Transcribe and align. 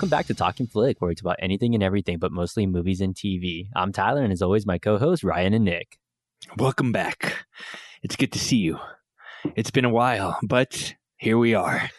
Welcome 0.00 0.16
back 0.16 0.28
to 0.28 0.34
Talking 0.34 0.66
Flick, 0.66 1.02
where 1.02 1.10
it's 1.10 1.20
about 1.20 1.36
anything 1.40 1.74
and 1.74 1.82
everything, 1.82 2.16
but 2.16 2.32
mostly 2.32 2.66
movies 2.66 3.02
and 3.02 3.14
TV. 3.14 3.68
I'm 3.76 3.92
Tyler, 3.92 4.22
and 4.22 4.32
as 4.32 4.40
always, 4.40 4.64
my 4.64 4.78
co-host 4.78 5.22
Ryan 5.22 5.52
and 5.52 5.66
Nick. 5.66 5.98
Welcome 6.56 6.90
back. 6.90 7.44
It's 8.02 8.16
good 8.16 8.32
to 8.32 8.38
see 8.38 8.56
you. 8.56 8.78
It's 9.56 9.70
been 9.70 9.84
a 9.84 9.90
while, 9.90 10.38
but 10.42 10.94
here 11.18 11.36
we 11.36 11.52
are 11.52 11.90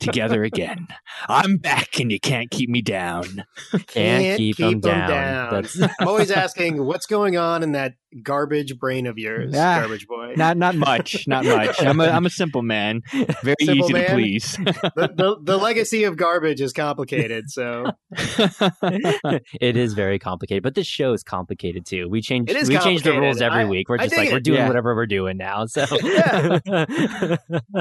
together 0.00 0.42
again. 0.52 0.88
I'm 1.28 1.58
back 1.58 2.00
and 2.00 2.10
you 2.10 2.18
can't 2.18 2.50
keep 2.50 2.68
me 2.68 2.82
down. 2.82 3.44
Can't, 3.86 4.36
keep, 4.36 4.56
them 4.56 4.80
down. 4.80 5.52
That's 5.52 5.80
I'm 5.80 6.08
always 6.08 6.32
asking 6.32 6.84
what's 6.84 7.06
going 7.06 7.36
on 7.36 7.62
in 7.62 7.70
that 7.70 7.94
garbage 8.22 8.78
brain 8.78 9.06
of 9.06 9.18
yours, 9.18 9.52
Ah, 9.56 9.80
garbage 9.80 10.06
boy. 10.06 10.34
Not 10.36 10.56
not 10.56 10.74
much, 10.76 11.26
not 11.26 11.44
much. 11.44 11.82
I'm 11.82 12.00
a 12.00 12.04
I'm 12.04 12.26
a 12.26 12.30
simple 12.30 12.62
man. 12.62 13.02
Very 13.42 13.56
Simple 13.60 13.84
easy 13.86 13.92
man? 13.92 14.06
to 14.06 14.12
please. 14.14 14.52
the, 14.56 15.12
the, 15.16 15.36
the 15.42 15.56
legacy 15.56 16.04
of 16.04 16.16
garbage 16.16 16.60
is 16.60 16.72
complicated. 16.72 17.50
So 17.50 17.86
it 18.12 19.76
is 19.76 19.94
very 19.94 20.18
complicated, 20.18 20.62
but 20.62 20.74
this 20.74 20.86
show 20.86 21.12
is 21.12 21.22
complicated 21.22 21.86
too. 21.86 22.08
We 22.08 22.20
change 22.22 22.50
It 22.50 22.56
is 22.56 22.68
we 22.68 22.78
change 22.78 23.02
the 23.02 23.12
rules 23.18 23.40
every 23.40 23.62
I- 23.62 23.64
week. 23.66 23.88
We're 23.88 23.98
just 23.98 24.16
like 24.16 24.30
we're 24.32 24.40
doing 24.40 24.58
Yeah. 24.58 24.68
whatever 24.68 24.94
we're 24.94 25.06
doing 25.06 25.36
now. 25.36 25.66
So 25.66 25.84
Yeah. 26.02 26.58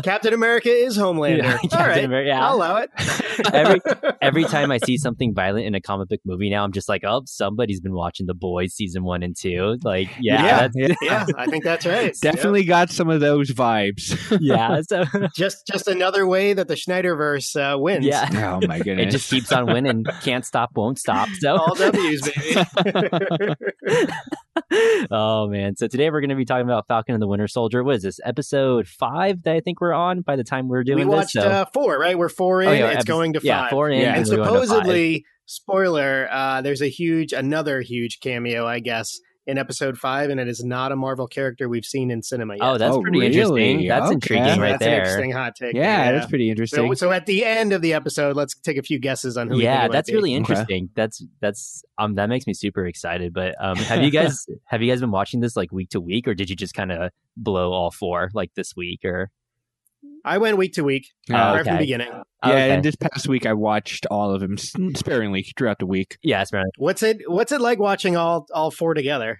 Captain 0.03 0.33
America 0.33 0.69
is 0.69 0.97
Homelander. 0.97 1.37
Yeah, 1.43 1.77
All 1.79 1.85
right, 1.87 2.03
America, 2.03 2.27
yeah. 2.29 2.47
I'll 2.47 2.55
allow 2.55 2.77
it. 2.77 2.89
Every- 3.53 3.81
every 4.21 4.43
time 4.45 4.71
I 4.71 4.77
see 4.77 4.97
something 4.97 5.33
violent 5.33 5.65
in 5.65 5.75
a 5.75 5.81
comic 5.81 6.09
book 6.09 6.19
movie 6.25 6.49
now, 6.49 6.63
I'm 6.63 6.71
just 6.71 6.89
like, 6.89 7.03
oh, 7.05 7.21
somebody's 7.25 7.81
been 7.81 7.93
watching 7.93 8.25
The 8.25 8.33
Boys 8.33 8.73
season 8.73 9.03
one 9.03 9.23
and 9.23 9.35
two. 9.37 9.77
Like, 9.83 10.09
yeah, 10.23 10.69
Yeah, 10.73 10.93
yeah, 11.01 11.25
I 11.37 11.45
think 11.47 11.63
that's 11.63 11.85
right. 11.85 12.15
Definitely 12.21 12.63
got 12.63 12.89
some 12.89 13.09
of 13.09 13.19
those 13.19 13.51
vibes. 13.51 14.17
yeah. 14.41 14.81
So 14.81 15.03
Just 15.35 15.67
just 15.67 15.87
another 15.87 16.25
way 16.27 16.53
that 16.53 16.67
the 16.67 16.75
Snyderverse 16.75 17.55
uh, 17.55 17.77
wins. 17.77 18.05
yeah, 18.05 18.29
Oh 18.61 18.65
my 18.67 18.79
goodness. 18.79 19.07
it 19.07 19.11
just 19.17 19.29
keeps 19.29 19.51
on 19.51 19.65
winning. 19.67 20.05
Can't 20.21 20.45
stop, 20.45 20.71
won't 20.75 20.97
stop. 20.99 21.27
So 21.39 21.55
All 21.57 21.75
W's, 21.75 22.21
baby. 22.21 23.55
oh 25.11 25.47
man. 25.47 25.75
So 25.75 25.87
today 25.87 26.09
we're 26.09 26.21
going 26.21 26.29
to 26.29 26.35
be 26.35 26.45
talking 26.45 26.65
about 26.65 26.87
Falcon 26.87 27.13
and 27.15 27.21
the 27.21 27.27
Winter 27.27 27.47
Soldier. 27.47 27.83
What 27.83 27.95
is 27.95 28.03
this? 28.03 28.19
Episode 28.23 28.87
five 28.87 29.43
that 29.43 29.55
I 29.55 29.59
think 29.59 29.81
we're 29.81 29.93
on 29.93 30.21
by 30.21 30.35
the 30.35 30.43
time 30.43 30.67
we're 30.67 30.83
doing 30.83 30.99
this. 30.99 31.05
we 31.07 31.09
watched 31.15 31.33
this. 31.35 31.43
So 31.43 31.49
uh, 31.49 31.65
four, 31.73 31.97
right? 31.99 32.17
We're 32.17 32.29
four 32.29 32.61
in. 32.61 32.69
Oh, 32.69 32.71
yeah, 32.71 32.85
it's 32.87 32.95
episode- 32.97 33.07
going 33.07 33.33
to 33.33 33.39
five. 33.39 33.45
yeah, 33.45 33.69
four 33.69 33.89
in. 33.89 33.99
Yeah. 34.01 34.15
and 34.15 34.27
we're 34.27 34.35
going 34.37 34.47
to 34.47 34.53
five. 34.59 34.67
supposedly, 34.67 35.25
spoiler, 35.45 36.27
uh, 36.31 36.61
there's 36.61 36.81
a 36.81 36.87
huge, 36.89 37.33
another 37.33 37.81
huge 37.81 38.19
cameo, 38.21 38.65
I 38.65 38.79
guess, 38.79 39.19
in 39.45 39.57
episode 39.57 39.97
five, 39.97 40.29
and 40.29 40.39
it 40.39 40.47
is 40.47 40.63
not 40.63 40.91
a 40.91 40.95
Marvel 40.95 41.27
character 41.27 41.67
we've 41.67 41.83
seen 41.85 42.11
in 42.11 42.21
cinema 42.23 42.53
yet. 42.55 42.63
Oh, 42.63 42.77
that's 42.77 42.95
Oh, 42.95 43.01
pretty 43.01 43.19
really? 43.19 43.33
interesting. 43.33 43.87
That's 43.87 44.05
Okay. 44.05 44.13
intriguing 44.13 44.59
right 44.61 44.69
that's 44.71 44.83
an 44.83 44.89
there. 44.89 44.99
interesting 44.99 45.31
hot 45.31 45.55
take. 45.55 45.75
yeah, 45.75 46.11
that's 46.13 46.27
pretty 46.27 46.49
interesting. 46.49 46.87
So, 46.89 46.93
so 46.93 47.11
at 47.11 47.25
the 47.25 47.43
end 47.43 47.73
of 47.73 47.81
the 47.81 47.93
episode, 47.93 48.35
let's 48.37 48.55
take 48.55 48.77
a 48.77 48.81
few 48.83 48.99
guesses 48.99 49.35
on 49.35 49.49
who. 49.49 49.59
yeah, 49.59 49.79
it 49.79 49.87
might 49.87 49.91
that's 49.91 50.09
be. 50.09 50.15
really 50.15 50.31
Okay. 50.31 50.37
interesting. 50.37 50.89
That's 50.95 51.23
that's 51.41 51.83
um 51.97 52.15
that 52.15 52.29
makes 52.29 52.47
me 52.47 52.53
super 52.53 52.85
excited. 52.85 53.33
But 53.33 53.55
um, 53.59 53.75
have 53.77 54.01
you 54.01 54.11
guys 54.11 54.45
have 54.67 54.81
you 54.81 54.89
guys 54.91 55.01
been 55.01 55.11
watching 55.11 55.41
this 55.41 55.55
like 55.57 55.71
week 55.71 55.89
to 55.89 55.99
week, 55.99 56.27
or 56.27 56.33
did 56.33 56.49
you 56.49 56.55
just 56.55 56.73
kind 56.73 56.91
of 56.91 57.11
blow 57.35 57.73
all 57.73 57.91
four 57.91 58.29
like 58.33 58.51
this 58.55 58.75
week? 58.77 59.03
Or 59.03 59.29
I 60.25 60.37
went 60.37 60.57
week 60.57 60.73
to 60.73 60.83
week, 60.83 61.07
Oh, 61.29 61.33
right 61.33 61.63
from 61.63 61.73
the 61.73 61.79
beginning. 61.79 62.07
yeah, 62.11 62.49
Okay. 62.49 62.71
and 62.71 62.83
this 62.83 62.95
past 62.95 63.27
week 63.27 63.45
I 63.45 63.53
watched 63.53 64.05
all 64.09 64.31
of 64.33 64.39
them 64.41 64.57
sparingly 64.57 65.45
throughout 65.57 65.79
the 65.79 65.85
week. 65.85 66.17
yeah, 66.23 66.41
it's 66.41 66.51
What's 66.77 67.03
it? 67.03 67.17
What's 67.27 67.51
it 67.51 67.61
like 67.61 67.79
watching 67.79 68.15
all 68.17 68.45
all 68.53 68.71
four 68.71 68.93
together, 68.93 69.39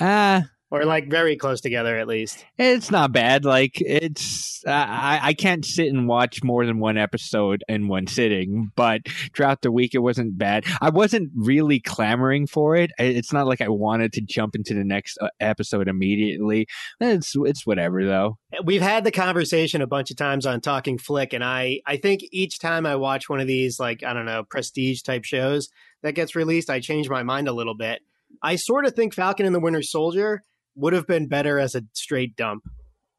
Ah, 0.00 0.42
or 0.70 0.84
like 0.84 1.08
very 1.08 1.36
close 1.36 1.60
together 1.60 1.96
at 1.96 2.08
least? 2.08 2.44
It's 2.58 2.90
not 2.90 3.12
bad. 3.12 3.44
Like 3.44 3.80
it's, 3.80 4.62
uh, 4.66 4.70
I 4.70 5.20
I 5.22 5.34
can't 5.34 5.64
sit 5.64 5.88
and 5.88 6.08
watch 6.08 6.42
more 6.42 6.66
than 6.66 6.78
one 6.78 6.98
episode 6.98 7.62
in 7.68 7.88
one 7.88 8.06
sitting. 8.06 8.72
But 8.74 9.02
throughout 9.34 9.62
the 9.62 9.70
week, 9.70 9.94
it 9.94 9.98
wasn't 9.98 10.38
bad. 10.38 10.64
I 10.80 10.90
wasn't 10.90 11.30
really 11.34 11.80
clamoring 11.80 12.46
for 12.46 12.76
it. 12.76 12.90
It's 12.98 13.32
not 13.32 13.46
like 13.46 13.60
I 13.60 13.68
wanted 13.68 14.12
to 14.14 14.20
jump 14.20 14.54
into 14.54 14.74
the 14.74 14.84
next 14.84 15.18
uh, 15.20 15.28
episode 15.40 15.88
immediately. 15.88 16.66
It's 17.00 17.34
it's 17.36 17.66
whatever 17.66 18.04
though. 18.04 18.38
We've 18.64 18.82
had 18.82 19.04
the 19.04 19.10
conversation 19.10 19.82
a 19.82 19.86
bunch 19.86 20.10
of 20.10 20.16
times 20.16 20.46
on 20.46 20.60
Talking 20.60 20.98
Flick, 20.98 21.32
and 21.32 21.44
I 21.44 21.80
I 21.86 21.96
think 21.96 22.22
each 22.32 22.58
time 22.58 22.86
I 22.86 22.96
watch 22.96 23.28
one 23.28 23.40
of 23.40 23.46
these 23.46 23.78
like 23.78 24.02
I 24.02 24.12
don't 24.12 24.26
know 24.26 24.44
prestige 24.44 25.02
type 25.02 25.24
shows 25.24 25.68
that 26.02 26.14
gets 26.14 26.36
released, 26.36 26.70
I 26.70 26.80
change 26.80 27.08
my 27.08 27.22
mind 27.22 27.48
a 27.48 27.52
little 27.52 27.74
bit. 27.74 28.02
I 28.42 28.56
sort 28.56 28.84
of 28.84 28.94
think 28.94 29.14
Falcon 29.14 29.46
and 29.46 29.54
the 29.54 29.60
Winter 29.60 29.82
Soldier 29.82 30.42
would 30.76 30.92
have 30.92 31.06
been 31.06 31.28
better 31.28 31.58
as 31.58 31.74
a 31.74 31.82
straight 31.92 32.36
dump 32.36 32.64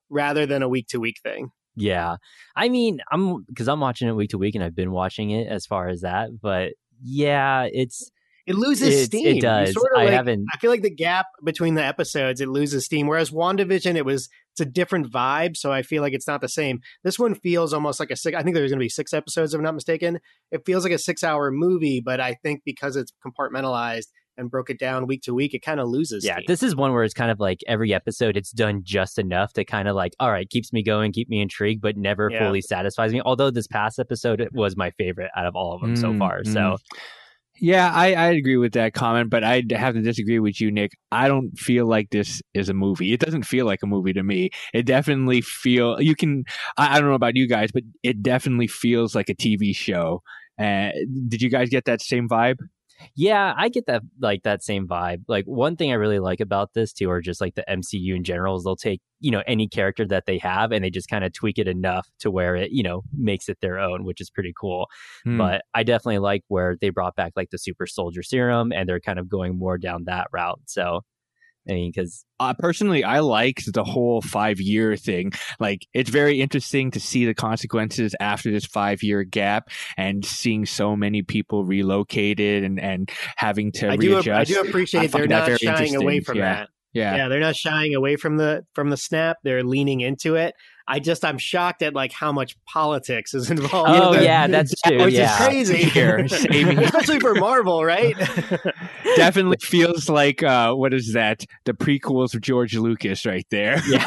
rather 0.10 0.46
than 0.46 0.62
a 0.64 0.70
week 0.70 0.88
to 0.90 1.00
week 1.00 1.18
thing. 1.24 1.50
yeah. 1.76 2.18
I 2.56 2.70
mean, 2.70 3.00
I'm 3.12 3.44
because 3.44 3.68
I'm 3.68 3.80
watching 3.80 4.08
it 4.08 4.14
week 4.14 4.30
to 4.32 4.38
week, 4.38 4.56
and 4.56 4.64
I've 4.64 4.76
been 4.76 4.92
watching 4.92 5.32
it 5.32 5.48
as 5.48 5.66
far 5.66 5.88
as 5.90 6.02
that. 6.02 6.30
But 6.42 6.74
yeah, 7.02 7.68
it's 7.72 8.10
It 8.46 8.56
loses 8.56 9.06
steam. 9.06 9.38
it 9.38 9.42
does. 9.42 9.74
sorta 9.74 9.96
I 9.98 10.04
like- 10.06 10.14
haven't- 10.14 10.46
I 10.54 10.58
feel 10.58 10.70
like 10.72 10.84
the 10.84 10.94
gap 10.94 11.26
between 11.44 11.74
the 11.76 11.84
episodes 11.84 12.40
it 12.40 12.48
loses 12.48 12.86
steam. 12.86 13.08
Whereas 13.08 13.32
WandaVision, 13.32 13.96
it 13.96 14.06
was 14.06 14.30
it's 14.54 14.62
a 14.62 14.66
different 14.66 15.12
vibe, 15.12 15.58
so 15.58 15.74
I 15.74 15.82
feel 15.82 16.02
like 16.02 16.14
it's 16.14 16.28
not 16.28 16.40
the 16.40 16.48
same. 16.48 16.80
This 17.04 17.20
one 17.20 17.36
feels 17.36 17.74
almost 17.74 18.00
like 18.00 18.12
a 18.12 18.16
six. 18.16 18.38
I 18.38 18.42
think 18.44 18.56
there's 18.56 18.72
going 18.72 18.80
to 18.80 18.84
be 18.86 18.88
six 18.90 19.12
episodes, 19.14 19.54
if 19.54 19.58
I'm 19.58 19.64
not 19.64 19.74
mistaken. 19.74 20.20
It 20.52 20.62
feels 20.66 20.84
like 20.86 20.94
a 20.94 20.98
six 20.98 21.24
hour 21.26 21.52
movie, 21.52 22.00
but 22.00 22.22
I 22.22 22.36
think 22.36 22.62
because 22.64 22.96
it's 22.96 23.12
compartmentalized 23.26 24.08
and 24.38 24.50
broke 24.52 24.70
it 24.70 24.80
down 24.80 25.08
week 25.08 25.22
to 25.24 25.34
week, 25.34 25.54
it 25.54 25.60
kind 25.60 25.80
of 25.80 25.88
loses. 25.88 26.26
yeah. 26.26 26.34
steam. 26.36 26.46
This 26.48 26.64
is 26.64 26.76
one 26.76 26.92
where 26.94 27.04
it's 27.04 27.14
kind 27.14 27.32
of 27.32 27.40
like 27.40 27.60
every 27.68 27.94
episode, 27.94 28.36
it's 28.38 28.52
done 28.52 28.82
just 28.84 29.18
enough 29.20 29.54
to 29.54 29.64
kind 29.66 29.88
of 29.88 29.96
like, 29.96 30.14
all 30.20 30.32
right, 30.32 30.50
keeps 30.50 30.72
me 30.74 30.84
going, 30.84 31.12
keep 31.12 31.30
me 31.30 31.42
intrigued, 31.42 31.82
but 31.82 31.98
never 31.98 32.30
Yeah. 32.32 32.46
fully 32.46 32.62
satisfies 32.62 33.14
me. 33.14 33.22
Although 33.26 33.52
this 33.52 33.68
past 33.68 34.00
episode 34.00 34.48
was 34.54 34.76
my 34.78 34.92
favorite 34.92 35.32
out 35.36 35.46
of 35.46 35.56
all 35.56 35.74
of 35.74 35.82
them 35.82 35.96
so 35.96 36.12
Mm, 36.14 36.18
far. 36.20 36.42
mm. 36.42 36.48
So 36.48 36.78
Yeah, 37.58 37.90
I 37.94 38.14
I 38.16 38.28
agree 38.32 38.58
with 38.58 38.74
that 38.74 38.94
comment, 38.94 39.30
but 39.30 39.46
I 39.46 39.64
have 39.72 39.94
to 39.94 40.02
disagree 40.02 40.40
with 40.40 40.60
you, 40.60 40.72
Nick. 40.72 40.92
I 41.14 41.30
don't 41.30 41.58
feel 41.58 41.86
like 41.88 42.10
this 42.10 42.42
is 42.54 42.68
a 42.68 42.74
movie. 42.74 43.14
It 43.14 43.22
doesn't 43.22 43.44
feel 43.44 43.66
like 43.66 43.80
a 43.82 43.88
movie 43.88 44.12
to 44.12 44.24
me. 44.24 44.50
It 44.74 44.86
definitely 44.86 45.40
feel 45.40 46.02
you 46.02 46.16
can. 46.16 46.44
I, 46.78 46.98
I 46.98 47.00
don't 47.00 47.08
know 47.08 47.16
about 47.16 47.38
you 47.38 47.48
guys, 47.48 47.72
but 47.72 47.84
it 48.04 48.22
definitely 48.22 48.68
feels 48.68 49.16
like 49.16 49.30
a 49.30 49.34
TV 49.36 49.74
show. 49.74 50.22
Uh, 50.60 50.90
did 51.30 51.42
you 51.42 51.50
guys 51.50 51.70
get 51.70 51.86
that 51.86 52.02
same 52.02 52.28
vibe? 52.28 52.58
Yeah, 53.16 53.54
I 53.58 53.70
get 53.70 53.86
that 53.88 54.04
like 54.20 54.44
that 54.44 54.64
same 54.64 54.88
vibe. 54.88 55.24
Like 55.28 55.46
one 55.46 55.76
thing 55.76 55.92
I 55.92 55.96
really 55.96 56.20
like 56.20 56.40
about 56.40 56.74
this 56.74 56.94
too, 56.94 57.10
or 57.10 57.22
just 57.22 57.42
like 57.42 57.56
the 57.56 57.66
MCU 57.70 58.16
in 58.16 58.24
general, 58.24 58.56
is 58.58 58.64
they'll 58.64 58.76
take 58.76 59.02
you 59.20 59.32
know 59.32 59.44
any 59.48 59.68
character 59.68 60.06
that 60.08 60.26
they 60.26 60.38
have 60.40 60.72
and 60.72 60.84
they 60.84 60.90
just 60.90 61.10
kind 61.10 61.24
of 61.24 61.34
tweak 61.34 61.58
it 61.58 61.68
enough 61.68 62.08
to 62.20 62.32
where 62.32 62.56
it 62.56 62.72
you 62.72 62.84
know 62.84 63.02
makes 63.14 63.50
it 63.50 63.58
their 63.62 63.80
own, 63.80 64.06
which 64.06 64.22
is 64.22 64.30
pretty 64.30 64.54
cool. 64.60 64.88
Hmm. 65.24 65.38
But 65.38 65.62
I 65.74 65.84
definitely 65.84 66.20
like 66.20 66.44
where 66.48 66.78
they 66.80 66.90
brought 66.90 67.16
back 67.16 67.34
like 67.36 67.50
the 67.50 67.58
super 67.58 67.86
soldier 67.88 68.24
serum 68.24 68.72
and 68.72 68.88
they're 68.88 69.00
kind 69.00 69.20
of 69.20 69.30
going 69.30 69.58
more 69.58 69.78
down 69.78 70.06
that 70.06 70.28
route. 70.32 70.62
So 70.66 71.02
I 71.68 71.74
mean, 71.74 71.92
because 71.94 72.26
uh, 72.40 72.54
personally, 72.60 73.04
I 73.04 73.20
liked 73.20 73.74
the 73.74 73.84
whole 73.84 74.22
five 74.22 74.60
year 74.60 74.96
thing. 74.96 75.32
Like, 75.60 75.88
it's 75.94 76.10
very 76.10 76.40
interesting 76.42 76.92
to 76.92 77.00
see 77.00 77.26
the 77.26 77.34
consequences 77.34 78.16
after 78.20 78.52
this 78.52 78.66
five 78.66 79.02
year 79.04 79.24
gap 79.24 79.70
and 79.98 80.24
seeing 80.24 80.66
so 80.66 80.96
many 80.96 81.22
people 81.24 81.66
relocated 81.66 82.64
and, 82.64 82.80
and 82.80 83.10
having 83.38 83.72
to 83.74 83.90
I 83.90 83.98
do. 83.98 84.14
I 84.14 84.16
readjust. 84.18 84.52
do 84.52 84.64
I 84.64 84.68
appreciate 84.68 85.12
they're 85.12 85.28
not 85.28 85.60
shying 85.60 85.96
away 85.96 86.20
from 86.20 86.38
Yeah. 86.38 86.54
that. 86.54 86.70
yeah. 86.94 87.16
Yeah, 87.16 87.28
they're 87.30 87.40
not 87.40 87.56
shying 87.56 87.96
away 87.96 88.16
from 88.16 88.38
the 88.38 88.64
from 88.74 88.90
the 88.90 88.98
snap. 88.98 89.38
They're 89.44 89.64
leaning 89.64 90.02
into 90.02 90.36
it. 90.36 90.54
I 90.88 91.00
just 91.00 91.26
I'm 91.26 91.38
shocked 91.38 91.82
at 91.82 91.94
like 91.94 92.12
how 92.12 92.32
much 92.32 92.58
politics 92.66 93.34
is 93.34 93.50
involved. 93.52 93.90
oh 93.90 94.12
with 94.12 94.22
it. 94.22 94.26
yeah, 94.26 94.48
that's 94.48 94.74
true. 94.86 95.04
which 95.04 95.14
yeah. 95.14 95.32
is 95.32 95.46
crazy. 95.48 95.84
Here, 95.84 96.24
here. 96.52 96.80
especially 96.80 97.20
for 97.20 97.36
Marvel, 97.36 97.84
right? 97.84 98.16
Definitely 99.16 99.58
feels 99.62 100.10
like, 100.10 100.44
uh, 100.44 100.74
what 100.74 100.94
is 100.94 101.14
that? 101.14 101.46
The 101.66 101.74
prequels 101.74 102.36
of 102.36 102.42
George 102.42 102.76
Lucas 102.76 103.26
right 103.26 103.46
there. 103.50 103.82
Yeah. 103.88 104.06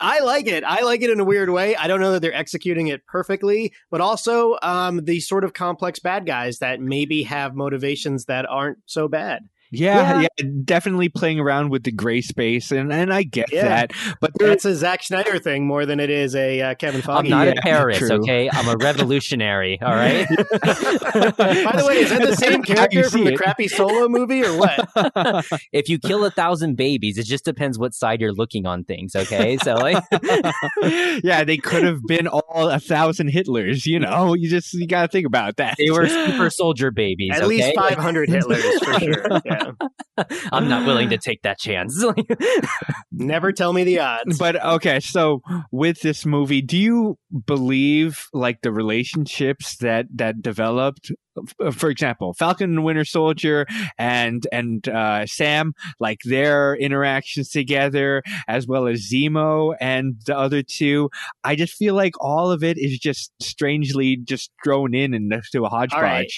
I 0.00 0.20
like 0.20 0.46
it. 0.46 0.64
I 0.64 0.82
like 0.82 1.02
it 1.02 1.10
in 1.10 1.20
a 1.20 1.24
weird 1.24 1.50
way. 1.50 1.76
I 1.76 1.86
don't 1.86 2.00
know 2.00 2.12
that 2.12 2.22
they're 2.22 2.34
executing 2.34 2.88
it 2.88 3.06
perfectly, 3.06 3.72
but 3.90 4.00
also 4.00 4.56
um, 4.62 5.04
the 5.04 5.20
sort 5.20 5.44
of 5.44 5.52
complex 5.52 5.98
bad 5.98 6.26
guys 6.26 6.58
that 6.58 6.80
maybe 6.80 7.24
have 7.24 7.54
motivations 7.54 8.26
that 8.26 8.46
aren't 8.46 8.78
so 8.86 9.08
bad. 9.08 9.48
Yeah, 9.70 10.20
yeah, 10.20 10.46
definitely 10.64 11.08
playing 11.08 11.40
around 11.40 11.70
with 11.70 11.82
the 11.82 11.90
gray 11.92 12.20
space, 12.20 12.70
and, 12.70 12.92
and 12.92 13.12
I 13.12 13.22
get 13.24 13.46
Yeah. 13.52 13.68
that. 13.68 13.92
But 14.20 14.30
there, 14.38 14.48
That's 14.48 14.64
a 14.64 14.74
Zack 14.76 15.02
Snyder 15.02 15.38
thing 15.38 15.66
more 15.66 15.84
than 15.84 15.98
it 16.00 16.10
is 16.10 16.36
a 16.36 16.60
uh, 16.60 16.74
Kevin 16.76 17.02
Feige. 17.02 17.18
I'm 17.24 17.28
not 17.28 17.46
Yeah, 17.48 17.54
a 17.58 17.62
terrorist, 17.62 17.98
true. 18.00 18.12
okay? 18.22 18.48
I'm 18.52 18.68
a 18.68 18.76
revolutionary, 18.76 19.80
all 19.82 19.94
right? 19.94 20.26
By 20.28 21.72
the 21.76 21.84
way, 21.86 21.98
is 21.98 22.10
that 22.10 22.22
the 22.22 22.36
same 22.36 22.62
character 22.62 23.08
from 23.10 23.24
the 23.24 23.32
it. 23.32 23.36
crappy 23.38 23.68
solo 23.68 24.08
movie 24.08 24.44
or 24.44 24.56
what? 24.56 24.88
if 25.72 25.88
you 25.88 25.98
kill 25.98 26.24
a 26.24 26.30
thousand 26.30 26.76
babies, 26.76 27.18
it 27.18 27.26
just 27.26 27.44
depends 27.44 27.78
what 27.78 27.94
side 27.94 28.20
you're 28.20 28.32
looking 28.32 28.66
on 28.66 28.84
things, 28.84 29.16
okay? 29.16 29.56
So, 29.58 29.74
like, 29.74 30.02
yeah, 31.24 31.44
they 31.44 31.56
could 31.56 31.82
have 31.82 32.00
been 32.06 32.26
all 32.28 32.68
a 32.68 32.78
thousand 32.78 33.30
Hitlers. 33.30 33.86
You 33.86 33.98
know, 33.98 34.34
you 34.34 34.48
just 34.48 34.72
you 34.74 34.86
got 34.86 35.02
to 35.02 35.08
think 35.08 35.26
about 35.26 35.56
that. 35.56 35.74
they 35.78 35.90
were 35.90 36.06
super 36.08 36.50
soldier 36.50 36.90
babies, 36.90 37.30
At 37.34 37.42
okay? 37.42 37.46
least 37.48 37.74
500 37.74 38.28
Hitlers 38.28 38.84
for 38.84 38.94
sure. 39.00 39.40
Yeah. 40.18 40.24
I'm 40.52 40.68
not 40.68 40.86
willing 40.86 41.10
to 41.10 41.18
take 41.18 41.42
that 41.42 41.58
chance. 41.58 42.04
Never 43.12 43.52
tell 43.52 43.72
me 43.72 43.84
the 43.84 44.00
odds. 44.00 44.38
But 44.38 44.62
okay, 44.62 45.00
so 45.00 45.42
with 45.70 46.00
this 46.00 46.24
movie, 46.24 46.62
do 46.62 46.76
you 46.76 47.18
believe 47.46 48.26
like 48.32 48.62
the 48.62 48.72
relationships 48.72 49.76
that 49.78 50.06
that 50.14 50.42
developed? 50.42 51.12
For 51.72 51.90
example, 51.90 52.32
Falcon 52.34 52.70
and 52.70 52.84
Winter 52.84 53.04
Soldier 53.04 53.66
and 53.98 54.46
and 54.52 54.88
uh, 54.88 55.26
Sam, 55.26 55.74
like 55.98 56.18
their 56.24 56.76
interactions 56.76 57.50
together, 57.50 58.22
as 58.46 58.68
well 58.68 58.86
as 58.86 59.10
Zemo 59.12 59.74
and 59.80 60.14
the 60.26 60.36
other 60.36 60.62
two. 60.62 61.10
I 61.42 61.56
just 61.56 61.74
feel 61.74 61.94
like 61.94 62.14
all 62.20 62.50
of 62.52 62.62
it 62.62 62.78
is 62.78 62.98
just 62.98 63.32
strangely 63.40 64.16
just 64.16 64.50
thrown 64.62 64.94
in 64.94 65.12
and 65.12 65.42
to 65.52 65.64
a 65.64 65.68
hodgepodge. 65.68 66.02
right. 66.02 66.32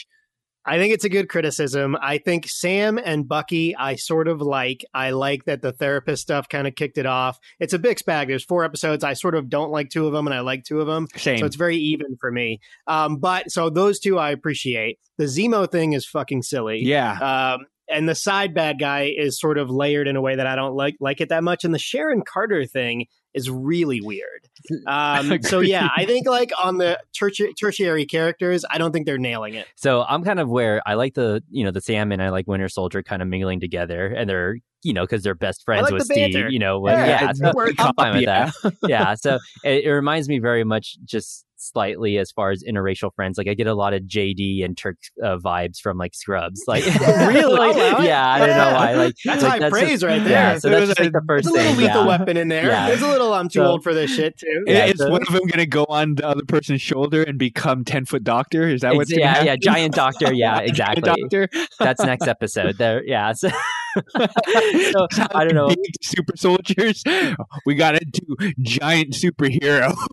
I 0.66 0.78
think 0.78 0.92
it's 0.92 1.04
a 1.04 1.08
good 1.08 1.28
criticism. 1.28 1.96
I 2.00 2.18
think 2.18 2.48
Sam 2.48 2.98
and 2.98 3.28
Bucky, 3.28 3.76
I 3.76 3.94
sort 3.96 4.26
of 4.26 4.40
like. 4.40 4.84
I 4.92 5.10
like 5.10 5.44
that 5.44 5.62
the 5.62 5.72
therapist 5.72 6.22
stuff 6.22 6.48
kind 6.48 6.66
of 6.66 6.74
kicked 6.74 6.98
it 6.98 7.06
off. 7.06 7.38
It's 7.60 7.72
a 7.72 7.78
mixed 7.78 8.04
bag. 8.04 8.28
There's 8.28 8.44
four 8.44 8.64
episodes. 8.64 9.04
I 9.04 9.12
sort 9.12 9.34
of 9.36 9.48
don't 9.48 9.70
like 9.70 9.90
two 9.90 10.06
of 10.06 10.12
them, 10.12 10.26
and 10.26 10.34
I 10.34 10.40
like 10.40 10.64
two 10.64 10.80
of 10.80 10.86
them. 10.86 11.06
Same. 11.16 11.38
So 11.38 11.46
it's 11.46 11.56
very 11.56 11.76
even 11.76 12.16
for 12.20 12.32
me. 12.32 12.58
Um, 12.86 13.18
but 13.18 13.50
so 13.50 13.70
those 13.70 14.00
two 14.00 14.18
I 14.18 14.30
appreciate. 14.30 14.98
The 15.18 15.24
Zemo 15.24 15.70
thing 15.70 15.92
is 15.92 16.06
fucking 16.06 16.42
silly. 16.42 16.80
yeah. 16.84 17.54
Um, 17.54 17.66
and 17.88 18.08
the 18.08 18.16
side 18.16 18.52
bad 18.52 18.80
guy 18.80 19.12
is 19.16 19.38
sort 19.38 19.58
of 19.58 19.70
layered 19.70 20.08
in 20.08 20.16
a 20.16 20.20
way 20.20 20.34
that 20.34 20.46
I 20.46 20.56
don't 20.56 20.74
like 20.74 20.96
like 20.98 21.20
it 21.20 21.28
that 21.28 21.44
much. 21.44 21.64
And 21.64 21.72
the 21.72 21.78
Sharon 21.78 22.22
Carter 22.26 22.66
thing 22.66 23.06
is 23.36 23.48
really 23.48 24.00
weird. 24.00 24.48
Um, 24.88 25.42
so 25.42 25.60
yeah, 25.60 25.90
I 25.96 26.06
think 26.06 26.26
like 26.26 26.50
on 26.60 26.78
the 26.78 26.98
terti- 27.16 27.52
tertiary 27.56 28.04
characters, 28.04 28.64
I 28.68 28.78
don't 28.78 28.90
think 28.90 29.06
they're 29.06 29.18
nailing 29.18 29.54
it. 29.54 29.66
so 29.76 30.02
I'm 30.02 30.24
kind 30.24 30.40
of 30.40 30.48
where 30.48 30.82
I 30.84 30.94
like 30.94 31.14
the 31.14 31.40
you 31.50 31.62
know 31.62 31.70
the 31.70 31.80
Sam 31.80 32.10
and 32.10 32.20
I 32.20 32.30
like 32.30 32.48
Winter 32.48 32.68
Soldier 32.68 33.00
kind 33.00 33.22
of 33.22 33.28
mingling 33.28 33.60
together, 33.60 34.06
and 34.08 34.28
they're 34.28 34.56
you 34.82 34.92
know 34.92 35.02
because 35.02 35.22
they're 35.22 35.36
best 35.36 35.62
friends 35.64 35.82
like 35.84 35.92
with 35.92 36.04
Steve. 36.04 36.32
banter. 36.32 36.48
You 36.48 36.58
know, 36.58 36.80
when, 36.80 36.94
Yeah, 36.94 37.06
yeah, 37.06 37.30
it's 37.30 37.38
so 37.38 37.52
I'm 37.78 37.94
fine 37.94 38.14
with 38.14 38.22
yeah. 38.22 38.50
that. 38.62 38.74
yeah, 38.88 39.14
so 39.14 39.38
it, 39.62 39.84
it 39.84 39.90
reminds 39.92 40.28
me 40.28 40.40
very 40.40 40.64
much 40.64 40.96
just 41.04 41.44
slightly 41.56 42.18
as 42.18 42.30
far 42.30 42.50
as 42.50 42.62
interracial 42.62 43.14
friends. 43.14 43.38
Like 43.38 43.48
I 43.48 43.54
get 43.54 43.66
a 43.66 43.74
lot 43.74 43.94
of 43.94 44.02
JD 44.02 44.64
and 44.64 44.76
Turk 44.76 44.96
uh, 45.22 45.38
vibes 45.38 45.78
from 45.80 45.98
like 45.98 46.14
Scrubs. 46.14 46.62
Like 46.66 46.84
Really? 47.06 47.52
like, 47.58 47.76
I'll 47.76 47.92
allow 47.92 47.98
it. 48.00 48.04
yeah, 48.04 48.28
I 48.28 48.38
don't 48.38 48.48
know 48.56 48.72
why. 48.74 48.92
Like 48.94 49.14
That's 49.24 49.42
like, 49.42 49.52
high 49.52 49.58
just- 49.60 49.72
praise 49.72 50.04
right 50.04 50.22
there. 50.22 50.30
Yeah, 50.32 50.58
so 50.58 50.68
that's 50.68 50.78
There's 50.80 50.88
just 50.90 51.00
like 51.00 51.12
the 51.12 51.22
first 51.26 51.44
There's 51.44 51.54
a 51.54 51.58
little 51.58 51.72
thing. 51.76 51.84
lethal 51.86 52.02
yeah. 52.02 52.06
weapon 52.18 52.36
in 52.36 52.48
there. 52.48 52.66
Yeah. 52.66 52.88
There's 52.88 53.02
a 53.02 53.08
little 53.08 53.32
I'm 53.34 53.48
too 53.48 53.60
So- 53.60 53.66
old 53.66 53.82
for 53.82 53.94
this 53.94 54.14
shit 54.14 54.38
too. 54.38 54.64
Yeah, 54.66 54.86
is 54.86 54.98
so- 54.98 55.10
one 55.10 55.22
of 55.22 55.28
them 55.28 55.42
going 55.46 55.58
to 55.58 55.66
go 55.66 55.84
on 55.88 56.16
the 56.16 56.26
other 56.26 56.44
person's 56.46 56.82
shoulder 56.82 57.22
and 57.22 57.38
become 57.38 57.84
ten 57.84 58.04
foot 58.04 58.24
doctor? 58.24 58.68
Is 58.68 58.82
that 58.82 58.94
what's 58.94 59.10
Ex- 59.10 59.18
going 59.18 59.22
to 59.22 59.24
yeah, 59.26 59.32
happen? 59.34 59.46
yeah, 59.46 59.56
giant 59.56 59.94
doctor. 59.94 60.32
Yeah, 60.32 60.58
exactly. 60.60 61.02
doctor. 61.02 61.48
That's 61.78 62.02
next 62.02 62.26
episode. 62.28 62.78
There, 62.78 63.04
yeah. 63.04 63.32
So, 63.32 63.48
so 64.92 65.06
I 65.34 65.44
don't 65.44 65.54
know. 65.54 65.68
Big 65.68 65.78
super 66.02 66.36
soldiers. 66.36 67.02
We 67.64 67.74
got 67.74 68.00
into 68.00 68.54
giant 68.60 69.12
superhero. 69.14 69.94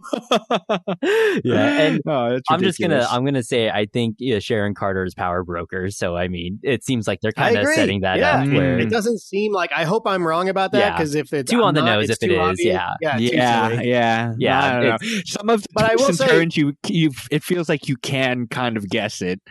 Yeah, 1.44 1.82
and 1.82 2.02
oh, 2.08 2.40
I'm 2.50 2.62
just 2.62 2.80
gonna. 2.80 3.06
I'm 3.10 3.26
gonna 3.26 3.44
say 3.44 3.70
I 3.70 3.86
think 3.86 4.16
yeah, 4.20 4.40
Sharon 4.40 4.74
Carter 4.74 5.04
is 5.04 5.14
power 5.14 5.44
broker. 5.44 5.90
So 5.90 6.16
I 6.16 6.28
mean, 6.28 6.60
it 6.64 6.84
seems 6.84 7.08
like 7.08 7.20
they're 7.22 7.32
kind 7.32 7.58
of 7.58 7.68
setting 7.70 8.02
that 8.02 8.18
yeah. 8.20 8.42
up 8.42 8.48
Mm. 8.48 8.56
where 8.58 8.80
It 8.80 8.90
doesn't 8.90 9.20
seem 9.20 9.54
like 9.54 9.72
I 9.76 9.84
hope 9.86 10.04
I'm 10.06 10.26
wrong 10.26 10.50
about 10.50 10.72
that 10.74 10.80
Yeah. 10.80 10.92
because 10.92 11.16
if 11.16 11.32
it's 11.34 11.50
Too 11.52 11.60
I'm 11.60 11.64
on 11.66 11.74
the 11.76 11.82
not, 11.82 11.96
nose 12.00 12.10
it's 12.10 12.22
if 12.24 12.30
it 12.30 12.34
too 12.34 12.42
is, 12.42 12.50
obvious. 12.50 12.66
yeah. 12.66 12.90
yeah, 13.02 13.18
yeah, 13.18 13.70
yeah, 13.82 14.34
Yeah, 14.38 14.66
I 14.66 14.72
don't 14.80 14.90
know. 14.90 14.98
Some 15.26 15.50
of 15.50 15.62
the 15.64 15.68
But 15.74 15.92
I 15.92 15.96
will 15.96 16.06
twists 16.06 16.22
say- 16.24 16.28
turns 16.28 16.58
you 16.58 16.74
you 16.88 17.12
it 17.32 17.44
feels 17.44 17.70
like 17.70 17.88
you 17.88 17.96
can 17.98 18.48
kind 18.48 18.78
of 18.78 18.88
guess 18.90 19.22
it. 19.22 19.42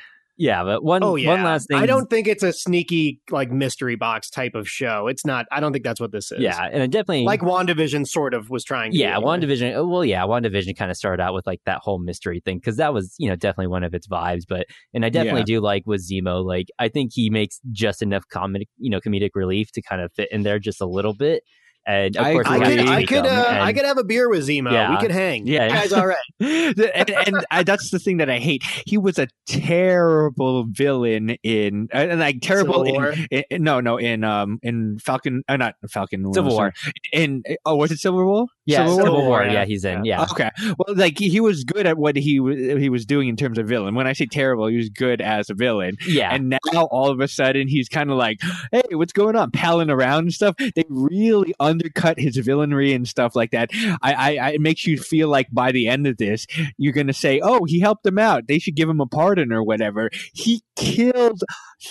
Yeah. 0.42 0.64
But 0.64 0.82
one 0.82 1.04
Oh 1.04 1.14
yeah. 1.14 1.28
one 1.28 1.44
last 1.44 1.68
thing. 1.68 1.78
I 1.78 1.86
don't 1.86 2.10
think 2.10 2.26
it's 2.26 2.42
a 2.42 2.52
sneaky 2.52 3.20
like 3.30 3.52
mystery 3.52 3.94
box 3.94 4.28
type 4.28 4.56
of 4.56 4.68
show. 4.68 5.06
It's 5.06 5.24
not. 5.24 5.46
I 5.52 5.60
don't 5.60 5.72
think 5.72 5.84
that's 5.84 6.00
what 6.00 6.10
this 6.10 6.32
is. 6.32 6.40
Yeah, 6.40 6.68
and 6.72 6.82
it 6.82 6.90
definitely 6.90 7.24
like 7.24 7.42
WandaVision 7.42 8.08
sort 8.08 8.34
of 8.34 8.50
was 8.50 8.64
trying. 8.64 8.90
to 8.90 8.98
yeah, 8.98 9.20
do. 9.20 9.24
WandaVision. 9.24 9.74
oh, 9.76 9.86
Well, 9.86 10.04
yeah, 10.04 10.22
WandaVision 10.22 10.76
kind 10.76 10.90
of 10.90 10.96
started 10.96 11.22
out 11.22 11.32
with 11.32 11.46
like 11.46 11.60
that 11.66 11.78
whole 11.78 12.00
mystery 12.00 12.40
thing 12.44 12.58
because 12.58 12.76
that 12.78 12.92
was, 12.92 13.14
you 13.18 13.28
know, 13.28 13.36
definitely 13.36 13.68
one 13.68 13.84
of 13.84 13.94
its 13.94 14.08
vibes. 14.08 14.42
But 14.48 14.66
and 14.92 15.04
I 15.04 15.10
definitely 15.10 15.44
do 15.44 15.60
like 15.60 15.84
with 15.86 16.04
Zemo. 16.04 16.44
Like, 16.44 16.66
I 16.80 16.88
think 16.88 17.12
he 17.14 17.30
makes 17.30 17.60
just 17.70 18.02
enough 18.02 18.24
comic 18.28 18.68
you 18.78 18.90
know, 18.90 19.00
comedic 19.00 19.30
relief 19.34 19.70
to 19.72 19.82
kind 19.82 20.02
of 20.02 20.12
fit 20.12 20.28
in 20.32 20.42
there 20.42 20.58
just 20.58 20.80
a 20.80 20.86
little 20.86 21.14
bit. 21.14 21.44
And 21.84 22.16
of 22.16 22.24
I 22.24 22.32
course, 22.32 22.46
I 22.48 22.58
could, 22.58 22.88
I 22.88 23.04
could, 23.04 23.26
uh, 23.26 23.46
and- 23.48 23.62
I 23.62 23.72
could 23.72 23.84
have 23.84 23.98
a 23.98 24.04
beer 24.04 24.28
with 24.28 24.46
Zemo. 24.46 24.70
Yeah. 24.72 24.90
We 24.92 24.98
could 24.98 25.10
hang. 25.10 25.46
Yeah. 25.46 25.68
that 25.68 25.82
guy's 25.82 25.92
all 25.92 26.06
right. 26.06 26.16
and 26.40 27.10
and 27.10 27.46
I, 27.50 27.62
that's 27.64 27.90
the 27.90 27.98
thing 27.98 28.18
that 28.18 28.30
I 28.30 28.38
hate. 28.38 28.62
He 28.86 28.98
was 28.98 29.18
a 29.18 29.26
terrible 29.46 30.64
villain 30.68 31.30
in 31.42 31.88
uh, 31.92 31.98
and 31.98 32.20
like 32.20 32.38
terrible 32.40 32.84
Civil 32.84 32.92
War? 32.92 33.14
in, 33.30 33.44
in 33.50 33.62
no 33.62 33.80
no 33.80 33.96
in 33.96 34.22
um 34.24 34.58
in 34.62 34.98
Falcon 34.98 35.42
uh, 35.48 35.56
not 35.56 35.74
Falcon 35.90 36.32
Civil 36.32 36.52
War. 36.52 36.72
in 37.12 37.42
oh 37.64 37.76
was 37.76 37.90
it 37.90 37.98
Civil 37.98 38.24
War 38.24 38.46
Yeah, 38.64 38.86
Civil 38.86 38.96
Civil, 38.96 39.12
War? 39.14 39.28
War. 39.28 39.44
yeah. 39.46 39.64
He's 39.64 39.84
in. 39.84 40.04
Yeah, 40.04 40.22
Okay. 40.30 40.50
Well, 40.78 40.96
like 40.96 41.18
he, 41.18 41.40
was 41.40 41.64
good 41.64 41.86
at 41.86 41.98
what 41.98 42.16
he 42.16 42.38
was 42.38 42.56
he 42.56 42.88
was 42.88 43.04
doing 43.04 43.28
in 43.28 43.36
terms 43.36 43.58
of 43.58 43.66
villain. 43.66 43.94
When 43.94 44.06
I 44.06 44.12
say 44.12 44.26
terrible, 44.26 44.68
he 44.68 44.76
was 44.76 44.88
good 44.88 45.20
as 45.20 45.50
a 45.50 45.54
villain. 45.54 45.96
yeah. 46.06 46.32
And 46.32 46.48
now 46.50 46.84
all 46.84 47.10
of 47.10 47.20
a 47.20 47.26
sudden 47.26 47.66
he's 47.66 47.88
kind 47.88 48.10
of 48.10 48.16
like, 48.16 48.38
"Hey, 48.70 48.82
what's 48.92 49.12
going 49.12 49.34
on?" 49.34 49.50
Palling 49.50 49.90
around 49.90 50.24
and 50.24 50.32
stuff. 50.32 50.54
They 50.58 50.84
really 50.88 51.54
undercut 51.58 52.18
his 52.20 52.36
villainry 52.36 52.94
and 52.94 53.06
stuff 53.08 53.34
like 53.34 53.50
that. 53.50 53.70
I, 54.00 54.12
I, 54.12 54.36
I 54.36 54.50
it 54.52 54.60
makes 54.60 54.86
you 54.86 54.96
feel 54.98 55.28
like 55.28 55.48
by 55.50 55.72
the 55.72 55.88
end 55.88 56.06
of 56.06 56.16
this, 56.18 56.46
you're 56.78 56.92
gonna 56.92 57.12
say, 57.12 57.40
"Oh, 57.42 57.64
he 57.64 57.80
helped 57.80 58.04
them 58.04 58.18
out. 58.18 58.46
They 58.46 58.58
should 58.60 58.76
give 58.76 58.88
him 58.88 59.00
a 59.00 59.06
pardon 59.06 59.52
or 59.52 59.62
whatever." 59.64 60.10
He 60.32 60.62
killed 60.76 61.40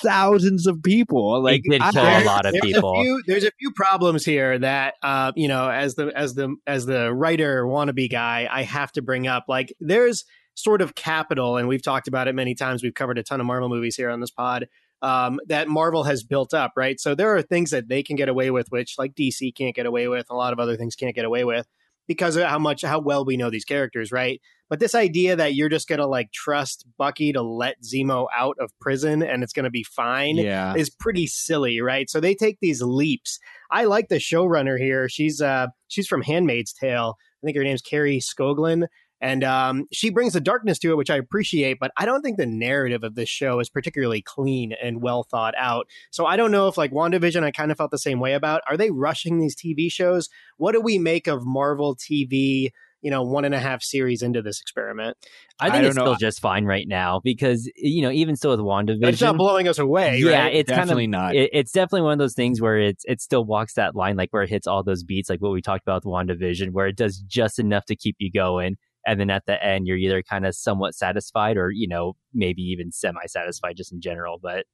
thousands 0.01 0.67
of 0.67 0.81
people. 0.83 1.41
Like 1.41 1.61
he 1.63 1.69
did 1.69 1.81
I- 1.81 1.91
kill 1.91 2.03
a 2.03 2.23
lot 2.25 2.45
of 2.45 2.53
there's 2.53 2.61
people. 2.61 2.99
A 2.99 3.03
few, 3.03 3.23
there's 3.27 3.43
a 3.43 3.51
few 3.59 3.71
problems 3.71 4.25
here 4.25 4.57
that 4.59 4.95
uh, 5.03 5.31
you 5.35 5.47
know, 5.47 5.69
as 5.69 5.95
the 5.95 6.11
as 6.15 6.33
the 6.33 6.55
as 6.67 6.85
the 6.85 7.13
writer 7.13 7.65
wannabe 7.65 8.11
guy, 8.11 8.47
I 8.51 8.63
have 8.63 8.91
to 8.93 9.01
bring 9.01 9.27
up. 9.27 9.45
Like, 9.47 9.73
there's 9.79 10.23
sort 10.55 10.81
of 10.81 10.95
capital, 10.95 11.57
and 11.57 11.67
we've 11.67 11.83
talked 11.83 12.07
about 12.07 12.27
it 12.27 12.35
many 12.35 12.55
times. 12.55 12.83
We've 12.83 12.93
covered 12.93 13.17
a 13.17 13.23
ton 13.23 13.39
of 13.39 13.45
Marvel 13.45 13.69
movies 13.69 13.95
here 13.95 14.09
on 14.09 14.19
this 14.19 14.31
pod. 14.31 14.67
Um, 15.03 15.39
that 15.47 15.67
Marvel 15.67 16.03
has 16.03 16.23
built 16.23 16.53
up, 16.53 16.73
right? 16.75 16.99
So 16.99 17.15
there 17.15 17.35
are 17.35 17.41
things 17.41 17.71
that 17.71 17.89
they 17.89 18.03
can 18.03 18.15
get 18.15 18.29
away 18.29 18.51
with, 18.51 18.67
which 18.69 18.95
like 18.99 19.15
DC 19.15 19.55
can't 19.55 19.75
get 19.75 19.87
away 19.87 20.07
with, 20.07 20.27
a 20.29 20.35
lot 20.35 20.53
of 20.53 20.59
other 20.59 20.75
things 20.75 20.93
can't 20.95 21.15
get 21.15 21.25
away 21.25 21.43
with 21.43 21.65
because 22.07 22.35
of 22.35 22.43
how 22.47 22.59
much 22.59 22.83
how 22.83 22.99
well 22.99 23.25
we 23.25 23.35
know 23.35 23.49
these 23.49 23.65
characters, 23.65 24.11
right? 24.11 24.39
But 24.71 24.79
this 24.79 24.95
idea 24.95 25.35
that 25.35 25.53
you're 25.53 25.67
just 25.67 25.89
gonna 25.89 26.07
like 26.07 26.31
trust 26.31 26.85
Bucky 26.97 27.33
to 27.33 27.41
let 27.41 27.81
Zemo 27.83 28.27
out 28.33 28.55
of 28.57 28.71
prison 28.79 29.21
and 29.21 29.43
it's 29.43 29.51
gonna 29.51 29.69
be 29.69 29.83
fine 29.83 30.37
yeah. 30.37 30.73
is 30.75 30.89
pretty 30.89 31.27
silly, 31.27 31.81
right? 31.81 32.09
So 32.09 32.21
they 32.21 32.33
take 32.33 32.59
these 32.61 32.81
leaps. 32.81 33.37
I 33.69 33.83
like 33.83 34.07
the 34.07 34.15
showrunner 34.15 34.79
here. 34.79 35.09
She's 35.09 35.41
uh 35.41 35.67
she's 35.89 36.07
from 36.07 36.21
Handmaid's 36.21 36.71
Tale. 36.71 37.17
I 37.43 37.45
think 37.45 37.57
her 37.57 37.65
name's 37.65 37.81
Kari 37.81 38.19
Skogland. 38.19 38.87
And 39.19 39.43
um, 39.43 39.87
she 39.91 40.09
brings 40.09 40.33
the 40.33 40.41
darkness 40.41 40.79
to 40.79 40.91
it, 40.91 40.97
which 40.97 41.11
I 41.11 41.17
appreciate, 41.17 41.77
but 41.79 41.91
I 41.97 42.05
don't 42.05 42.23
think 42.23 42.37
the 42.37 42.47
narrative 42.47 43.03
of 43.03 43.13
this 43.13 43.29
show 43.29 43.59
is 43.59 43.69
particularly 43.69 44.23
clean 44.23 44.73
and 44.81 45.01
well 45.01 45.23
thought 45.23 45.53
out. 45.57 45.85
So 46.09 46.25
I 46.25 46.37
don't 46.37 46.49
know 46.49 46.67
if, 46.67 46.75
like 46.75 46.91
WandaVision, 46.91 47.43
I 47.43 47.51
kind 47.51 47.71
of 47.71 47.77
felt 47.77 47.91
the 47.91 47.99
same 47.99 48.19
way 48.19 48.33
about. 48.33 48.63
Are 48.67 48.77
they 48.77 48.89
rushing 48.89 49.37
these 49.37 49.55
TV 49.55 49.91
shows? 49.91 50.27
What 50.57 50.71
do 50.71 50.81
we 50.81 50.97
make 50.97 51.27
of 51.27 51.45
Marvel 51.45 51.95
TV, 51.95 52.71
you 53.01 53.11
know, 53.11 53.23
one 53.23 53.45
and 53.45 53.53
a 53.55 53.59
half 53.59 53.81
series 53.83 54.21
into 54.21 54.41
this 54.41 54.59
experiment? 54.61 55.17
I 55.59 55.67
I 55.67 55.69
think 55.71 55.81
don't 55.81 55.89
it's 55.89 55.95
know. 55.97 56.03
still 56.03 56.15
just 56.15 56.39
fine 56.41 56.65
right 56.65 56.87
now 56.87 57.19
because 57.23 57.69
you 57.75 58.01
know, 58.01 58.11
even 58.11 58.35
still 58.35 58.51
with 58.51 58.59
WandaVision, 58.59 59.07
It's 59.07 59.21
not 59.21 59.37
blowing 59.37 59.67
us 59.67 59.79
away, 59.79 60.17
yeah, 60.19 60.43
right? 60.43 60.55
it's 60.55 60.69
kind 60.69 60.81
of 60.81 60.85
Definitely 60.87 61.07
not. 61.07 61.35
it, 61.35 61.49
it's 61.53 61.71
definitely 61.71 62.01
one 62.03 62.13
of 62.13 62.19
those 62.19 62.33
things 62.33 62.61
where 62.61 62.77
it's 62.79 63.03
it 63.07 63.21
still 63.21 63.45
walks 63.45 63.73
that 63.75 63.95
line 63.95 64.17
like 64.17 64.29
where 64.31 64.43
it 64.43 64.49
hits 64.49 64.67
all 64.67 64.83
those 64.83 65.03
beats 65.03 65.29
like 65.29 65.41
what 65.41 65.51
we 65.51 65.61
talked 65.61 65.83
about 65.83 66.03
with 66.05 66.11
WandaVision 66.11 66.71
where 66.71 66.87
it 66.87 66.95
does 66.97 67.17
just 67.27 67.59
enough 67.59 67.85
to 67.85 67.95
keep 67.95 68.15
you 68.19 68.31
going 68.31 68.77
and 69.05 69.19
then 69.19 69.29
at 69.29 69.45
the 69.45 69.63
end 69.63 69.87
you're 69.87 69.97
either 69.97 70.21
kind 70.23 70.45
of 70.45 70.55
somewhat 70.55 70.93
satisfied 70.95 71.57
or 71.57 71.71
you 71.71 71.87
know 71.87 72.13
maybe 72.33 72.61
even 72.61 72.91
semi 72.91 73.25
satisfied 73.27 73.75
just 73.77 73.91
in 73.91 73.99
general 74.01 74.39
but 74.41 74.65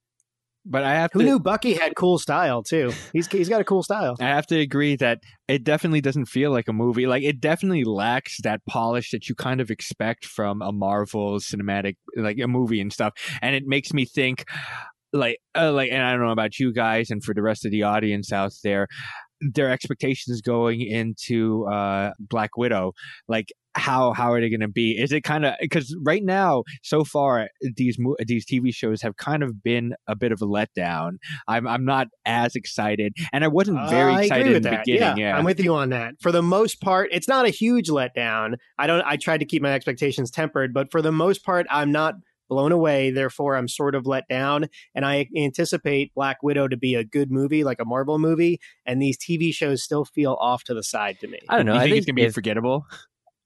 but 0.68 0.84
I 0.84 0.94
have 0.94 1.10
Who 1.12 1.20
to. 1.20 1.24
knew 1.24 1.40
Bucky 1.40 1.74
had 1.74 1.94
cool 1.96 2.18
style 2.18 2.62
too? 2.62 2.92
He's 3.12 3.26
he's 3.28 3.48
got 3.48 3.60
a 3.60 3.64
cool 3.64 3.82
style. 3.82 4.16
I 4.20 4.28
have 4.28 4.46
to 4.48 4.58
agree 4.58 4.96
that 4.96 5.20
it 5.48 5.64
definitely 5.64 6.00
doesn't 6.00 6.26
feel 6.26 6.50
like 6.50 6.68
a 6.68 6.72
movie. 6.72 7.06
Like 7.06 7.22
it 7.22 7.40
definitely 7.40 7.84
lacks 7.84 8.36
that 8.42 8.60
polish 8.66 9.10
that 9.10 9.28
you 9.28 9.34
kind 9.34 9.60
of 9.60 9.70
expect 9.70 10.24
from 10.24 10.62
a 10.62 10.72
Marvel 10.72 11.38
cinematic, 11.38 11.96
like 12.16 12.38
a 12.38 12.46
movie 12.48 12.80
and 12.80 12.92
stuff. 12.92 13.14
And 13.42 13.54
it 13.54 13.64
makes 13.66 13.92
me 13.92 14.04
think, 14.04 14.44
like, 15.12 15.38
uh, 15.54 15.72
like, 15.72 15.90
and 15.90 16.02
I 16.02 16.12
don't 16.12 16.20
know 16.20 16.32
about 16.32 16.58
you 16.58 16.72
guys, 16.72 17.10
and 17.10 17.24
for 17.24 17.34
the 17.34 17.42
rest 17.42 17.64
of 17.64 17.70
the 17.70 17.82
audience 17.84 18.32
out 18.32 18.52
there, 18.62 18.86
their 19.40 19.70
expectations 19.70 20.40
going 20.40 20.80
into 20.80 21.66
uh 21.66 22.12
Black 22.18 22.56
Widow, 22.56 22.92
like 23.28 23.52
how 23.78 24.12
how 24.12 24.32
are 24.32 24.40
they 24.40 24.50
going 24.50 24.60
to 24.60 24.68
be? 24.68 25.00
Is 25.00 25.12
it 25.12 25.22
kind 25.22 25.44
of 25.44 25.54
because 25.60 25.96
right 26.04 26.22
now 26.22 26.64
so 26.82 27.04
far 27.04 27.48
these 27.76 27.96
these 28.26 28.44
TV 28.44 28.74
shows 28.74 29.00
have 29.02 29.16
kind 29.16 29.42
of 29.42 29.62
been 29.62 29.94
a 30.06 30.16
bit 30.16 30.32
of 30.32 30.42
a 30.42 30.46
letdown. 30.46 31.18
I'm 31.46 31.66
I'm 31.66 31.84
not 31.84 32.08
as 32.26 32.54
excited, 32.54 33.14
and 33.32 33.44
I 33.44 33.48
wasn't 33.48 33.88
very 33.88 34.12
I 34.12 34.22
excited 34.22 34.46
in 34.48 34.62
the 34.62 34.70
that. 34.70 34.84
beginning. 34.84 35.18
yeah, 35.18 35.30
Yeah, 35.30 35.38
I'm 35.38 35.44
with 35.44 35.60
you 35.60 35.74
on 35.74 35.90
that. 35.90 36.14
For 36.20 36.32
the 36.32 36.42
most 36.42 36.80
part, 36.80 37.08
it's 37.12 37.28
not 37.28 37.46
a 37.46 37.50
huge 37.50 37.88
letdown. 37.88 38.54
I 38.78 38.86
don't. 38.86 39.04
I 39.06 39.16
tried 39.16 39.38
to 39.38 39.46
keep 39.46 39.62
my 39.62 39.72
expectations 39.72 40.30
tempered, 40.30 40.74
but 40.74 40.90
for 40.90 41.00
the 41.00 41.12
most 41.12 41.44
part, 41.44 41.66
I'm 41.70 41.92
not 41.92 42.14
blown 42.48 42.72
away. 42.72 43.10
Therefore, 43.10 43.56
I'm 43.56 43.68
sort 43.68 43.94
of 43.94 44.06
let 44.06 44.26
down. 44.28 44.66
And 44.94 45.04
I 45.04 45.28
anticipate 45.36 46.14
Black 46.14 46.42
Widow 46.42 46.68
to 46.68 46.76
be 46.76 46.94
a 46.94 47.04
good 47.04 47.30
movie, 47.30 47.64
like 47.64 47.78
a 47.80 47.84
Marvel 47.84 48.18
movie. 48.18 48.60
And 48.86 49.00
these 49.00 49.18
TV 49.18 49.52
shows 49.54 49.82
still 49.82 50.04
feel 50.04 50.36
off 50.40 50.64
to 50.64 50.74
the 50.74 50.82
side 50.82 51.18
to 51.20 51.28
me. 51.28 51.38
I 51.48 51.56
don't 51.56 51.66
know. 51.66 51.74
You 51.74 51.78
I 51.78 51.82
think, 51.82 51.90
think 51.92 51.98
it's 51.98 52.06
gonna 52.06 52.14
be 52.16 52.22
if- 52.24 52.34
forgettable? 52.34 52.86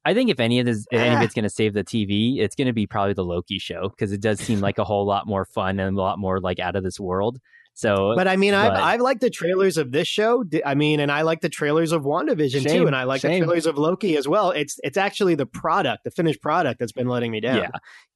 I 0.05 0.15
think 0.15 0.31
if 0.31 0.41
any 0.41 0.59
of 0.59 0.67
this, 0.67 0.85
if 0.91 0.99
any 0.99 1.15
of 1.15 1.21
Ah. 1.21 1.23
it's 1.23 1.33
going 1.33 1.45
to 1.45 1.49
save 1.49 1.75
the 1.75 1.85
TV, 1.85 2.41
it's 2.41 2.57
going 2.57 2.67
to 2.67 2.73
be 2.73 2.89
probably 2.89 3.13
the 3.15 3.25
Loki 3.25 3.61
show 3.61 3.89
because 3.89 4.11
it 4.11 4.21
does 4.21 4.41
seem 4.41 4.59
like 4.59 4.79
a 4.79 4.83
whole 4.85 5.07
lot 5.07 5.29
more 5.29 5.45
fun 5.45 5.79
and 5.79 5.97
a 5.97 6.01
lot 6.01 6.19
more 6.19 6.41
like 6.41 6.59
out 6.59 6.75
of 6.75 6.83
this 6.83 6.99
world. 6.99 7.39
So, 7.75 8.13
But 8.17 8.29
I 8.29 8.37
mean, 8.37 8.53
I've, 8.55 8.73
I've 8.73 9.01
liked 9.01 9.23
the 9.23 9.31
trailers 9.31 9.79
of 9.79 9.93
this 9.93 10.07
show. 10.07 10.45
I 10.65 10.75
mean, 10.75 11.01
and 11.01 11.11
I 11.11 11.23
like 11.23 11.41
the 11.41 11.49
trailers 11.49 11.93
of 11.93 12.03
WandaVision 12.03 12.71
too, 12.71 12.87
and 12.87 12.95
I 12.95 13.05
like 13.05 13.23
the 13.23 13.39
trailers 13.39 13.67
of 13.67 13.79
Loki 13.79 14.17
as 14.17 14.29
well. 14.29 14.51
It's 14.51 14.79
it's 14.85 14.97
actually 14.99 15.35
the 15.37 15.47
product, 15.47 16.05
the 16.05 16.11
finished 16.11 16.43
product, 16.43 16.81
that's 16.81 16.93
been 16.93 17.09
letting 17.09 17.31
me 17.33 17.41
down. 17.41 17.57
yeah. 17.57 17.71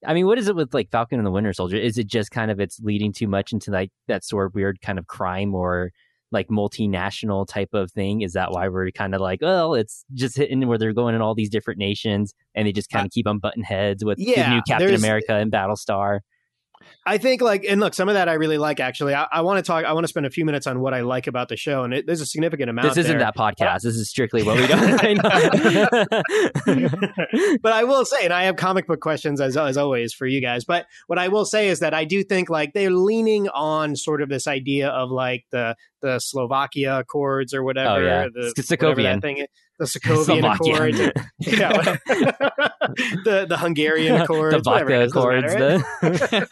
I 0.07 0.13
mean, 0.15 0.27
what 0.27 0.39
is 0.39 0.49
it 0.49 0.57
with 0.57 0.75
like 0.75 0.91
Falcon 0.91 1.19
and 1.19 1.27
the 1.27 1.31
Winter 1.31 1.53
Soldier? 1.53 1.79
Is 1.79 1.97
it 1.97 2.07
just 2.07 2.31
kind 2.31 2.51
of 2.51 2.61
it's 2.61 2.79
leading 2.81 3.13
too 3.13 3.29
much 3.29 3.53
into 3.53 3.71
like 3.71 3.91
that 4.09 4.25
sort 4.25 4.47
of 4.47 4.55
weird 4.55 4.81
kind 4.83 4.99
of 4.99 5.07
crime 5.07 5.55
or 5.55 5.91
like 6.33 6.49
multinational 6.49 7.47
type 7.49 7.71
of 7.73 7.91
thing? 7.93 8.21
Is 8.21 8.35
that 8.35 8.53
why 8.53 8.69
we're 8.69 8.91
kind 8.91 9.15
of 9.15 9.21
like, 9.21 9.41
well, 9.41 9.75
it's 9.75 10.05
just 10.13 10.37
hitting 10.37 10.67
where 10.69 10.77
they're 10.77 10.93
going 10.93 11.15
in 11.15 11.23
all 11.23 11.35
these 11.35 11.49
different 11.49 11.79
nations 11.79 12.35
and 12.55 12.69
they 12.69 12.73
just 12.73 12.91
kind 12.91 13.07
of 13.07 13.11
keep 13.13 13.27
on 13.27 13.39
button 13.39 13.63
heads 13.63 14.05
with 14.05 14.19
the 14.19 14.51
new 14.51 14.61
Captain 14.69 14.95
America 14.95 15.35
and 15.35 15.51
Battlestar? 15.51 16.21
I 17.05 17.19
think 17.19 17.41
like, 17.41 17.65
and 17.69 17.81
look, 17.81 17.95
some 17.95 18.09
of 18.09 18.15
that 18.15 18.29
I 18.29 18.35
really 18.35 18.59
like. 18.59 18.81
Actually, 18.81 19.15
I, 19.15 19.27
I 19.31 19.41
want 19.43 19.59
to 19.59 19.63
talk. 19.63 19.85
I 19.85 19.93
want 19.93 20.05
to 20.05 20.09
spend 20.09 20.27
a 20.27 20.31
few 20.31 20.45
minutes 20.45 20.67
on 20.67 20.81
what 20.81 20.95
I 20.95 21.03
like 21.03 21.27
about 21.27 21.49
the 21.49 21.57
show, 21.57 21.85
and 21.85 21.95
it, 21.95 22.07
there's 22.07 22.21
a 22.21 22.27
significant 22.27 22.71
amount. 22.71 22.89
Of 22.89 22.95
This 22.95 23.05
isn't 23.05 23.19
there. 23.19 23.27
that 23.27 23.37
podcast. 23.37 23.83
This 23.83 23.97
is 23.97 24.09
strictly 24.09 24.43
what 24.43 24.57
we 24.57 24.67
don't. 24.67 25.23
but 27.63 27.73
I 27.73 27.85
will 27.85 28.05
say, 28.05 28.25
and 28.25 28.33
I 28.33 28.45
have 28.45 28.57
comic 28.57 28.87
book 28.87 29.01
questions 29.01 29.41
as 29.41 29.57
as 29.57 29.77
always 29.77 30.13
for 30.13 30.27
you 30.27 30.41
guys. 30.41 30.65
But 30.65 30.87
what 31.07 31.19
I 31.19 31.29
will 31.29 31.45
say 31.45 31.69
is 31.69 31.81
that 31.81 31.95
I 31.95 32.05
do 32.05 32.23
think 32.25 32.51
like 32.51 32.73
they're 32.73 32.91
leaning 32.91 33.49
on 33.49 33.97
sort 33.97 34.23
of 34.23 34.29
this 34.29 34.47
idea 34.47 34.89
of 34.89 35.11
like 35.11 35.45
the 35.51 35.77
the 36.03 36.19
Slovakia 36.19 37.01
Accords 37.01 37.55
or 37.55 37.63
whatever. 37.63 38.01
Oh, 38.01 38.05
yeah. 38.05 38.29
the, 38.33 38.51
Sk- 38.63 38.81
whatever 38.81 39.03
that 39.03 39.23
thing 39.23 39.39
is. 39.39 39.47
The 39.79 39.85
Sokovian. 39.87 40.55
Accords. 40.55 40.99
yeah, 41.39 41.73
the 43.25 43.47
the 43.49 43.57
Hungarian 43.59 44.21
Accords, 44.21 44.63
the 44.63 44.71
whatever. 44.71 44.91
vodka 44.91 45.03
It 45.03 45.13
doesn't 45.13 45.19
accords. 45.19 45.55
matter, 45.55 45.79
right? 46.03 46.51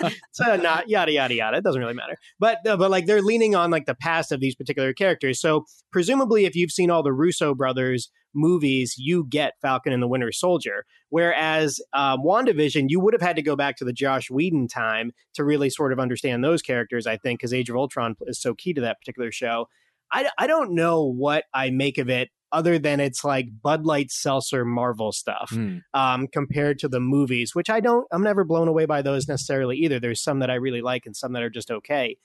The... 0.00 0.14
so 0.32 0.56
not 0.56 0.88
yada 0.88 1.12
yada 1.12 1.34
yada. 1.34 1.56
It 1.58 1.64
doesn't 1.64 1.80
really 1.80 1.94
matter. 1.94 2.16
But 2.38 2.66
uh, 2.66 2.76
but 2.76 2.90
like 2.90 3.06
they're 3.06 3.22
leaning 3.22 3.54
on 3.54 3.70
like 3.70 3.86
the 3.86 3.94
past 3.94 4.32
of 4.32 4.40
these 4.40 4.54
particular 4.54 4.92
characters. 4.92 5.40
So 5.40 5.64
presumably, 5.92 6.44
if 6.44 6.54
you've 6.54 6.70
seen 6.72 6.90
all 6.90 7.02
the 7.02 7.12
Russo 7.12 7.54
brothers 7.54 8.10
movies, 8.34 8.94
you 8.98 9.26
get 9.28 9.54
Falcon 9.62 9.92
and 9.92 10.02
the 10.02 10.08
Winter 10.08 10.30
Soldier. 10.30 10.84
Whereas 11.08 11.80
um, 11.94 12.20
WandaVision, 12.22 12.86
you 12.88 13.00
would 13.00 13.14
have 13.14 13.22
had 13.22 13.36
to 13.36 13.42
go 13.42 13.56
back 13.56 13.76
to 13.76 13.84
the 13.84 13.92
Josh 13.92 14.30
Whedon 14.30 14.68
time 14.68 15.12
to 15.34 15.44
really 15.44 15.70
sort 15.70 15.92
of 15.92 15.98
understand 15.98 16.44
those 16.44 16.60
characters. 16.60 17.06
I 17.06 17.16
think 17.16 17.40
because 17.40 17.54
Age 17.54 17.70
of 17.70 17.76
Ultron 17.76 18.14
is 18.26 18.40
so 18.40 18.54
key 18.54 18.74
to 18.74 18.80
that 18.82 18.98
particular 19.00 19.32
show. 19.32 19.68
I 20.12 20.28
I 20.38 20.46
don't 20.46 20.74
know 20.74 21.04
what 21.04 21.44
I 21.54 21.70
make 21.70 21.98
of 21.98 22.08
it. 22.08 22.28
Other 22.50 22.78
than 22.78 22.98
it's 22.98 23.24
like 23.24 23.48
Bud 23.62 23.84
Light 23.84 24.10
Seltzer 24.10 24.64
Marvel 24.64 25.12
stuff 25.12 25.50
Hmm. 25.50 25.78
um, 25.92 26.26
compared 26.28 26.78
to 26.78 26.88
the 26.88 26.98
movies, 26.98 27.54
which 27.54 27.68
I 27.68 27.80
don't, 27.80 28.06
I'm 28.10 28.22
never 28.22 28.42
blown 28.42 28.68
away 28.68 28.86
by 28.86 29.02
those 29.02 29.28
necessarily 29.28 29.76
either. 29.76 30.00
There's 30.00 30.22
some 30.22 30.38
that 30.38 30.48
I 30.48 30.54
really 30.54 30.80
like 30.80 31.04
and 31.04 31.14
some 31.14 31.34
that 31.34 31.42
are 31.42 31.50
just 31.50 31.70
okay. 31.70 32.16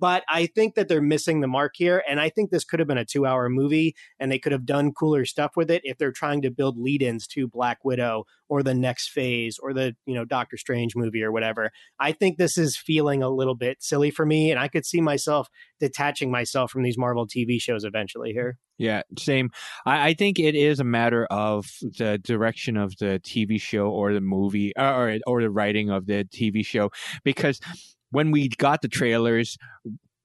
But 0.00 0.24
I 0.28 0.46
think 0.46 0.74
that 0.74 0.88
they're 0.88 1.02
missing 1.02 1.40
the 1.40 1.46
mark 1.46 1.74
here. 1.76 2.02
And 2.08 2.18
I 2.18 2.30
think 2.30 2.50
this 2.50 2.64
could 2.64 2.80
have 2.80 2.88
been 2.88 2.98
a 2.98 3.04
two 3.04 3.26
hour 3.26 3.50
movie 3.50 3.94
and 4.18 4.32
they 4.32 4.38
could 4.38 4.52
have 4.52 4.64
done 4.64 4.92
cooler 4.92 5.26
stuff 5.26 5.52
with 5.56 5.70
it 5.70 5.82
if 5.84 5.98
they're 5.98 6.10
trying 6.10 6.40
to 6.42 6.50
build 6.50 6.78
lead 6.78 7.02
ins 7.02 7.26
to 7.28 7.46
Black 7.46 7.84
Widow 7.84 8.24
or 8.48 8.62
the 8.62 8.74
next 8.74 9.10
phase 9.10 9.58
or 9.62 9.74
the, 9.74 9.94
you 10.06 10.14
know, 10.14 10.24
Doctor 10.24 10.56
Strange 10.56 10.96
movie 10.96 11.22
or 11.22 11.30
whatever. 11.30 11.70
I 11.98 12.12
think 12.12 12.38
this 12.38 12.56
is 12.56 12.76
feeling 12.76 13.22
a 13.22 13.28
little 13.28 13.54
bit 13.54 13.82
silly 13.82 14.10
for 14.10 14.24
me. 14.24 14.50
And 14.50 14.58
I 14.58 14.68
could 14.68 14.86
see 14.86 15.02
myself 15.02 15.48
detaching 15.78 16.30
myself 16.30 16.70
from 16.70 16.82
these 16.82 16.98
Marvel 16.98 17.26
TV 17.26 17.60
shows 17.60 17.84
eventually 17.84 18.32
here. 18.32 18.58
Yeah, 18.78 19.02
same. 19.18 19.50
I, 19.84 20.08
I 20.08 20.14
think 20.14 20.38
it 20.38 20.54
is 20.54 20.80
a 20.80 20.84
matter 20.84 21.26
of 21.26 21.66
the 21.82 22.18
direction 22.18 22.78
of 22.78 22.96
the 22.96 23.20
TV 23.22 23.60
show 23.60 23.90
or 23.90 24.14
the 24.14 24.22
movie 24.22 24.72
or 24.74 24.90
or, 25.10 25.18
or 25.26 25.42
the 25.42 25.50
writing 25.50 25.90
of 25.90 26.06
the 26.06 26.24
TV 26.24 26.64
show 26.64 26.90
because 27.22 27.60
when 28.10 28.30
we 28.30 28.48
got 28.48 28.82
the 28.82 28.88
trailers 28.88 29.56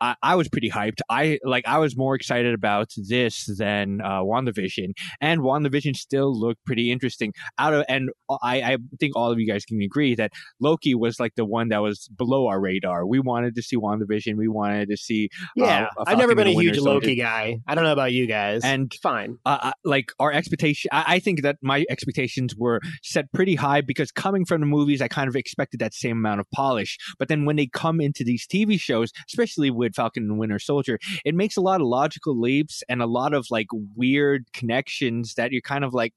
I, 0.06 0.16
I 0.22 0.36
was 0.36 0.48
pretty 0.50 0.70
hyped. 0.70 1.00
I 1.10 1.40
like 1.44 1.66
I 1.68 1.78
was 1.80 1.98
more 1.98 2.16
excited 2.16 2.54
about 2.54 2.90
this 3.10 3.46
than 3.58 4.02
uh, 4.02 4.22
WandaVision, 4.22 4.92
and 5.22 5.42
WandaVision 5.42 5.96
still 5.96 6.38
looked 6.38 6.64
pretty 6.66 6.92
interesting. 6.92 7.34
Out 7.58 7.74
of 7.74 7.86
and 7.90 8.10
I, 8.30 8.62
I 8.62 8.78
think 9.00 9.16
all 9.16 9.32
of 9.32 9.40
you 9.40 9.48
guys 9.48 9.66
can 9.66 9.82
agree 9.82 10.16
that 10.16 10.32
Loki 10.60 10.96
was 10.96 11.20
like 11.20 11.36
the 11.36 11.46
one 11.46 11.70
that 11.70 11.82
was 11.82 12.08
below 12.16 12.48
our 12.48 12.60
radar. 12.60 13.06
We 13.06 13.20
wanted 13.20 13.56
to 13.56 13.62
see 13.62 13.78
WandaVision. 13.78 14.36
We 14.38 14.48
wanted 14.48 14.90
to 14.90 14.98
see 14.98 15.30
Yeah. 15.56 15.88
uh, 15.98 16.04
I've 16.08 16.18
never 16.18 16.36
been 16.36 16.48
a 16.48 16.52
huge 16.52 16.76
Soldier. 16.78 16.92
Loki 16.92 17.16
guy. 17.16 17.58
I 17.68 17.76
don't 17.76 17.84
know 17.84 17.94
about 17.94 18.12
you 18.14 18.28
guys. 18.28 18.64
And- 18.64 18.92
fine. 19.02 19.38
uh, 19.46 19.58
uh, 19.62 19.72
like 19.84 20.12
our 20.20 20.32
expectation 20.32 20.90
I, 20.92 21.16
I 21.16 21.20
think 21.20 21.42
that 21.42 21.58
my 21.62 21.86
expectations 21.90 22.56
were 22.56 22.80
set 23.04 23.32
pretty 23.34 23.56
high 23.56 23.82
because 23.82 24.12
coming 24.12 24.46
from 24.46 24.62
the 24.62 24.68
movies 24.68 25.02
i 25.02 25.08
kind 25.08 25.28
of 25.28 25.36
expected 25.36 25.80
that 25.80 25.94
same 25.94 26.18
amount 26.18 26.40
of 26.40 26.50
polish 26.52 26.98
but 27.20 27.28
then 27.28 27.46
when 27.46 27.56
they 27.56 27.68
come 27.68 28.00
into 28.02 28.24
these 28.24 28.48
tv 28.48 28.80
shows 28.80 29.12
especially 29.30 29.70
with 29.72 29.95
falcon 29.96 30.24
and 30.24 30.38
winter 30.38 30.60
soldier 30.60 31.00
it 31.24 31.36
makes 31.36 31.58
a 31.58 31.62
lot 31.62 31.82
of 31.82 31.88
logical 31.88 32.40
leaps 32.40 32.84
and 32.90 33.02
a 33.02 33.06
lot 33.06 33.34
of 33.34 33.48
like 33.50 33.68
weird 33.96 34.46
connections 34.54 35.36
that 35.36 35.52
you're 35.52 35.62
kind 35.62 35.84
of 35.84 35.94
like 35.94 36.14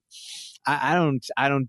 i, 0.66 0.92
I 0.92 0.94
don't 0.94 1.26
i 1.36 1.48
don't 1.48 1.68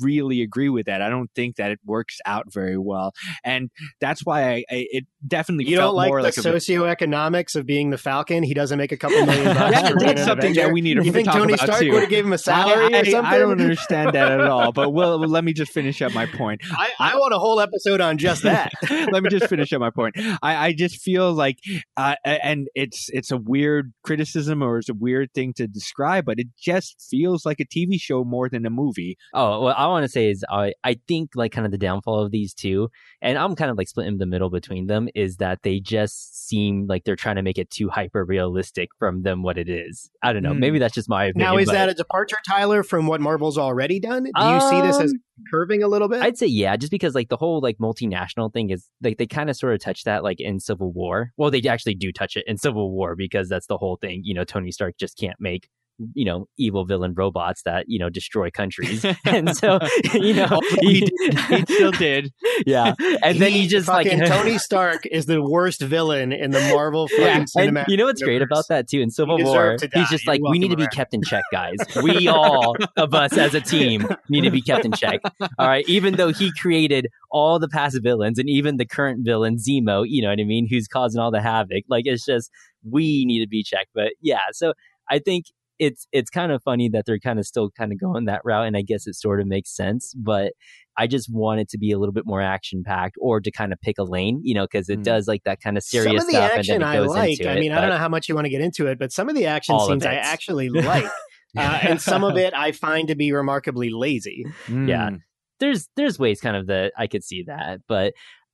really 0.00 0.42
agree 0.42 0.68
with 0.68 0.86
that 0.86 1.02
i 1.02 1.08
don't 1.08 1.30
think 1.34 1.56
that 1.56 1.70
it 1.70 1.78
works 1.84 2.18
out 2.26 2.52
very 2.52 2.78
well 2.78 3.12
and 3.44 3.70
that's 4.00 4.24
why 4.24 4.50
i, 4.50 4.64
I 4.70 4.86
it 4.90 5.06
definitely 5.26 5.66
You 5.68 5.76
felt 5.76 5.90
don't 5.90 5.96
like 5.96 6.08
more 6.08 6.18
the 6.18 6.28
like 6.28 6.36
a 6.36 6.40
socioeconomics 6.40 7.56
of 7.56 7.66
being 7.66 7.90
the 7.90 7.98
Falcon? 7.98 8.42
He 8.42 8.54
doesn't 8.54 8.78
make 8.78 8.92
a 8.92 8.96
couple 8.96 9.24
million 9.24 9.44
bucks. 9.56 9.76
Yeah, 9.76 9.92
that's 9.98 10.20
an 10.20 10.26
something 10.26 10.54
that 10.54 10.72
we 10.72 10.80
need 10.80 10.94
to 10.94 11.04
You 11.04 11.12
think 11.12 11.26
talk 11.26 11.36
Tony 11.36 11.54
about, 11.54 11.66
Stark 11.66 11.80
too. 11.80 11.92
would 11.92 12.00
have 12.00 12.10
gave 12.10 12.24
him 12.24 12.32
a 12.32 12.38
salary 12.38 12.94
I, 12.94 13.00
or 13.00 13.04
something? 13.04 13.32
I 13.32 13.38
don't 13.38 13.60
understand 13.60 14.14
that 14.14 14.32
at 14.32 14.40
all. 14.40 14.72
But 14.72 14.90
well, 14.90 15.18
let 15.18 15.44
me 15.44 15.52
just 15.52 15.72
finish 15.72 16.00
up 16.02 16.12
my 16.14 16.26
point. 16.26 16.62
I, 16.70 16.90
I 16.98 17.16
want 17.16 17.34
a 17.34 17.38
whole 17.38 17.60
episode 17.60 18.00
on 18.00 18.18
just 18.18 18.42
that. 18.42 18.72
let 18.90 19.22
me 19.22 19.28
just 19.28 19.46
finish 19.46 19.72
up 19.72 19.80
my 19.80 19.90
point. 19.90 20.16
I, 20.42 20.68
I 20.68 20.72
just 20.72 21.00
feel 21.00 21.32
like, 21.32 21.58
uh, 21.96 22.16
and 22.24 22.68
it's 22.74 23.08
it's 23.10 23.30
a 23.30 23.36
weird 23.36 23.92
criticism 24.02 24.62
or 24.62 24.78
it's 24.78 24.88
a 24.88 24.94
weird 24.94 25.32
thing 25.34 25.52
to 25.54 25.66
describe, 25.66 26.24
but 26.24 26.38
it 26.38 26.48
just 26.58 27.06
feels 27.10 27.44
like 27.44 27.60
a 27.60 27.64
TV 27.64 28.00
show 28.00 28.24
more 28.24 28.48
than 28.48 28.64
a 28.66 28.70
movie. 28.70 29.16
Oh, 29.34 29.69
what 29.70 29.78
I 29.78 29.86
want 29.86 30.04
to 30.04 30.08
say 30.08 30.30
is 30.30 30.44
I 30.50 30.72
I 30.82 30.96
think 31.06 31.30
like 31.34 31.52
kind 31.52 31.64
of 31.64 31.70
the 31.70 31.78
downfall 31.78 32.24
of 32.24 32.30
these 32.30 32.52
two, 32.52 32.88
and 33.22 33.38
I'm 33.38 33.54
kind 33.54 33.70
of 33.70 33.78
like 33.78 33.88
split 33.88 34.08
in 34.08 34.18
the 34.18 34.26
middle 34.26 34.50
between 34.50 34.86
them, 34.86 35.08
is 35.14 35.36
that 35.36 35.62
they 35.62 35.78
just 35.78 36.48
seem 36.48 36.86
like 36.88 37.04
they're 37.04 37.16
trying 37.16 37.36
to 37.36 37.42
make 37.42 37.58
it 37.58 37.70
too 37.70 37.88
hyper 37.88 38.24
realistic 38.24 38.88
from 38.98 39.22
them 39.22 39.42
what 39.42 39.58
it 39.58 39.68
is. 39.68 40.10
I 40.22 40.32
don't 40.32 40.42
know. 40.42 40.52
Hmm. 40.52 40.58
Maybe 40.58 40.78
that's 40.78 40.94
just 40.94 41.08
my 41.08 41.26
opinion. 41.26 41.52
now, 41.52 41.58
is 41.58 41.66
but 41.66 41.72
that 41.74 41.88
a 41.88 41.94
departure, 41.94 42.38
Tyler, 42.48 42.82
from 42.82 43.06
what 43.06 43.20
Marvel's 43.20 43.58
already 43.58 44.00
done? 44.00 44.24
Do 44.24 44.30
you 44.44 44.60
see 44.60 44.80
this 44.80 44.98
as 44.98 45.12
Um, 45.12 45.20
curving 45.50 45.82
a 45.82 45.88
little 45.88 46.08
bit? 46.08 46.20
I'd 46.22 46.36
say 46.36 46.46
yeah, 46.46 46.76
just 46.76 46.90
because 46.90 47.14
like 47.14 47.28
the 47.28 47.36
whole 47.36 47.60
like 47.60 47.78
multinational 47.78 48.52
thing 48.52 48.70
is 48.70 48.88
like 49.02 49.18
they 49.18 49.26
kind 49.26 49.48
of 49.48 49.56
sort 49.56 49.74
of 49.74 49.80
touch 49.80 50.04
that 50.04 50.24
like 50.24 50.40
in 50.40 50.58
Civil 50.58 50.92
War. 50.92 51.30
Well, 51.36 51.50
they 51.50 51.62
actually 51.62 51.94
do 51.94 52.12
touch 52.12 52.36
it 52.36 52.44
in 52.46 52.58
Civil 52.58 52.90
War 52.90 53.14
because 53.14 53.48
that's 53.48 53.66
the 53.66 53.78
whole 53.78 53.96
thing. 53.96 54.22
You 54.24 54.34
know, 54.34 54.44
Tony 54.44 54.72
Stark 54.72 54.96
just 54.98 55.16
can't 55.16 55.40
make 55.40 55.68
you 56.14 56.24
know 56.24 56.46
evil 56.58 56.84
villain 56.84 57.14
robots 57.14 57.62
that 57.62 57.84
you 57.88 57.98
know 57.98 58.08
destroy 58.08 58.50
countries, 58.50 59.04
and 59.24 59.56
so 59.56 59.78
you 60.14 60.34
know 60.34 60.60
he, 60.80 61.00
did, 61.00 61.38
he 61.48 61.74
still 61.74 61.90
did. 61.92 62.32
yeah, 62.66 62.94
and 63.22 63.38
then 63.38 63.52
he 63.52 63.66
just 63.66 63.88
like 63.88 64.08
Tony 64.26 64.58
Stark 64.58 65.06
is 65.06 65.26
the 65.26 65.42
worst 65.42 65.80
villain 65.80 66.32
in 66.32 66.50
the 66.50 66.60
Marvel 66.60 67.08
Yeah, 67.16 67.38
and 67.38 67.46
cinematic. 67.48 67.88
you 67.88 67.96
know 67.96 68.06
what's 68.06 68.22
great 68.22 68.42
about 68.42 68.64
that 68.68 68.88
too? 68.88 69.00
In 69.00 69.10
Civil 69.10 69.38
deserve 69.38 69.80
War, 69.80 69.88
he's 69.94 70.08
just 70.10 70.26
like, 70.26 70.40
we 70.42 70.58
need 70.58 70.68
to 70.68 70.76
welcome, 70.76 70.88
be 70.90 70.96
kept 70.96 71.14
in 71.14 71.22
check, 71.22 71.44
guys. 71.52 71.76
We 72.02 72.28
all 72.28 72.76
of 72.96 73.14
us 73.14 73.36
as 73.36 73.54
a 73.54 73.60
team 73.60 74.06
need 74.28 74.42
to 74.42 74.50
be 74.50 74.62
kept 74.62 74.84
in 74.84 74.92
check. 74.92 75.20
All 75.58 75.68
right, 75.68 75.88
even 75.88 76.14
though 76.14 76.32
he 76.32 76.52
created 76.52 77.08
all 77.30 77.58
the 77.58 77.68
past 77.68 77.98
villains 78.02 78.38
and 78.38 78.48
even 78.48 78.76
the 78.76 78.86
current 78.86 79.24
villain 79.24 79.56
Zemo, 79.56 80.04
you 80.08 80.22
know 80.22 80.28
what 80.28 80.40
I 80.40 80.44
mean, 80.44 80.66
who's 80.68 80.88
causing 80.88 81.20
all 81.20 81.30
the 81.30 81.40
havoc. 81.40 81.84
Like 81.88 82.06
it's 82.06 82.24
just 82.24 82.50
we 82.88 83.24
need 83.24 83.40
to 83.40 83.48
be 83.48 83.62
checked. 83.62 83.90
But 83.94 84.12
yeah, 84.20 84.40
so 84.52 84.72
I 85.08 85.18
think 85.18 85.46
it's 85.80 86.06
it's 86.12 86.30
kind 86.30 86.52
of 86.52 86.62
funny 86.62 86.88
that 86.90 87.06
they're 87.06 87.18
kind 87.18 87.38
of 87.40 87.46
still 87.46 87.70
kind 87.70 87.90
of 87.92 87.98
going 87.98 88.26
that 88.26 88.42
route, 88.44 88.66
and 88.66 88.76
I 88.76 88.82
guess 88.82 89.06
it 89.08 89.16
sort 89.16 89.40
of 89.40 89.46
makes 89.48 89.74
sense. 89.74 90.14
But 90.16 90.52
I 90.96 91.06
just 91.06 91.28
want 91.32 91.60
it 91.60 91.68
to 91.70 91.78
be 91.78 91.90
a 91.90 91.98
little 91.98 92.12
bit 92.12 92.24
more 92.26 92.42
action 92.42 92.82
packed, 92.84 93.16
or 93.20 93.40
to 93.40 93.50
kind 93.50 93.72
of 93.72 93.80
pick 93.80 93.96
a 93.98 94.04
lane, 94.04 94.40
you 94.44 94.54
know, 94.54 94.64
because 94.70 94.88
it 94.88 95.00
Mm. 95.00 95.04
does 95.04 95.26
like 95.26 95.42
that 95.44 95.60
kind 95.60 95.76
of 95.76 95.82
serious 95.82 96.06
some 96.10 96.16
of 96.20 96.26
the 96.26 96.32
stuff, 96.32 96.52
action 96.58 96.74
and 96.74 96.82
then 96.82 96.88
I 96.88 96.94
it 96.94 96.98
goes 96.98 97.08
like. 97.08 97.40
I 97.40 97.52
it. 97.54 97.60
mean, 97.60 97.72
I 97.72 97.80
don't 97.80 97.90
know 97.90 97.96
how 97.96 98.08
much 98.10 98.28
you 98.28 98.34
want 98.34 98.44
to 98.44 98.50
get 98.50 98.60
into 98.60 98.86
it, 98.86 98.98
but 98.98 99.10
some 99.10 99.28
of 99.28 99.34
the 99.34 99.46
action 99.46 99.80
scenes 99.80 100.04
I 100.04 100.14
actually 100.14 100.68
like, 100.68 101.04
uh, 101.56 101.78
and 101.82 102.00
some 102.00 102.22
of 102.22 102.36
it 102.36 102.52
I 102.54 102.72
find 102.72 103.08
to 103.08 103.14
be 103.16 103.32
remarkably 103.32 103.88
lazy. 103.90 104.44
Yeah. 104.68 105.10
Mm. 105.10 105.20
there's 105.60 105.88
there's 105.96 106.18
ways 106.18 106.40
kind 106.40 106.56
of 106.56 106.66
that 106.66 106.92
I 106.98 107.06
could 107.06 107.24
see 107.24 107.44
that, 107.46 107.80
but 107.88 108.12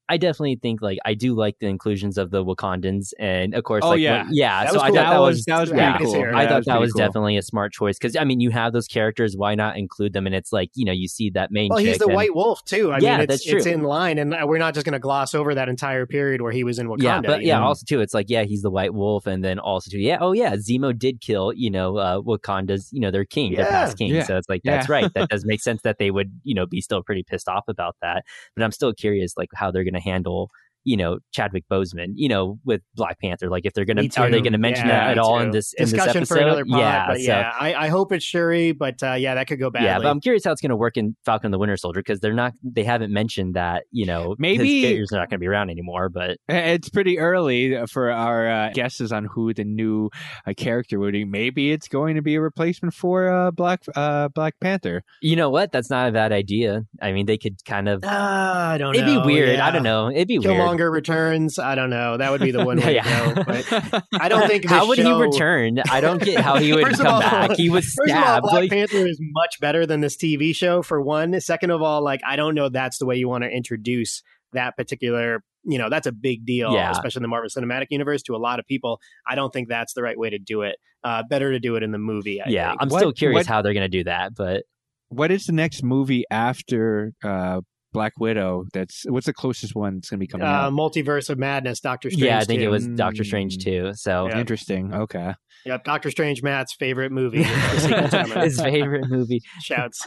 I 0.09 0.17
definitely 0.19 0.57
think 0.63 0.83
like 0.83 0.99
I 1.05 1.15
do 1.15 1.35
like 1.35 1.59
the 1.59 1.67
inclusions 1.67 2.17
of 2.19 2.31
the 2.31 2.45
Wakandans, 2.45 3.13
and 3.19 3.55
of 3.55 3.65
course, 3.65 3.83
Oh, 3.85 3.91
like, 3.91 4.01
yeah. 4.01 4.25
what- 4.25 4.35
yeah. 4.35 4.65
That 4.65 4.71
so 4.71 4.75
was 4.77 4.83
I 4.83 4.87
thought 4.87 4.95
that 4.95 5.11
that 5.11 5.19
was 5.21 5.37
was 5.37 5.45
that 5.47 5.61
was 5.61 5.71
yeah, 5.71 5.91
pretty 5.97 6.05
cool. 6.05 6.15
here. 6.15 6.33
I 6.35 6.43
Yeah, 6.43 6.49
thought 6.49 6.65
that 6.65 6.73
pretty 6.73 6.81
was 6.81 6.93
cool. 6.93 6.99
definitely 7.07 7.37
a 7.37 7.43
smart 7.43 7.73
choice 7.73 7.99
because 7.99 8.17
I 8.17 8.25
mean, 8.25 8.41
you 8.41 8.51
have 8.51 8.73
those 8.73 8.87
characters. 8.87 9.37
Why 9.37 9.55
not 9.55 9.77
include 9.77 10.13
them? 10.13 10.27
And 10.27 10.35
it's 10.35 10.53
like 10.53 10.71
you 10.75 10.85
know, 10.85 10.93
you 10.93 11.09
see 11.09 11.31
that 11.31 11.51
main. 11.51 11.69
Well, 11.71 11.79
he's 11.79 11.99
the 11.99 12.07
and- 12.07 12.15
White 12.15 12.35
Wolf 12.35 12.65
too. 12.65 12.93
I 12.93 12.99
Yeah, 12.99 13.13
mean, 13.17 13.21
it's, 13.23 13.31
that's 13.33 13.45
true. 13.45 13.57
it's 13.57 13.67
in 13.67 13.83
line, 13.83 14.19
and 14.19 14.33
uh, 14.35 14.45
we're 14.47 14.59
not 14.59 14.75
just 14.75 14.87
going 14.87 14.93
to 14.93 14.99
gloss 14.99 15.35
over 15.35 15.55
that 15.55 15.69
entire 15.69 16.07
period 16.07 16.41
where 16.41 16.53
he 16.53 16.63
was 16.65 16.79
in 16.79 16.87
Wakanda. 16.89 17.03
Yeah, 17.03 17.21
but 17.23 17.43
yeah, 17.43 17.59
know? 17.59 17.67
also 17.67 17.85
too, 17.89 18.01
it's 18.01 18.15
like 18.15 18.27
yeah, 18.31 18.45
he's 18.45 18.63
the 18.63 18.71
White 18.71 18.95
Wolf, 18.95 19.27
and 19.27 19.45
then 19.45 19.59
also 19.59 19.91
too, 19.91 19.99
yeah, 19.99 20.19
oh 20.21 20.33
yeah, 20.33 20.55
Zemo 20.57 20.97
did 20.97 21.21
kill 21.21 21.53
you 21.53 21.71
know 21.71 21.97
uh, 21.97 22.21
Wakanda's 22.21 22.91
you 22.93 23.01
know 23.01 23.11
their 23.11 23.25
king, 23.25 23.55
their 23.55 23.67
past 23.67 23.99
king. 23.99 24.15
Yeah. 24.15 24.23
So 24.25 24.37
it's 24.37 24.49
like 24.49 24.61
Yeah. 24.65 24.77
that's 24.77 24.89
right. 24.89 25.13
That 25.15 25.29
does 25.31 25.45
make 25.45 25.61
sense 25.61 25.83
that 25.83 25.99
they 25.99 26.11
would 26.11 26.31
you 26.45 26.55
know 26.55 26.67
be 26.67 26.81
still 26.81 27.03
pretty 27.03 27.25
pissed 27.25 27.49
off 27.49 27.65
about 27.69 27.97
that. 28.03 28.25
But 28.55 28.63
I'm 28.65 28.73
still 28.73 28.93
curious 28.95 29.37
like 29.37 29.49
how 29.55 29.71
they're 29.71 29.85
going 29.85 29.95
to 29.95 29.96
handle 30.01 30.51
you 30.87 30.97
know 30.97 31.19
Chadwick 31.33 31.65
Boseman, 31.71 32.13
you 32.15 32.29
know, 32.29 32.59
with 32.65 32.81
Black 32.95 33.19
Panther. 33.21 33.51
Like 33.51 33.67
if 33.67 33.75
they're 33.75 33.85
gonna 33.85 34.09
are 34.17 34.31
they 34.31 34.41
going 34.41 34.53
to 34.53 34.59
mention 34.59 34.87
Yeah, 34.87 35.05
that 35.07 35.11
at 35.13 35.19
all 35.19 35.37
too. 35.39 35.45
in 35.45 35.51
this 35.51 35.73
in 35.75 35.83
this 35.85 35.93
discussion 35.93 36.19
episode? 36.23 36.35
for 36.35 36.41
another 36.41 36.65
pod. 36.65 36.79
yeah, 36.81 37.07
but 37.09 37.17
so- 37.19 37.23
yeah, 37.23 37.53
I, 37.61 37.75
I 37.75 37.89
hope 37.89 38.13
it's 38.13 38.25
Shuri, 38.25 38.73
but 38.73 39.03
uh, 39.03 39.13
yeah, 39.15 39.35
that 39.35 39.47
could 39.49 39.59
go 39.59 39.69
badly. 39.71 39.89
Yeah, 39.89 39.99
but 39.99 40.07
I'm 40.07 40.21
curious 40.21 40.45
how 40.45 40.53
it's 40.53 40.61
going 40.63 40.71
to 40.71 40.77
work 40.77 40.97
in 40.97 41.17
Falcon 41.27 41.47
and 41.49 41.55
the 41.55 41.59
Winter 41.59 41.77
Soldier 41.77 42.01
because 42.01 42.21
they're 42.21 42.33
not, 42.33 42.53
they 42.63 42.85
haven't 42.85 43.13
mentioned 43.13 43.55
that, 43.55 43.85
you 43.91 44.07
know, 44.07 44.35
Maybe- 44.39 44.81
his 44.81 44.85
characters 44.89 45.13
are 45.13 45.17
not 45.19 45.29
going 45.29 45.39
to 45.39 45.41
be 45.41 45.49
around 45.49 45.69
anymore. 45.71 46.09
But 46.09 46.39
It's 46.49 46.89
pretty 46.89 47.19
early 47.19 47.77
for 47.93 48.11
our 48.11 48.49
uh, 48.49 48.71
guesses 48.73 49.13
on 49.13 49.25
who 49.27 49.53
the 49.53 49.65
new 49.65 50.09
uh, 50.47 50.53
character 50.57 50.99
would 51.01 51.13
be. 51.13 51.25
Maybe 51.25 51.73
it's 51.73 51.89
going 51.89 52.15
to 52.15 52.23
be 52.23 52.37
a 52.37 52.41
replacement 52.41 52.95
for 52.95 53.29
uh, 53.29 53.51
Black 53.51 53.83
uh, 53.97 54.29
Black 54.29 54.55
Panther. 54.61 55.03
you 55.21 55.37
know 55.37 55.51
what? 55.51 55.73
That's 55.73 55.91
not 55.91 56.09
a 56.09 56.13
bad 56.13 56.33
idea. 56.33 56.83
I 57.03 57.13
mean, 57.13 57.27
they 57.27 57.39
could 57.39 57.65
kind 57.65 57.89
of, 57.89 58.03
Ah, 58.05 58.71
I 58.71 58.79
don't 58.79 58.95
it'd 58.95 59.07
know. 59.07 59.21
be 59.23 59.27
weird. 59.35 59.57
yeah. 59.57 59.67
I 59.67 59.71
don't 59.73 59.83
know. 59.83 60.11
It'd 60.11 60.29
be 60.29 60.39
weird. 60.39 60.76
Killmonger 60.77 60.93
returns. 60.93 61.59
I 61.59 61.75
don't 61.75 61.91
know. 61.91 62.17
That 62.17 62.31
would 62.31 62.41
be 62.41 62.51
the 62.51 62.65
one 62.65 62.79
way 62.81 62.95
Yeah. 62.97 63.03
to 63.03 63.35
go. 63.35 63.45
But 63.45 64.05
I 64.21 64.29
don't 64.29 64.47
think. 64.49 64.65
How 64.69 64.87
would 64.89 64.99
show- 64.99 65.17
he 65.17 65.23
return? 65.23 65.81
I 65.91 66.01
don't 66.01 66.23
get 66.23 66.41
how 66.41 66.57
he 66.59 66.73
would 66.75 66.85
First 66.87 66.99
come 67.03 67.07
all- 67.15 67.21
back. 67.21 67.53
He 67.53 67.71
was 67.71 67.85
First 67.87 68.11
of 68.11 68.17
all, 68.17 68.23
stabbed. 68.23 68.43
Black 68.45 68.55
like, 68.55 68.71
Panther 68.71 69.07
is 69.07 69.19
much 69.33 69.61
better 69.61 69.87
than 69.87 70.01
this 70.01 70.17
TV 70.17 70.55
show. 70.55 70.83
For 70.83 71.01
one. 71.01 71.41
Second 71.41 71.71
of 71.71 71.83
all, 71.83 72.03
like 72.03 72.21
I 72.27 72.37
don't 72.37 72.55
know 72.55 72.69
that's 72.69 72.99
the 72.99 73.07
way 73.07 73.17
you 73.17 73.29
want 73.29 73.45
to 73.45 73.51
introduce 73.51 74.23
that 74.53 74.77
particular. 74.77 75.43
You 75.69 75.79
know, 75.79 75.91
that's 75.91 76.07
a 76.07 76.13
big 76.13 76.47
deal, 76.47 76.73
Yeah. 76.73 76.93
especially 76.93 77.19
in 77.21 77.23
the 77.23 77.29
Marvel 77.29 77.51
Cinematic 77.51 77.87
Universe 77.91 78.23
to 78.25 78.37
a 78.37 78.39
lot 78.39 78.61
of 78.61 78.67
people. 78.67 79.01
I 79.27 79.35
don't 79.35 79.53
think 79.53 79.69
that's 79.69 79.95
the 79.95 80.03
right 80.03 80.17
way 80.19 80.31
to 80.31 80.39
do 80.39 80.63
it. 80.63 80.77
Uh, 81.03 81.23
better 81.29 81.51
to 81.53 81.59
do 81.59 81.75
it 81.77 81.83
in 81.83 81.91
the 81.91 81.99
movie. 81.99 82.41
I 82.41 82.49
yeah, 82.49 82.69
think. 82.71 82.83
I'm 82.83 82.89
What- 82.89 82.99
still 82.99 83.13
curious 83.13 83.35
what- 83.41 83.47
how 83.47 83.63
they're 83.63 83.75
going 83.75 83.85
to 83.91 83.99
do 83.99 84.05
that. 84.05 84.35
But 84.35 84.65
what 85.09 85.31
is 85.33 85.47
the 85.47 85.53
next 85.53 85.83
movie 85.83 86.25
after 86.31 87.13
uh, 87.25 87.61
Black 87.97 88.13
Widow? 88.21 88.65
That's 88.73 89.05
what's 89.09 89.27
the 89.27 89.33
closest 89.33 89.75
one 89.75 89.97
that's 89.97 90.11
going 90.11 90.19
to 90.19 90.23
be 90.23 90.27
coming 90.27 90.47
uh, 90.47 90.51
out? 90.51 90.73
Multiverse 90.73 91.31
of 91.31 91.39
Madness, 91.39 91.81
Doctor 91.81 92.11
Strange. 92.11 92.23
yeah, 92.25 92.39
I 92.39 92.45
think 92.45 92.61
it 92.63 92.69
was 92.69 92.87
Doctor 92.87 93.25
Strange 93.25 93.57
Mm. 93.59 93.63
too. 93.65 93.93
So 93.95 94.29
Yeah. 94.29 94.39
Interesting. 94.41 94.93
Okay. 94.95 95.35
Yep, 95.65 95.83
Doctor 95.85 96.11
Strange, 96.13 96.43
Matt's 96.45 96.75
favorite 96.75 97.11
movie. 97.11 97.43
The 97.77 97.81
sequel 97.81 98.09
to 98.09 98.19
Emma. 98.21 98.41
his 98.45 98.61
favorite 98.61 99.09
movie. 99.09 99.41
shouts. 99.63 100.07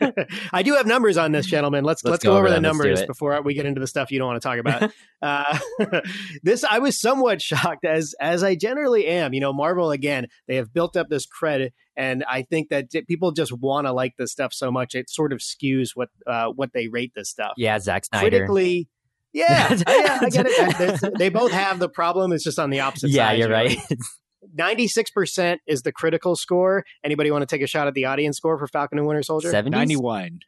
I 0.52 0.62
do 0.62 0.74
have 0.74 0.86
numbers 0.86 1.16
on 1.18 1.32
this, 1.32 1.44
gentlemen. 1.46 1.84
Let's 1.84 2.02
let's, 2.04 2.12
Let's 2.12 2.24
go, 2.24 2.30
go 2.30 2.36
over 2.36 2.46
over 2.46 2.48
the 2.48 2.54
them. 2.54 2.62
Let's 2.62 2.78
do 2.78 2.88
numbers 2.88 3.06
before 3.06 3.42
we 3.42 3.52
get 3.54 3.66
into 3.66 3.80
the 3.80 3.86
stuff 3.86 4.10
you 4.10 4.18
don't 4.18 4.28
want 4.28 4.40
to 4.40 4.48
talk 4.48 4.58
about. 4.58 4.90
uh, 5.22 5.58
this 6.42 6.64
I 6.64 6.78
was 6.78 6.98
somewhat 6.98 7.42
shocked 7.42 7.84
as 7.84 8.14
as 8.20 8.42
I 8.42 8.54
generally 8.54 9.06
am. 9.06 9.34
You 9.34 9.40
know, 9.40 9.52
Marvel 9.52 9.90
again, 9.90 10.26
they 10.48 10.56
have 10.56 10.72
built 10.72 10.96
up 10.96 11.08
this 11.08 11.26
credit, 11.26 11.74
and 11.96 12.24
I 12.28 12.42
think 12.42 12.68
that 12.70 12.90
j- 12.90 13.02
people 13.02 13.32
just 13.32 13.52
want 13.52 13.86
to 13.86 13.92
like 13.92 14.14
this 14.18 14.32
stuff 14.32 14.52
so 14.52 14.70
much 14.70 14.94
it 14.94 15.08
sort 15.10 15.32
of 15.32 15.38
skews 15.40 15.90
what 15.94 16.08
uh, 16.26 16.48
what 16.48 16.70
they 16.72 16.88
rate 16.88 17.12
this 17.14 17.30
stuff. 17.30 17.52
Yeah, 17.56 17.78
Zack 17.78 18.04
Snyder. 18.06 18.30
Critically. 18.30 18.88
Yeah, 19.32 19.74
yeah, 19.88 20.18
I 20.22 20.28
get 20.30 20.46
it. 20.46 20.78
That's- 20.78 21.00
They 21.18 21.28
both 21.28 21.50
have 21.52 21.78
the 21.80 21.88
problem. 21.88 22.32
It's 22.32 22.44
just 22.44 22.58
on 22.58 22.70
the 22.70 22.80
opposite 22.80 23.10
Yeah, 23.10 23.28
side. 23.28 23.38
Yeah, 23.38 23.46
you're 23.46 23.52
right. 23.52 23.78
96% 24.56 25.58
is 25.66 25.82
the 25.82 25.90
critical 25.92 26.36
score. 26.36 26.84
Anybody 27.02 27.30
want 27.30 27.42
to 27.42 27.46
take 27.46 27.62
a 27.62 27.66
shot 27.66 27.88
at 27.88 27.94
the 27.94 28.04
audience 28.04 28.36
score 28.36 28.58
for 28.58 28.66
Falcon 28.68 28.98
and 28.98 29.06
Winter 29.06 29.22
Soldier? 29.22 29.50
70s? 29.50 29.70
Ninety-one. 29.70 30.38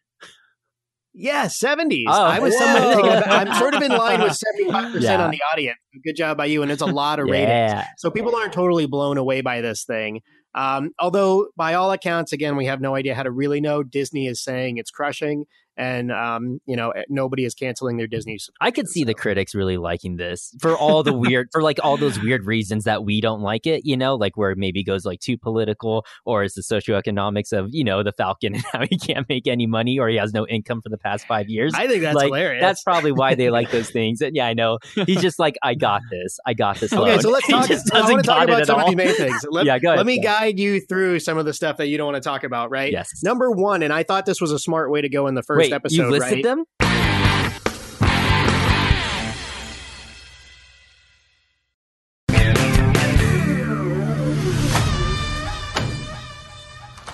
Yeah, 1.18 1.46
70s. 1.46 2.04
Oh, 2.08 2.24
I 2.24 2.40
was 2.40 2.56
somewhat 2.58 2.82
whoa. 2.82 3.02
taken. 3.10 3.30
I'm 3.30 3.54
sort 3.54 3.74
of 3.74 3.82
in 3.82 3.90
line 3.96 4.20
with 4.20 4.38
75% 4.60 5.18
on 5.18 5.30
the 5.30 5.40
audience. 5.50 5.78
Good 6.04 6.14
job 6.14 6.36
by 6.36 6.44
you. 6.44 6.62
And 6.62 6.70
it's 6.70 6.82
a 6.82 6.86
lot 6.86 7.18
of 7.18 7.26
ratings. 7.26 7.48
Yeah. 7.48 7.86
So 7.96 8.10
people 8.10 8.36
aren't 8.36 8.52
totally 8.52 8.84
blown 8.84 9.16
away 9.16 9.40
by 9.40 9.62
this 9.62 9.84
thing. 9.84 10.20
Um, 10.56 10.92
although, 10.98 11.48
by 11.56 11.74
all 11.74 11.92
accounts, 11.92 12.32
again, 12.32 12.56
we 12.56 12.64
have 12.64 12.80
no 12.80 12.96
idea 12.96 13.14
how 13.14 13.22
to 13.22 13.30
really 13.30 13.60
know. 13.60 13.82
Disney 13.82 14.26
is 14.26 14.40
saying 14.42 14.78
it's 14.78 14.90
crushing, 14.90 15.44
and 15.76 16.12
um, 16.12 16.60
you 16.66 16.76
know 16.76 16.92
nobody 17.08 17.44
is 17.44 17.54
canceling 17.54 17.96
their 17.96 18.06
Disney. 18.06 18.36
I 18.60 18.70
could 18.70 18.88
see 18.88 19.04
the 19.04 19.14
critics 19.14 19.54
really 19.54 19.76
liking 19.76 20.16
this 20.16 20.54
for 20.60 20.76
all 20.76 21.02
the 21.02 21.12
weird, 21.12 21.48
for 21.52 21.62
like 21.62 21.78
all 21.82 21.96
those 21.96 22.20
weird 22.20 22.46
reasons 22.46 22.84
that 22.84 23.04
we 23.04 23.20
don't 23.20 23.40
like 23.40 23.66
it, 23.66 23.82
you 23.84 23.96
know, 23.96 24.14
like 24.14 24.36
where 24.36 24.50
it 24.50 24.58
maybe 24.58 24.82
goes 24.82 25.04
like 25.04 25.20
too 25.20 25.38
political 25.38 26.04
or 26.24 26.44
it's 26.44 26.54
the 26.54 26.62
socioeconomics 26.62 27.52
of, 27.52 27.68
you 27.70 27.84
know, 27.84 28.02
the 28.02 28.12
Falcon 28.12 28.54
and 28.56 28.64
how 28.72 28.84
he 28.88 28.98
can't 28.98 29.28
make 29.28 29.46
any 29.46 29.66
money 29.66 29.98
or 29.98 30.08
he 30.08 30.16
has 30.16 30.32
no 30.32 30.46
income 30.46 30.82
for 30.82 30.88
the 30.88 30.98
past 30.98 31.26
five 31.26 31.48
years. 31.48 31.74
I 31.74 31.86
think 31.86 32.02
that's 32.02 32.16
like, 32.16 32.26
hilarious. 32.26 32.62
That's 32.62 32.82
probably 32.82 33.12
why 33.12 33.34
they 33.34 33.50
like 33.50 33.70
those 33.76 33.90
things. 33.90 34.20
And 34.20 34.34
yeah, 34.34 34.46
I 34.46 34.54
know. 34.54 34.78
He's 35.06 35.20
just 35.20 35.38
like, 35.38 35.56
I 35.62 35.74
got 35.74 36.02
this. 36.10 36.38
I 36.46 36.54
got 36.54 36.78
this. 36.78 36.92
Okay, 36.92 37.12
load. 37.12 37.22
so 37.22 37.30
let's 37.30 37.46
talk. 37.50 37.70
I 37.92 38.10
want 38.10 38.24
to 38.24 38.28
talk 38.28 38.44
about 38.44 38.66
some 38.66 38.80
of 38.80 38.90
the 38.90 38.96
main 38.96 39.14
things. 39.14 39.44
Let, 39.50 39.66
yeah, 39.66 39.78
go 39.78 39.88
ahead. 39.88 39.98
let 39.98 40.06
me 40.06 40.20
guide 40.20 40.58
you 40.58 40.80
through 40.80 41.20
some 41.20 41.38
of 41.38 41.44
the 41.44 41.52
stuff 41.52 41.76
that 41.78 41.88
you 41.88 41.96
don't 41.96 42.06
want 42.06 42.22
to 42.22 42.26
talk 42.26 42.44
about, 42.44 42.70
right? 42.70 42.92
Yes. 42.92 43.22
Number 43.22 43.50
one, 43.50 43.82
and 43.82 43.92
I 43.92 44.02
thought 44.02 44.26
this 44.26 44.40
was 44.40 44.52
a 44.52 44.58
smart 44.58 44.90
way 44.90 45.00
to 45.00 45.08
go 45.08 45.26
in 45.26 45.34
the 45.34 45.42
first 45.42 45.58
Wait, 45.58 45.65
episode, 45.72 45.96
you 45.96 46.10
listed 46.10 46.32
right? 46.32 46.44
them? 46.44 46.64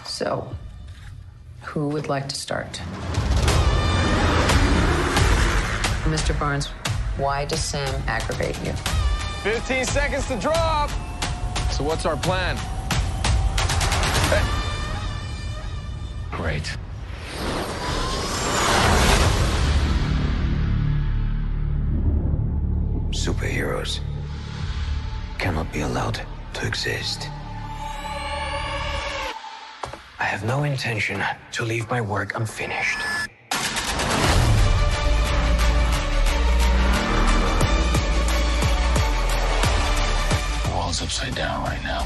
So, 0.05 0.49
who 1.63 1.89
would 1.89 2.09
like 2.09 2.29
to 2.29 2.35
start? 2.35 2.81
Mr. 6.05 6.39
Barnes, 6.39 6.67
why 7.17 7.45
does 7.45 7.63
Sam 7.63 8.03
aggravate 8.07 8.59
you? 8.65 8.73
15 9.43 9.85
seconds 9.87 10.27
to 10.29 10.37
drop. 10.39 10.91
So 11.71 11.83
what's 11.85 12.05
our 12.07 12.17
plan? 12.17 12.57
Great. 16.31 16.77
Superheroes 23.83 24.01
cannot 25.39 25.73
be 25.73 25.81
allowed 25.81 26.21
to 26.55 26.67
exist. 26.67 27.29
I 30.19 30.25
have 30.25 30.45
no 30.45 30.63
intention 30.65 31.23
to 31.53 31.65
leave 31.65 31.89
my 31.91 32.01
work 32.01 32.37
unfinished. 32.37 32.99
The 40.65 40.71
world's 40.71 41.03
upside 41.03 41.35
down 41.35 41.65
right 41.65 41.83
now. 41.83 42.03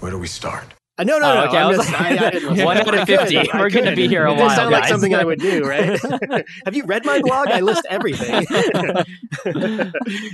Where 0.00 0.10
do 0.10 0.18
we 0.18 0.26
start? 0.26 0.79
Uh, 1.00 1.04
no, 1.04 1.18
no, 1.18 1.30
Oh, 1.30 1.34
no. 1.34 1.44
okay, 1.46 1.56
I 1.56 1.62
I'm 1.62 1.68
was 1.68 1.76
just, 1.78 1.92
like- 1.92 2.00
I, 2.20 2.26
I 2.26 2.30
didn't 2.30 2.64
One 2.64 2.76
out 2.76 2.88
of 2.94 3.00
I 3.00 3.04
could, 3.06 3.54
We're 3.54 3.70
gonna 3.70 3.96
be 3.96 4.06
here 4.06 4.26
a 4.26 4.32
it 4.34 4.36
while, 4.38 4.50
sound 4.50 4.70
like 4.70 4.84
something 4.84 5.14
I 5.14 5.24
would 5.24 5.38
do, 5.40 5.62
right? 5.64 5.98
Have 6.66 6.74
you 6.74 6.84
read 6.84 7.06
my 7.06 7.20
blog? 7.22 7.48
I 7.48 7.60
list 7.60 7.86
everything. 7.88 8.46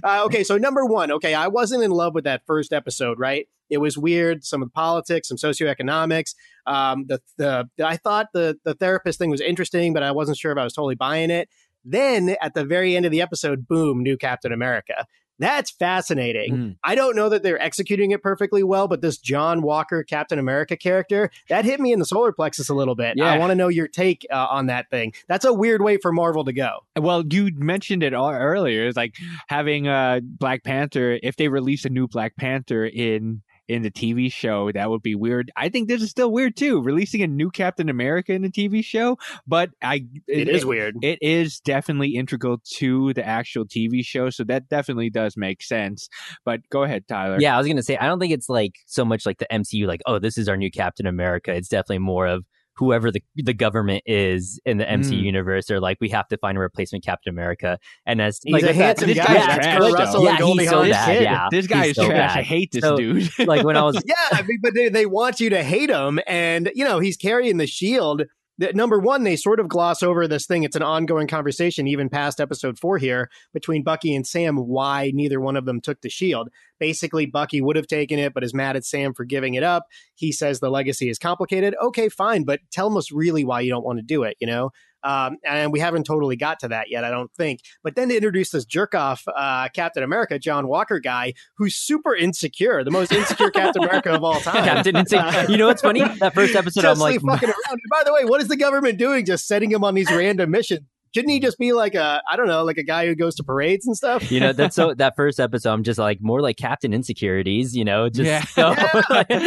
uh, 0.02 0.24
okay, 0.26 0.42
so 0.44 0.58
number 0.58 0.84
one. 0.84 1.10
Okay, 1.12 1.34
I 1.34 1.46
wasn't 1.48 1.82
in 1.84 1.90
love 1.90 2.14
with 2.14 2.24
that 2.24 2.42
first 2.46 2.72
episode, 2.72 3.18
right? 3.18 3.48
It 3.70 3.78
was 3.78 3.96
weird. 3.98 4.44
Some 4.44 4.62
of 4.62 4.68
the 4.68 4.72
politics, 4.72 5.28
some 5.28 5.36
socioeconomics. 5.36 6.34
Um, 6.66 7.06
the 7.06 7.20
the 7.36 7.68
I 7.84 7.96
thought 7.96 8.28
the 8.32 8.58
the 8.64 8.74
therapist 8.74 9.18
thing 9.18 9.30
was 9.30 9.40
interesting, 9.40 9.92
but 9.92 10.02
I 10.02 10.10
wasn't 10.12 10.36
sure 10.38 10.52
if 10.52 10.58
I 10.58 10.64
was 10.64 10.72
totally 10.72 10.94
buying 10.96 11.30
it. 11.30 11.48
Then 11.84 12.36
at 12.42 12.54
the 12.54 12.64
very 12.64 12.96
end 12.96 13.06
of 13.06 13.12
the 13.12 13.22
episode, 13.22 13.68
boom, 13.68 14.02
new 14.02 14.16
Captain 14.16 14.52
America. 14.52 15.06
That's 15.38 15.70
fascinating. 15.70 16.56
Mm. 16.56 16.76
I 16.82 16.94
don't 16.94 17.14
know 17.14 17.28
that 17.28 17.42
they're 17.42 17.60
executing 17.60 18.10
it 18.10 18.22
perfectly 18.22 18.62
well, 18.62 18.88
but 18.88 19.02
this 19.02 19.18
John 19.18 19.62
Walker 19.62 20.02
Captain 20.02 20.38
America 20.38 20.76
character 20.76 21.30
that 21.48 21.64
hit 21.64 21.80
me 21.80 21.92
in 21.92 21.98
the 21.98 22.06
solar 22.06 22.32
plexus 22.32 22.68
a 22.68 22.74
little 22.74 22.94
bit. 22.94 23.14
Yeah. 23.16 23.32
I 23.32 23.38
want 23.38 23.50
to 23.50 23.54
know 23.54 23.68
your 23.68 23.88
take 23.88 24.26
uh, 24.30 24.46
on 24.50 24.66
that 24.66 24.90
thing. 24.90 25.12
That's 25.28 25.44
a 25.44 25.52
weird 25.52 25.82
way 25.82 25.98
for 25.98 26.12
Marvel 26.12 26.44
to 26.44 26.52
go. 26.52 26.78
Well, 26.96 27.24
you 27.28 27.50
mentioned 27.54 28.02
it 28.02 28.14
all 28.14 28.30
earlier. 28.30 28.86
It's 28.86 28.96
like 28.96 29.14
having 29.48 29.88
uh, 29.88 30.20
Black 30.22 30.64
Panther. 30.64 31.18
If 31.22 31.36
they 31.36 31.48
release 31.48 31.84
a 31.84 31.90
new 31.90 32.08
Black 32.08 32.36
Panther 32.36 32.86
in 32.86 33.42
in 33.68 33.82
the 33.82 33.90
TV 33.90 34.32
show, 34.32 34.70
that 34.72 34.90
would 34.90 35.02
be 35.02 35.14
weird. 35.14 35.50
I 35.56 35.68
think 35.68 35.88
this 35.88 36.02
is 36.02 36.10
still 36.10 36.30
weird 36.30 36.56
too. 36.56 36.82
Releasing 36.82 37.22
a 37.22 37.26
new 37.26 37.50
Captain 37.50 37.88
America 37.88 38.32
in 38.32 38.42
the 38.42 38.50
TV 38.50 38.84
show, 38.84 39.18
but 39.46 39.70
I 39.82 40.06
it 40.26 40.48
is 40.48 40.64
weird. 40.64 40.96
It 41.02 41.18
is 41.20 41.60
definitely 41.60 42.14
integral 42.14 42.58
to 42.76 43.12
the 43.14 43.26
actual 43.26 43.64
TV 43.64 44.04
show, 44.04 44.30
so 44.30 44.44
that 44.44 44.68
definitely 44.68 45.10
does 45.10 45.36
make 45.36 45.62
sense. 45.62 46.08
But 46.44 46.60
go 46.70 46.84
ahead, 46.84 47.08
Tyler. 47.08 47.38
Yeah, 47.40 47.54
I 47.54 47.58
was 47.58 47.66
gonna 47.66 47.82
say 47.82 47.96
I 47.96 48.06
don't 48.06 48.20
think 48.20 48.32
it's 48.32 48.48
like 48.48 48.74
so 48.86 49.04
much 49.04 49.26
like 49.26 49.38
the 49.38 49.46
MCU, 49.50 49.86
like 49.86 50.02
oh, 50.06 50.18
this 50.18 50.38
is 50.38 50.48
our 50.48 50.56
new 50.56 50.70
Captain 50.70 51.06
America. 51.06 51.52
It's 51.52 51.68
definitely 51.68 51.98
more 51.98 52.26
of 52.26 52.44
whoever 52.76 53.10
the 53.10 53.22
the 53.36 53.54
government 53.54 54.02
is 54.06 54.60
in 54.66 54.78
the 54.78 54.84
MCU 54.84 55.20
Mm. 55.20 55.22
universe, 55.22 55.66
they're 55.66 55.80
like, 55.80 55.98
we 56.00 56.08
have 56.10 56.28
to 56.28 56.36
find 56.38 56.56
a 56.58 56.60
replacement 56.60 57.04
Captain 57.04 57.30
America. 57.30 57.78
And 58.06 58.20
as 58.20 58.40
He's 58.44 58.52
like 58.52 58.62
a 58.64 58.72
handsome 58.74 59.08
this 59.08 59.16
guy. 59.18 59.24
guy's 59.26 59.46
That's 59.46 59.66
trash, 59.66 59.92
Russell 59.92 60.24
Yeah, 60.24 60.30
and 60.30 60.38
Goldie 60.38 60.62
he's 60.62 60.70
so 60.70 60.76
Hawn's 60.76 60.90
bad, 60.90 61.06
kid. 61.16 61.22
yeah. 61.22 61.48
this 61.50 61.66
guy 61.66 61.80
he's 61.82 61.90
is 61.90 61.96
so 61.96 62.06
trash. 62.06 62.34
bad. 62.34 62.38
I 62.38 62.42
hate 62.42 62.72
this 62.72 62.82
So, 62.82 62.96
dude. 62.96 63.28
like 63.46 63.64
when 63.64 63.76
I 63.76 63.82
was 63.82 63.96
Yeah, 64.06 64.14
I 64.32 64.42
mean, 64.42 64.58
but 64.62 64.74
they, 64.74 64.88
they 64.88 65.06
want 65.06 65.40
you 65.40 65.50
to 65.50 65.62
hate 65.62 65.90
him. 65.90 66.20
And, 66.26 66.70
you 66.74 66.84
know, 66.84 66.98
he's 67.00 67.16
carrying 67.16 67.56
the 67.56 67.66
shield. 67.66 68.22
That 68.58 68.74
number 68.74 68.98
one, 68.98 69.24
they 69.24 69.36
sort 69.36 69.60
of 69.60 69.68
gloss 69.68 70.02
over 70.02 70.26
this 70.26 70.46
thing. 70.46 70.62
It's 70.62 70.76
an 70.76 70.82
ongoing 70.82 71.26
conversation, 71.26 71.86
even 71.86 72.08
past 72.08 72.40
episode 72.40 72.78
four 72.78 72.96
here, 72.96 73.28
between 73.52 73.82
Bucky 73.82 74.14
and 74.14 74.26
Sam, 74.26 74.56
why 74.56 75.10
neither 75.14 75.40
one 75.40 75.56
of 75.56 75.66
them 75.66 75.80
took 75.80 76.00
the 76.00 76.08
shield. 76.08 76.48
Basically, 76.80 77.26
Bucky 77.26 77.60
would 77.60 77.76
have 77.76 77.86
taken 77.86 78.18
it, 78.18 78.32
but 78.32 78.44
is 78.44 78.54
mad 78.54 78.76
at 78.76 78.84
Sam 78.84 79.12
for 79.12 79.24
giving 79.24 79.54
it 79.54 79.62
up. 79.62 79.86
He 80.14 80.32
says 80.32 80.60
the 80.60 80.70
legacy 80.70 81.10
is 81.10 81.18
complicated. 81.18 81.74
Okay, 81.82 82.08
fine, 82.08 82.44
but 82.44 82.60
tell 82.70 82.96
us 82.96 83.12
really 83.12 83.44
why 83.44 83.60
you 83.60 83.70
don't 83.70 83.84
want 83.84 83.98
to 83.98 84.02
do 84.02 84.22
it, 84.22 84.36
you 84.40 84.46
know? 84.46 84.70
Um, 85.06 85.36
and 85.44 85.72
we 85.72 85.78
haven't 85.78 86.04
totally 86.04 86.34
got 86.34 86.58
to 86.60 86.68
that 86.68 86.90
yet, 86.90 87.04
I 87.04 87.10
don't 87.10 87.32
think. 87.34 87.60
But 87.84 87.94
then 87.94 88.08
they 88.08 88.16
introduce 88.16 88.50
this 88.50 88.64
jerk 88.64 88.94
off 88.94 89.22
uh, 89.36 89.68
Captain 89.72 90.02
America, 90.02 90.36
John 90.38 90.66
Walker 90.66 90.98
guy, 90.98 91.34
who's 91.56 91.76
super 91.76 92.14
insecure, 92.14 92.82
the 92.82 92.90
most 92.90 93.12
insecure 93.12 93.50
Captain 93.50 93.84
America 93.84 94.12
of 94.12 94.24
all 94.24 94.40
time. 94.40 94.64
Captain 94.64 94.96
Instinct. 94.96 95.48
You 95.48 95.58
know 95.58 95.68
what's 95.68 95.82
funny? 95.82 96.00
That 96.18 96.34
first 96.34 96.56
episode, 96.56 96.84
I'm 96.84 96.98
like 96.98 97.20
fucking 97.20 97.48
around. 97.48 97.56
And 97.70 97.80
by 97.90 98.02
the 98.04 98.12
way, 98.12 98.24
what 98.24 98.40
is 98.40 98.48
the 98.48 98.56
government 98.56 98.98
doing? 98.98 99.24
Just 99.24 99.46
setting 99.46 99.70
him 99.70 99.84
on 99.84 99.94
these 99.94 100.10
random 100.10 100.50
missions? 100.50 100.80
Shouldn't 101.16 101.32
he 101.32 101.40
just 101.40 101.58
be 101.58 101.72
like 101.72 101.94
a, 101.94 102.20
I 102.30 102.36
don't 102.36 102.46
know, 102.46 102.62
like 102.62 102.76
a 102.76 102.82
guy 102.82 103.06
who 103.06 103.14
goes 103.14 103.34
to 103.36 103.42
parades 103.42 103.86
and 103.86 103.96
stuff? 103.96 104.30
you 104.30 104.38
know, 104.38 104.52
that's 104.52 104.76
so 104.76 104.92
that 104.98 105.16
first 105.16 105.40
episode, 105.40 105.72
I'm 105.72 105.82
just 105.82 105.98
like 105.98 106.18
more 106.20 106.42
like 106.42 106.58
Captain 106.58 106.92
Insecurities, 106.92 107.74
you 107.74 107.86
know, 107.86 108.10
just 108.10 108.26
Yeah. 108.28 108.42
so 108.44 108.74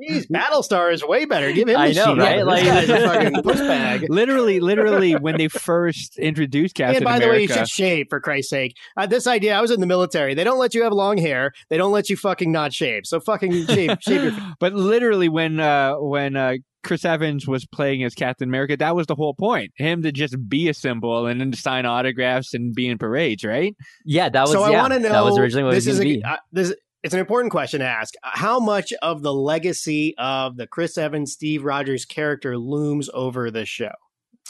Jeez, 0.00 0.26
Battlestar 0.30 0.92
is 0.92 1.04
way 1.04 1.26
better. 1.26 1.52
Give 1.52 1.68
him 1.68 1.74
the 1.74 1.78
I 1.80 1.92
know, 1.92 2.04
shield. 2.06 2.18
right? 2.18 2.36
This 2.38 2.46
Like- 2.46 2.64
guy's 2.64 2.88
a 2.88 2.98
fucking 3.08 3.32
pushbag. 3.42 4.06
literally, 4.08 4.58
literally, 4.60 5.14
when 5.14 5.36
they 5.36 5.48
first 5.48 6.18
introduced 6.18 6.74
Captain 6.74 6.96
and 6.96 7.04
by 7.04 7.18
the 7.18 7.28
way, 7.28 7.42
you 7.42 7.48
should 7.48 7.68
shave 7.68 8.06
for 8.08 8.18
Christ's 8.20 8.50
sake. 8.50 8.76
Uh, 8.96 9.06
this 9.06 9.26
idea, 9.26 9.54
I 9.54 9.60
was 9.60 9.70
in 9.70 9.80
the 9.80 9.86
military. 9.86 10.34
They 10.34 10.44
don't 10.44 10.58
let 10.58 10.74
you 10.74 10.82
have 10.84 10.92
long 10.92 11.18
hair. 11.18 11.52
They 11.68 11.76
don't 11.76 11.92
let 11.92 12.08
you 12.08 12.16
fucking 12.16 12.50
not 12.50 12.72
shave. 12.72 13.02
So 13.04 13.20
fucking 13.20 13.66
shave, 13.66 13.98
shave 14.00 14.22
your. 14.24 14.32
but 14.58 14.72
literally, 14.72 15.28
when 15.28 15.60
uh, 15.60 15.94
when 15.96 16.34
uh, 16.36 16.54
Chris 16.82 17.04
Evans 17.04 17.46
was 17.46 17.66
playing 17.66 18.02
as 18.04 18.14
Captain 18.14 18.48
America, 18.48 18.76
that 18.76 18.96
was 18.96 19.06
the 19.06 19.14
whole 19.14 19.34
point. 19.34 19.72
Him 19.76 20.02
to 20.02 20.12
just 20.12 20.36
be 20.48 20.68
a 20.68 20.74
symbol 20.74 21.26
and 21.26 21.40
then 21.40 21.50
to 21.50 21.56
sign 21.56 21.84
autographs 21.86 22.54
and 22.54 22.74
be 22.74 22.88
in 22.88 22.98
parades, 22.98 23.44
right? 23.44 23.76
yeah, 24.04 24.28
that 24.28 24.42
was 24.42 24.52
so 24.52 24.62
I 24.62 24.70
want 24.70 24.92
to 24.94 24.98
know. 25.00 25.10
that 25.10 25.24
was 25.24 25.38
originally 25.38 25.64
what 25.64 25.72
it 25.72 25.76
this 25.76 25.86
was 25.86 25.98
is 25.98 26.00
going 26.00 26.10
a, 26.10 26.14
to 26.14 26.20
be. 26.20 26.24
uh, 26.24 26.36
this. 26.52 26.74
It's 27.02 27.14
an 27.14 27.20
important 27.20 27.50
question 27.50 27.80
to 27.80 27.86
ask. 27.86 28.12
How 28.22 28.60
much 28.60 28.92
of 29.00 29.22
the 29.22 29.32
legacy 29.32 30.14
of 30.18 30.56
the 30.56 30.66
Chris 30.66 30.98
Evans, 30.98 31.32
Steve 31.32 31.64
Rogers 31.64 32.04
character 32.04 32.58
looms 32.58 33.08
over 33.14 33.50
the 33.50 33.64
show? 33.64 33.92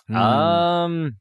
Hmm. 0.09 0.17
Um, 0.17 1.17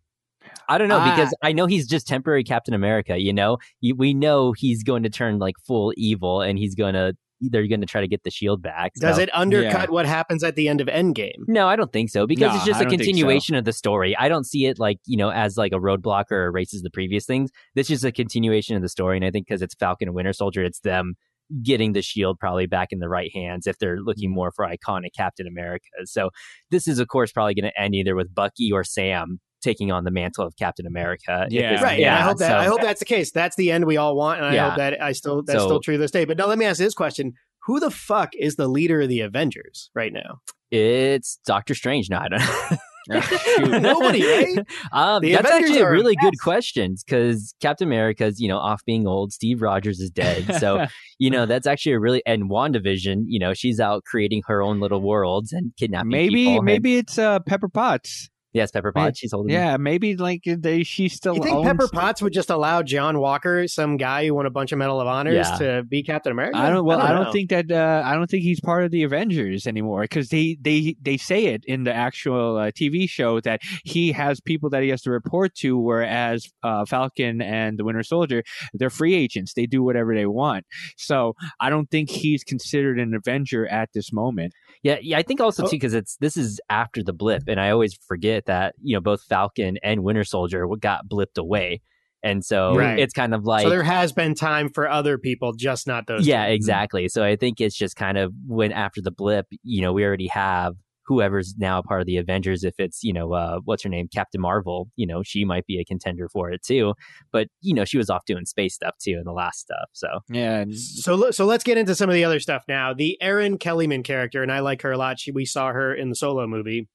I 0.68 0.78
don't 0.80 0.88
know 0.90 0.98
I- 1.00 1.10
because 1.12 1.34
I 1.44 1.52
know 1.52 1.66
he's 1.68 1.88
just 1.88 2.08
temporary 2.08 2.44
Captain 2.44 2.74
America. 2.74 3.18
You 3.20 3.34
know, 3.34 3.58
we 3.96 4.14
know 4.14 4.54
he's 4.54 4.84
going 4.84 5.04
to 5.04 5.10
turn 5.10 5.38
like 5.40 5.56
full 5.68 5.94
evil, 5.98 6.42
and 6.42 6.58
he's 6.58 6.76
going 6.76 6.94
to 6.96 7.16
they're 7.42 7.68
going 7.68 7.82
to 7.82 7.88
try 7.88 8.02
to 8.02 8.08
get 8.08 8.24
the 8.24 8.32
shield 8.32 8.62
back. 8.62 8.94
Does 8.96 9.18
it 9.18 9.30
undercut 9.34 9.90
what 9.90 10.06
happens 10.06 10.44
at 10.44 10.56
the 10.56 10.68
end 10.68 10.82
of 10.82 10.88
Endgame? 10.88 11.34
No, 11.48 11.68
I 11.68 11.76
don't 11.76 11.92
think 11.92 12.10
so 12.10 12.28
because 12.28 12.52
No, 12.52 12.56
it's 12.56 12.66
just 12.66 12.80
I 12.80 12.82
a 12.82 12.84
don't 12.86 12.92
so. 12.92 12.98
continuation 12.98 13.56
of 13.56 13.66
the 13.66 13.74
story. 13.74 14.16
I 14.18 14.30
don't 14.30 14.46
see 14.46 14.66
it 14.66 14.80
like 14.80 14.98
you 15.06 15.18
know 15.18 15.32
as 15.32 15.58
like 15.58 15.72
a 15.72 15.78
roadblock 15.80 16.26
or 16.32 16.46
erases 16.48 16.82
the 16.82 16.90
previous 16.92 17.26
things. 17.26 17.52
This 17.76 17.90
is 17.90 18.04
a 18.04 18.12
continuation 18.12 18.76
of 18.76 18.82
the 18.82 18.90
story, 18.90 19.18
and 19.18 19.26
I 19.26 19.32
think 19.32 19.48
because 19.48 19.62
it's 19.62 19.76
Falcon 19.76 20.08
and 20.10 20.16
Winter 20.16 20.34
Soldier, 20.34 20.64
it's 20.64 20.82
them 20.82 21.16
getting 21.64 21.94
the 21.94 22.02
shield 22.02 22.38
probably 22.40 22.68
back 22.68 22.90
in 22.92 23.00
the 23.00 23.10
right 23.10 23.32
hands 23.34 23.66
if 23.66 23.80
they're 23.80 24.00
looking 24.00 24.32
more 24.32 24.52
for 24.52 24.66
iconic 24.68 25.10
Captain 25.18 25.48
America. 25.48 25.86
So 26.06 26.30
this 26.70 26.88
is 26.88 27.00
of 27.00 27.08
course 27.08 27.32
probably 27.32 27.56
going 27.56 27.72
to 27.72 27.82
end 27.82 27.96
either 27.96 28.16
with 28.16 28.34
Bucky 28.36 28.72
or 28.72 28.84
Sam 28.84 29.40
taking 29.62 29.92
on 29.92 30.04
the 30.04 30.12
mantle 30.12 30.46
of 30.46 30.56
Captain 30.58 30.86
America. 30.86 31.48
Yeah. 31.50 31.62
it's- 31.74 31.82
Right. 31.84 32.00
Yeah. 32.00 32.18
I 32.18 32.22
hope 32.22 32.38
that. 32.40 32.50
so- 32.50 32.58
I 32.58 32.66
hope 32.66 32.82
that's 32.82 33.00
the 33.00 33.06
case. 33.06 33.32
That's 33.32 33.56
the 33.56 33.72
end 33.72 33.86
we 33.86 33.98
all 33.98 34.16
want, 34.16 34.40
and 34.40 34.48
I 34.48 34.54
Yeah. 34.56 34.70
hope 34.70 34.78
that 34.78 35.02
I 35.02 35.12
still 35.12 35.44
that's 35.44 35.60
So- 35.60 35.66
still 35.68 35.80
true 35.82 35.96
to 35.96 36.00
this 36.00 36.12
day. 36.12 36.26
But 36.26 36.38
now 36.38 36.48
let 36.48 36.58
me 36.58 36.66
ask 36.66 36.78
this 36.80 36.94
question: 36.94 37.34
Who 37.66 37.80
the 37.80 37.92
fuck 37.92 38.30
is 38.36 38.56
the 38.56 38.68
leader 38.68 39.02
of 39.02 39.10
the 39.10 39.20
Avengers 39.22 39.92
right 39.94 40.14
now? 40.14 40.40
It's 40.72 41.40
Doctor 41.46 41.76
Strange. 41.76 42.10
No, 42.10 42.18
I 42.20 42.28
don't 42.30 42.40
know. 42.40 42.78
Shoot. 43.22 43.82
Nobody, 43.82 44.22
right? 44.24 44.58
Um, 44.92 45.24
that's 45.24 45.40
Avengers 45.40 45.52
actually 45.52 45.80
a 45.80 45.84
are 45.86 45.90
a 45.90 45.92
really 45.92 46.16
good 46.18 46.40
question 46.40 46.96
because 47.06 47.54
Captain 47.60 47.88
America's, 47.88 48.40
you 48.40 48.48
know, 48.48 48.58
off 48.58 48.84
being 48.86 49.08
old. 49.08 49.32
Steve 49.34 49.62
Rogers 49.64 50.00
is 50.00 50.12
dead. 50.12 50.56
So, 50.60 50.86
you 51.20 51.30
know, 51.32 51.46
that's 51.48 51.66
actually 51.66 51.94
a 51.94 52.00
really, 52.00 52.22
and 52.28 52.50
WandaVision, 52.52 53.24
you 53.26 53.40
know, 53.40 53.54
she's 53.56 53.80
out 53.80 54.04
creating 54.06 54.44
her 54.48 54.62
own 54.62 54.80
little 54.80 55.02
worlds 55.02 55.52
and 55.54 55.72
kidnapping 55.78 56.10
maybe 56.10 56.36
people. 56.36 56.58
and- 56.58 56.66
maybe 56.66 56.98
it's 56.98 57.18
uh, 57.18 57.40
Pepper 57.40 57.70
Potts. 57.70 58.30
Yes, 58.54 58.72
Pepper 58.72 58.92
May- 58.96 59.02
Potts, 59.06 59.20
she's 59.20 59.32
holding. 59.32 59.52
Yeah, 59.52 59.78
maybe 59.78 60.16
like 60.16 60.42
they 60.46 60.84
she 60.84 61.10
still 61.10 61.36
You 61.36 61.44
think 61.44 61.56
owns- 61.58 61.68
Pepper 61.68 61.88
Potts 61.88 62.22
would 62.22 62.34
just 62.34 62.50
allow 62.50 62.82
John 62.84 63.20
Walker, 63.20 63.68
some 63.68 63.98
guy 63.98 64.26
who 64.26 64.34
won 64.34 64.46
a 64.46 64.50
bunch 64.50 64.72
of 64.72 64.78
Medal 64.80 65.00
of 65.02 65.08
Honors, 65.08 65.48
Yeah. 65.50 65.58
to 65.58 65.84
be 65.84 66.04
Captain 66.04 66.32
America? 66.32 66.58
I 66.58 66.70
don't. 66.70 66.86
Well, 66.86 67.00
I 67.00 67.12
don't, 67.14 67.26
know. 67.26 67.32
think 67.32 67.50
that. 67.50 67.72
Uh, 67.72 68.02
I 68.06 68.16
don't 68.16 68.30
think 68.30 68.44
he's 68.44 68.60
part 68.60 68.84
of 68.84 68.92
the 68.92 69.04
Avengers 69.04 69.68
anymore 69.68 70.02
because 70.02 70.30
they 70.30 70.58
they 70.62 70.96
they 71.02 71.18
say 71.18 71.46
it 71.46 71.64
in 71.66 71.84
the 71.84 71.94
actual 71.94 72.58
uh, 72.58 72.72
TV 72.72 73.10
show 73.10 73.40
that 73.42 73.62
he 73.84 74.12
has 74.12 74.40
people 74.40 74.70
that 74.72 74.84
he 74.84 74.90
has 74.90 75.02
to 75.04 75.12
report 75.12 75.54
to, 75.56 75.78
whereas 75.78 76.48
uh, 76.64 76.86
Falcon 76.86 77.42
and 77.42 77.78
the 77.78 77.84
Winter 77.84 78.04
Soldier 78.04 78.44
they're 78.74 78.90
free 78.90 79.14
agents. 79.16 79.54
They 79.54 79.66
do 79.66 79.84
whatever 79.84 80.16
they 80.16 80.26
want. 80.26 80.66
So 80.98 81.34
I 81.60 81.70
don't 81.70 81.90
think 81.90 82.10
he's 82.10 82.44
considered 82.44 83.00
an 83.00 83.14
Avenger 83.14 83.68
at 83.68 83.90
this 83.94 84.12
moment. 84.14 84.54
Yeah, 84.84 84.98
yeah. 85.02 85.18
I 85.18 85.24
think 85.24 85.42
also 85.42 85.64
Oh. 85.64 85.68
too 85.68 85.72
because 85.72 85.94
it's 85.94 86.16
this 86.18 86.38
is 86.38 86.60
after 86.70 87.04
the 87.04 87.14
blip, 87.14 87.44
and 87.48 87.60
I 87.60 87.70
always 87.70 87.94
forget 88.08 88.46
that 88.50 88.76
you 88.82 88.96
know 88.96 89.00
both 89.02 89.22
Falcon 89.24 89.78
and 89.84 90.04
Winter 90.04 90.24
Soldier 90.24 90.68
got 90.80 91.08
blipped 91.08 91.38
away, 91.38 91.82
and 92.24 92.44
so 92.44 92.76
Right. 92.76 93.00
it's 93.00 93.14
kind 93.14 93.34
of 93.34 93.46
like 93.46 93.64
so 93.64 93.70
there 93.70 93.84
has 93.84 94.12
been 94.12 94.36
time 94.36 94.70
for 94.70 94.90
other 94.90 95.18
people, 95.18 95.54
just 95.54 95.88
not 95.88 96.08
those. 96.08 96.28
yeah, 96.28 96.48
two. 96.48 96.54
exactly. 96.54 97.08
So 97.08 97.24
I 97.24 97.36
think 97.36 97.62
it's 97.62 97.76
just 97.78 97.96
kind 97.96 98.18
of 98.18 98.34
when 98.48 98.72
after 98.72 99.02
the 99.02 99.12
blip, 99.12 99.46
you 99.64 99.82
know, 99.82 99.94
we 99.94 100.04
already 100.04 100.28
have 100.28 100.74
whoever's 101.06 101.56
now 101.58 101.82
part 101.82 102.02
of 102.02 102.06
the 102.06 102.18
Avengers. 102.18 102.64
If 102.64 102.76
it's 102.78 103.04
you 103.04 103.14
know, 103.14 103.34
uh, 103.34 103.60
what's 103.66 103.82
her 103.84 103.90
name, 103.90 104.08
Captain 104.14 104.40
Marvel, 104.42 104.90
you 104.96 105.08
know, 105.08 105.24
she 105.24 105.44
might 105.44 105.66
be 105.66 105.80
a 105.80 105.86
contender 105.86 106.30
for 106.30 106.52
it 106.52 106.62
too. 106.64 106.94
But 107.32 107.48
you 107.62 107.74
know, 107.74 107.84
she 107.86 107.98
was 107.98 108.10
off 108.12 108.26
doing 108.26 108.46
space 108.46 108.76
stuff 108.76 108.96
too 109.04 109.14
in 109.18 109.24
the 109.26 109.32
last 109.32 109.60
stuff. 109.60 109.90
So 109.94 110.08
Yeah, 110.30 110.66
So 110.74 111.32
so 111.32 111.46
let's 111.46 111.64
get 111.64 111.78
into 111.80 111.96
some 111.96 112.10
of 112.10 112.14
the 112.14 112.24
other 112.26 112.40
stuff 112.40 112.64
now. 112.68 112.94
The 112.94 113.18
Erin 113.22 113.58
Kellyman 113.58 114.04
character, 114.04 114.44
and 114.44 114.52
I 114.52 114.60
like 114.60 114.82
her 114.84 114.92
a 114.92 114.98
lot. 114.98 115.20
She 115.20 115.32
we 115.32 115.46
saw 115.46 115.72
her 115.72 115.94
in 115.96 116.10
the 116.10 116.16
Solo 116.16 116.46
movie. 116.48 116.88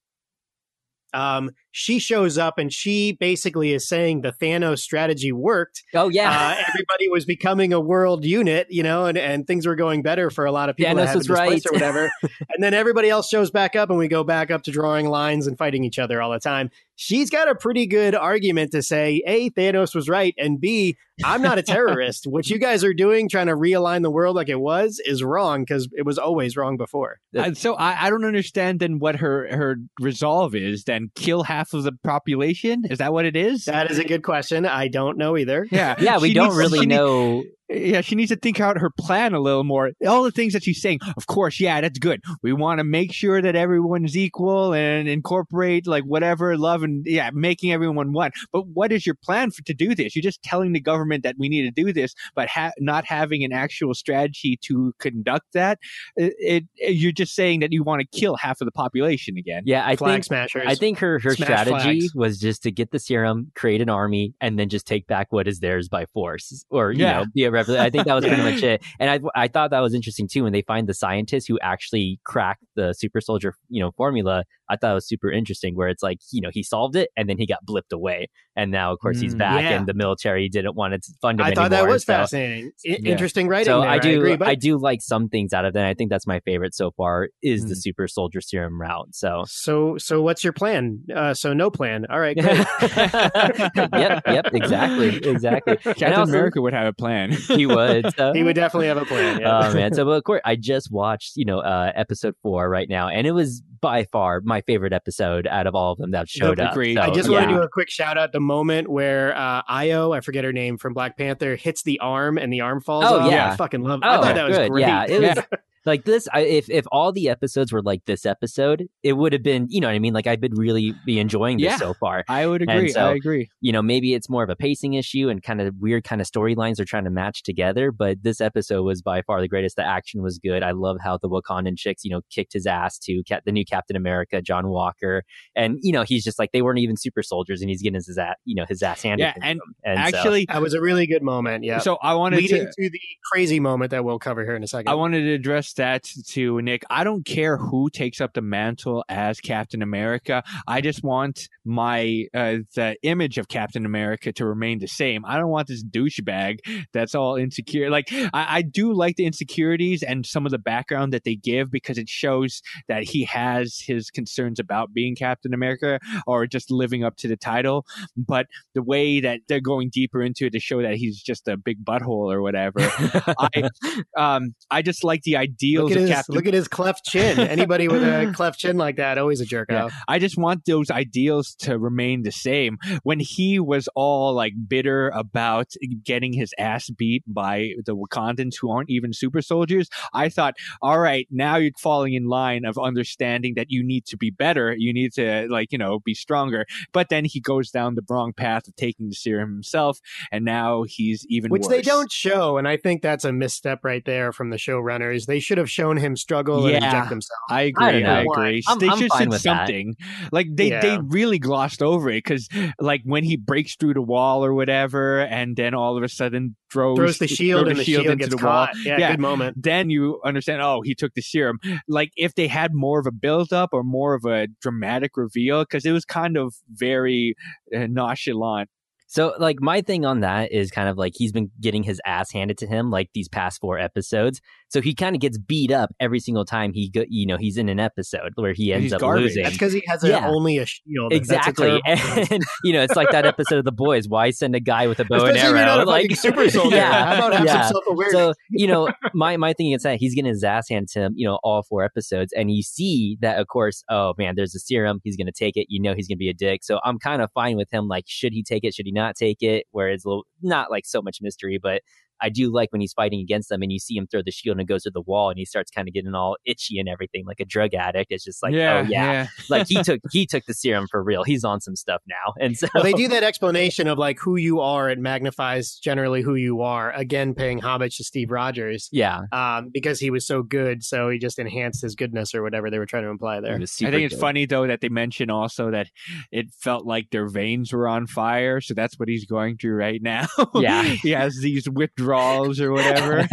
Um, 1.15 1.51
she 1.77 1.99
shows 1.99 2.39
up 2.39 2.57
and 2.57 2.73
she 2.73 3.11
basically 3.11 3.73
is 3.73 3.89
saying 3.89 4.21
the 4.21 4.31
Thanos 4.31 4.79
strategy 4.79 5.33
worked. 5.33 5.83
oh 5.93 6.09
yeah, 6.09 6.31
Uh, 6.31 6.63
everybody 6.69 7.09
was 7.09 7.25
becoming 7.25 7.73
a 7.73 7.81
world 7.81 8.25
unit, 8.25 8.69
you 8.71 8.85
know, 8.85 9.07
and, 9.07 9.19
and 9.19 9.45
things 9.45 9.67
were 9.67 9.75
going 9.75 10.01
better 10.01 10.31
for 10.31 10.45
a 10.45 10.53
lot 10.53 10.69
of 10.69 10.77
people 10.77 10.95
Thanos 10.95 11.07
that 11.07 11.17
was 11.17 11.29
right. 11.29 11.67
or 11.67 11.73
whatever. 11.73 12.13
and 12.23 12.63
then 12.63 12.75
everybody 12.75 13.11
else 13.11 13.29
shows 13.29 13.51
back 13.51 13.75
up, 13.75 13.91
and 13.91 13.99
we 13.99 14.07
go 14.07 14.23
back 14.23 14.53
up 14.53 14.63
to 14.63 14.71
drawing 14.71 15.09
lines 15.09 15.49
and 15.49 15.59
fighting 15.59 15.83
each 15.83 15.99
other 15.99 16.23
all 16.23 16.31
the 16.31 16.39
time. 16.39 16.71
She's 16.95 17.29
got 17.29 17.49
a 17.49 17.57
pretty 17.57 17.87
good 17.87 18.15
argument 18.15 18.71
to 18.71 18.81
say, 18.81 19.21
A, 19.27 19.51
Thanos 19.51 19.97
was 19.97 20.09
right, 20.09 20.33
and 20.39 20.61
B, 20.61 20.97
I'm 21.25 21.43
not 21.43 21.59
a 21.59 21.63
terrorist. 21.65 22.29
what 22.29 22.49
you 22.49 22.59
guys 22.59 22.85
are 22.85 22.95
doing, 22.95 23.29
trying 23.29 23.49
to 23.49 23.57
realign 23.57 24.03
the 24.03 24.13
world 24.13 24.37
like 24.37 24.49
it 24.49 24.61
was, 24.61 25.01
is 25.05 25.25
wrong 25.25 25.63
because 25.63 25.89
it 25.93 26.07
was 26.07 26.19
always 26.19 26.57
wrong 26.57 26.77
before. 26.77 27.19
Uh, 27.37 27.53
so 27.55 27.75
I, 27.75 28.07
I 28.07 28.11
don't 28.11 28.25
understand 28.25 28.79
then 28.79 29.01
what 29.01 29.17
her 29.17 29.49
her 29.57 29.77
resolve 30.01 30.55
is. 30.55 30.85
Then 30.85 31.11
kill 31.17 31.43
half 31.43 31.64
of 31.73 31.85
the 31.85 31.93
population. 32.03 32.85
Is 32.91 32.99
that 32.99 33.13
what 33.13 33.25
it 33.25 33.37
is? 33.37 33.65
That 33.67 33.91
is 33.91 33.99
a 33.99 34.05
good 34.05 34.23
question. 34.23 34.67
I 34.67 34.89
don't 34.89 35.17
know 35.17 35.37
either. 35.37 35.67
yeah, 35.71 35.95
yeah. 35.99 36.19
We 36.19 36.29
She 36.29 36.35
don't 36.35 36.49
needs- 36.49 36.57
really 36.59 36.79
she 36.81 36.87
need- 36.87 36.97
know. 36.97 37.45
Yeah, 37.69 38.01
she 38.03 38.15
needs 38.15 38.31
to 38.31 38.37
think 38.37 38.61
out 38.61 38.79
her 38.79 38.91
plan 38.91 39.35
a 39.35 39.41
little 39.41 39.65
more. 39.65 39.93
All 40.07 40.23
the 40.23 40.31
things 40.31 40.53
that 40.53 40.63
she's 40.65 40.81
saying, 40.81 41.01
of 41.17 41.27
course, 41.27 41.59
yeah, 41.61 41.81
that's 41.81 41.99
good. 41.99 42.21
We 42.43 42.53
want 42.53 42.79
to 42.79 42.85
make 42.85 43.13
sure 43.13 43.41
that 43.41 43.57
everyone's 43.57 44.17
equal 44.17 44.75
and 44.75 45.09
incorporate 45.09 45.87
like 45.87 46.05
whatever 46.05 46.57
love 46.59 46.83
and 46.83 47.05
yeah, 47.07 47.31
making 47.33 47.73
everyone 47.73 48.13
one. 48.13 48.33
But 48.53 48.67
what 48.69 48.93
is 48.93 49.07
your 49.07 49.15
plan 49.15 49.51
for 49.51 49.63
to 49.63 49.75
do 49.75 49.95
this? 49.95 50.15
You're 50.15 50.23
just 50.23 50.43
telling 50.43 50.73
the 50.73 50.81
government 50.81 51.23
that 51.23 51.37
we 51.39 51.49
need 51.49 51.63
to 51.63 51.71
do 51.71 51.93
this, 51.93 52.15
but 52.35 52.49
ha- 52.49 52.73
not 52.79 53.05
having 53.07 53.45
an 53.45 53.53
actual 53.53 53.95
strategy 53.95 54.59
to 54.63 54.93
conduct 54.99 55.53
that. 55.55 55.79
It, 56.17 56.35
it 56.79 56.95
you're 56.95 57.13
just 57.13 57.35
saying 57.35 57.61
that 57.61 57.73
you 57.73 57.83
want 57.83 58.01
to 58.03 58.19
kill 58.19 58.37
half 58.37 58.61
of 58.61 58.67
the 58.67 58.73
population 58.73 59.37
again. 59.39 59.63
Yeah, 59.65 59.87
I 59.87 59.97
Flag 59.97 60.13
think 60.17 60.25
smashers. 60.25 60.65
I 60.67 60.75
think 60.75 60.99
her 60.99 61.19
her 61.21 61.35
Smash 61.35 61.47
strategy 61.47 62.01
flags. 62.01 62.15
was 62.15 62.39
just 62.39 62.63
to 62.65 62.71
get 62.71 62.91
the 62.91 62.99
serum, 62.99 63.51
create 63.55 63.81
an 63.81 63.89
army, 63.89 64.35
and 64.41 64.59
then 64.59 64.69
just 64.69 64.87
take 64.87 65.07
back 65.07 65.33
what 65.33 65.49
is 65.49 65.61
theirs 65.61 65.89
by 65.89 66.07
force, 66.07 66.65
or 66.71 66.93
you 66.93 67.01
Yeah. 67.05 67.21
know, 67.21 67.27
be 67.35 67.45
I 67.57 67.91
think 67.91 68.05
that 68.05 68.15
was 68.15 68.25
pretty 68.25 68.43
much 68.43 68.63
it. 68.63 68.83
And 68.99 69.11
I 69.11 69.21
I 69.45 69.49
thought 69.49 69.71
that 69.71 69.81
was 69.81 69.95
interesting 69.95 70.29
too 70.29 70.45
when 70.45 70.53
they 70.53 70.63
find 70.63 70.89
the 70.89 70.95
scientist 70.95 71.49
who 71.49 71.59
actually 71.61 72.21
cracked 72.25 72.65
the 72.77 72.93
super 72.93 73.21
soldier, 73.21 73.55
you 73.69 73.81
know, 73.81 73.93
formula, 73.93 74.45
I 74.69 74.77
thought 74.77 74.93
it 74.93 74.95
was 74.95 75.09
super 75.09 75.31
interesting 75.31 75.75
where 75.77 75.89
it's 75.89 76.03
like, 76.03 76.19
you 76.33 76.41
know, 76.41 76.51
he 76.53 76.63
solved 76.63 76.97
it 76.97 77.11
and 77.17 77.29
then 77.29 77.37
he 77.39 77.47
got 77.47 77.59
blipped 77.69 77.93
away. 77.93 78.29
And 78.57 78.71
now, 78.71 78.93
of 78.93 78.99
course, 79.01 79.21
he's 79.21 79.35
Mm, 79.35 79.39
back 79.39 79.63
yeah. 79.63 79.71
and 79.77 79.87
the 79.87 79.95
military 79.95 80.49
didn't 80.49 80.77
want 80.77 80.95
to 80.95 81.13
fund 81.21 81.41
him 81.41 81.47
I 81.47 81.55
thought 81.55 81.71
that 81.73 81.87
was 81.89 82.05
so- 82.05 82.13
fascinating. 82.15 82.67
I- 82.87 82.99
Yeah. 83.01 83.11
Interesting 83.13 83.49
writing. 83.49 83.67
So 83.67 83.81
there, 83.81 83.91
I 83.91 83.99
do, 83.99 84.17
agree, 84.19 84.37
but 84.37 84.47
I 84.49 84.55
do 84.55 84.79
like 84.79 85.01
some 85.03 85.29
things 85.29 85.53
out 85.53 85.65
of 85.65 85.75
that. 85.75 85.85
I 85.87 85.95
think 85.95 86.09
that's 86.11 86.27
my 86.27 86.41
favorite 86.41 86.75
so 86.75 86.93
far 86.93 87.29
is 87.43 87.65
the 87.65 87.75
Mm. 87.75 87.83
super 87.83 88.07
soldier 88.09 88.41
serum 88.41 88.81
route. 88.81 89.09
So 89.15 89.43
So, 89.47 89.97
so 89.99 90.23
what's 90.23 90.45
your 90.45 90.53
plan? 90.53 91.01
Uh, 91.15 91.35
so 91.35 91.53
no 91.53 91.71
plan. 91.71 92.07
All 92.09 92.21
right, 92.21 92.37
great. 92.39 92.59
yep, 93.19 94.23
yep, 94.27 94.47
exactly, 94.53 95.17
exactly. 95.17 95.77
Captain 95.85 96.13
also- 96.13 96.33
America 96.33 96.61
would 96.61 96.73
have 96.73 96.87
a 96.87 96.93
plan. 96.93 97.33
He 97.33 97.67
would. 97.67 98.15
So. 98.17 98.33
he 98.33 98.43
would 98.43 98.55
definitely 98.57 98.87
have 98.89 98.97
a 98.99 99.05
plan. 99.05 99.41
Yeah. 99.41 99.69
Oh 99.69 99.75
man! 99.75 99.93
So, 99.95 100.05
but 100.05 100.13
of 100.13 100.25
course, 100.25 100.41
I 100.45 100.57
just 100.57 100.91
watched, 100.93 101.33
you 101.37 101.45
know, 101.45 101.59
uh, 101.61 101.93
episode 101.95 102.35
four 102.43 102.69
right 102.69 102.89
now, 102.89 103.09
and 103.09 103.27
it 103.27 103.33
was 103.33 103.63
by 103.81 104.05
far 104.13 104.41
my 104.45 104.54
favorite 104.63 104.93
episode 104.93 105.47
out 105.47 105.67
of 105.67 105.75
all 105.75 105.93
of 105.93 105.99
them 105.99 106.11
that 106.13 106.29
showed 106.29 106.61
up. 106.61 106.73
Agreed. 106.73 106.97
So, 106.97 107.03
I 107.03 107.11
just 107.11 107.29
yeah. 107.29 107.39
want 107.39 107.51
to 107.51 107.57
do 107.57 107.63
a 107.63 107.69
quick 107.69 107.91
shout 107.91 108.17
out. 108.19 108.33
The 108.33 108.41
moment 108.41 108.89
where 108.89 109.37
uh, 109.37 109.63
Ayo, 109.65 110.17
I 110.17 110.21
forget 110.21 110.45
her 110.45 110.53
name 110.53 110.79
from 110.79 110.95
Black 110.95 111.17
Panther, 111.17 111.57
hits 111.57 111.83
the 111.83 112.01
arm 112.01 112.39
and 112.39 112.53
the 112.53 112.61
arm 112.61 112.81
falls 112.81 113.05
Oh, 113.07 113.21
off. 113.21 113.31
yeah. 113.31 113.53
I 113.53 113.57
fucking 113.57 113.83
love. 113.83 114.01
Oh, 114.03 114.09
I 114.09 114.17
thought 114.21 114.35
that 114.35 114.49
was 114.49 114.57
good. 114.57 114.71
great. 114.71 114.81
Yeah, 114.83 115.05
it 115.09 115.21
was. 115.37 115.45
like 115.87 116.05
this. 116.05 116.29
I, 116.33 116.41
if 116.41 116.69
if 116.71 116.85
all 116.93 117.13
the 117.13 117.29
episodes 117.29 117.73
were 117.73 117.83
like 117.83 118.05
this 118.07 118.25
episode, 118.27 118.87
it 119.03 119.15
would 119.15 119.33
have 119.33 119.43
been, 119.43 119.67
you 119.71 119.81
know, 119.81 119.89
what 119.89 119.95
I 119.95 119.99
mean, 119.99 120.15
like 120.15 120.27
I've 120.27 120.41
been 120.41 120.55
really 120.55 120.95
be 121.07 121.19
enjoying 121.19 121.59
this 121.59 121.65
Yeah. 121.65 121.77
so 121.77 121.95
far. 121.95 122.25
I 122.29 122.47
would 122.47 122.63
agree. 122.63 122.89
so- 122.91 123.07
I 123.11 123.15
agree. 123.15 123.49
you 123.61 123.73
know, 123.73 123.83
maybe 123.83 124.15
it's 124.15 124.29
more 124.29 124.43
of 124.43 124.51
a 124.51 124.57
pacing 124.57 124.95
issue 124.95 125.29
and 125.29 125.43
kind 125.43 125.61
of 125.61 125.75
weird 125.79 126.05
kind 126.05 126.21
of 126.21 126.27
storylines 126.27 126.77
they're 126.77 126.85
trying 126.87 127.05
to 127.05 127.11
match 127.11 127.43
together. 127.43 127.91
But 127.93 128.23
this 128.23 128.41
episode 128.41 128.83
was 128.83 129.03
by 129.03 129.23
far 129.23 129.41
the 129.41 129.49
greatest. 129.49 129.77
The 129.77 129.87
action 129.87 130.23
was 130.23 130.39
good. 130.39 130.63
I 130.63 130.71
love 130.73 130.99
how 131.03 131.19
the 131.19 131.29
Wakandan 131.29 131.77
chicks, 131.77 132.05
you 132.05 132.11
know, 132.11 132.21
kicked 132.31 132.53
his 132.55 132.67
ass 132.67 132.99
to 133.01 133.23
Cap- 133.25 133.43
the 133.45 133.53
new 133.53 133.65
Captain 133.65 133.97
America, 133.97 134.41
John 134.43 134.69
Walker, 134.69 135.23
and 135.55 135.79
you 135.83 135.93
know, 135.93 136.03
he's 136.03 136.25
just 136.25 136.39
like 136.39 136.53
they 136.53 136.63
weren't 136.63 136.79
even 136.79 136.97
super 136.97 137.23
soldiers, 137.23 137.61
and 137.61 137.69
he's 137.71 137.83
getting 137.83 137.95
his 137.95 138.17
ass, 138.19 138.37
you 138.45 138.55
know, 138.55 138.65
his 138.69 138.83
ass 138.83 139.03
handed. 139.03 139.25
Yeah, 139.25 139.33
to 139.33 139.45
and 139.45 139.59
him. 139.61 139.75
and 139.85 139.99
so- 139.99 140.19
Actually, 140.19 140.47
That 140.47 140.63
was 140.63 140.75
a 140.75 140.81
really 140.81 141.07
good 141.07 141.23
moment. 141.23 141.65
Yeah. 141.65 141.79
so 141.79 141.97
I 142.03 142.15
wanted 142.15 142.37
leading 142.39 142.67
to. 142.67 142.73
to, 142.83 142.91
the 142.91 143.01
crazy 143.33 143.61
moment 143.61 143.91
that 143.91 144.05
we'll 144.05 144.19
cover 144.19 144.45
here 144.45 144.55
in 144.57 144.63
a 144.63 144.67
second. 144.67 144.89
I 144.89 144.95
wanted 144.95 145.23
to 145.23 145.33
address 145.33 145.74
that 145.75 146.05
to 146.29 146.61
Nick. 146.63 146.85
I 146.91 147.05
don't 147.05 147.25
care 147.25 147.57
who 147.57 147.91
takes 147.91 148.21
up 148.21 148.35
the 148.35 148.43
mantle 148.43 149.05
as 149.09 149.41
Captain 149.41 149.83
America. 149.83 150.43
I 150.67 150.81
just 150.81 151.03
want 151.03 151.49
my 151.65 152.27
uh, 152.35 152.59
the 152.75 152.97
image 153.03 153.39
of 153.39 153.49
Captain 153.49 153.87
America 153.87 154.33
to 154.33 154.47
remain 154.47 154.79
the 154.79 154.89
same. 154.89 155.25
I 155.25 155.39
don't 155.39 155.51
want 155.51 155.69
this 155.69 155.85
douchebag 155.85 156.59
that's 156.93 157.15
all 157.15 157.37
insecure. 157.37 157.91
Like 157.91 158.09
I, 158.13 158.59
I 158.59 158.63
do 158.63 158.93
like 158.93 159.17
the 159.17 159.27
insecurities 159.27 160.03
and 160.03 160.27
some 160.27 160.47
of 160.47 160.53
the 160.53 160.59
background 160.59 161.13
that 161.13 161.25
they 161.25 161.37
give 161.37 161.71
because 161.71 161.99
it 161.99 162.09
shows 162.09 162.63
that 162.89 163.05
he 163.05 163.25
has 163.25 163.79
his 163.87 164.11
concerns 164.11 164.59
about 164.59 164.93
being 164.93 165.17
Captain 165.17 165.55
America 165.55 165.99
or 166.27 166.47
just 166.47 166.71
living 166.71 167.05
up 167.05 167.17
to 167.17 167.29
the 167.29 167.37
title. 167.37 167.87
But 168.17 168.47
the 168.75 168.83
way 168.83 169.21
that 169.21 169.41
they're 169.49 169.61
going 169.61 169.91
deeper 169.93 170.23
into 170.23 170.47
it 170.47 170.53
to 170.53 170.61
show 170.61 170.83
that 170.83 170.97
he's 170.97 171.23
just 171.23 171.49
a 171.49 171.57
big 171.57 171.85
butthole 171.85 172.33
or 172.33 172.43
whatever. 172.43 172.81
I 172.81 173.69
um 174.17 174.55
I 174.71 174.83
just 174.83 175.05
like 175.05 175.23
the 175.23 175.37
ideals 175.65 175.91
look 175.91 175.97
at 175.97 176.01
his 176.03 176.11
Captain 176.11 176.35
look 176.35 176.47
at 176.47 176.55
his 176.55 176.69
cleft 176.69 177.05
chin. 177.05 177.39
Anybody 177.41 177.89
with 177.89 178.03
a 178.03 178.33
cleft 178.37 178.59
chin 178.59 178.77
like 178.77 178.97
that, 178.97 179.19
always 179.19 179.41
a 179.41 179.45
jerk 179.45 179.71
Yeah. 179.71 179.85
off. 179.85 179.95
I 180.09 180.19
just 180.19 180.37
want 180.37 180.65
those 180.67 180.91
ideals 180.91 181.55
to 181.61 181.79
remain 181.79 182.23
the 182.23 182.33
same. 182.33 182.79
When 183.03 183.21
he 183.21 183.59
was 183.59 183.89
all 183.95 184.35
like 184.35 184.53
bitter 184.69 185.09
about 185.11 185.73
getting 186.05 186.33
his 186.33 186.53
ass 186.59 186.91
beat 186.91 187.23
by 187.27 187.71
the 187.87 187.97
Wakandans 187.97 188.55
who 188.61 188.71
aren't 188.71 188.91
even 188.91 189.13
super 189.13 189.43
soldiers, 189.43 189.89
I 190.13 190.29
thought, 190.29 190.55
all 190.83 190.99
right, 191.01 191.27
now 191.31 191.57
you're 191.57 191.73
falling 191.79 192.15
in 192.15 192.27
line 192.27 192.65
of 192.65 192.79
understanding 192.79 193.55
that 193.57 193.67
you 193.71 193.83
need 193.85 194.07
to 194.07 194.17
be 194.17 194.31
better. 194.31 194.75
You 194.77 194.93
need 194.93 195.13
to 195.15 195.47
like, 195.51 195.73
you 195.73 195.79
know, 195.79 196.01
be 196.01 196.15
stronger. 196.15 196.67
But 196.93 197.09
then 197.09 197.25
he 197.25 197.41
goes 197.41 197.71
down 197.71 197.95
the 197.95 198.03
wrong 198.09 198.33
path 198.33 198.69
of 198.69 198.77
taking 198.77 199.09
the 199.09 199.15
serum 199.15 199.53
himself, 199.53 200.01
and 200.31 200.45
now 200.45 200.85
he's 200.87 201.25
even 201.29 201.51
Which 201.51 201.67
they 201.69 201.83
don't 201.83 202.11
show, 202.13 202.59
and 202.59 202.67
I 202.69 202.77
think 202.77 203.03
that's 203.03 203.25
a 203.25 203.33
misstep 203.33 203.85
right 203.85 204.05
there 204.05 204.33
from 204.33 204.51
the 204.51 204.57
showrunners. 204.57 205.27
They 205.27 205.41
should 205.41 205.54
have 205.59 205.71
shown 205.71 205.97
him 205.97 206.17
struggle 206.17 206.65
and 206.67 206.71
Yeah. 206.73 206.85
inject 206.85 207.09
himself. 207.11 207.39
I 207.51 207.63
agree. 207.63 207.85
I 207.85 207.89
I, 207.89 207.93
don't 207.93 208.03
know. 208.03 208.33
agree. 208.33 208.63
I'm- 208.69 208.79
they 208.79 208.89
I'm 208.89 208.99
should 208.99 209.13
said 209.13 209.29
with 209.29 209.43
that. 209.43 209.59
something. 209.67 209.95
Like 210.33 210.49
they, 210.53 210.71
they 210.71 210.99
really 211.03 211.39
glossed 211.39 211.83
over 211.83 212.11
it 212.11 212.25
because 212.25 212.49
like 212.81 213.03
when 213.05 213.25
he 213.25 213.37
breaks 213.37 213.77
through 213.77 213.95
the 213.95 214.03
wall 214.03 214.45
or 214.45 214.55
whatever, 214.55 215.21
and 215.21 215.57
then 215.57 215.75
all 215.75 215.97
of 215.97 216.03
a 216.03 216.09
sudden 216.09 216.57
throws 216.73 216.97
Throws 216.97 217.19
the 217.19 217.29
shield 217.29 217.63
throw 217.63 217.71
and 217.71 217.79
the 217.79 217.85
shield, 217.85 218.07
into 218.07 218.17
gets 218.17 218.31
the 218.31 218.37
wall. 218.45 218.67
caught. 218.67 218.71
Yeah, 218.85 218.99
Yeah. 218.99 219.11
good 219.13 219.21
moment. 219.21 219.63
Then 219.63 219.91
you 219.91 220.21
understand. 220.25 220.61
Oh, 220.63 220.81
he 220.85 220.95
took 220.95 221.15
the 221.15 221.23
serum. 221.23 221.59
Like 221.89 222.11
if 222.17 222.35
they 222.35 222.49
had 222.49 222.73
more 222.75 222.99
of 222.99 223.07
a 223.07 223.13
build 223.13 223.53
up 223.53 223.71
or 223.73 223.83
more 223.85 224.15
of 224.15 224.25
a 224.25 224.49
dramatic 224.61 225.17
reveal, 225.17 225.63
because 225.63 225.85
it 225.87 225.93
was 225.93 226.05
kind 226.05 226.37
of 226.37 226.55
very 226.73 227.35
uh, 227.75 227.87
nonchalant. 227.89 228.69
So, 229.07 229.35
like, 229.39 229.61
my 229.61 229.81
thing 229.81 230.05
on 230.05 230.21
that 230.21 230.51
is 230.51 230.73
kind 230.73 230.89
of 230.89 230.97
like 230.97 231.13
he's 231.15 231.31
been 231.31 231.51
getting 231.61 231.85
his 231.85 232.01
ass 232.05 232.33
handed 232.33 232.59
to 232.59 232.67
him 232.67 232.91
like 232.91 233.11
these 233.15 233.29
past 233.29 233.61
four 233.61 233.79
episodes. 233.79 234.41
So 234.75 234.81
he 234.81 234.93
kind 234.93 235.15
of 235.15 235.21
gets 235.21 235.39
beat 235.39 235.71
up 235.71 235.95
every 236.01 236.19
single 236.19 236.45
time 236.45 236.73
he 236.73 236.91
go, 236.91 237.05
you 237.09 237.27
know, 237.27 237.37
he's 237.37 237.57
in 237.57 237.69
an 237.69 237.79
episode 237.79 238.33
where 238.35 238.53
he 238.53 238.73
ends 238.73 238.83
He's 238.83 238.93
up 238.93 238.99
garbage. 239.01 239.23
losing. 239.23 239.45
That's 239.45 239.55
because 239.55 239.73
he 239.73 239.85
has 239.87 240.03
a, 240.03 240.09
Yeah. 240.09 240.27
only 240.29 240.59
a 240.59 240.67
shield. 240.67 241.13
That's 241.13 241.31
a 241.31 241.37
Exactly, 241.37 241.81
and 241.87 242.43
you 242.65 242.73
know, 242.73 242.83
it's 242.83 242.97
like 242.97 243.13
that 243.13 243.25
episode 243.25 243.59
of 243.59 243.65
The 243.65 243.71
Boys. 243.71 244.09
Why 244.09 244.31
send 244.31 244.57
a 244.57 244.61
guy 244.61 244.89
with 244.89 244.99
a 244.99 245.05
bow 245.05 245.27
and 245.27 245.37
Especially 245.37 245.39
if 245.39 245.45
you're 245.45 245.55
not 245.55 245.79
arrow? 245.79 245.85
a 245.85 245.87
Like 245.87 246.17
super 246.17 246.51
soldier. 246.51 246.75
yeah, 246.75 247.07
How 247.07 247.15
about 247.29 247.35
have 247.35 247.47
yeah. 247.47 247.69
some? 247.69 247.81
So 248.11 248.33
you 248.51 248.67
know, 248.67 248.91
my 249.15 249.37
my 249.37 249.53
thing 249.53 249.71
is 249.71 249.85
that, 249.85 249.99
he's 250.01 250.13
getting 250.15 250.31
his 250.31 250.43
ass 250.43 250.69
handed 250.69 250.89
to 250.91 251.01
him. 251.03 251.13
You 251.15 251.29
know, 251.29 251.39
all 251.45 251.63
four 251.63 251.85
episodes, 251.85 252.33
and 252.37 252.51
you 252.51 252.65
see 252.65 253.17
that, 253.21 253.39
of 253.39 253.47
course. 253.47 253.85
Oh 253.89 254.15
man, 254.19 254.35
there's 254.37 254.57
a 254.57 254.59
serum. 254.59 255.01
He's 255.05 255.17
gonna 255.17 255.31
take 255.31 255.57
it. 255.57 255.67
You 255.69 255.81
know, 255.81 255.95
he's 255.95 256.09
gonna 256.09 256.17
be 256.17 256.29
a 256.31 256.35
dick. 256.35 256.65
So 256.65 256.81
I'm 256.85 256.99
kind 256.99 257.23
of 257.23 257.31
fine 257.33 257.57
with 257.57 257.73
him. 257.73 257.87
Like, 257.87 258.05
should 258.09 258.33
he 258.33 258.43
take 258.43 258.65
it? 258.65 258.75
Should 258.75 258.87
he 258.87 258.93
not 258.93 259.15
take 259.15 259.41
it? 259.41 259.67
Where 259.71 259.89
it's 259.91 260.05
a 260.05 260.09
little 260.09 260.27
not 260.43 260.69
like 260.71 260.85
so 260.85 261.01
much 261.01 261.19
mystery, 261.21 261.61
but 261.63 261.81
I 262.25 262.31
do 262.31 262.51
like 262.51 262.73
when 262.73 262.81
he's 262.81 262.95
fighting 262.95 263.21
against 263.21 263.51
them 263.51 263.61
and 263.61 263.71
you 263.71 263.79
see 263.79 263.97
him 263.97 264.07
throw 264.07 264.23
the 264.25 264.31
shield 264.31 264.55
and 264.55 264.63
it 264.63 264.67
goes 264.67 264.85
to 264.85 264.91
the 264.91 265.03
wall 265.03 265.29
and 265.29 265.39
he 265.39 265.45
starts 265.45 265.71
kind 265.71 265.87
of 265.87 265.93
getting 265.93 266.15
all 266.15 266.39
itchy 266.47 266.79
and 266.79 266.89
everything 266.89 267.27
like 267.27 267.39
a 267.39 267.45
drug 267.45 267.75
addict. 267.75 268.11
It's 268.11 268.25
just 268.25 268.43
like, 268.43 268.55
oh 268.55 268.87
yeah, 268.89 269.27
like 269.51 269.69
he 269.69 269.83
took 269.83 270.01
he 270.11 270.25
took 270.25 270.47
the 270.47 270.55
serum 270.55 270.87
for 270.91 271.03
real. 271.03 271.23
He's 271.23 271.45
on 271.45 271.61
some 271.61 271.77
stuff 271.77 272.01
now, 272.09 272.33
and 272.41 272.57
so 272.57 272.67
well, 272.75 272.83
they 272.83 272.95
do 272.95 273.09
that 273.09 273.23
explanation 273.23 273.87
of 273.87 273.99
like 273.99 274.19
who 274.19 274.37
you 274.37 274.61
are. 274.61 274.89
It 274.89 274.99
magnifies 274.99 275.75
generally 275.75 276.23
who 276.23 276.35
you 276.35 276.63
are. 276.63 276.93
Again, 276.93 277.35
paying 277.35 277.61
homage 277.61 277.99
to 277.99 278.05
Steve 278.05 278.31
Rogers 278.31 278.89
yeah, 278.91 279.23
um, 279.33 279.71
because 279.73 280.01
he 280.01 280.09
was 280.11 280.27
so 280.27 280.43
good. 280.43 280.83
So 280.83 281.11
he 281.11 281.19
just 281.19 281.39
enhanced 281.39 281.83
his 281.83 281.95
goodness 281.95 282.35
or 282.35 282.43
whatever 282.43 282.71
they 282.71 282.79
were 282.79 282.87
trying 282.87 283.05
to 283.05 283.11
imply 283.11 283.41
there. 283.41 283.55
I 283.55 283.59
think 283.59 283.81
it's 283.81 284.15
good. 284.15 284.21
funny 284.21 284.47
though 284.47 284.67
that 284.67 284.81
they 284.81 284.89
mention 284.89 285.31
also 285.31 285.71
that 285.73 285.89
it 286.33 286.47
felt 286.59 286.87
like 286.87 287.11
their 287.11 287.29
veins 287.29 287.71
were 287.71 287.87
on 287.87 288.07
fire, 288.07 288.63
so 288.63 288.73
that's 288.73 288.99
what 288.99 289.11
he's 289.11 289.27
going 289.27 289.59
through 289.59 289.75
right 289.75 290.01
now. 290.01 290.27
Yeah. 290.55 290.83
he 291.03 291.11
has 291.11 291.37
these 291.43 291.69
withdrawals 291.69 292.14
or 292.61 292.73
whatever. 292.73 293.27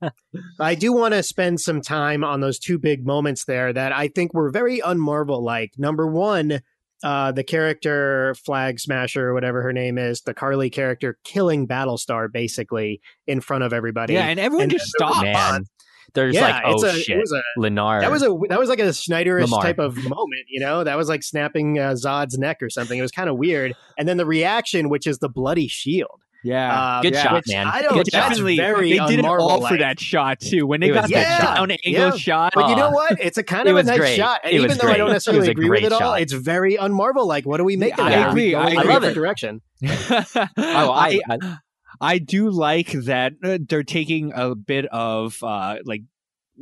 I 0.60 0.74
do 0.74 0.92
want 0.92 1.14
to 1.14 1.22
spend 1.22 1.60
some 1.60 1.80
time 1.80 2.24
on 2.24 2.40
those 2.40 2.58
two 2.58 2.78
big 2.78 3.06
moments 3.06 3.44
there 3.44 3.72
that 3.72 3.92
I 3.92 4.08
think 4.08 4.34
were 4.34 4.50
very 4.50 4.80
unmarvel 4.80 5.42
like. 5.42 5.72
Number 5.78 6.06
one, 6.06 6.60
uh, 7.02 7.32
the 7.32 7.44
character 7.44 8.34
Flag 8.44 8.78
Smasher, 8.78 9.28
or 9.30 9.34
whatever 9.34 9.62
her 9.62 9.72
name 9.72 9.98
is, 9.98 10.20
the 10.22 10.34
Karli 10.34 10.70
character 10.70 11.18
killing 11.24 11.66
Battlestar 11.66 12.30
basically 12.30 13.00
in 13.26 13.40
front 13.40 13.64
of 13.64 13.72
everybody. 13.72 14.14
yeah, 14.14 14.26
and 14.26 14.38
everyone 14.38 14.64
And 14.64 14.72
just 14.72 14.92
then 14.98 15.08
stopped. 15.10 15.24
man. 15.24 15.64
There's 16.12 16.34
yeah, 16.34 16.42
like, 16.42 16.62
it's 16.66 16.82
oh 16.82 16.88
a, 16.88 16.92
shit, 16.92 17.16
It 17.16 17.20
was 17.20 17.32
a, 17.32 17.42
Lemar. 17.58 18.00
that 18.00 18.10
was 18.10 18.22
a 18.24 18.36
that 18.48 18.58
was 18.58 18.68
like 18.68 18.80
a 18.80 18.92
Snyderish 18.92 19.42
Lamar. 19.42 19.62
type 19.62 19.78
of 19.78 19.96
moment, 19.96 20.46
you 20.48 20.58
know. 20.58 20.82
That 20.82 20.96
was 20.96 21.08
like 21.08 21.22
snapping 21.22 21.78
uh, 21.78 21.92
Zod's 21.92 22.36
neck 22.36 22.58
or 22.62 22.68
something. 22.68 22.98
It 22.98 23.02
was 23.02 23.12
kind 23.12 23.30
of 23.30 23.36
weird. 23.36 23.74
And 23.96 24.08
then 24.08 24.16
the 24.16 24.26
reaction, 24.26 24.88
which 24.88 25.06
is 25.06 25.18
the 25.18 25.28
bloody 25.28 25.68
shield. 25.68 26.20
Yeah. 26.42 26.80
Uh, 26.98 27.02
Good 27.02 27.14
yeah. 27.14 27.22
shot, 27.22 27.44
man. 27.48 27.66
I 27.66 27.82
don't. 27.82 27.92
Good 27.94 28.06
that's 28.06 28.14
shot. 28.14 28.28
Definitely, 28.30 28.56
very 28.56 28.90
they 28.98 29.06
did 29.06 29.18
it 29.20 29.24
all 29.26 29.66
for 29.66 29.76
that 29.78 30.00
shot 30.00 30.40
too. 30.40 30.66
When 30.66 30.80
they 30.80 30.88
It 30.90 30.94
got 30.94 31.04
a 31.04 31.08
that 31.12 31.38
good 31.38 31.44
down 31.44 31.68
shot. 31.68 31.78
angle 31.84 31.92
Yeah. 31.92 32.10
shot, 32.16 32.52
But 32.54 32.70
you 32.70 32.76
know 32.76 32.90
what? 32.90 33.20
It's 33.20 33.36
a 33.38 33.42
kind 33.42 33.68
of 33.68 33.76
a 33.76 33.82
nice 33.82 33.98
great. 33.98 34.16
shot. 34.16 34.40
And 34.44 34.52
It 34.54 34.60
even 34.62 34.78
though 34.78 34.88
I 34.88 34.96
don't 34.96 35.10
necessarily 35.10 35.50
agree 35.50 35.68
with 35.68 35.80
great 35.80 35.84
it 35.84 35.92
all, 35.92 35.98
shot. 35.98 36.20
it's 36.22 36.32
very 36.32 36.76
unmarvel 36.76 37.26
like. 37.26 37.44
What 37.46 37.58
do 37.58 37.64
we 37.64 37.76
make 37.76 37.96
Yeah, 37.96 38.06
of 38.06 38.12
I 38.12 38.28
agree. 38.30 38.54
I 38.54 38.68
agree. 38.70 38.92
different 38.94 39.14
direction. 39.14 39.60
oh, 39.86 39.90
I, 40.56 41.20
I, 41.28 41.38
I 41.40 41.56
I 42.02 42.18
do 42.18 42.50
like 42.50 42.92
that 42.92 43.32
uh, 43.44 43.58
they're 43.68 43.82
taking 43.82 44.32
a 44.34 44.54
bit 44.54 44.86
of 44.86 45.36
uh, 45.42 45.76
like 45.84 46.02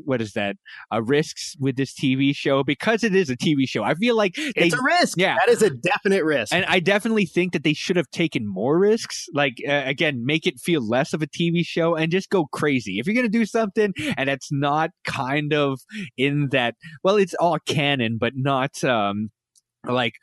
what 0.04 0.20
is 0.20 0.32
that 0.32 0.56
uh, 0.92 1.02
risks 1.02 1.54
with 1.58 1.76
this 1.76 1.92
TV 1.92 2.34
show 2.34 2.62
because 2.64 3.04
it 3.04 3.14
is 3.14 3.30
a 3.30 3.36
TV 3.36 3.68
show. 3.68 3.82
I 3.82 3.94
feel 3.94 4.16
like 4.16 4.34
they 4.34 4.52
It's 4.56 4.74
a 4.74 4.82
risk. 4.82 5.18
yeah. 5.18 5.36
that 5.44 5.50
is 5.52 5.62
a 5.62 5.70
definite 5.70 6.24
risk. 6.24 6.52
and 6.54 6.64
I 6.66 6.80
definitely 6.80 7.26
think 7.26 7.52
that 7.52 7.64
they 7.64 7.74
should 7.74 7.96
have 7.96 8.10
taken 8.10 8.46
more 8.46 8.78
risks. 8.78 9.26
Like 9.34 9.54
uh, 9.68 9.82
again, 9.84 10.24
make 10.24 10.46
it 10.46 10.58
feel 10.60 10.86
less 10.86 11.12
of 11.12 11.22
a 11.22 11.26
TV 11.26 11.64
show 11.64 11.94
and 11.94 12.10
just 12.12 12.30
go 12.30 12.46
crazy. 12.46 12.98
If 12.98 13.06
you're 13.06 13.14
gonna 13.16 13.28
do 13.28 13.46
something 13.46 13.92
and 14.16 14.28
it's 14.30 14.50
not 14.52 14.90
kind 15.04 15.52
of 15.52 15.80
in 16.16 16.48
that, 16.52 16.74
well, 17.02 17.16
it's 17.16 17.34
all 17.34 17.58
canon, 17.66 18.18
but 18.18 18.32
not 18.36 18.82
um 18.84 19.30
like 19.84 20.14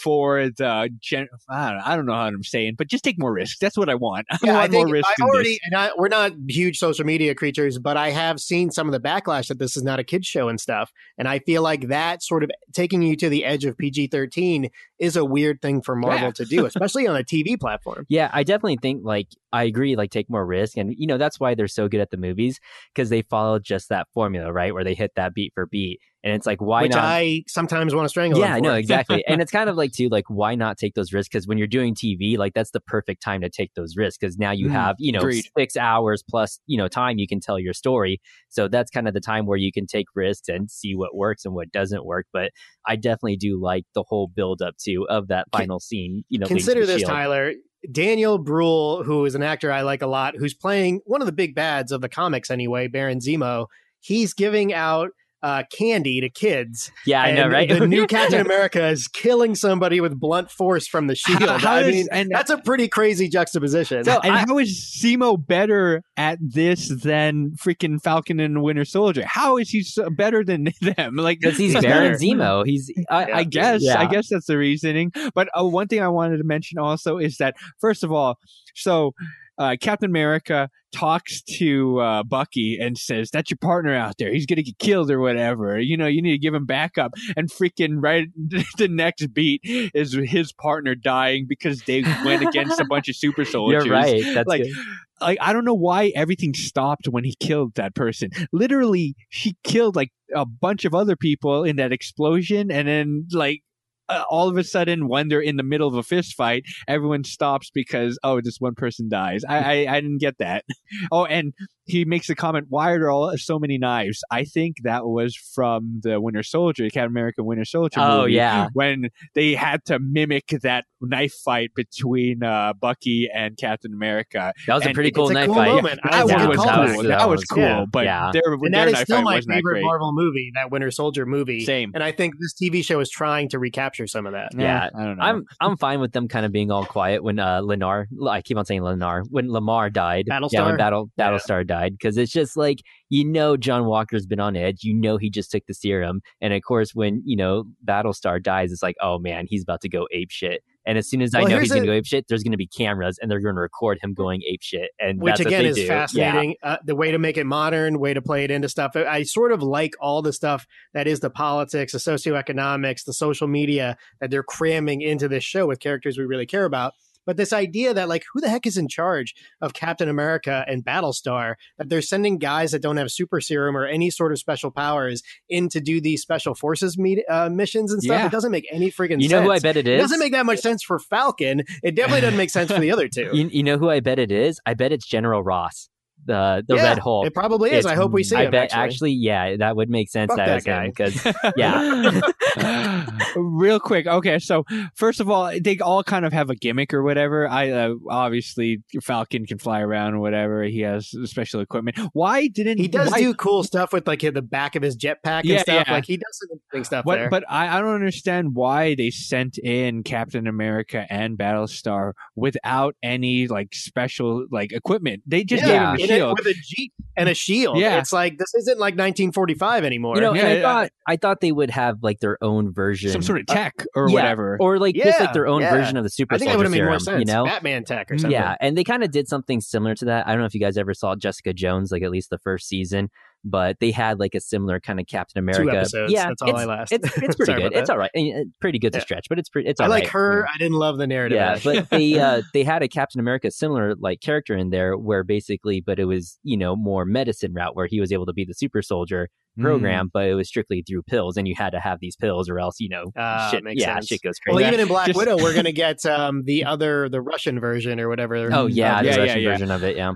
for 0.00 0.48
the 0.56 0.90
gen. 1.00 1.28
I 1.48 1.70
don't, 1.72 1.80
I 1.80 1.96
don't 1.96 2.06
know 2.06 2.14
how 2.14 2.26
I'm 2.26 2.42
saying, 2.42 2.74
but 2.78 2.88
just 2.88 3.04
take 3.04 3.18
more 3.18 3.32
risks. 3.32 3.58
That's 3.58 3.76
what 3.78 3.88
I 3.88 3.94
want. 3.94 4.26
I 4.32 4.38
Yeah, 4.42 4.52
I 4.52 4.54
want 4.60 4.70
think 4.72 4.86
more 4.88 4.92
risk. 4.94 5.08
I 5.20 5.22
already, 5.24 5.58
and 5.64 5.76
I, 5.76 5.90
we're 5.96 6.08
not 6.08 6.32
huge 6.48 6.78
social 6.78 7.04
media 7.04 7.34
creatures, 7.34 7.78
but 7.78 7.96
I 7.96 8.10
have 8.10 8.40
seen 8.40 8.70
some 8.70 8.86
of 8.88 8.92
the 8.92 9.00
backlash 9.00 9.48
that 9.48 9.58
this 9.58 9.76
is 9.76 9.82
not 9.82 9.98
a 9.98 10.04
kids 10.04 10.26
show 10.26 10.48
and 10.48 10.60
stuff. 10.60 10.90
And 11.18 11.28
I 11.28 11.38
feel 11.40 11.62
like 11.62 11.88
that 11.88 12.22
sort 12.22 12.42
of 12.44 12.50
taking 12.72 13.02
you 13.02 13.16
to 13.16 13.28
the 13.28 13.44
edge 13.44 13.64
of 13.64 13.76
PG 13.78 14.08
thirteen 14.08 14.70
is 14.98 15.16
a 15.16 15.24
weird 15.24 15.60
thing 15.62 15.82
for 15.82 15.94
Marvel 15.96 16.28
Yeah. 16.28 16.30
to 16.32 16.44
do, 16.44 16.66
especially 16.66 17.06
on 17.06 17.16
a 17.16 17.22
TV 17.24 17.58
platform. 17.58 18.06
Yeah, 18.08 18.30
I 18.32 18.42
definitely 18.42 18.78
think 18.80 19.02
like 19.04 19.28
I 19.52 19.64
agree, 19.64 19.96
like 19.96 20.10
take 20.10 20.28
more 20.30 20.44
risk. 20.44 20.76
And 20.76 20.94
you 20.96 21.06
know, 21.06 21.18
that's 21.18 21.38
why 21.40 21.54
they're 21.54 21.68
so 21.68 21.88
good 21.88 22.00
at 22.00 22.10
the 22.10 22.16
movies 22.16 22.58
because 22.94 23.08
they 23.10 23.22
follow 23.22 23.58
just 23.58 23.88
that 23.90 24.08
formula, 24.14 24.52
right? 24.52 24.72
Where 24.74 24.84
they 24.84 24.94
hit 24.94 25.12
that 25.16 25.34
beat 25.34 25.52
for 25.54 25.66
beat. 25.66 26.00
And 26.22 26.32
it's 26.34 26.46
like, 26.46 26.62
why 26.62 26.82
which 26.82 26.92
not? 26.92 27.04
I 27.04 27.42
sometimes 27.48 27.94
want 27.94 28.06
to 28.06 28.08
strangle. 28.08 28.40
yeah, 28.40 28.46
them 28.46 28.54
I 28.54 28.58
for. 28.58 28.62
know 28.64 28.74
exactly. 28.76 29.24
and 29.28 29.42
it's 29.42 29.52
kind 29.52 29.68
of 29.68 29.76
like 29.84 29.92
too, 29.92 30.08
like 30.08 30.24
why 30.28 30.54
not 30.54 30.78
take 30.78 30.94
those 30.94 31.12
risks? 31.12 31.28
Because 31.32 31.46
when 31.46 31.58
you're 31.58 31.66
doing 31.66 31.94
TV, 31.94 32.36
like 32.38 32.54
that's 32.54 32.70
the 32.70 32.80
perfect 32.80 33.22
time 33.22 33.40
to 33.42 33.50
take 33.50 33.72
those 33.74 33.96
risks 33.96 34.18
because 34.18 34.38
now 34.38 34.50
you 34.50 34.68
Mm, 34.68 34.72
have 34.72 34.96
you 34.98 35.12
know 35.12 35.20
agreed. 35.20 35.44
six 35.58 35.76
hours 35.76 36.22
plus 36.28 36.58
you 36.66 36.78
know 36.78 36.88
time 36.88 37.18
you 37.18 37.26
can 37.28 37.40
tell 37.40 37.58
your 37.58 37.72
story. 37.72 38.20
So 38.48 38.68
that's 38.68 38.90
kind 38.90 39.06
of 39.08 39.14
the 39.14 39.20
time 39.20 39.46
where 39.46 39.58
you 39.58 39.72
can 39.72 39.86
take 39.86 40.06
risks 40.14 40.48
and 40.48 40.70
see 40.70 40.94
what 40.94 41.14
works 41.14 41.44
and 41.44 41.54
what 41.54 41.70
doesn't 41.72 42.04
work. 42.04 42.26
But 42.32 42.50
I 42.86 42.96
definitely 42.96 43.36
do 43.36 43.60
like 43.60 43.84
the 43.94 44.04
whole 44.06 44.28
build 44.28 44.62
up 44.62 44.74
to 44.84 45.06
of 45.08 45.28
that 45.28 45.46
final 45.52 45.80
scene. 45.80 46.24
You 46.28 46.38
know, 46.38 46.46
Consider 46.46 46.86
this, 46.86 47.00
shield. 47.00 47.10
Tyler. 47.10 47.52
Daniel 47.92 48.38
Bruhl, 48.38 49.02
who 49.04 49.26
is 49.26 49.34
an 49.34 49.42
actor 49.42 49.70
I 49.70 49.82
like 49.82 50.00
a 50.00 50.06
lot, 50.06 50.34
who's 50.38 50.54
playing 50.54 51.00
one 51.04 51.20
of 51.20 51.26
the 51.26 51.32
big 51.32 51.54
bads 51.54 51.92
of 51.92 52.00
the 52.00 52.08
comics 52.08 52.50
anyway, 52.50 52.88
Baron 52.88 53.18
Zemo. 53.18 53.66
He's 54.00 54.32
giving 54.32 54.72
out 54.72 55.10
uh, 55.44 55.62
candy 55.70 56.22
to 56.22 56.30
kids. 56.30 56.90
Yeah, 57.04 57.20
I 57.22 57.32
know, 57.32 57.42
And 57.44 57.52
right? 57.52 57.68
The 57.68 57.86
new 57.86 58.06
Captain 58.08 58.40
America 58.40 58.86
is 58.88 59.06
killing 59.08 59.54
somebody 59.54 60.00
with 60.00 60.18
blunt 60.18 60.50
force 60.50 60.88
from 60.88 61.06
the 61.06 61.14
shield. 61.14 61.42
How- 61.42 61.58
how 61.58 61.74
I 61.74 61.80
is- 61.82 61.94
mean, 61.94 62.06
and- 62.10 62.30
that's 62.30 62.48
a 62.50 62.56
pretty 62.56 62.88
crazy 62.88 63.28
juxtaposition. 63.28 64.04
So- 64.04 64.20
and 64.24 64.32
I- 64.34 64.38
how 64.48 64.58
is 64.58 64.70
Zemo 65.00 65.36
better 65.46 66.02
at 66.16 66.38
this 66.40 66.88
than 66.88 67.50
freaking 67.62 68.02
Falcon 68.02 68.40
and 68.40 68.62
Winter 68.62 68.86
Soldier? 68.86 69.24
How 69.26 69.58
is 69.58 69.68
he 69.68 69.82
so 69.82 70.08
better 70.08 70.42
than 70.42 70.68
them? 70.80 71.16
Like 71.16 71.40
because 71.40 71.58
he's 71.58 71.74
He's 71.74 71.82
Baron 71.82 72.12
better. 72.12 72.16
Zemo. 72.24 72.64
He's 72.66 72.90
I, 73.10 73.26
Yeah. 73.28 73.36
I 73.36 73.44
guess 73.44 73.82
Yeah. 73.82 74.00
I 74.00 74.06
guess 74.06 74.28
that's 74.30 74.46
the 74.46 74.56
reasoning. 74.56 75.12
But 75.34 75.48
uh, 75.58 75.64
one 75.66 75.88
thing 75.88 76.00
I 76.00 76.08
wanted 76.08 76.38
to 76.38 76.44
mention 76.44 76.78
also 76.78 77.18
is 77.18 77.36
that 77.36 77.54
first 77.82 78.02
of 78.02 78.10
all, 78.10 78.38
so 78.74 79.12
uh, 79.58 79.76
Captain 79.80 80.10
America 80.10 80.68
talks 80.92 81.42
to 81.42 81.98
uh, 82.00 82.22
Bucky 82.22 82.78
and 82.80 82.96
says, 82.96 83.30
"That's 83.32 83.50
your 83.50 83.58
partner 83.60 83.94
out 83.94 84.14
there. 84.18 84.32
He's 84.32 84.46
gonna 84.46 84.62
get 84.62 84.78
killed 84.78 85.10
or 85.10 85.20
whatever. 85.20 85.80
You 85.80 85.96
know, 85.96 86.06
you 86.06 86.22
need 86.22 86.32
to 86.32 86.38
give 86.38 86.54
him 86.54 86.66
backup." 86.66 87.12
And 87.36 87.50
freaking 87.50 87.96
right, 88.02 88.28
the 88.78 88.88
next 88.88 89.32
beat 89.34 89.60
is 89.64 90.12
his 90.24 90.52
partner 90.52 90.94
dying 90.94 91.46
because 91.48 91.82
they 91.82 92.02
went 92.24 92.46
against 92.46 92.80
a 92.80 92.84
bunch 92.84 93.08
of 93.08 93.16
super 93.16 93.44
soldiers. 93.54 93.84
You're 93.84 93.94
right. 93.94 94.22
That's 94.34 94.46
Like, 94.48 94.62
good. 94.62 94.72
like 95.20 95.38
I 95.40 95.52
don't 95.52 95.64
know 95.64 95.74
why 95.74 96.12
everything 96.14 96.54
stopped 96.54 97.06
when 97.08 97.24
he 97.24 97.34
killed 97.40 97.74
that 97.74 97.94
person. 97.94 98.30
Literally, 98.52 99.14
he 99.30 99.56
killed 99.64 99.96
like 99.96 100.10
a 100.34 100.46
bunch 100.46 100.84
of 100.84 100.94
other 100.94 101.16
people 101.16 101.64
in 101.64 101.76
that 101.76 101.92
explosion, 101.92 102.70
and 102.70 102.88
then 102.88 103.26
like 103.32 103.62
uh, 104.08 104.22
all 104.30 104.48
of 104.48 104.56
a 104.56 104.64
sudden, 104.64 105.08
when 105.08 105.28
they're 105.28 105.40
in 105.40 105.56
the 105.56 105.62
middle 105.62 105.88
of 105.88 105.94
a 105.94 106.02
fist 106.02 106.34
fight, 106.34 106.64
everyone 106.88 107.24
stops 107.24 107.70
because 107.70 108.18
oh, 108.22 108.40
this 108.40 108.56
one 108.60 108.74
person 108.74 109.08
dies. 109.08 109.42
I 109.48 109.58
I, 109.86 109.96
I 109.96 110.00
didn't 110.00 110.18
get 110.18 110.38
that. 110.38 110.64
Oh, 111.10 111.24
and 111.24 111.52
he 111.86 112.04
makes 112.04 112.30
a 112.30 112.34
comment: 112.34 112.66
Why 112.68 112.90
are 112.92 112.98
there 112.98 113.10
all 113.10 113.36
so 113.36 113.58
many 113.58 113.78
knives? 113.78 114.22
I 114.30 114.44
think 114.44 114.76
that 114.84 115.04
was 115.06 115.34
from 115.36 116.00
the 116.02 116.20
Winter 116.20 116.42
Soldier, 116.42 116.84
the 116.84 116.90
Captain 116.90 117.10
America 117.10 117.42
Winter 117.42 117.64
Soldier. 117.64 118.00
Oh 118.00 118.22
movie, 118.22 118.34
yeah. 118.34 118.68
when 118.74 119.10
they 119.34 119.54
had 119.54 119.84
to 119.86 119.98
mimic 119.98 120.46
that 120.62 120.84
knife 121.00 121.34
fight 121.44 121.70
between 121.74 122.42
uh, 122.42 122.72
Bucky 122.74 123.28
and 123.32 123.56
Captain 123.56 123.92
America. 123.92 124.52
That 124.66 124.74
was 124.74 124.86
a 124.86 124.92
pretty 124.92 125.10
cool 125.10 125.28
a 125.30 125.34
knife 125.34 125.46
cool 125.46 125.54
fight. 125.56 125.68
moment. 125.68 126.00
I 126.04 126.10
That 126.10 126.26
like 126.26 126.36
one 126.36 126.44
it. 126.44 126.48
was 126.48 126.58
cool. 126.58 127.02
That, 127.02 127.08
That 127.08 127.28
was 127.28 127.40
was 127.40 127.44
cool, 127.44 127.66
cool. 127.66 127.86
but 127.92 128.04
Yeah. 128.04 128.30
their, 128.32 128.42
and 128.54 128.62
their 128.62 128.70
that 128.70 128.88
is 128.88 128.92
knife 128.94 129.04
still 129.04 129.22
my 129.22 129.40
favorite. 129.40 129.82
Marvel 129.82 130.12
movie, 130.14 130.50
that 130.54 130.70
Winter 130.70 130.90
Soldier 130.90 131.26
movie. 131.26 131.64
Same. 131.64 131.90
And 131.94 132.02
I 132.02 132.12
think 132.12 132.34
this 132.40 132.54
TV 132.54 132.82
show 132.84 133.00
is 133.00 133.10
trying 133.10 133.48
to 133.50 133.58
recapture 133.58 133.93
some 134.06 134.26
of 134.26 134.32
that. 134.32 134.52
Yeah. 134.56 134.88
I 134.94 135.04
don't 135.04 135.16
know. 135.16 135.22
I'm 135.24 135.44
I'm 135.60 135.76
fine 135.76 136.00
with 136.00 136.12
them 136.12 136.28
kind 136.28 136.44
of 136.44 136.52
being 136.52 136.70
all 136.70 136.84
quiet 136.84 137.22
when 137.22 137.38
uh 137.38 137.60
Lennar 137.62 138.06
I 138.28 138.42
keep 138.42 138.56
on 138.56 138.64
saying 138.64 138.80
Lennar 138.82 139.24
when 139.30 139.48
Lemar 139.48 139.92
died 139.92 140.26
yeah 140.52 140.66
when 140.66 140.76
Battle 140.76 141.10
Yeah. 141.16 141.30
Battlestar 141.30 141.66
died 141.66 141.92
because 141.92 142.16
it's 142.16 142.32
just 142.32 142.56
like 142.56 142.80
you 143.08 143.24
know 143.24 143.56
John 143.56 143.84
Walker's 143.86 144.26
been 144.26 144.40
on 144.40 144.56
edge 144.56 144.82
you 144.84 144.94
know 144.94 145.16
he 145.16 145.30
just 145.30 145.50
took 145.50 145.64
the 145.66 145.74
serum 145.74 146.20
and 146.40 146.52
of 146.52 146.62
course 146.62 146.94
when 146.94 147.22
you 147.24 147.36
know 147.36 147.64
Battlestar 147.84 148.42
dies 148.42 148.72
it's 148.72 148.82
like 148.82 148.96
oh 149.00 149.18
man 149.18 149.46
he's 149.48 149.62
about 149.62 149.80
to 149.82 149.88
go 149.88 150.06
ape 150.12 150.30
shit 150.30 150.62
and 150.86 150.98
as 150.98 151.08
soon 151.08 151.22
as 151.22 151.34
I 151.34 151.40
Well, 151.40 151.50
know 151.50 151.58
he's 151.60 151.72
gonna 151.72 151.86
go 151.86 151.92
ape 151.92 152.06
shit 152.06 152.26
there's 152.28 152.42
gonna 152.42 152.56
be 152.56 152.66
cameras 152.66 153.18
and 153.20 153.30
they're 153.30 153.40
gonna 153.40 153.60
record 153.60 153.98
him 154.02 154.14
going 154.14 154.42
ape 154.48 154.62
shit 154.62 154.90
and 155.00 155.20
which 155.20 155.32
that's 155.32 155.40
what 155.40 155.46
again 155.48 155.66
is 155.66 155.76
do. 155.76 155.82
Yeah. 155.82 155.88
fascinating. 155.88 156.56
Uh, 156.62 156.76
the 156.84 156.96
way 156.96 157.10
to 157.10 157.18
make 157.18 157.36
it 157.36 157.44
modern, 157.44 157.98
way 157.98 158.14
to 158.14 158.22
play 158.22 158.44
it 158.44 158.50
into 158.50 158.68
stuff. 158.68 158.92
I, 158.94 159.04
I 159.04 159.22
sort 159.22 159.52
of 159.52 159.62
like 159.62 159.94
all 160.00 160.22
the 160.22 160.32
stuff 160.32 160.66
that 160.92 161.06
is 161.06 161.20
the 161.20 161.30
politics, 161.30 161.92
the 161.92 161.98
socioeconomics, 161.98 163.04
the 163.04 163.12
social 163.12 163.48
media 163.48 163.96
that 164.20 164.30
they're 164.30 164.42
cramming 164.42 165.00
into 165.02 165.28
this 165.28 165.44
show 165.44 165.66
with 165.66 165.80
characters 165.80 166.18
we 166.18 166.24
really 166.24 166.46
care 166.46 166.64
about. 166.64 166.94
But 167.26 167.36
this 167.36 167.52
idea 167.52 167.94
that 167.94 168.08
like 168.08 168.24
who 168.32 168.40
the 168.40 168.48
heck 168.48 168.66
is 168.66 168.76
in 168.76 168.88
charge 168.88 169.34
of 169.60 169.74
Captain 169.74 170.08
America 170.08 170.64
and 170.68 170.84
Battlestar 170.84 171.54
that 171.78 171.88
they're 171.88 172.02
sending 172.02 172.38
guys 172.38 172.72
that 172.72 172.82
don't 172.82 172.96
have 172.96 173.10
super 173.10 173.40
serum 173.40 173.76
or 173.76 173.86
any 173.86 174.10
sort 174.10 174.32
of 174.32 174.38
special 174.38 174.70
powers 174.70 175.22
in 175.48 175.68
to 175.70 175.80
do 175.80 176.00
these 176.00 176.22
special 176.22 176.54
forces 176.54 176.98
meet, 176.98 177.24
uh, 177.30 177.48
missions 177.48 177.92
and 177.92 178.02
stuff. 178.02 178.18
Yeah. 178.18 178.26
It 178.26 178.32
doesn't 178.32 178.50
make 178.52 178.66
any 178.70 178.90
freaking 178.90 179.20
you 179.22 179.28
sense. 179.28 179.32
know 179.32 179.42
who 179.42 179.50
I 179.50 179.58
bet 179.58 179.76
it 179.76 179.86
It 179.86 179.94
is 179.94 180.02
doesn't 180.02 180.18
make 180.18 180.32
that 180.32 180.46
much 180.46 180.60
sense 180.60 180.82
for 180.82 180.98
Falcon. 180.98 181.62
It 181.82 181.94
definitely 181.94 182.20
doesn't 182.22 182.36
make 182.36 182.50
sense 182.50 182.70
for 182.70 182.80
the 182.80 182.90
other 182.90 183.08
two. 183.14 183.30
you, 183.32 183.48
you 183.48 183.62
know 183.62 183.78
who 183.78 183.90
I 183.90 184.00
bet 184.00 184.18
it 184.18 184.30
is 184.32 184.60
I 184.66 184.74
bet 184.74 184.92
it's 184.92 185.06
General 185.06 185.42
Ross 185.42 185.88
the 186.26 186.64
the 186.66 186.76
Yeah, 186.76 186.82
Red 186.84 186.98
Hulk 186.98 187.26
It 187.26 187.34
probably 187.34 187.70
is. 187.70 187.78
It's- 187.80 187.92
I 187.92 187.94
hope 187.96 188.12
we 188.12 188.24
see 188.24 188.36
I 188.36 188.44
him. 188.46 188.50
bet 188.50 188.72
actually. 188.74 189.12
yeah 189.12 189.56
that 189.56 189.76
would 189.76 189.88
make 189.90 190.08
sense 190.10 190.28
Fuck 190.30 190.38
that 190.38 190.64
that 190.64 190.64
guy. 190.64 190.86
because 190.88 191.34
yeah 191.56 192.20
Real 193.36 193.80
quick, 193.80 194.06
okay. 194.06 194.38
So 194.38 194.64
first 194.94 195.20
of 195.20 195.28
all, 195.30 195.52
they 195.60 195.78
all 195.78 196.02
kind 196.04 196.24
of 196.24 196.32
have 196.32 196.50
a 196.50 196.54
gimmick 196.54 196.94
or 196.94 197.02
whatever. 197.02 197.48
I 197.48 197.70
uh, 197.70 197.94
obviously 198.08 198.82
Falcon 199.02 199.46
can 199.46 199.58
fly 199.58 199.80
around 199.80 200.14
or 200.14 200.20
whatever. 200.20 200.62
He 200.64 200.80
has 200.80 201.10
special 201.24 201.60
equipment. 201.60 201.98
Why 202.12 202.46
didn't 202.48 202.78
He 202.78 202.88
does 202.88 203.10
why- 203.10 203.20
do 203.20 203.34
cool 203.34 203.62
stuff 203.64 203.92
with 203.92 204.06
like 204.06 204.20
the 204.20 204.42
back 204.42 204.76
of 204.76 204.82
his 204.82 204.96
jetpack 204.96 205.40
and 205.40 205.44
Yeah, 205.46 205.62
stuff. 205.62 205.84
yeah. 205.88 205.92
Like 205.92 206.04
he 206.06 206.16
does 206.16 206.38
some 206.38 206.48
interesting 206.52 206.84
stuff 206.84 207.04
What, 207.04 207.16
there. 207.16 207.28
but 207.30 207.44
I, 207.48 207.76
I 207.76 207.80
don't 207.80 207.94
understand 207.94 208.54
why 208.54 208.94
they 208.94 209.10
sent 209.10 209.58
in 209.58 210.02
Captain 210.02 210.46
America 210.46 211.06
and 211.10 211.36
Battlestar 211.36 212.12
without 212.36 212.94
any 213.02 213.46
like 213.48 213.74
special 213.74 214.46
like 214.50 214.72
equipment. 214.72 215.22
They 215.26 215.44
just 215.44 215.64
Yeah. 215.64 215.96
gave 215.96 216.08
In 216.10 216.13
him 216.13 216.13
a 216.20 216.32
with 216.32 216.46
a 216.46 216.54
jeep 216.62 216.92
and 217.16 217.28
a 217.28 217.34
shield. 217.34 217.78
Yeah. 217.78 217.98
it's 217.98 218.12
like 218.12 218.38
this 218.38 218.54
isn't 218.54 218.78
like 218.78 218.94
1945 218.94 219.84
anymore. 219.84 220.16
You 220.16 220.22
know, 220.22 220.34
Yeah, 220.34 220.46
I 220.46 220.52
yeah. 220.54 220.62
thought 220.62 220.90
I 221.06 221.16
thought 221.16 221.40
they 221.40 221.52
would 221.52 221.70
have 221.70 221.98
like 222.02 222.20
their 222.20 222.38
own 222.42 222.72
version, 222.72 223.10
Some 223.10 223.22
sort 223.22 223.38
of 223.38 223.44
uh, 223.48 223.54
tech 223.54 223.74
or 223.94 224.08
yeah, 224.08 224.14
whatever. 224.14 224.56
or 224.60 224.78
like 224.78 224.94
just 224.94 225.20
like 225.20 225.32
their 225.32 225.46
own 225.46 225.60
yeah. 225.60 225.70
version 225.74 225.96
of 225.96 226.04
the 226.04 226.10
super 226.10 226.34
I 226.34 226.38
think 226.38 226.50
that 226.50 226.56
would 226.56 226.66
have 226.66 226.72
made 226.72 226.82
more 226.84 226.98
serum. 226.98 227.20
sense. 227.20 227.28
You 227.28 227.34
know, 227.34 227.44
Batman 227.44 227.84
tech 227.84 228.10
or 228.10 228.18
something. 228.18 228.30
yeah, 228.32 228.56
and 228.60 228.76
they 228.76 228.84
kind 228.84 229.02
of 229.04 229.10
did 229.10 229.28
something 229.28 229.60
similar 229.60 229.94
to 229.96 230.04
that. 230.06 230.26
I 230.26 230.30
don't 230.32 230.40
know 230.40 230.46
if 230.46 230.54
you 230.54 230.60
guys 230.60 230.76
ever 230.76 230.94
saw 230.94 231.14
Jessica 231.14 231.52
Jones, 231.52 231.92
like 231.92 232.02
at 232.02 232.10
least 232.10 232.30
the 232.30 232.38
first 232.38 232.68
season, 232.68 233.10
but 233.44 233.76
they 233.80 233.90
had 233.90 234.18
like 234.18 234.34
a 234.34 234.40
similar 234.40 234.80
kind 234.80 234.98
of 234.98 235.06
Captain 235.06 235.38
America. 235.38 235.64
two 235.64 235.70
episodes. 235.70 236.12
Yeah, 236.12 236.28
that's 236.28 236.42
all 236.42 236.50
it's, 236.50 236.58
I 236.60 236.64
last. 236.64 236.92
It's 236.92 237.16
it's 237.18 237.36
pretty 237.36 237.54
good. 237.54 237.72
It's 237.74 237.90
all 237.90 237.98
right. 237.98 238.10
I 238.14 238.18
mean, 238.18 238.36
it's 238.36 238.56
pretty 238.58 238.78
good 238.78 238.92
to 238.94 238.98
Yeah. 238.98 239.04
stretch, 239.04 239.26
but 239.28 239.38
it's 239.38 239.48
pretty. 239.48 239.68
It's 239.68 239.80
all 239.80 239.88
right. 239.88 239.92
I 239.92 239.96
like 239.96 240.04
right. 240.04 240.12
her. 240.12 240.46
I 240.52 240.58
didn't 240.58 240.78
love 240.78 240.96
the 240.98 241.06
narrative. 241.06 241.36
Yeah, 241.36 241.58
but 241.62 241.90
they 241.90 242.18
uh, 242.18 242.42
they 242.54 242.64
had 242.64 242.82
a 242.82 242.88
Captain 242.88 243.20
America 243.20 243.50
similar 243.50 243.94
like 243.96 244.20
character 244.20 244.56
in 244.56 244.70
there 244.70 244.96
where 244.96 245.22
basically, 245.24 245.80
but 245.80 245.98
it 245.98 246.06
was 246.06 246.38
you 246.42 246.56
know 246.56 246.74
more 246.74 247.03
medicine 247.06 247.52
route 247.54 247.74
where 247.76 247.86
he 247.86 248.00
was 248.00 248.12
able 248.12 248.26
to 248.26 248.32
be 248.32 248.44
the 248.44 248.54
super 248.54 248.82
soldier 248.82 249.28
Hmm. 249.56 249.62
program, 249.62 250.10
but 250.12 250.26
it 250.28 250.34
was 250.34 250.48
strictly 250.48 250.82
through 250.82 251.02
pills, 251.04 251.36
and 251.36 251.46
you 251.46 251.54
had 251.56 251.70
to 251.70 251.78
have 251.80 252.00
these 252.00 252.16
pills 252.16 252.48
or 252.48 252.58
else 252.58 252.80
you 252.80 252.88
know 252.88 253.04
Ah, 253.16 253.48
shit. 253.52 253.62
makes 253.62 253.80
Yeah, 253.82 253.94
sense. 253.94 254.08
shit 254.08 254.20
goes 254.22 254.38
crazy. 254.40 254.56
well, 254.56 254.66
even 254.66 254.80
in 254.80 254.88
Black 254.88 255.06
Just- 255.06 255.16
Widow, 255.16 255.36
we're 255.36 255.54
gonna 255.54 255.70
get 255.70 256.04
um, 256.06 256.42
the 256.44 256.64
other, 256.64 257.08
the 257.08 257.20
Russian 257.20 257.60
version 257.60 258.00
or 258.00 258.08
whatever. 258.08 258.34
oh 258.52 258.66
yeah, 258.66 258.98
of 258.98 259.04
the 259.04 259.10
Yeah, 259.10 259.12
it. 259.12 259.16
yeah, 259.16 259.22
Russian 259.22 259.42
yeah. 259.42 259.50
version 259.50 259.70
of 259.70 259.84
it. 259.84 259.96
Yeah, 259.96 260.12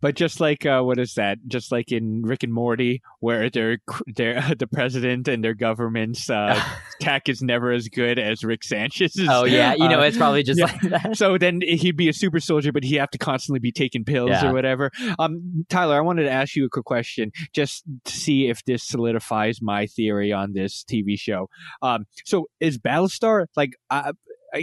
But 0.00 0.14
just 0.14 0.40
like 0.40 0.64
uh, 0.64 0.82
what 0.82 0.98
is 0.98 1.14
that? 1.14 1.38
Just 1.46 1.70
like 1.72 1.92
in 1.92 2.22
Rick 2.22 2.42
and 2.42 2.52
Morty, 2.52 3.02
where 3.20 3.50
they're 3.50 3.78
they're 4.06 4.40
the 4.58 4.66
president 4.66 5.28
and 5.28 5.44
their 5.44 5.54
government's 5.54 6.28
uh, 6.30 6.60
tech 7.00 7.28
is 7.28 7.42
never 7.42 7.70
as 7.72 7.88
good 7.88 8.18
as 8.18 8.42
Rick 8.44 8.64
Sanchez's. 8.64 9.28
oh 9.28 9.44
yeah, 9.44 9.74
you 9.74 9.88
know 9.88 10.00
Uh, 10.00 10.04
it's 10.04 10.16
probably 10.16 10.42
just 10.42 10.58
yeah. 10.58 10.66
like 10.66 10.80
that. 10.82 11.16
so 11.16 11.36
then 11.38 11.60
he'd 11.62 11.96
be 11.96 12.08
a 12.08 12.12
super 12.12 12.40
soldier, 12.40 12.72
but 12.72 12.84
he'd 12.84 12.96
have 12.98 13.10
to 13.10 13.18
constantly 13.18 13.60
be 13.60 13.72
taking 13.72 14.04
pills 14.04 14.30
Yeah. 14.30 14.50
or 14.50 14.52
whatever. 14.54 14.90
Um, 15.18 15.64
Tyler, 15.68 15.96
I 15.96 16.00
wanted 16.00 16.22
to 16.24 16.30
ask 16.30 16.56
you 16.56 16.64
a 16.64 16.68
quick 16.70 16.84
question, 16.86 17.30
just 17.52 17.84
to 18.04 18.12
see 18.12 18.48
if 18.48 18.64
this 18.64 18.82
solidifies 18.86 19.60
my 19.60 19.86
theory 19.86 20.32
on 20.32 20.52
this 20.54 20.84
TV 20.84 21.18
show. 21.18 21.48
Um, 21.82 22.06
so 22.24 22.48
is 22.60 22.78
Battlestar 22.78 23.46
like? 23.56 23.72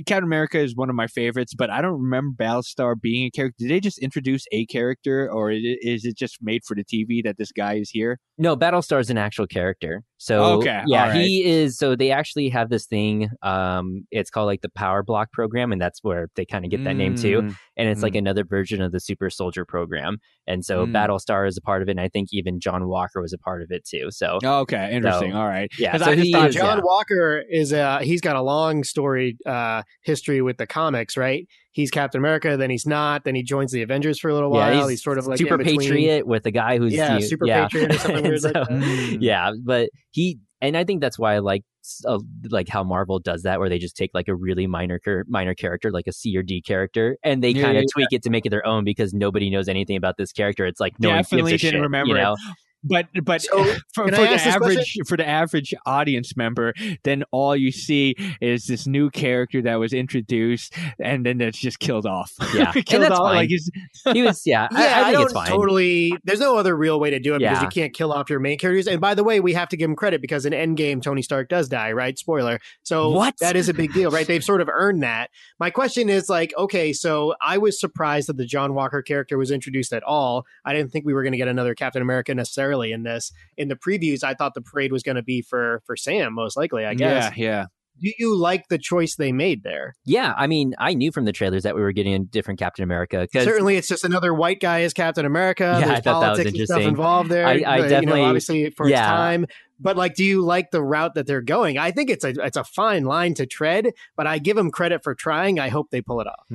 Captain 0.05 0.23
America 0.23 0.59
is 0.59 0.75
one 0.75 0.89
of 0.89 0.95
my 0.95 1.07
favorites, 1.07 1.53
but 1.57 1.69
I 1.69 1.81
don't 1.81 2.01
remember 2.01 2.35
Battlestar 2.43 2.99
being 2.99 3.25
a 3.25 3.31
character. 3.31 3.55
Did 3.59 3.71
they 3.71 3.79
just 3.79 3.99
introduce 3.99 4.45
a 4.51 4.65
character, 4.65 5.31
or 5.31 5.51
is 5.51 6.05
it 6.05 6.17
just 6.17 6.37
made 6.41 6.63
for 6.65 6.75
the 6.75 6.83
TV 6.83 7.23
that 7.23 7.37
this 7.37 7.51
guy 7.51 7.75
is 7.75 7.89
here? 7.89 8.19
No, 8.37 8.55
Battlestar 8.55 8.99
is 8.99 9.09
an 9.09 9.17
actual 9.17 9.47
character. 9.47 10.03
So 10.19 10.43
Okay, 10.59 10.81
yeah, 10.87 11.09
right. 11.09 11.15
he 11.21 11.43
is. 11.45 11.77
So 11.77 11.95
they 11.95 12.11
actually 12.11 12.49
have 12.49 12.69
this 12.69 12.85
thing. 12.87 13.29
Um, 13.43 14.05
it's 14.11 14.29
called 14.29 14.47
like 14.47 14.61
the 14.61 14.69
Power 14.69 15.03
Broker 15.03 15.29
program, 15.31 15.71
and 15.71 15.79
that's 15.81 16.03
where 16.03 16.29
they 16.35 16.45
kind 16.45 16.65
of 16.65 16.71
get 16.71 16.83
that 16.85 16.95
name 16.95 17.15
too. 17.15 17.41
Mm. 17.43 17.55
And 17.77 17.89
it's 17.89 18.01
like 18.01 18.15
another 18.15 18.43
version 18.43 18.81
of 18.81 18.91
the 18.91 18.99
Super 18.99 19.29
Soldier 19.29 19.63
program. 19.65 20.17
And 20.47 20.65
so 20.65 20.85
Mm. 20.87 20.91
Battlestar 20.93 21.47
is 21.47 21.55
a 21.57 21.61
part 21.61 21.81
of 21.83 21.87
it, 21.87 21.91
and 21.91 21.99
I 22.01 22.07
think 22.09 22.29
even 22.31 22.59
John 22.59 22.87
Walker 22.87 23.21
was 23.21 23.33
a 23.33 23.37
part 23.37 23.61
of 23.61 23.69
it 23.71 23.85
too. 23.85 24.07
So 24.09 24.39
Okay, 24.43 24.89
interesting. 24.91 25.31
So, 25.33 25.37
All 25.37 25.45
right, 25.47 25.69
yeah. 25.77 25.95
so 25.97 26.05
I 26.05 26.15
just 26.15 26.31
thought 26.33 26.49
is- 26.49 26.55
John 26.55 26.77
yeah. 26.77 26.83
Walker 26.83 27.43
is 27.49 27.71
uh 27.73 27.99
he's 27.99 28.21
got 28.21 28.35
a 28.35 28.41
long 28.41 28.83
story 28.83 29.37
uh 29.45 29.83
history 30.03 30.41
with 30.41 30.57
the 30.57 30.65
comics, 30.67 31.15
right? 31.15 31.47
He's 31.77 31.91
Captain 31.91 32.17
America, 32.17 32.57
then 32.57 32.71
he's 32.71 32.87
not, 32.87 33.23
then 33.23 33.35
he 33.35 33.43
joins 33.43 33.71
the 33.71 33.83
Avengers 33.83 34.17
for 34.19 34.29
a 34.29 34.33
little 34.33 34.49
while. 34.49 34.71
Yeah, 34.71 34.79
while. 34.79 34.87
he's 34.87 35.03
sort 35.03 35.19
of 35.19 35.27
like 35.27 35.37
Super. 35.37 35.59
Patriot 35.59 36.25
with 36.25 36.41
the 36.41 36.49
guy 36.49 36.79
who's 36.79 36.91
Yeah, 36.91 37.19
Super 37.19 37.45
yeah. 37.45 37.67
Patriot 37.67 37.91
or 37.93 37.97
something 37.99 38.23
weird 38.23 38.41
like 38.43 38.53
that. 38.53 39.17
Yeah 39.21 39.51
but 39.63 39.91
he 40.09 40.39
and 40.59 40.75
i 40.75 40.83
think 40.83 41.01
that's 41.01 41.19
why 41.19 41.35
i 41.35 41.37
like 41.37 41.63
uh, 42.07 42.17
like 42.49 42.67
how 42.67 42.83
marvel 42.83 43.19
does 43.19 43.43
that 43.43 43.59
where 43.59 43.69
they 43.69 43.77
just 43.77 43.95
take 43.95 44.09
like 44.15 44.27
a 44.27 44.33
really 44.33 44.65
minor 44.65 44.99
minor 45.27 45.53
character 45.53 45.91
like 45.91 46.07
a 46.07 46.11
c 46.11 46.35
or 46.35 46.41
d 46.41 46.61
character 46.63 47.15
and 47.23 47.43
they 47.43 47.51
Yeah, 47.51 47.61
kind 47.65 47.77
of 47.77 47.83
yeah, 47.83 47.87
tweak 47.93 48.07
it 48.11 48.23
to 48.23 48.31
make 48.31 48.47
it 48.47 48.49
their 48.49 48.65
own 48.65 48.83
because 48.83 49.13
nobody 49.13 49.51
knows 49.51 49.67
anything 49.69 49.97
about 49.97 50.17
this 50.17 50.31
character 50.31 50.65
it's 50.65 50.79
like 50.79 50.99
no 50.99 51.09
Definitely 51.09 51.53
a 51.53 51.57
didn't 51.59 51.73
shit, 51.73 51.81
remember 51.81 52.09
you 52.09 52.15
it. 52.17 52.21
know 52.23 52.35
But 52.83 53.07
but 53.23 53.41
So, 53.41 53.63
for, 53.93 54.05
for 54.05 54.11
the 54.11 54.19
ask 54.21 54.45
this 54.45 54.55
average 54.55 54.97
for 55.07 55.17
the 55.17 55.27
average 55.27 55.73
audience 55.85 56.37
member, 56.37 56.73
then 57.03 57.23
all 57.31 57.55
you 57.55 57.71
see 57.71 58.15
is 58.41 58.65
this 58.65 58.87
new 58.87 59.09
character 59.09 59.61
that 59.63 59.75
was 59.75 59.93
introduced, 59.93 60.75
and 61.03 61.25
then 61.25 61.37
that's 61.39 61.57
just 61.57 61.79
killed 61.79 62.05
off. 62.05 62.33
Yeah, 62.53 62.71
killed 62.85 63.05
off. 63.05 63.17
fine. 63.17 63.35
Like 63.35 63.49
he's, 63.49 63.69
he 64.13 64.21
was 64.21 64.41
yeah, 64.45 64.67
Yeah, 64.71 64.77
I, 64.79 65.01
I 65.01 65.03
think 65.05 65.13
don't 65.13 65.23
it's 65.23 65.33
fine 65.33 65.47
totally. 65.47 66.17
There's 66.23 66.39
no 66.39 66.57
other 66.57 66.75
real 66.75 66.99
way 66.99 67.09
to 67.09 67.19
do 67.19 67.35
it 67.35 67.39
because 67.39 67.61
you 67.61 67.67
can't 67.67 67.93
kill 67.93 68.13
off 68.13 68.29
your 68.29 68.39
main 68.39 68.57
characters. 68.57 68.87
And 68.87 69.01
by 69.01 69.15
the 69.15 69.23
way, 69.23 69.39
we 69.39 69.53
have 69.53 69.69
to 69.69 69.77
give 69.77 69.89
him 69.89 69.95
credit 69.95 70.21
because 70.21 70.45
in 70.45 70.53
Endgame, 70.53 71.01
Tony 71.01 71.21
Stark 71.21 71.49
does 71.49 71.67
die, 71.67 71.91
right? 71.91 72.17
Spoiler. 72.17 72.59
So 72.83 73.09
What? 73.09 73.35
that 73.39 73.55
is 73.55 73.69
a 73.69 73.73
big 73.73 73.93
deal, 73.93 74.11
right? 74.11 74.27
They've 74.27 74.43
sort 74.43 74.61
of 74.61 74.69
earned 74.71 75.03
that. 75.03 75.29
My 75.59 75.69
question 75.69 76.09
is 76.09 76.29
like, 76.29 76.53
okay, 76.57 76.93
so 76.93 77.35
I 77.41 77.57
was 77.57 77.79
surprised 77.79 78.29
that 78.29 78.37
the 78.37 78.45
John 78.45 78.73
Walker 78.73 79.01
character 79.01 79.37
was 79.37 79.51
introduced 79.51 79.93
at 79.93 80.03
all. 80.03 80.45
I 80.63 80.73
didn't 80.73 80.91
think 80.91 81.05
we 81.05 81.13
were 81.13 81.23
going 81.23 81.33
to 81.33 81.37
get 81.37 81.47
another 81.47 81.75
Captain 81.75 82.01
America 82.01 82.33
necessarily 82.33 82.66
in 82.75 83.03
this. 83.03 83.31
In 83.57 83.67
the 83.67 83.75
previews, 83.75 84.23
I 84.23 84.33
thought 84.33 84.53
the 84.53 84.61
parade 84.61 84.91
was 84.91 85.03
going 85.03 85.15
to 85.15 85.23
be 85.23 85.41
for 85.41 85.81
for 85.85 85.95
Sam, 85.95 86.33
most 86.33 86.57
likely. 86.57 86.85
I 86.85 86.93
guess. 86.93 87.31
yeah, 87.37 87.43
yeah. 87.45 87.65
Do 87.99 88.11
you 88.19 88.35
like 88.37 88.67
the 88.67 88.77
choice 88.77 89.15
they 89.15 89.31
made 89.31 89.63
there? 89.63 89.95
yeah 90.05 90.35
i 90.37 90.45
mean 90.45 90.75
i 90.77 90.93
knew 90.93 91.11
from 91.11 91.25
the 91.25 91.31
trailers 91.31 91.63
that 91.63 91.73
we 91.75 91.81
were 91.81 91.91
getting 91.91 92.13
a 92.13 92.19
different 92.19 92.59
captain 92.59 92.83
america 92.83 93.21
because 93.21 93.43
Certainly, 93.43 93.75
it's 93.77 93.87
just 93.87 94.03
another 94.03 94.35
white 94.35 94.59
guy 94.59 94.81
as 94.81 94.93
Captain 94.93 95.25
America. 95.25 95.63
Yeah, 95.63 95.77
I 95.77 95.79
There's 95.79 95.99
thought 96.01 96.03
that 96.03 96.29
was 96.29 96.37
politics 96.37 96.45
and 96.45 96.55
stuff 96.67 96.77
interesting. 96.77 96.89
involved 96.89 97.31
there. 97.31 97.47
I- 97.47 97.51
I 97.51 97.53
uh, 97.53 97.55
you 97.55 97.81
know, 97.81 97.89
definitely- 97.89 98.21
obviously 98.21 98.69
for 98.69 98.87
its 98.87 98.99
time. 98.99 99.47
But 99.79 99.95
like, 99.97 100.13
do 100.15 100.23
you 100.23 100.43
like 100.43 100.69
the 100.71 100.81
route 100.83 101.13
that 101.15 101.25
they're 101.27 101.41
going? 101.41 101.77
I 101.79 101.89
think 101.91 102.09
it's 102.11 102.23
a 102.23 102.29
it's 102.43 102.57
a 102.57 102.63
fine 102.63 103.03
line 103.05 103.33
to 103.35 103.45
tread, 103.47 103.87
but 104.15 104.25
I 104.27 104.37
give 104.39 104.55
them 104.57 104.69
credit 104.71 105.03
for 105.03 105.13
trying. 105.15 105.59
I 105.59 105.69
hope 105.69 105.89
they 105.91 106.01
pull 106.01 106.21
it 106.21 106.27
off. 106.27 106.45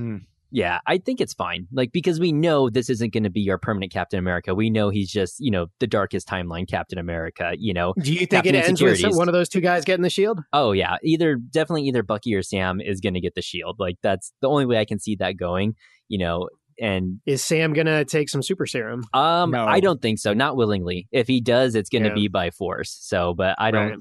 Yeah, 0.53 0.81
I 0.87 0.99
think 0.99 1.21
it's 1.21 1.33
fine. 1.35 1.67
Like 1.73 1.91
because 1.93 2.21
we 2.21 2.31
know 2.31 2.69
this 2.71 2.91
isn't 2.91 3.13
going 3.13 3.25
to 3.25 3.31
be 3.31 3.41
your 3.41 3.59
permanent 3.59 3.91
Captain 3.93 4.19
America. 4.19 4.55
We 4.55 4.69
know 4.71 4.91
he's 4.91 5.11
just 5.11 5.37
you 5.41 5.51
know 5.51 5.67
the 5.81 5.87
darkest 5.87 6.29
timeline 6.29 6.69
Captain 6.69 6.99
America. 6.99 7.55
You 7.59 7.73
know. 7.75 7.95
Do 8.01 8.13
you 8.13 8.19
think 8.21 8.31
Captain 8.31 8.55
it 8.55 8.65
ends 8.69 8.83
with 8.83 9.03
one 9.17 9.29
of 9.29 9.33
those 9.33 9.49
two 9.49 9.61
guys 9.63 9.85
getting 9.85 10.03
the 10.03 10.11
shield? 10.11 10.41
Oh 10.53 10.73
yeah, 10.73 10.97
either 11.03 11.37
definitely 11.37 11.85
either 11.89 12.03
Bucky 12.03 12.35
or 12.35 12.43
Sam 12.43 12.81
is 12.81 13.01
going 13.01 13.15
to 13.15 13.21
get 13.21 13.35
the 13.35 13.43
shield. 13.43 13.77
Like 13.79 13.97
that's 14.03 14.33
the 14.43 14.49
only 14.49 14.67
way 14.67 14.79
I 14.79 14.85
can 14.85 14.99
see 14.99 15.17
that 15.17 15.37
going. 15.37 15.75
You 16.09 16.19
know, 16.19 16.49
and 16.79 17.21
Is 17.25 17.43
Sam 17.43 17.73
gonna 17.73 18.05
take 18.05 18.29
some 18.29 18.43
super 18.43 18.67
serum? 18.67 19.05
um, 19.15 19.51
No. 19.51 19.65
I 19.67 19.81
don't 19.81 20.03
think 20.03 20.19
so. 20.19 20.35
Not 20.35 20.57
willingly. 20.57 21.09
If 21.13 21.27
he 21.29 21.41
does, 21.41 21.75
it's 21.75 21.89
going 21.89 22.03
to 22.03 22.09
Yeah. 22.11 22.15
be 22.15 22.29
by 22.29 22.51
force. 22.51 22.97
So, 23.01 23.33
but 23.35 23.57
I 23.59 23.71
don't. 23.71 23.89
Right. 23.91 23.99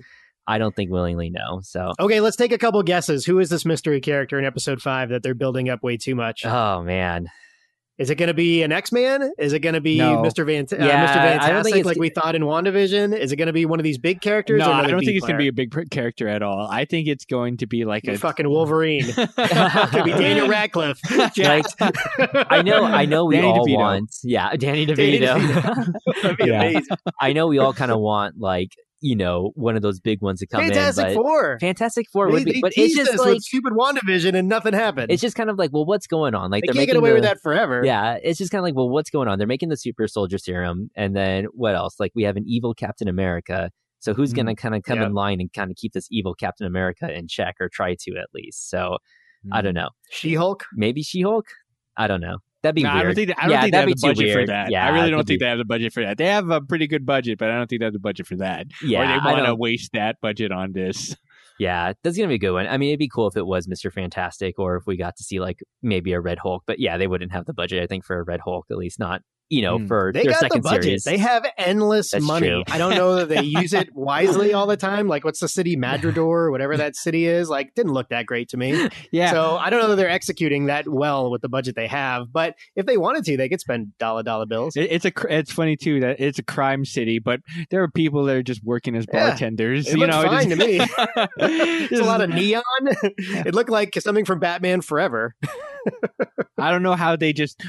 I 0.51 0.57
don't 0.57 0.75
think 0.75 0.91
willingly. 0.91 1.29
No. 1.29 1.61
So. 1.63 1.91
Okay, 1.99 2.19
let's 2.19 2.35
take 2.35 2.51
a 2.51 2.57
couple 2.57 2.81
guesses. 2.83 3.25
Who 3.25 3.39
is 3.39 3.49
this 3.49 3.65
mystery 3.65 4.01
character 4.01 4.37
in 4.37 4.45
episode 4.45 4.81
five 4.81 5.09
that 5.09 5.23
they're 5.23 5.33
building 5.33 5.69
up 5.69 5.81
way 5.83 5.97
too 5.97 6.15
much? 6.15 6.45
Oh 6.45 6.81
man. 6.83 7.27
Is 7.97 8.09
it 8.09 8.15
going 8.15 8.27
to 8.27 8.33
be 8.33 8.63
an 8.63 8.71
X 8.71 8.91
Man? 8.91 9.31
Is 9.37 9.53
it 9.53 9.59
going 9.59 9.75
to 9.75 9.81
be 9.81 9.99
No. 9.99 10.23
Mr. 10.23 10.43
Van- 10.43 10.65
uh, 10.71 10.83
Yeah, 10.83 11.05
Mr. 11.05 11.17
I 11.17 11.23
don't 11.51 11.63
think 11.63 11.75
Fantastic 11.75 11.75
it's- 11.75 11.85
like 11.85 11.97
we 11.99 12.09
thought 12.09 12.33
in 12.33 12.41
WandaVision? 12.41 13.15
Is 13.15 13.31
it 13.31 13.35
going 13.35 13.47
to 13.47 13.53
be 13.53 13.67
one 13.67 13.79
of 13.79 13.83
these 13.83 13.99
big 13.99 14.21
characters? 14.21 14.57
No, 14.59 14.71
or 14.71 14.73
I 14.73 14.87
don't 14.87 15.01
B 15.01 15.05
think 15.05 15.17
it's 15.17 15.25
going 15.27 15.35
to 15.37 15.43
be 15.43 15.49
a 15.49 15.53
big 15.53 15.71
character 15.91 16.27
at 16.27 16.41
all. 16.41 16.67
I 16.67 16.85
think 16.85 17.07
it's 17.07 17.25
going 17.25 17.57
to 17.57 17.67
be 17.67 17.85
like 17.85 18.05
a 18.07 18.17
fucking 18.17 18.49
Wolverine. 18.49 19.03
it 19.07 19.15
Could 19.91 20.05
be 20.05 20.11
Daniel 20.13 20.47
Radcliffe. 20.47 20.99
Jacked. 21.35 21.75
I 21.79 22.63
know. 22.63 22.85
I 22.85 23.05
know. 23.05 23.25
We 23.25 23.35
Danny 23.35 23.47
all 23.49 23.67
DeVito. 23.67 23.75
want. 23.77 24.15
Yeah, 24.23 24.55
Danny 24.55 24.87
Danny 24.87 25.19
DeVito. 25.19 25.37
DeVito. 25.39 25.93
That'd 26.23 26.37
be 26.37 26.45
Yeah. 26.47 26.61
amazing. 26.63 26.97
I 27.19 27.33
know 27.33 27.47
we 27.47 27.59
all 27.59 27.73
kind 27.73 27.91
of 27.91 27.99
want 27.99 28.39
like 28.39 28.71
you 29.01 29.15
know 29.15 29.51
one 29.55 29.75
of 29.75 29.81
those 29.81 29.99
big 29.99 30.21
ones 30.21 30.39
to 30.39 30.47
come 30.47 30.61
Fantastic 30.61 31.07
in. 31.07 31.13
But 31.15 31.21
Four. 31.21 31.57
Fantastic 31.59 32.07
Four 32.11 32.27
They, 32.27 32.33
would 32.33 32.45
be, 32.45 32.61
but 32.61 32.71
it's 32.77 32.95
just 32.95 33.11
us 33.11 33.19
like 33.19 33.41
stupid 33.41 33.73
WandaVision 33.73 34.35
and 34.37 34.47
nothing 34.47 34.73
happened. 34.73 35.11
it's 35.11 35.21
just 35.21 35.35
kind 35.35 35.49
of 35.49 35.57
like, 35.57 35.71
well, 35.73 35.85
what's 35.85 36.07
going 36.07 36.35
on? 36.35 36.51
Like 36.51 36.61
they 36.63 36.67
get 36.67 36.75
making 36.75 36.95
away 36.97 37.09
the, 37.09 37.15
with 37.15 37.23
that 37.23 37.41
forever. 37.41 37.83
Yeah, 37.83 38.17
it's 38.23 38.37
just 38.37 38.51
kind 38.51 38.59
of 38.59 38.63
like, 38.63 38.75
well, 38.75 38.89
what's 38.89 39.09
going 39.09 39.27
on? 39.27 39.37
They're 39.39 39.47
making 39.47 39.69
the 39.69 39.77
super 39.77 40.07
soldier 40.07 40.37
serum, 40.37 40.89
and 40.95 41.15
then 41.15 41.45
what 41.53 41.75
else? 41.75 41.99
Like 41.99 42.11
we 42.15 42.23
have 42.23 42.37
an 42.37 42.43
evil 42.47 42.73
Captain 42.73 43.07
America. 43.07 43.71
So 43.99 44.13
who's 44.13 44.33
Mm. 44.33 44.37
gonna 44.37 44.55
kind 44.55 44.75
of 44.75 44.83
come 44.83 44.99
Yeah. 44.99 45.07
in 45.07 45.13
line 45.13 45.39
and 45.41 45.51
kind 45.53 45.69
of 45.71 45.77
keep 45.77 45.93
this 45.93 46.07
evil 46.11 46.33
Captain 46.33 46.65
America 46.67 47.11
in 47.11 47.27
check, 47.27 47.55
or 47.59 47.69
try 47.69 47.95
to 47.99 48.11
at 48.17 48.27
least? 48.33 48.69
So 48.69 48.97
I 49.51 49.59
Mm. 49.59 49.63
don't 49.63 49.73
know. 49.73 49.89
She 50.11 50.35
Hulk. 50.35 50.65
Maybe 50.73 51.01
She 51.03 51.21
Hulk. 51.21 51.47
I 51.97 52.07
don't 52.07 52.21
know. 52.21 52.37
That'd 52.63 52.75
be 52.75 52.83
No, 52.83 52.93
weird. 52.93 52.99
I 52.99 53.03
don't 53.03 53.15
think. 53.15 53.31
I 53.37 53.41
don't 53.43 53.51
Yeah, 53.51 53.61
think 53.61 53.71
they 53.73 53.77
have 53.79 53.89
the 53.89 53.95
budget 54.01 54.33
for 54.33 54.45
that. 54.45 54.71
Yeah, 54.71 54.85
I 54.85 54.89
really 54.89 55.09
don't 55.09 55.25
think 55.25 55.39
be- 55.39 55.45
they 55.45 55.49
have 55.49 55.57
the 55.57 55.65
budget 55.65 55.93
for 55.93 56.03
that. 56.03 56.17
They 56.17 56.27
have 56.27 56.49
a 56.51 56.61
pretty 56.61 56.87
good 56.87 57.05
budget, 57.05 57.39
but 57.39 57.49
I 57.49 57.55
don't 57.57 57.67
think 57.67 57.79
they 57.79 57.85
have 57.85 57.93
the 57.93 57.99
budget 57.99 58.27
for 58.27 58.35
that. 58.37 58.67
Yeah, 58.83 59.01
or 59.01 59.07
they 59.07 59.31
want 59.31 59.45
to 59.45 59.55
waste 59.55 59.93
that 59.93 60.17
budget 60.21 60.51
on 60.51 60.73
this. 60.73 61.15
Yeah, 61.59 61.93
that's 62.03 62.17
gonna 62.17 62.27
be 62.29 62.35
a 62.35 62.39
good 62.39 62.51
one. 62.53 62.67
I 62.67 62.77
mean, 62.77 62.89
it'd 62.89 62.99
be 62.99 63.07
cool 63.09 63.27
if 63.27 63.37
it 63.37 63.45
was 63.45 63.67
Mister 63.67 63.91
Fantastic, 63.91 64.57
or 64.57 64.77
if 64.77 64.85
we 64.87 64.97
got 64.97 65.15
to 65.17 65.23
see 65.23 65.39
like 65.39 65.59
maybe 65.81 66.13
a 66.13 66.19
Red 66.21 66.39
Hulk. 66.39 66.63
But 66.65 66.79
yeah, 66.79 66.97
they 66.97 67.07
wouldn't 67.07 67.31
have 67.31 67.45
the 67.45 67.53
budget, 67.53 67.83
I 67.83 67.87
think, 67.87 68.03
for 68.05 68.17
a 68.19 68.23
Red 68.23 68.39
Hulk. 68.39 68.65
At 68.71 68.77
least 68.77 68.99
not, 68.99 69.21
you 69.51 69.61
know, 69.61 69.77
Hmm. 69.77 69.85
for 69.87 70.11
They 70.13 70.23
their 70.23 70.31
got 70.31 70.39
the 70.39 70.45
second 70.45 70.61
budget. 70.63 70.83
series. 70.83 71.03
They 71.03 71.17
have 71.17 71.45
endless 71.57 72.11
That's 72.11 72.25
money. 72.25 72.47
true. 72.47 72.63
I 72.71 72.77
don't 72.77 72.95
know 72.95 73.17
that 73.17 73.29
they 73.29 73.41
use 73.43 73.73
it 73.73 73.89
wisely 73.93 74.53
all 74.53 74.65
the 74.65 74.77
time. 74.77 75.07
Like, 75.07 75.23
what's 75.25 75.41
the 75.41 75.47
city, 75.49 75.75
Madrigal, 75.75 76.25
or 76.25 76.49
whatever 76.51 76.77
that 76.77 76.95
city 76.95 77.25
is? 77.27 77.49
Like, 77.49 77.75
didn't 77.75 77.91
look 77.93 78.09
that 78.09 78.25
great 78.25 78.49
to 78.49 78.57
me. 78.57 78.89
Yeah. 79.11 79.31
So 79.31 79.57
I 79.57 79.69
don't 79.69 79.81
know 79.81 79.89
that 79.89 79.95
they're 79.97 80.09
executing 80.09 80.67
that 80.67 80.87
well 80.87 81.29
with 81.31 81.41
the 81.41 81.49
budget 81.49 81.75
they 81.75 81.87
have. 81.87 82.31
But 82.31 82.55
if 82.77 82.85
they 82.85 82.97
wanted 82.97 83.25
to, 83.25 83.35
they 83.35 83.49
could 83.49 83.59
spend 83.59 83.97
dollar 83.97 84.23
dollar 84.23 84.45
bills. 84.45 84.75
It- 84.77 84.89
It's 84.91 85.05
a 85.05 85.11
it's 85.29 85.51
funny 85.51 85.75
too 85.75 85.99
that 85.99 86.19
it's 86.21 86.39
a 86.39 86.43
crime 86.43 86.85
city, 86.85 87.19
but 87.19 87.41
there 87.69 87.83
are 87.83 87.89
people 87.89 88.23
that 88.25 88.35
are 88.37 88.43
just 88.43 88.63
working 88.63 88.95
as 88.95 89.05
Yeah. 89.13 89.29
bartenders. 89.29 89.87
It 89.87 89.93
you 89.93 89.97
looks 89.97 90.15
know, 90.15 90.23
fine 90.23 90.49
to 90.49 90.55
me. 90.55 90.77
There's 91.37 91.89
There's 91.89 91.99
a 92.01 92.05
lot 92.05 92.21
of 92.21 92.29
neon. 92.29 92.63
it 92.81 93.53
looked 93.53 93.69
like 93.69 93.93
something 93.99 94.23
from 94.25 94.39
Batman 94.39 94.79
Forever. 94.81 95.35
I 96.57 96.71
don't 96.71 96.83
know 96.83 96.95
how 96.95 97.15
they 97.15 97.33
just 97.33 97.61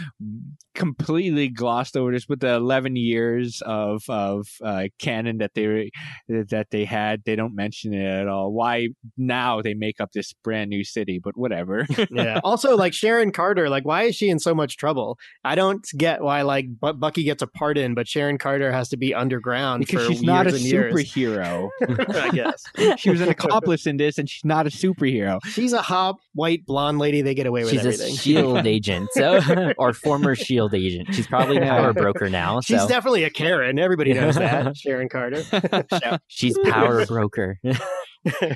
completely 0.74 1.48
glossed 1.48 1.96
over 1.96 2.12
this 2.12 2.28
with 2.28 2.40
the 2.40 2.54
11 2.54 2.96
years 2.96 3.62
of 3.66 4.02
of 4.08 4.46
uh, 4.62 4.84
canon 4.98 5.38
that 5.38 5.52
they 5.54 5.90
that 6.28 6.68
they 6.70 6.84
had. 6.84 7.22
They 7.24 7.36
don't 7.36 7.54
mention 7.54 7.92
it 7.94 8.04
at 8.04 8.28
all. 8.28 8.52
Why 8.52 8.88
now 9.16 9.60
they 9.62 9.74
make 9.74 10.00
up 10.00 10.12
this 10.12 10.32
brand 10.44 10.70
new 10.70 10.84
city? 10.84 11.18
But 11.22 11.36
whatever. 11.36 11.86
Yeah. 12.10 12.40
also, 12.44 12.76
like 12.76 12.92
Sharon 12.92 13.32
Carter, 13.32 13.68
like 13.70 13.84
why 13.86 14.02
is 14.04 14.16
she 14.16 14.28
in 14.28 14.38
so 14.38 14.54
much 14.54 14.76
trouble? 14.76 15.18
I 15.44 15.54
don't 15.54 15.84
get 15.96 16.20
why 16.22 16.42
like 16.42 16.66
Bu- 16.68 16.92
Bucky 16.94 17.22
gets 17.24 17.42
a 17.42 17.46
pardon, 17.46 17.94
but 17.94 18.06
Sharon 18.06 18.38
Carter 18.38 18.70
has 18.70 18.88
to 18.90 18.96
be 18.96 19.14
underground 19.14 19.80
because 19.86 20.06
for 20.06 20.12
she's 20.12 20.22
not 20.22 20.46
a 20.46 20.50
and 20.50 20.58
superhero. 20.58 21.70
I 21.88 22.30
guess 22.30 22.62
she 23.00 23.08
was 23.10 23.20
an 23.20 23.28
accomplice 23.28 23.86
in 23.86 23.96
this, 23.96 24.18
and 24.18 24.28
she's 24.28 24.44
not 24.44 24.66
a 24.66 24.70
superhero. 24.70 25.38
she's 25.46 25.72
a 25.72 25.80
hot 25.82 26.16
white 26.34 26.66
blonde 26.66 26.98
lady. 26.98 27.22
They 27.22 27.34
get 27.34 27.46
away 27.46 27.62
with 27.62 27.70
She's 27.72 27.80
everything. 27.80 28.12
a 28.14 28.16
shield 28.16 28.66
agent, 28.66 29.08
so 29.12 29.40
or 29.78 29.92
former 29.94 30.34
shield 30.34 30.61
agent. 30.74 31.14
She's 31.14 31.26
probably 31.26 31.56
a 31.58 31.60
power 31.62 31.92
broker 31.92 32.28
now. 32.28 32.60
So 32.60 32.74
She's 32.76 32.86
definitely 32.86 33.24
a 33.24 33.30
Karen. 33.30 33.78
Everybody 33.78 34.12
knows 34.12 34.34
that. 34.36 34.76
Sharon 34.76 35.08
Carter. 35.08 35.42
Shout. 36.02 36.20
she's 36.28 36.56
power 36.64 37.04
broker. 37.14 37.58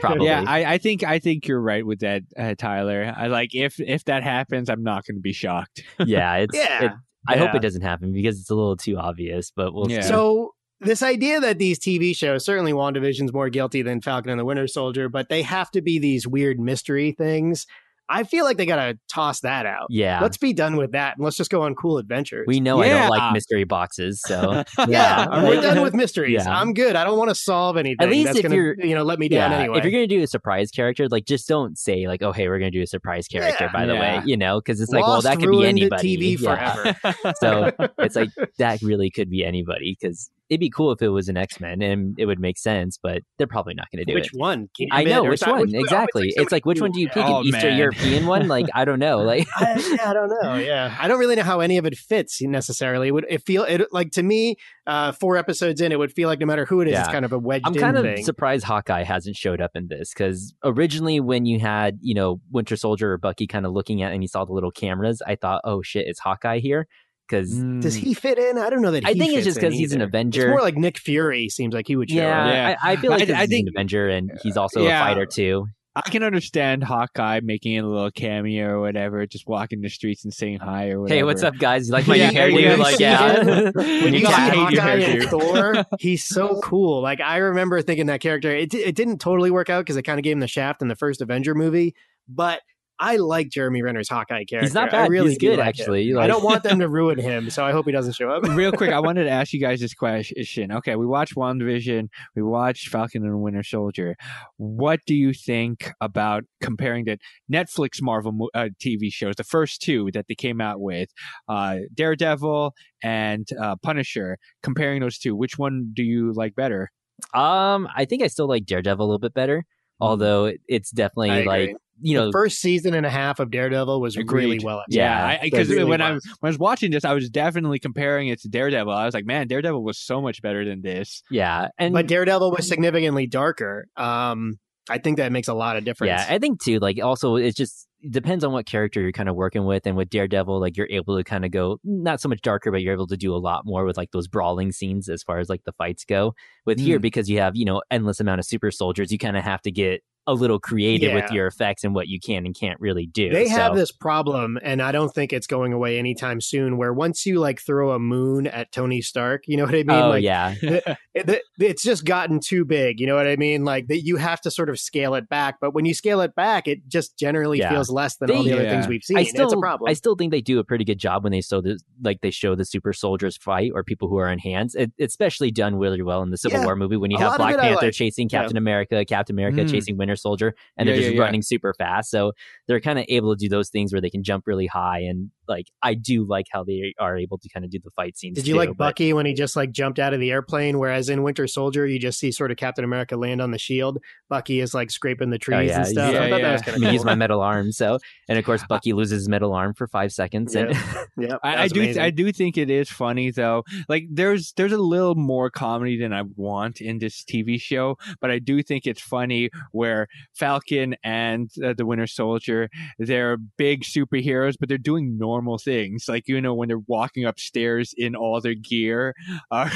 probably. 0.01 0.27
Yeah, 0.27 0.45
I, 0.47 0.75
I 0.75 0.79
think 0.79 1.03
I 1.05 1.19
think 1.19 1.47
you're 1.49 1.61
right 1.61 1.85
with 1.85 2.01
that, 2.01 2.23
uh, 2.39 2.55
Tyler. 2.57 3.13
I 3.17 3.27
like 3.27 3.55
if 3.55 3.81
if 3.81 4.05
that 4.05 4.23
happens, 4.23 4.69
I'm 4.71 4.83
not 4.83 5.05
going 5.07 5.17
to 5.17 5.23
be 5.23 5.33
shocked. 5.33 5.83
yeah. 6.05 6.37
It's. 6.37 6.57
Yeah. 6.57 6.85
it- 6.85 6.93
I 7.29 7.39
hope 7.39 7.57
it 7.57 7.61
doesn't 7.63 7.83
happen 7.83 8.13
because 8.13 8.39
it's 8.39 8.51
a 8.51 8.55
little 8.55 8.77
too 8.77 8.97
obvious. 8.99 9.51
But 9.51 9.75
we'll 9.75 9.91
Yeah. 9.91 10.03
see. 10.03 10.09
So 10.11 10.53
this 10.81 11.03
idea 11.03 11.41
that 11.41 11.59
these 11.59 11.77
TV 11.77 12.15
shows, 12.15 12.45
certainly 12.45 12.73
WandaVision's 12.73 13.33
more 13.33 13.49
guilty 13.51 13.83
than 13.83 14.01
Falcon 14.01 14.31
and 14.31 14.39
the 14.39 14.45
Winter 14.45 14.69
Soldier, 14.69 15.09
but 15.09 15.29
they 15.29 15.43
have 15.43 15.69
to 15.73 15.83
be 15.83 15.99
these 15.99 16.25
weird 16.29 16.61
mystery 16.61 17.11
things. 17.11 17.67
I 18.09 18.23
feel 18.25 18.45
like 18.45 18.57
they 18.57 18.67
got 18.67 18.77
to 18.77 18.99
toss 19.13 19.41
that 19.41 19.67
out. 19.67 19.87
yeah. 19.91 20.21
Let's 20.21 20.37
be 20.37 20.53
done 20.53 20.77
with 20.77 20.93
that 20.93 21.17
and 21.17 21.25
let's 21.25 21.37
just 21.37 21.51
go 21.51 21.63
on 21.63 21.75
cool 21.75 21.99
adventures. 21.99 22.45
we 22.47 22.61
know 22.61 22.81
I 22.81 22.89
don't 22.89 23.09
like 23.11 23.33
mystery 23.33 23.65
boxes, 23.65 24.23
so 24.25 24.63
yeah, 24.79 24.87
Yeah. 24.89 25.43
we're 25.45 25.61
done 25.61 25.83
with 25.83 25.95
mysteries. 25.95 26.43
Yeah. 26.45 26.57
I'm 26.59 26.73
good. 26.73 26.95
I 26.97 27.05
don't 27.05 27.19
want 27.19 27.31
to 27.31 27.35
solve 27.35 27.77
anything. 27.77 27.97
At 28.01 28.11
least 28.11 28.27
that's 28.27 28.39
if 28.39 28.43
gonna, 28.45 28.55
you're- 28.55 28.77
you 28.89 28.95
know, 28.95 29.03
let 29.03 29.19
me 29.19 29.29
down 29.29 29.51
yeah, 29.51 29.59
anyway. 29.59 29.79
if 29.79 29.85
you're 29.85 29.93
gonna 29.93 30.07
do 30.07 30.23
a 30.23 30.27
surprise 30.27 30.71
character, 30.71 31.09
like 31.09 31.25
just 31.25 31.49
don't 31.49 31.77
say 31.79 32.07
like, 32.07 32.23
"Oh, 32.23 32.33
hey, 32.33 32.49
we're 32.49 32.59
gonna 32.59 32.71
do 32.71 32.83
a 32.83 32.87
surprise 32.87 33.27
character." 33.27 33.65
Yeah. 33.65 33.73
by 33.73 33.87
the 33.87 33.95
Yeah. 33.95 34.19
way, 34.19 34.23
you 34.27 34.37
know, 34.37 34.61
because 34.61 34.81
it's 34.81 34.91
like, 34.93 35.03
well, 35.05 35.21
that 35.23 35.39
could 35.39 35.51
be 35.51 35.67
anybody. 35.67 36.17
TV 36.17 36.41
Yeah. 36.41 36.73
forever. 36.95 37.33
so 37.41 37.73
it's 37.99 38.15
like 38.17 38.31
that 38.59 38.83
really 38.83 39.11
could 39.11 39.31
be 39.31 39.45
anybody 39.45 39.97
because 40.01 40.31
it'd 40.49 40.61
be 40.61 40.71
cool 40.71 40.93
if 40.93 41.03
it 41.03 41.09
was 41.09 41.29
an 41.29 41.37
X 41.37 41.59
Men 41.61 41.83
and 41.83 42.15
it 42.19 42.27
would 42.27 42.39
make 42.39 42.57
sense, 42.59 42.99
but 43.03 43.23
they're 43.39 43.47
probably 43.47 43.75
not 43.75 43.91
going 43.91 43.99
to 43.99 44.05
do 44.05 44.15
which 44.15 44.27
it. 44.29 44.33
Which 44.33 44.39
one? 44.39 44.69
I 44.93 45.05
know 45.05 45.25
which 45.25 45.41
one 45.43 45.61
Which- 45.63 45.75
exactly. 45.75 46.31
so 46.31 46.43
It's 46.43 46.53
like 46.53 46.65
which 46.65 46.81
one 46.81 46.93
do 46.93 47.01
you 47.01 47.09
pick? 47.09 47.25
Oh, 47.25 47.41
An 47.41 47.47
Eastern 47.47 47.71
man. 47.71 47.79
European 47.79 48.27
one? 48.27 48.47
Like 48.57 48.67
I 48.75 48.85
don't 48.85 48.99
know. 49.01 49.19
Like 49.23 49.47
I, 49.57 49.75
yeah, 49.99 50.11
I 50.11 50.13
don't 50.13 50.29
know. 50.43 50.55
Yeah, 50.55 50.97
I 51.01 51.09
don't 51.09 51.19
really 51.19 51.35
know 51.37 51.43
how 51.43 51.61
any 51.61 51.79
of 51.79 51.85
it 51.87 51.97
fits 51.97 52.41
necessarily. 52.41 53.09
It 53.09 53.11
would 53.11 53.27
it 53.29 53.43
feel 53.45 53.65
it 53.65 53.83
like 53.93 54.11
to 54.13 54.23
me? 54.23 54.57
Uh, 54.87 55.11
four 55.11 55.37
episodes 55.37 55.81
in, 55.81 55.91
it 55.91 55.99
would 55.99 56.13
feel 56.13 56.29
like 56.29 56.39
no 56.39 56.47
matter 56.47 56.65
who 56.65 56.81
it 56.81 56.87
is, 56.87 56.97
it's 56.97 57.09
kind 57.09 57.25
of 57.25 57.33
a 57.33 57.39
wedged 57.39 57.67
I'm 57.67 57.75
in 57.75 57.81
kind 57.81 57.97
of 57.97 58.05
thing. 58.05 58.25
surprised 58.25 58.63
Hawkeye 58.65 59.03
hasn't 59.03 59.35
showed 59.35 59.61
up 59.61 59.73
in 59.75 59.89
this 59.89 60.13
because 60.15 60.55
originally 60.63 61.19
when 61.19 61.45
you 61.45 61.59
had 61.59 61.99
you 62.01 62.15
know 62.15 62.41
Winter 62.53 62.77
Soldier 62.77 63.13
or 63.13 63.19
Bucky 63.19 63.49
kind 63.49 63.67
of 63.67 63.73
looking 63.73 64.03
at 64.03 64.13
and 64.13 64.23
you 64.23 64.29
saw 64.29 64.45
the 64.45 64.53
little 64.53 64.71
cameras, 64.71 65.21
I 65.27 65.35
thought, 65.35 65.61
oh 65.65 65.83
shit, 65.83 66.07
it's 66.07 66.21
Hawkeye 66.21 66.61
here 66.61 66.87
because. 67.29 67.53
Mm. 67.55 67.81
Does 67.83 67.95
he 67.95 68.15
fit 68.15 68.39
in? 68.39 68.59
I 68.59 68.71
don't 68.71 68.83
know 68.83 68.91
that. 68.93 69.05
I 69.05 69.13
he 69.13 69.19
think 69.19 69.33
it's 69.35 69.45
just 69.45 69.59
because 69.59 69.75
he's 69.75 69.93
an. 69.93 70.01
Avenger. 70.01 70.43
It's 70.43 70.51
more 70.51 70.61
like 70.61 70.77
Nick 70.77 70.99
Fury. 70.99 71.49
Seems 71.49 71.75
like 71.75 71.87
he 71.89 71.97
would 71.97 72.11
show 72.11 72.17
yeah, 72.17 72.45
up. 72.45 72.53
Yeah. 72.53 72.77
I, 72.83 72.93
I 72.93 72.97
feel 72.97 73.11
like 73.11 73.23
I- 73.23 73.25
this 73.27 73.37
I 73.37 73.43
is 73.45 73.49
think- 73.49 73.69
an 73.69 73.75
Avenger 73.77 74.09
and 74.09 74.31
he's 74.43 74.57
also 74.57 74.83
Yeah. 74.85 75.03
a 75.03 75.07
fighter 75.09 75.27
too. 75.27 75.67
I 75.99 76.11
can 76.11 76.23
understand 76.23 76.85
Hawkeye 76.85 77.41
making 77.43 77.79
a 77.79 77.83
little 77.89 78.11
cameo 78.11 78.69
or 78.69 78.81
whatever, 78.83 79.25
just 79.27 79.47
walking 79.49 79.81
the 79.81 79.89
streets 79.89 80.25
and 80.25 80.35
saying 80.35 80.59
hi 80.59 80.91
or 80.91 81.01
whatever. 81.01 81.17
Hey, 81.17 81.23
what's 81.23 81.43
up, 81.43 81.57
guys? 81.57 81.87
You 81.87 81.95
like 81.95 82.07
my 82.07 82.17
Yeah, 82.17 82.31
new 82.33 82.39
hairdo? 82.39 82.53
when 82.53 82.65
you 82.65 82.77
like, 82.77 82.99
yeah. 83.01 83.43
When 83.75 83.75
You 84.13 84.19
you 84.19 84.23
got 84.23 84.31
got 84.33 84.53
hate 84.53 84.73
your 84.75 84.83
Hawkeye 84.83 84.93
and. 85.01 85.25
Thor, 85.31 85.85
he's 85.99 86.23
so 86.23 86.61
cool. 86.63 87.01
Like 87.01 87.23
I 87.23 87.39
remember 87.39 87.81
thinking 87.81 88.07
that 88.09 88.21
character. 88.21 88.55
It 88.55 88.75
it 88.75 88.95
didn't 88.95 89.23
totally 89.23 89.51
work 89.51 89.71
out 89.71 89.81
because 89.87 89.97
it 89.97 90.03
kind 90.03 90.19
of 90.19 90.23
gave 90.23 90.35
him 90.35 90.41
the 90.41 90.47
shaft 90.49 90.83
in 90.83 90.89
the 90.89 90.97
first 90.97 91.23
Avenger 91.23 91.55
movie, 91.55 91.95
but. 92.29 92.61
I 92.99 93.17
like 93.17 93.51
Jeremy 93.51 93.83
Renner's 93.83 94.09
Hawkeye 94.09 94.45
character. 94.45 94.61
He's 94.61 94.75
not 94.75 94.89
I 94.89 95.03
bad. 95.03 95.11
really 95.11 95.31
He's 95.31 95.39
good, 95.39 95.59
like 95.59 95.77
him. 95.77 95.83
actually. 95.83 96.15
I 96.17 96.27
don't 96.27 96.43
want 96.43 96.63
them 96.63 96.79
to 96.81 96.89
ruin 96.89 97.19
him, 97.19 97.51
so 97.51 97.65
I 97.65 97.73
hope 97.73 97.87
he 97.87 97.93
doesn't 97.93 98.15
show 98.15 98.31
up. 98.31 98.43
Real 98.51 98.73
quick, 98.73 98.91
I 98.91 99.01
wanted 99.01 99.25
to 99.25 99.31
ask 99.41 99.53
you 99.53 99.61
guys 99.61 99.81
this 99.81 99.95
question. 99.95 100.73
Okay, 100.73 100.97
we 100.97 101.07
watched 101.07 101.35
WandaVision, 101.35 102.09
we 102.35 102.43
watched 102.43 102.89
Falcon 102.89 103.25
and 103.25 103.41
Winter 103.43 103.63
Soldier. 103.63 104.17
What 104.57 105.01
do 105.07 105.15
you 105.15 105.33
think 105.33 105.93
about 106.01 106.45
comparing 106.61 107.05
the 107.05 107.19
Netflix 107.53 108.01
Marvel 108.01 108.49
uh, 108.55 108.69
TV 108.83 109.13
shows, 109.13 109.35
the 109.37 109.45
first 109.45 109.83
two 109.83 110.11
that 110.13 110.27
they 110.29 110.35
came 110.35 110.61
out 110.61 110.81
with, 110.81 111.11
uh, 111.49 111.77
Daredevil 111.95 112.73
and 113.03 113.47
uh, 113.61 113.77
Punisher, 113.83 114.39
comparing 114.63 115.01
those 115.01 115.19
two? 115.19 115.37
Which 115.37 115.59
one 115.59 115.91
do 115.93 116.03
you 116.03 116.33
like 116.33 116.55
better? 116.55 116.91
Um, 117.35 117.89
I 117.97 118.05
think 118.05 118.23
I 118.23 118.27
still 118.27 118.49
like 118.49 118.67
Daredevil 118.67 119.05
a 119.05 119.07
little 119.07 119.19
bit 119.19 119.35
better, 119.35 119.65
although 120.01 120.53
it's 120.69 120.93
Mm-hmm. 120.93 120.97
Definitely 120.97 121.45
like 121.45 121.77
you 122.01 122.15
know 122.17 122.27
the 122.27 122.33
first 122.33 122.61
season 122.61 122.95
and 122.95 123.07
a 123.07 123.11
half 123.11 123.41
of 123.41 123.51
Daredevil 123.51 124.01
was 124.01 124.17
really 124.17 124.59
well. 124.63 124.83
Yeah, 124.89 125.33
Yeah, 125.33 125.39
because 125.43 125.69
really 125.69 125.85
when 125.85 126.01
I 126.01 126.13
was. 126.13 126.25
when 126.41 126.49
I 126.49 126.51
was 126.51 126.59
watching 126.59 126.91
this, 126.91 127.05
I 127.05 127.15
was 127.15 127.31
definitely 127.31 127.79
comparing 127.79 128.29
it 128.29 128.41
to 128.43 128.49
Daredevil. 128.49 128.93
I 128.93 129.05
was 129.05 129.15
like, 129.15 129.27
man, 129.27 129.47
Daredevil 129.49 129.83
was 129.83 129.99
so 129.99 130.21
much 130.21 130.43
better 130.43 130.65
than 130.65 130.83
this. 130.83 131.23
yeah, 131.31 131.69
and 131.79 131.93
but 131.95 132.07
Daredevil 132.07 132.51
was 132.51 132.69
significantly 132.69 133.27
darker. 133.27 133.87
Um, 133.97 134.59
I 134.89 134.99
think 134.99 135.17
that 135.17 135.33
makes 135.33 135.49
a 135.49 135.55
lot 135.55 135.77
of 135.77 135.85
difference. 135.85 136.11
Yeah, 136.11 136.27
I 136.33 136.39
think 136.39 136.63
too. 136.63 136.79
Like, 136.79 137.03
also, 137.03 137.35
it's 137.37 137.57
just 137.57 137.89
it 138.03 138.13
depends 138.13 138.45
on 138.45 138.53
what 138.53 138.67
character 138.67 139.01
you're 139.01 139.11
kind 139.11 139.29
of 139.29 139.35
working 139.35 139.65
with. 139.65 139.85
And 139.85 139.97
with 139.97 140.11
Daredevil, 140.11 140.61
like 140.61 140.77
you're 140.77 140.87
able 140.91 141.17
to 141.17 141.25
kind 141.25 141.45
of 141.45 141.51
go 141.51 141.79
not 141.83 142.21
so 142.21 142.29
much 142.29 142.41
darker, 142.41 142.71
but 142.71 142.83
you're 142.83 142.93
able 142.93 143.09
to 143.09 143.17
do 143.17 143.35
a 143.35 143.39
lot 143.39 143.63
more 143.65 143.85
with 143.85 143.97
like 143.97 144.13
those 144.13 144.29
brawling 144.29 144.71
scenes 144.71 145.09
as 145.09 145.25
far 145.25 145.39
as 145.41 145.49
like 145.49 145.65
the 145.65 145.73
fights 145.73 146.05
go. 146.05 146.35
With 146.67 146.79
here, 146.79 146.99
Mm. 146.99 147.03
because 147.03 147.29
you 147.29 147.41
have 147.41 147.57
you 147.57 147.65
know 147.65 147.83
endless 147.91 148.21
amount 148.21 148.39
of 148.39 148.45
super 148.47 148.71
soldiers, 148.71 149.11
you 149.11 149.19
kind 149.19 149.37
of 149.37 149.43
have 149.43 149.61
to 149.63 149.73
get 149.73 150.03
a 150.27 150.35
little 150.35 150.59
creative 150.59 151.15
with 151.15 151.31
your 151.31 151.47
effects 151.47 151.85
and 151.85 151.95
what 151.95 152.09
you 152.09 152.19
can 152.21 152.45
and 152.47 152.55
can't 152.55 152.81
really 152.81 153.07
do. 153.07 153.31
They 153.31 153.49
have 153.49 153.75
this 153.75 153.93
problem, 153.93 154.59
and 154.63 154.83
I 154.83 154.93
don't 154.93 155.13
think 155.15 155.33
it's 155.33 155.47
going 155.47 155.73
away 155.73 155.99
anytime 155.99 156.41
soon. 156.41 156.77
Where 156.77 156.93
once 156.93 157.25
you 157.27 157.39
like 157.39 157.61
throw 157.61 157.93
a 157.93 157.99
moon 157.99 158.47
at 158.47 158.73
Tony 158.73 159.01
Stark, 159.03 159.45
you 159.47 159.57
know 159.57 159.65
what 159.65 159.75
I 159.75 159.79
mean? 159.85 159.91
oh 159.91 160.09
like, 160.11 160.23
yeah, 160.25 160.55
it- 160.63 160.99
it- 161.15 161.43
it's 161.59 161.83
just 161.83 162.05
gotten 162.05 162.39
too 162.41 162.65
big. 162.67 163.01
You 163.01 163.07
know 163.07 163.15
what 163.17 163.27
I 163.27 163.37
mean? 163.37 163.65
Like 163.65 163.87
that, 163.89 164.03
you 164.03 164.17
have 164.17 164.41
to 164.43 164.51
sort 164.51 164.69
of 164.69 164.79
scale 164.79 165.15
it 165.15 165.27
back. 165.29 165.57
But 165.61 165.73
when 165.73 165.87
you 165.87 165.95
scale 165.95 166.21
it 166.21 166.35
back, 166.35 166.69
it 166.69 166.87
just 166.89 167.17
generally 167.19 167.59
Yeah. 167.61 167.71
feels 167.71 167.89
less 167.89 168.17
than 168.17 168.31
all 168.31 168.43
They- 168.43 168.51
the 168.51 168.55
other 168.57 168.65
Yeah. 168.65 168.71
things 168.73 168.89
we've 168.89 169.03
seen. 169.03 169.17
I 169.17 169.23
still, 169.23 169.45
it's 169.47 169.55
a 169.55 169.59
problem. 169.59 169.89
I 169.89 169.95
still 169.95 170.17
think 170.17 170.33
they 170.33 170.43
do 170.43 170.59
a 170.59 170.65
pretty 170.65 170.85
good 170.85 170.99
job 170.99 171.23
when 171.25 171.33
they 171.33 171.41
show 171.41 171.61
the 171.63 171.79
like 172.03 172.21
they 172.21 172.31
show 172.31 172.55
the 172.55 172.65
super 172.67 172.93
soldiers 172.93 173.37
fight 173.39 173.71
or 173.75 173.83
people 173.85 174.09
who 174.09 174.19
are 174.19 174.31
in 174.31 174.39
hands. 174.39 174.75
It, 174.75 174.93
it's 174.99 175.13
especially 175.15 175.51
done 175.51 175.77
really 175.77 176.03
well 176.03 176.23
in 176.23 176.31
the 176.31 176.37
Civil 176.37 176.59
Yeah. 176.61 176.65
War 176.67 176.77
movie 176.77 176.97
when 176.99 177.11
you 177.11 177.17
A 177.17 177.21
have 177.21 177.37
Black 177.39 177.57
Panther 177.59 177.87
like. 177.87 177.95
chasing 177.95 178.29
Yeah. 178.31 178.41
Captain 178.41 178.57
America, 178.59 179.03
Captain 179.07 179.35
America 179.35 179.61
Mm. 179.63 179.71
chasing 179.71 179.97
Winter 179.97 180.16
Soldier, 180.17 180.55
and 180.77 180.89
they're 180.89 180.97
just 180.97 181.09
yeah, 181.11 181.15
yeah. 181.17 181.23
running 181.23 181.43
super 181.43 181.75
fast. 181.79 182.11
So 182.11 182.33
they're 182.67 182.81
kind 182.81 182.99
of 182.99 183.05
able 183.09 183.35
to 183.35 183.39
do 183.39 183.49
those 183.49 183.69
things 183.69 183.93
where 183.93 184.01
they 184.01 184.11
can 184.11 184.23
jump 184.23 184.47
really 184.47 184.67
high 184.67 185.01
and 185.01 185.31
like 185.49 185.67
I 185.83 185.95
do 185.95 186.25
like 186.27 186.47
how 186.51 186.65
they 186.65 186.95
are 186.99 187.17
able 187.17 187.39
to 187.39 187.49
kind 187.49 187.65
of 187.65 187.71
do 187.71 187.79
the 187.83 187.91
fight 187.91 188.17
scenes. 188.17 188.37
Did 188.37 188.47
you 188.47 188.55
too, 188.55 188.59
like 188.59 188.69
but- 188.71 188.79
Bucky 188.79 189.13
when 189.13 189.27
he 189.27 189.35
just 189.35 189.57
like 189.57 189.73
jumped 189.73 189.99
out 189.99 190.15
of 190.15 190.21
the 190.21 190.31
airplane? 190.31 190.79
Whereas 190.79 191.09
in 191.09 191.23
Winter 191.23 191.47
Soldier, 191.47 191.87
you 191.87 191.99
just 191.99 192.19
see 192.19 192.33
sort 192.33 192.51
of 192.51 192.57
Captain 192.57 192.85
America 192.85 193.17
land 193.17 193.41
on 193.41 193.51
the 193.51 193.59
shield. 193.59 193.99
Bucky 194.29 194.61
is 194.61 194.75
like 194.75 194.91
scraping 194.91 195.31
the 195.31 195.39
trees 195.39 195.57
Oh, 195.57 195.61
yeah, 195.61 195.77
and 195.79 195.87
stuff. 195.87 196.13
yeah, 196.13 196.23
I 196.23 196.31
thought 196.31 196.41
yeah. 196.41 196.47
that 196.49 196.53
was 196.53 196.63
I 196.63 196.65
kind 196.65 196.79
mean, 196.81 196.89
of 196.89 196.93
use 196.95 197.03
cool. 197.03 197.07
my 197.07 197.15
metal 197.15 197.41
arm. 197.41 197.73
So, 197.73 197.99
and 198.29 198.39
of 198.39 198.45
course, 198.45 198.63
Bucky 198.69 198.93
loses 198.93 199.21
his 199.21 199.29
metal 199.29 199.53
arm 199.55 199.75
for 199.75 199.87
five 199.87 200.13
seconds. 200.13 200.55
And 200.55 200.73
Yeah, 201.19 201.37
I, 201.43 201.65
I 201.65 201.69
do 201.69 201.81
amazing. 201.81 202.03
I 202.03 202.11
do 202.11 202.33
think 202.33 202.59
it 202.59 202.71
is 202.71 202.91
funny 202.91 203.31
though. 203.31 203.65
Like 203.89 204.05
there's 204.11 204.53
there's 204.57 204.73
a 204.73 204.79
little 204.79 205.15
more 205.15 205.51
comedy 205.51 205.99
than 205.99 206.13
I 206.13 206.23
want 206.37 206.81
in 206.81 206.99
this 206.99 207.23
TV 207.25 207.61
show, 207.61 207.97
but 208.21 208.31
I 208.31 208.39
do 208.39 208.63
think 208.63 208.87
it's 208.87 209.01
funny 209.01 209.51
where 209.73 210.09
Falcon 210.35 210.97
and 211.05 211.51
uh, 211.65 211.75
the 211.77 211.87
Winter 211.87 212.07
Soldier 212.07 212.69
they're 212.99 213.37
big 213.57 213.83
superheroes, 213.85 214.55
but 214.59 214.69
they're 214.69 214.79
doing 214.79 215.17
normal 215.19 215.36
things. 215.59 216.07
Like 216.09 216.29
you 216.29 216.41
know 216.41 216.55
when 216.55 216.69
they're 216.69 216.79
walking 216.87 217.25
upstairs 217.25 217.95
in 217.97 218.15
all 218.17 218.41
their 218.41 218.55
gear, 218.55 219.15
uh, 219.51 219.71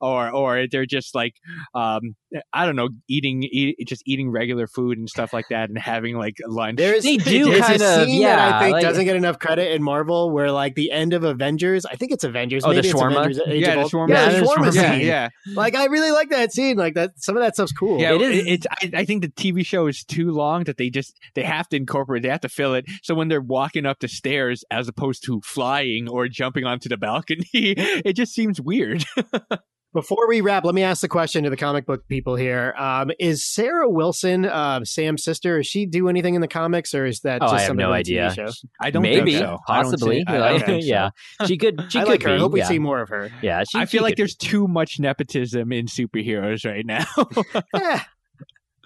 or 0.00 0.30
or 0.30 0.66
they're 0.70 0.86
just 0.86 1.14
like 1.14 1.34
um 1.74 2.16
I 2.52 2.66
don't 2.66 2.76
know 2.76 2.88
eating 3.08 3.42
eat, 3.44 3.76
just 3.86 4.02
eating 4.06 4.30
regular 4.30 4.66
food 4.66 4.98
and 4.98 5.08
stuff 5.08 5.32
like 5.32 5.46
that 5.50 5.68
and 5.68 5.78
having 5.78 6.16
like 6.16 6.36
lunch. 6.46 6.78
There's, 6.78 7.04
They 7.04 7.16
do 7.16 7.46
there's 7.50 7.60
kind 7.66 7.80
a 7.82 8.00
of, 8.02 8.06
scene 8.06 8.20
yeah, 8.22 8.36
that 8.36 8.54
I 8.54 8.60
think 8.60 8.72
like- 8.72 8.82
doesn't 8.82 9.04
get 9.04 9.16
enough 9.16 9.38
credit 9.38 9.72
in 9.72 9.82
Marvel, 9.82 10.30
where 10.30 10.50
like 10.50 10.74
the 10.74 10.90
end 10.90 11.12
of 11.12 11.24
Avengers, 11.24 11.84
I 11.86 11.96
think 11.96 12.12
it's 12.12 12.24
Avengers. 12.24 12.64
Oh, 12.64 12.68
the 12.70 12.76
maybe 12.76 12.88
it's? 12.88 13.00
Avengers, 13.00 13.38
uh, 13.40 13.50
yeah, 13.50 13.74
the 13.74 13.80
Ult- 13.82 13.92
shawarma. 13.92 14.08
yeah, 14.08 14.14
Yeah, 14.22 14.28
the 14.32 14.40
the 14.40 14.46
shawarma 14.46 14.56
shawarma. 14.56 14.74
yeah, 14.74 14.92
scene. 14.92 15.06
yeah. 15.06 15.28
Like 15.54 15.74
I 15.74 15.84
really 15.86 16.10
like 16.10 16.30
that 16.30 16.52
scene. 16.52 16.76
Like 16.76 16.94
that, 16.94 17.12
some 17.16 17.36
of 17.36 17.42
that 17.42 17.54
stuff's 17.54 17.72
cool. 17.72 18.00
Yeah, 18.00 18.14
It 18.14 18.22
it 18.22 18.30
is- 18.32 18.40
is. 18.40 18.46
It's. 18.52 18.66
I, 18.70 19.00
I 19.00 19.04
think 19.04 19.22
the 19.22 19.28
TV 19.28 19.64
show 19.64 19.86
is 19.86 20.04
too 20.04 20.30
long 20.30 20.64
that 20.64 20.76
they 20.76 20.90
just 20.90 21.18
they 21.34 21.42
have 21.42 21.68
to 21.70 21.76
incorporate. 21.76 22.22
They 22.22 22.28
have 22.28 22.40
to 22.40 22.48
fill 22.48 22.74
it. 22.74 22.86
So 23.02 23.14
when 23.14 23.28
they're 23.28 23.40
walking 23.40 23.86
up 23.86 24.00
the 24.00 24.08
stairs, 24.08 24.64
as 24.70 24.88
opposed 24.88 25.24
to 25.26 25.40
flying 25.42 26.08
or 26.08 26.28
jumping 26.28 26.64
onto 26.64 26.88
the 26.88 26.96
balcony, 26.96 27.44
it 27.52 28.14
just 28.14 28.32
seems 28.34 28.60
weird. 28.60 29.04
Before 29.96 30.28
we 30.28 30.42
wrap, 30.42 30.66
let 30.66 30.74
me 30.74 30.82
ask 30.82 31.00
the 31.00 31.08
question 31.08 31.44
to 31.44 31.48
the 31.48 31.56
comic 31.56 31.86
book 31.86 32.06
people 32.06 32.36
here: 32.36 32.74
um, 32.76 33.10
Is 33.18 33.42
Sarah 33.42 33.88
Wilson 33.88 34.44
uh, 34.44 34.84
Sam's 34.84 35.24
sister? 35.24 35.56
Does 35.56 35.66
she 35.66 35.86
do 35.86 36.10
anything 36.10 36.34
in 36.34 36.42
the 36.42 36.48
comics, 36.48 36.94
or 36.94 37.06
is 37.06 37.20
that 37.20 37.40
Oh, 37.40 37.46
just 37.46 37.54
I 37.54 37.60
have 37.62 37.76
no 37.76 37.94
in 37.94 38.02
the 38.02 38.12
TV 38.12 38.28
idea. 38.28 38.52
I 38.78 38.90
don't 38.90 39.00
maybe, 39.00 39.32
think 39.32 39.46
so. 39.46 39.56
I 39.66 39.80
don't 39.80 39.84
possibly, 39.84 40.22
I 40.26 40.32
don't 40.32 40.52
like, 40.52 40.66
so. 40.66 40.72
yeah, 40.74 41.10
she 41.46 41.56
could. 41.56 41.82
She 41.88 41.98
I 41.98 42.02
could 42.02 42.08
like 42.10 42.22
her. 42.24 42.28
be. 42.28 42.34
I 42.34 42.38
hope 42.38 42.52
we 42.52 42.60
yeah. 42.60 42.68
see 42.68 42.78
more 42.78 43.00
of 43.00 43.08
her. 43.08 43.30
Yeah, 43.40 43.64
she, 43.66 43.78
I 43.78 43.86
she 43.86 43.92
feel 43.92 44.02
like 44.02 44.12
could 44.12 44.18
there's 44.18 44.36
too 44.36 44.68
much 44.68 45.00
nepotism 45.00 45.72
in 45.72 45.86
superheroes 45.86 46.66
right 46.66 46.84
now. 46.84 47.06
Eh, 47.74 48.00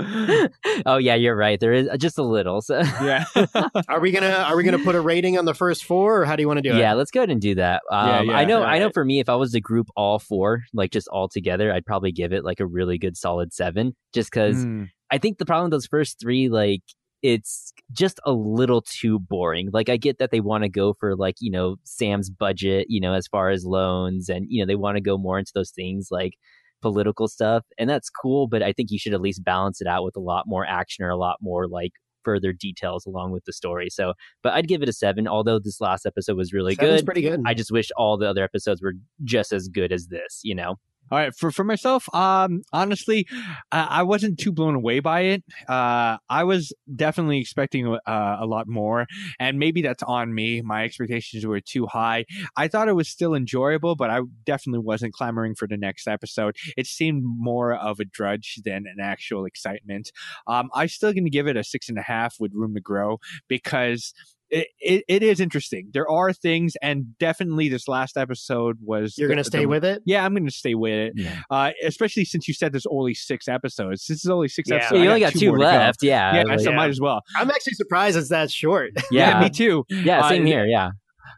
oh 0.86 0.96
yeah, 0.96 1.14
you're 1.14 1.36
right. 1.36 1.58
There 1.58 1.72
is 1.72 1.88
uh, 1.88 1.96
just 1.96 2.18
a 2.18 2.22
little. 2.22 2.60
So 2.60 2.80
yeah. 3.02 3.24
are 3.88 4.00
we 4.00 4.10
gonna 4.10 4.30
Are 4.30 4.56
we 4.56 4.62
gonna 4.64 4.78
put 4.78 4.94
a 4.94 5.00
rating 5.00 5.38
on 5.38 5.44
the 5.44 5.54
first 5.54 5.84
four, 5.84 6.22
or 6.22 6.24
how 6.24 6.36
do 6.36 6.42
you 6.42 6.48
want 6.48 6.58
to 6.58 6.62
do 6.62 6.74
it? 6.74 6.78
yeah, 6.78 6.94
let's 6.94 7.10
go 7.10 7.20
ahead 7.20 7.30
and 7.30 7.40
do 7.40 7.54
that. 7.56 7.82
Um, 7.90 8.08
Yeah, 8.08 8.22
yeah. 8.22 8.32
I 8.38 8.44
know. 8.44 8.62
I 8.62 8.78
know. 8.78 8.90
For 8.90 9.04
me, 9.04 9.20
if 9.20 9.28
I 9.28 9.36
was 9.36 9.52
to 9.52 9.60
group 9.60 9.88
all 9.96 10.18
four, 10.18 10.62
like 10.72 10.90
just 10.90 11.08
all 11.08 11.28
together, 11.28 11.72
I'd 11.72 11.86
probably 11.86 12.12
give 12.12 12.32
it 12.32 12.44
like 12.44 12.60
a 12.60 12.66
really 12.66 12.98
good 12.98 13.16
solid 13.16 13.52
seven. 13.52 13.94
Just 14.12 14.30
because 14.30 14.64
Mm. 14.64 14.88
I 15.12 15.18
think 15.18 15.38
the 15.38 15.46
problem 15.46 15.66
with 15.66 15.72
those 15.72 15.86
first 15.86 16.20
three, 16.20 16.48
like 16.48 16.82
it's 17.22 17.72
just 17.92 18.18
a 18.24 18.32
little 18.32 18.80
too 18.80 19.18
boring. 19.18 19.68
Like 19.72 19.88
I 19.88 19.96
get 19.96 20.18
that 20.18 20.30
they 20.30 20.40
want 20.40 20.64
to 20.64 20.68
go 20.70 20.94
for 20.94 21.14
like, 21.16 21.34
you 21.40 21.50
know, 21.50 21.76
Sam's 21.84 22.30
budget, 22.30 22.86
you 22.88 23.00
know, 23.00 23.12
as 23.12 23.26
far 23.26 23.50
as 23.50 23.64
loans 23.66 24.28
and, 24.30 24.46
you 24.48 24.62
know, 24.62 24.66
they 24.66 24.74
want 24.76 24.96
to 24.96 25.02
go 25.02 25.18
more 25.18 25.38
into 25.38 25.52
those 25.54 25.70
things 25.70 26.08
like 26.10 26.34
political 26.80 27.28
stuff. 27.28 27.64
And 27.78 27.88
that's 27.88 28.10
cool, 28.10 28.48
but 28.48 28.62
I 28.62 28.72
think 28.72 28.90
you 28.90 28.98
should 28.98 29.14
at 29.14 29.20
least 29.20 29.44
balance 29.44 29.80
it 29.80 29.86
out 29.86 30.04
with 30.04 30.16
a 30.16 30.20
lot 30.20 30.44
more 30.46 30.66
action 30.66 31.04
or 31.04 31.10
a 31.10 31.16
lot 31.16 31.36
more 31.40 31.68
like 31.68 31.92
further 32.24 32.52
details 32.52 33.06
along 33.06 33.32
with 33.32 33.44
the 33.44 33.52
story. 33.52 33.88
So, 33.90 34.12
but 34.42 34.52
I'd 34.52 34.68
give 34.68 34.82
it 34.82 34.88
a 34.88 34.92
seven, 34.92 35.26
although 35.26 35.58
this 35.58 35.80
last 35.80 36.06
episode 36.06 36.36
was 36.36 36.52
really 36.52 36.74
Seven's 36.74 37.00
good. 37.00 37.06
pretty 37.06 37.22
good. 37.22 37.42
I 37.46 37.54
just 37.54 37.70
wish 37.70 37.90
all 37.96 38.18
the 38.18 38.28
other 38.28 38.44
episodes 38.44 38.82
were 38.82 38.94
just 39.24 39.52
as 39.52 39.68
good 39.68 39.92
as 39.92 40.08
this, 40.08 40.40
you 40.42 40.54
know? 40.54 40.76
All 41.10 41.18
right, 41.18 41.34
for 41.34 41.50
for 41.50 41.64
myself, 41.64 42.12
um, 42.14 42.62
honestly, 42.72 43.26
I, 43.72 43.86
I 43.90 44.02
wasn't 44.04 44.38
too 44.38 44.52
blown 44.52 44.76
away 44.76 45.00
by 45.00 45.22
it. 45.22 45.44
Uh, 45.68 46.18
I 46.28 46.44
was 46.44 46.72
definitely 46.94 47.38
expecting 47.40 47.96
uh, 48.06 48.36
a 48.40 48.46
lot 48.46 48.68
more, 48.68 49.06
and 49.40 49.58
maybe 49.58 49.82
that's 49.82 50.04
on 50.04 50.32
me. 50.34 50.62
My 50.62 50.84
expectations 50.84 51.44
were 51.44 51.60
too 51.60 51.86
high. 51.86 52.26
I 52.56 52.68
thought 52.68 52.88
it 52.88 52.94
was 52.94 53.08
still 53.08 53.34
enjoyable, 53.34 53.96
but 53.96 54.10
I 54.10 54.20
definitely 54.44 54.84
wasn't 54.84 55.12
clamoring 55.12 55.56
for 55.56 55.66
the 55.66 55.76
next 55.76 56.06
episode. 56.06 56.54
It 56.76 56.86
seemed 56.86 57.24
more 57.24 57.74
of 57.74 57.98
a 57.98 58.04
drudge 58.04 58.60
than 58.64 58.84
an 58.86 59.00
actual 59.02 59.46
excitement. 59.46 60.12
Um, 60.46 60.70
I'm 60.74 60.88
still 60.88 61.12
going 61.12 61.24
to 61.24 61.30
give 61.30 61.48
it 61.48 61.56
a 61.56 61.64
six 61.64 61.88
and 61.88 61.98
a 61.98 62.02
half 62.02 62.36
with 62.38 62.52
room 62.54 62.74
to 62.74 62.80
grow 62.80 63.18
because 63.48 64.14
it, 64.50 64.68
it, 64.80 65.04
it 65.08 65.22
is 65.22 65.40
interesting. 65.40 65.88
There 65.92 66.08
are 66.10 66.32
things, 66.32 66.74
and 66.82 67.16
definitely 67.18 67.68
this 67.68 67.86
last 67.88 68.16
episode 68.16 68.78
was. 68.82 69.16
You're 69.16 69.28
going 69.28 69.38
to 69.38 69.44
stay 69.44 69.60
the- 69.60 69.66
with 69.68 69.84
it? 69.84 70.02
Yeah, 70.04 70.24
I'm 70.24 70.32
going 70.34 70.46
to 70.46 70.52
stay 70.52 70.74
with 70.74 70.92
it. 70.92 71.12
Yeah. 71.16 71.40
Uh, 71.50 71.70
especially 71.84 72.24
since 72.24 72.48
you 72.48 72.54
said 72.54 72.72
there's 72.72 72.86
only 72.90 73.14
six 73.14 73.48
episodes. 73.48 74.06
This 74.06 74.24
is 74.24 74.30
only 74.30 74.48
six 74.48 74.68
Yeah. 74.68 74.76
episodes. 74.76 74.98
Yeah, 74.98 75.02
you 75.04 75.08
only 75.08 75.20
got 75.20 75.32
two 75.32 75.46
more 75.48 75.58
to 75.58 75.62
go. 75.64 75.66
left. 75.68 76.02
Yeah, 76.02 76.34
Yeah, 76.36 76.42
like- 76.44 76.60
so 76.60 76.70
Yeah. 76.70 76.76
might 76.76 76.90
as 76.90 77.00
well. 77.00 77.20
I'm 77.36 77.50
actually 77.50 77.74
surprised 77.74 78.16
it's 78.16 78.28
that 78.30 78.50
short. 78.50 78.90
yeah, 79.10 79.40
me 79.40 79.50
too. 79.50 79.84
yeah. 79.88 80.28
Same 80.28 80.42
Uh, 80.42 80.46
here. 80.46 80.66
Yeah, 80.66 80.90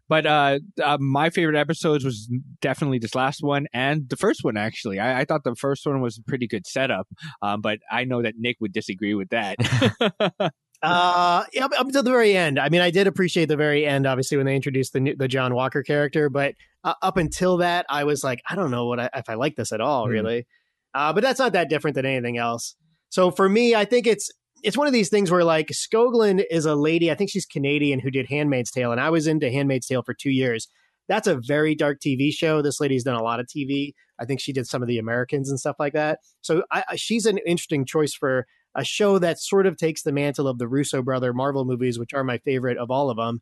But 0.09 0.27
uh, 0.27 0.59
uh, 0.83 0.99
my 1.01 1.31
favorite 1.31 1.57
episodes 1.57 2.05
was 2.05 2.31
definitely 2.61 2.99
this 2.99 3.15
last 3.15 3.43
one 3.43 3.67
and 3.73 4.09
the 4.09 4.17
first 4.17 4.41
one. 4.45 4.57
Actually, 4.57 4.99
I, 4.99 5.21
I 5.21 5.25
thought 5.25 5.45
the 5.45 5.55
first 5.55 5.87
one 5.87 6.01
was 6.01 6.19
a 6.19 6.23
pretty 6.23 6.47
good 6.47 6.67
setup. 6.67 7.07
Um, 7.43 7.61
but 7.61 7.79
I 7.91 8.05
know 8.05 8.23
that 8.23 8.35
Nick 8.39 8.57
would 8.61 8.73
disagree 8.73 9.15
with 9.15 9.29
that. 9.31 9.57
Uh, 10.83 11.45
yeah, 11.53 11.67
up, 11.67 11.89
to 11.89 12.03
the 12.03 12.11
very 12.11 12.37
end. 12.37 12.59
I 12.59 12.69
mean, 12.69 12.81
I 12.81 12.91
did 12.91 13.07
appreciate 13.07 13.47
the 13.47 13.57
very 13.57 13.87
end, 13.87 14.07
obviously, 14.07 14.37
when 14.37 14.47
they 14.47 14.57
introduced 14.57 14.93
the 14.93 15.01
new, 15.01 15.15
the 15.17 15.29
John 15.29 15.55
Walker 15.55 15.83
character. 15.83 16.29
But 16.29 16.55
uh, 16.83 16.95
up 17.03 17.17
until 17.17 17.59
that, 17.59 17.87
I 17.89 18.05
was 18.05 18.25
like, 18.25 18.41
I 18.49 18.57
don't 18.57 18.71
know 18.71 18.87
what 18.87 18.99
I, 18.99 19.09
if 19.15 19.29
I 19.31 19.35
like 19.35 19.55
this 19.57 19.73
at 19.73 19.81
all, 19.81 20.07
Hmm. 20.07 20.13
really. 20.13 20.47
Uh, 20.95 21.13
but 21.13 21.23
that's 21.23 21.39
not 21.39 21.53
that 21.55 21.71
different 21.71 21.95
than 21.95 22.05
anything 22.05 22.37
else. 22.37 22.75
So 23.11 23.31
for 23.31 23.49
me, 23.49 23.75
I 23.75 23.85
think 23.85 24.07
it's 24.07 24.31
it's 24.63 24.77
one 24.77 24.87
of 24.87 24.93
these 24.93 25.09
things 25.09 25.31
where 25.31 25.43
like 25.45 25.69
Skogland 25.69 26.45
is 26.51 26.67
a 26.67 26.75
lady. 26.75 27.11
I 27.11 27.15
think 27.15 27.31
she's 27.31 27.47
Canadian 27.47 27.99
who 28.01 28.11
did 28.11 28.27
Handmaid's 28.29 28.71
Tale, 28.71 28.93
and 28.93 29.01
I 29.01 29.11
was 29.11 29.27
into 29.27 29.51
Handmaid's 29.51 29.87
Tale 29.87 30.03
for 30.03 30.15
two 30.15 30.31
years. 30.31 30.69
That's 31.09 31.27
a 31.27 31.37
very 31.37 31.75
dark 31.75 31.99
TV 32.01 32.33
show. 32.33 32.63
This 32.63 32.81
lady's 32.81 33.03
done 33.05 33.17
a 33.17 33.23
lot 33.23 33.41
of 33.41 33.47
TV. 33.47 33.93
I 34.21 34.25
think 34.25 34.41
she 34.41 34.53
did 34.53 34.67
some 34.69 34.83
of 34.83 34.89
the 34.89 34.99
Americans 34.99 35.51
and 35.51 35.59
stuff 35.59 35.77
like 35.81 35.95
that. 35.95 36.21
So 36.43 36.63
I- 36.71 36.97
she's 36.97 37.27
an 37.27 37.39
interesting 37.39 37.85
choice 37.85 38.15
for 38.15 38.47
a 38.75 38.85
show 38.85 39.19
that 39.19 39.39
sort 39.39 39.67
of 39.67 39.77
takes 39.77 40.03
the 40.03 40.13
mantle 40.13 40.49
of 40.49 40.59
the 40.59 40.69
Russo 40.69 41.03
brother 41.03 41.33
Marvel 41.33 41.65
movies, 41.65 41.99
which 41.99 42.15
are 42.15 42.25
my 42.25 42.39
favorite 42.39 42.79
of 42.79 42.91
all 42.91 43.11
of 43.11 43.17
them. 43.17 43.41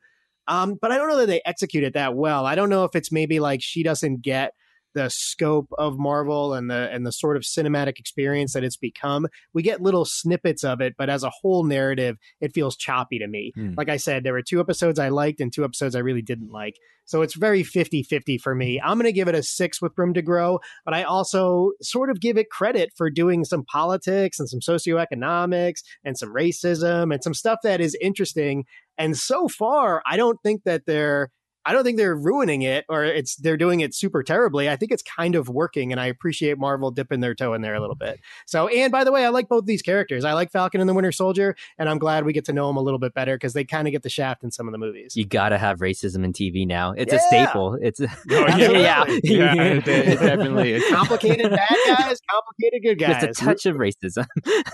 Um, 0.49 0.77
but 0.81 0.91
I 0.91 0.99
don't 0.99 1.09
know 1.09 1.19
that 1.19 1.27
they 1.27 1.43
execute 1.45 1.85
it 1.85 1.95
that 1.95 2.17
well. 2.17 2.47
I 2.47 2.55
don't 2.55 2.71
know 2.71 2.85
if 2.85 2.95
it's 2.95 3.13
maybe 3.13 3.39
like 3.39 3.63
she 3.63 3.83
doesn't 3.83 4.23
get 4.23 4.53
the 4.95 5.09
scope 5.09 5.69
of 5.79 5.99
Marvel 5.99 6.55
and 6.55 6.71
the 6.71 6.91
and 6.93 7.07
the 7.07 7.13
sort 7.13 7.37
of 7.37 7.43
cinematic 7.43 7.99
experience 7.99 8.53
that 8.53 8.65
it's 8.65 8.77
become. 8.77 9.27
We 9.53 9.63
get 9.63 9.81
little 9.81 10.05
snippets 10.05 10.65
of 10.65 10.81
it, 10.81 10.95
but 10.99 11.11
as 11.11 11.23
a 11.23 11.31
whole 11.31 11.65
narrative, 11.65 12.17
it 12.41 12.55
feels 12.55 12.77
choppy 12.77 13.19
to 13.19 13.29
me. 13.29 13.53
Hmm. 13.55 13.75
Like 13.77 13.89
I 13.89 13.97
said, 13.97 14.25
there 14.25 14.33
were 14.33 14.43
two 14.43 14.61
episodes 14.61 14.99
I 14.99 15.09
liked 15.09 15.41
and 15.41 15.53
two 15.53 15.65
episodes 15.65 15.95
I 15.95 16.01
really 16.01 16.23
didn't 16.23 16.51
like. 16.51 16.77
So 17.11 17.23
it's 17.23 17.35
very 17.35 17.65
50-50 17.65 18.41
for 18.41 18.55
me. 18.55 18.81
I'm 18.81 18.97
going 18.97 19.05
to 19.05 19.13
give 19.13 19.27
it 19.27 19.35
a 19.35 19.43
6 19.43 19.83
with 19.83 19.93
room 19.97 20.15
to 20.15 20.23
grow, 20.23 20.61
but 20.85 20.95
I 20.95 21.03
also 21.03 21.73
sort 21.83 22.09
of 22.09 22.21
give 22.21 22.37
it 22.37 22.51
credit 22.51 22.93
for 22.97 23.11
doing 23.11 23.45
some 23.45 23.65
politics 23.65 24.39
and 24.39 24.49
some 24.49 24.61
socioeconomics 24.61 25.81
and 26.05 26.17
some 26.17 26.33
racism 26.33 27.13
and 27.13 27.25
some 27.25 27.35
stuff 27.35 27.59
that 27.65 27.81
is 27.81 27.97
interesting. 28.01 28.65
And 28.97 29.17
so 29.17 29.49
far, 29.49 30.03
I 30.07 30.17
don't 30.17 30.39
think 30.45 30.63
that 30.65 30.83
they're 30.87 31.31
I 31.65 31.73
don't 31.73 31.85
think 31.85 31.99
they're 31.99 32.17
ruining 32.17 32.63
it 32.63 32.85
or 32.89 33.05
it's 33.05 33.37
they're 33.37 33.57
doing 33.57 33.81
it 33.81 33.95
super 33.95 34.23
terribly. 34.23 34.69
I 34.69 34.77
think 34.77 34.93
it's 34.93 35.03
kind 35.03 35.35
of 35.35 35.49
working 35.49 35.93
and 35.93 36.01
I 36.01 36.07
appreciate 36.07 36.59
Marvel 36.59 36.91
dipping 36.91 37.21
their 37.21 37.35
toe 37.35 37.55
in 37.55 37.63
there 37.63 37.75
a 37.75 37.81
little 37.81 37.97
bit. 37.97 38.21
So, 38.47 38.69
and 38.69 38.91
by 38.91 39.05
the 39.05 39.13
way, 39.13 39.25
I 39.25 39.29
like 39.29 39.49
both 39.49 39.67
these 39.67 39.83
characters. 39.83 40.25
I 40.25 40.33
like 40.33 40.51
Falcon 40.51 40.81
and 40.81 40.89
the 40.89 40.95
Winter 40.95 41.13
Soldier 41.13 41.57
and 41.79 41.89
I'm 41.89 41.99
glad 41.99 42.25
we 42.25 42.33
get 42.33 42.45
to 42.47 42.53
know 42.53 42.67
them 42.67 42.77
a 42.77 42.83
little 42.83 42.99
bit 42.99 43.15
better 43.15 43.37
because 43.37 43.53
they 43.53 43.65
kind 43.65 43.87
of 43.87 43.93
get 43.93 44.03
the 44.03 44.09
shaft 44.09 44.43
in 44.43 44.51
some 44.51 44.69
of 44.69 44.73
the 44.73 44.79
movies. 44.79 45.17
you 45.17 45.25
gotta 45.25 45.59
have 45.59 45.79
racism 45.81 46.25
in 46.25 46.33
TV 46.33 46.67
now. 46.67 46.93
It's 46.93 47.13
a 47.13 47.19
staple. 47.19 47.79
It's 47.81 48.01
oh, 48.01 48.05
Absolutely. 48.31 48.77
Oh, 48.77 48.81
yeah, 48.81 49.05
yeah, 49.23 49.55
it, 49.55 49.89
it 49.89 50.19
definitely 50.21 50.73
is. 50.75 50.85
complicated 50.91 51.51
bad 51.51 51.77
guys, 51.87 52.19
complicated 52.29 52.83
good 52.83 52.99
guys. 52.99 53.23
just 53.23 53.41
a 53.41 53.45
touch 53.45 53.67
of 53.67 53.77
racism. 53.77 54.27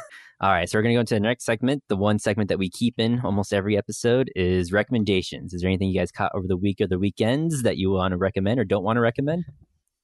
All 0.41 0.51
right, 0.51 0.68
so 0.68 0.78
we're 0.78 0.82
gonna 0.82 0.95
go 0.95 1.01
into 1.01 1.14
the 1.14 1.20
next 1.20 1.45
segment. 1.45 1.82
The 1.89 1.97
one 1.97 2.18
segment 2.18 2.49
that 2.49 2.59
we 2.59 2.68
keep 2.68 2.99
in 2.99 3.20
almost 3.24 3.55
every 3.55 3.76
episode 3.76 4.30
is 4.37 4.70
recommendations. 4.72 5.55
Is 5.55 5.62
there 5.62 5.68
anything 5.68 5.89
you 5.89 5.99
guys 5.99 6.12
caught 6.12 6.32
over 6.34 6.47
the 6.47 6.59
week 6.59 6.80
or 6.80 6.87
the 6.87 6.99
weekends 6.99 7.62
that 7.62 7.78
you 7.78 7.91
want 7.91 8.12
to 8.12 8.18
recommend 8.18 8.61
or 8.61 8.64
don't 8.64 8.84
want 8.84 8.97
to 8.97 9.01
recommend? 9.01 9.45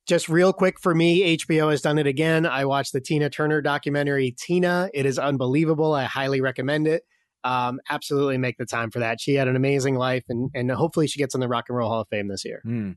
just 0.07 0.29
real 0.29 0.53
quick 0.53 0.81
for 0.81 0.95
me, 0.95 1.37
HBO 1.37 1.71
has 1.71 1.81
done 1.81 1.99
it 1.99 2.07
again. 2.07 2.45
I 2.47 2.65
watched 2.65 2.93
the 2.93 3.01
Tina 3.01 3.31
Turner 3.31 3.61
documentary, 3.61 4.35
Tina. 4.37 4.91
It 4.93 5.07
is 5.07 5.19
unbelievable. 5.19 5.95
I 5.95 6.05
highly 6.05 6.41
recommend 6.41 6.89
it. 6.89 7.05
Um, 7.45 7.81
absolutely 7.91 8.39
make 8.39 8.57
the 8.57 8.67
time 8.67 8.91
for 8.91 9.01
that. 9.01 9.21
She 9.21 9.35
had 9.35 9.49
an 9.49 9.57
amazing 9.57 9.97
life, 9.97 10.25
and 10.29 10.51
and 10.55 10.71
hopefully 10.71 11.07
she 11.07 11.19
gets 11.19 11.35
in 11.35 11.41
the 11.41 11.49
Rock 11.49 11.67
and 11.69 11.77
Roll 11.77 11.89
Hall 11.89 12.01
of 12.01 12.09
Fame 12.09 12.29
this 12.29 12.45
year. 12.45 12.61
Hmm. 12.65 12.93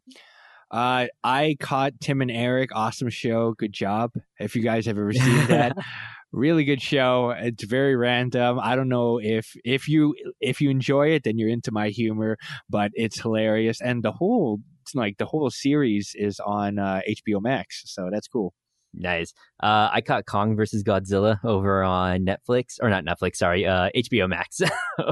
Uh, 0.72 1.08
I 1.24 1.56
caught 1.60 1.94
Tim 2.02 2.22
and 2.22 2.32
Eric. 2.32 2.72
Awesome 2.74 3.10
show. 3.10 3.54
Good 3.54 3.72
job. 3.74 4.12
If 4.40 4.56
you 4.56 4.64
guys 4.64 4.88
have 4.88 4.98
ever 4.98 5.14
seen 5.14 5.48
that, 5.48 5.78
really 6.32 6.64
good 6.64 6.82
show. 6.82 7.32
It's 7.38 7.64
very 7.64 7.96
random. 7.96 8.60
I 8.62 8.76
don't 8.76 8.90
know 8.90 9.20
if 9.22 9.56
if 9.64 9.88
you 9.88 10.16
if 10.40 10.62
you 10.62 10.70
enjoy 10.70 11.10
it, 11.10 11.24
then 11.24 11.38
you're 11.38 11.50
into 11.50 11.72
my 11.72 11.90
humor. 11.90 12.38
But 12.70 12.92
it's 12.94 13.20
hilarious, 13.20 13.82
and 13.82 14.04
the 14.04 14.12
whole 14.12 14.60
it's 14.82 14.96
like 14.96 15.18
the 15.18 15.26
whole 15.26 15.50
series 15.50 16.12
is 16.16 16.40
on 16.40 16.80
uh, 16.80 17.02
HBO 17.08 17.42
Max, 17.42 17.84
so 17.86 18.10
that's 18.12 18.28
cool. 18.28 18.54
Nice. 18.98 19.34
Uh, 19.62 19.90
I 19.92 20.02
caught 20.02 20.26
Kong 20.26 20.56
versus 20.56 20.84
Godzilla 20.84 21.44
over 21.44 21.84
on 21.84 22.26
Netflix, 22.26 22.78
or 22.82 22.90
not 22.90 23.04
Netflix, 23.04 23.38
sorry, 23.38 23.66
uh, 23.66 23.90
HBO 23.96 24.30
Max. 24.30 24.62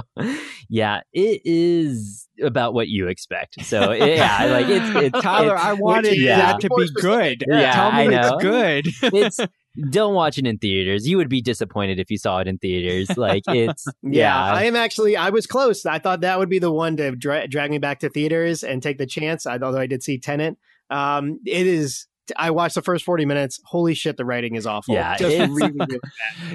yeah, 0.69 1.01
it 1.11 1.41
is 1.43 2.27
about 2.41 2.73
what 2.73 2.87
you 2.87 3.07
expect. 3.07 3.63
So 3.65 3.91
yeah, 3.91 4.45
like 4.45 4.67
it's 4.67 4.95
it's 4.95 5.21
Tyler, 5.21 5.55
it's, 5.55 5.63
I 5.63 5.73
wanted 5.73 6.17
yeah. 6.17 6.37
that 6.37 6.61
to 6.61 6.69
be 6.77 6.87
specific. 6.87 7.39
good. 7.39 7.45
Yeah, 7.49 7.73
Tell 7.73 7.91
me 7.91 7.97
I 7.97 8.07
know. 8.07 8.37
it's 8.37 8.43
good. 8.43 9.13
it's 9.13 9.39
don't 9.89 10.13
watch 10.13 10.37
it 10.37 10.45
in 10.45 10.57
theaters. 10.57 11.07
You 11.07 11.17
would 11.17 11.29
be 11.29 11.41
disappointed 11.41 11.99
if 11.99 12.11
you 12.11 12.17
saw 12.17 12.39
it 12.39 12.47
in 12.47 12.57
theaters. 12.57 13.17
Like 13.17 13.43
it's 13.47 13.85
Yeah, 14.03 14.09
yeah, 14.11 14.53
I 14.53 14.63
am 14.63 14.75
actually. 14.75 15.17
I 15.17 15.29
was 15.29 15.47
close. 15.47 15.85
I 15.85 15.99
thought 15.99 16.21
that 16.21 16.39
would 16.39 16.49
be 16.49 16.59
the 16.59 16.71
one 16.71 16.97
to 16.97 17.15
dra- 17.15 17.47
drag 17.47 17.71
me 17.71 17.79
back 17.79 17.99
to 17.99 18.09
theaters 18.09 18.63
and 18.63 18.83
take 18.83 18.97
the 18.97 19.05
chance. 19.05 19.45
I, 19.45 19.57
although 19.57 19.79
I 19.79 19.87
did 19.87 20.03
see 20.03 20.19
Tenet, 20.19 20.57
um, 20.89 21.39
it 21.45 21.67
is. 21.67 22.07
I 22.37 22.51
watched 22.51 22.75
the 22.75 22.81
first 22.81 23.03
forty 23.03 23.25
minutes. 23.25 23.59
Holy 23.65 23.93
shit, 23.93 24.15
the 24.15 24.25
writing 24.25 24.55
is 24.55 24.65
awful. 24.65 24.95
Yeah, 24.95 25.17
just 25.17 25.35
really, 25.37 25.71
really 25.71 25.75
bad. 25.75 25.99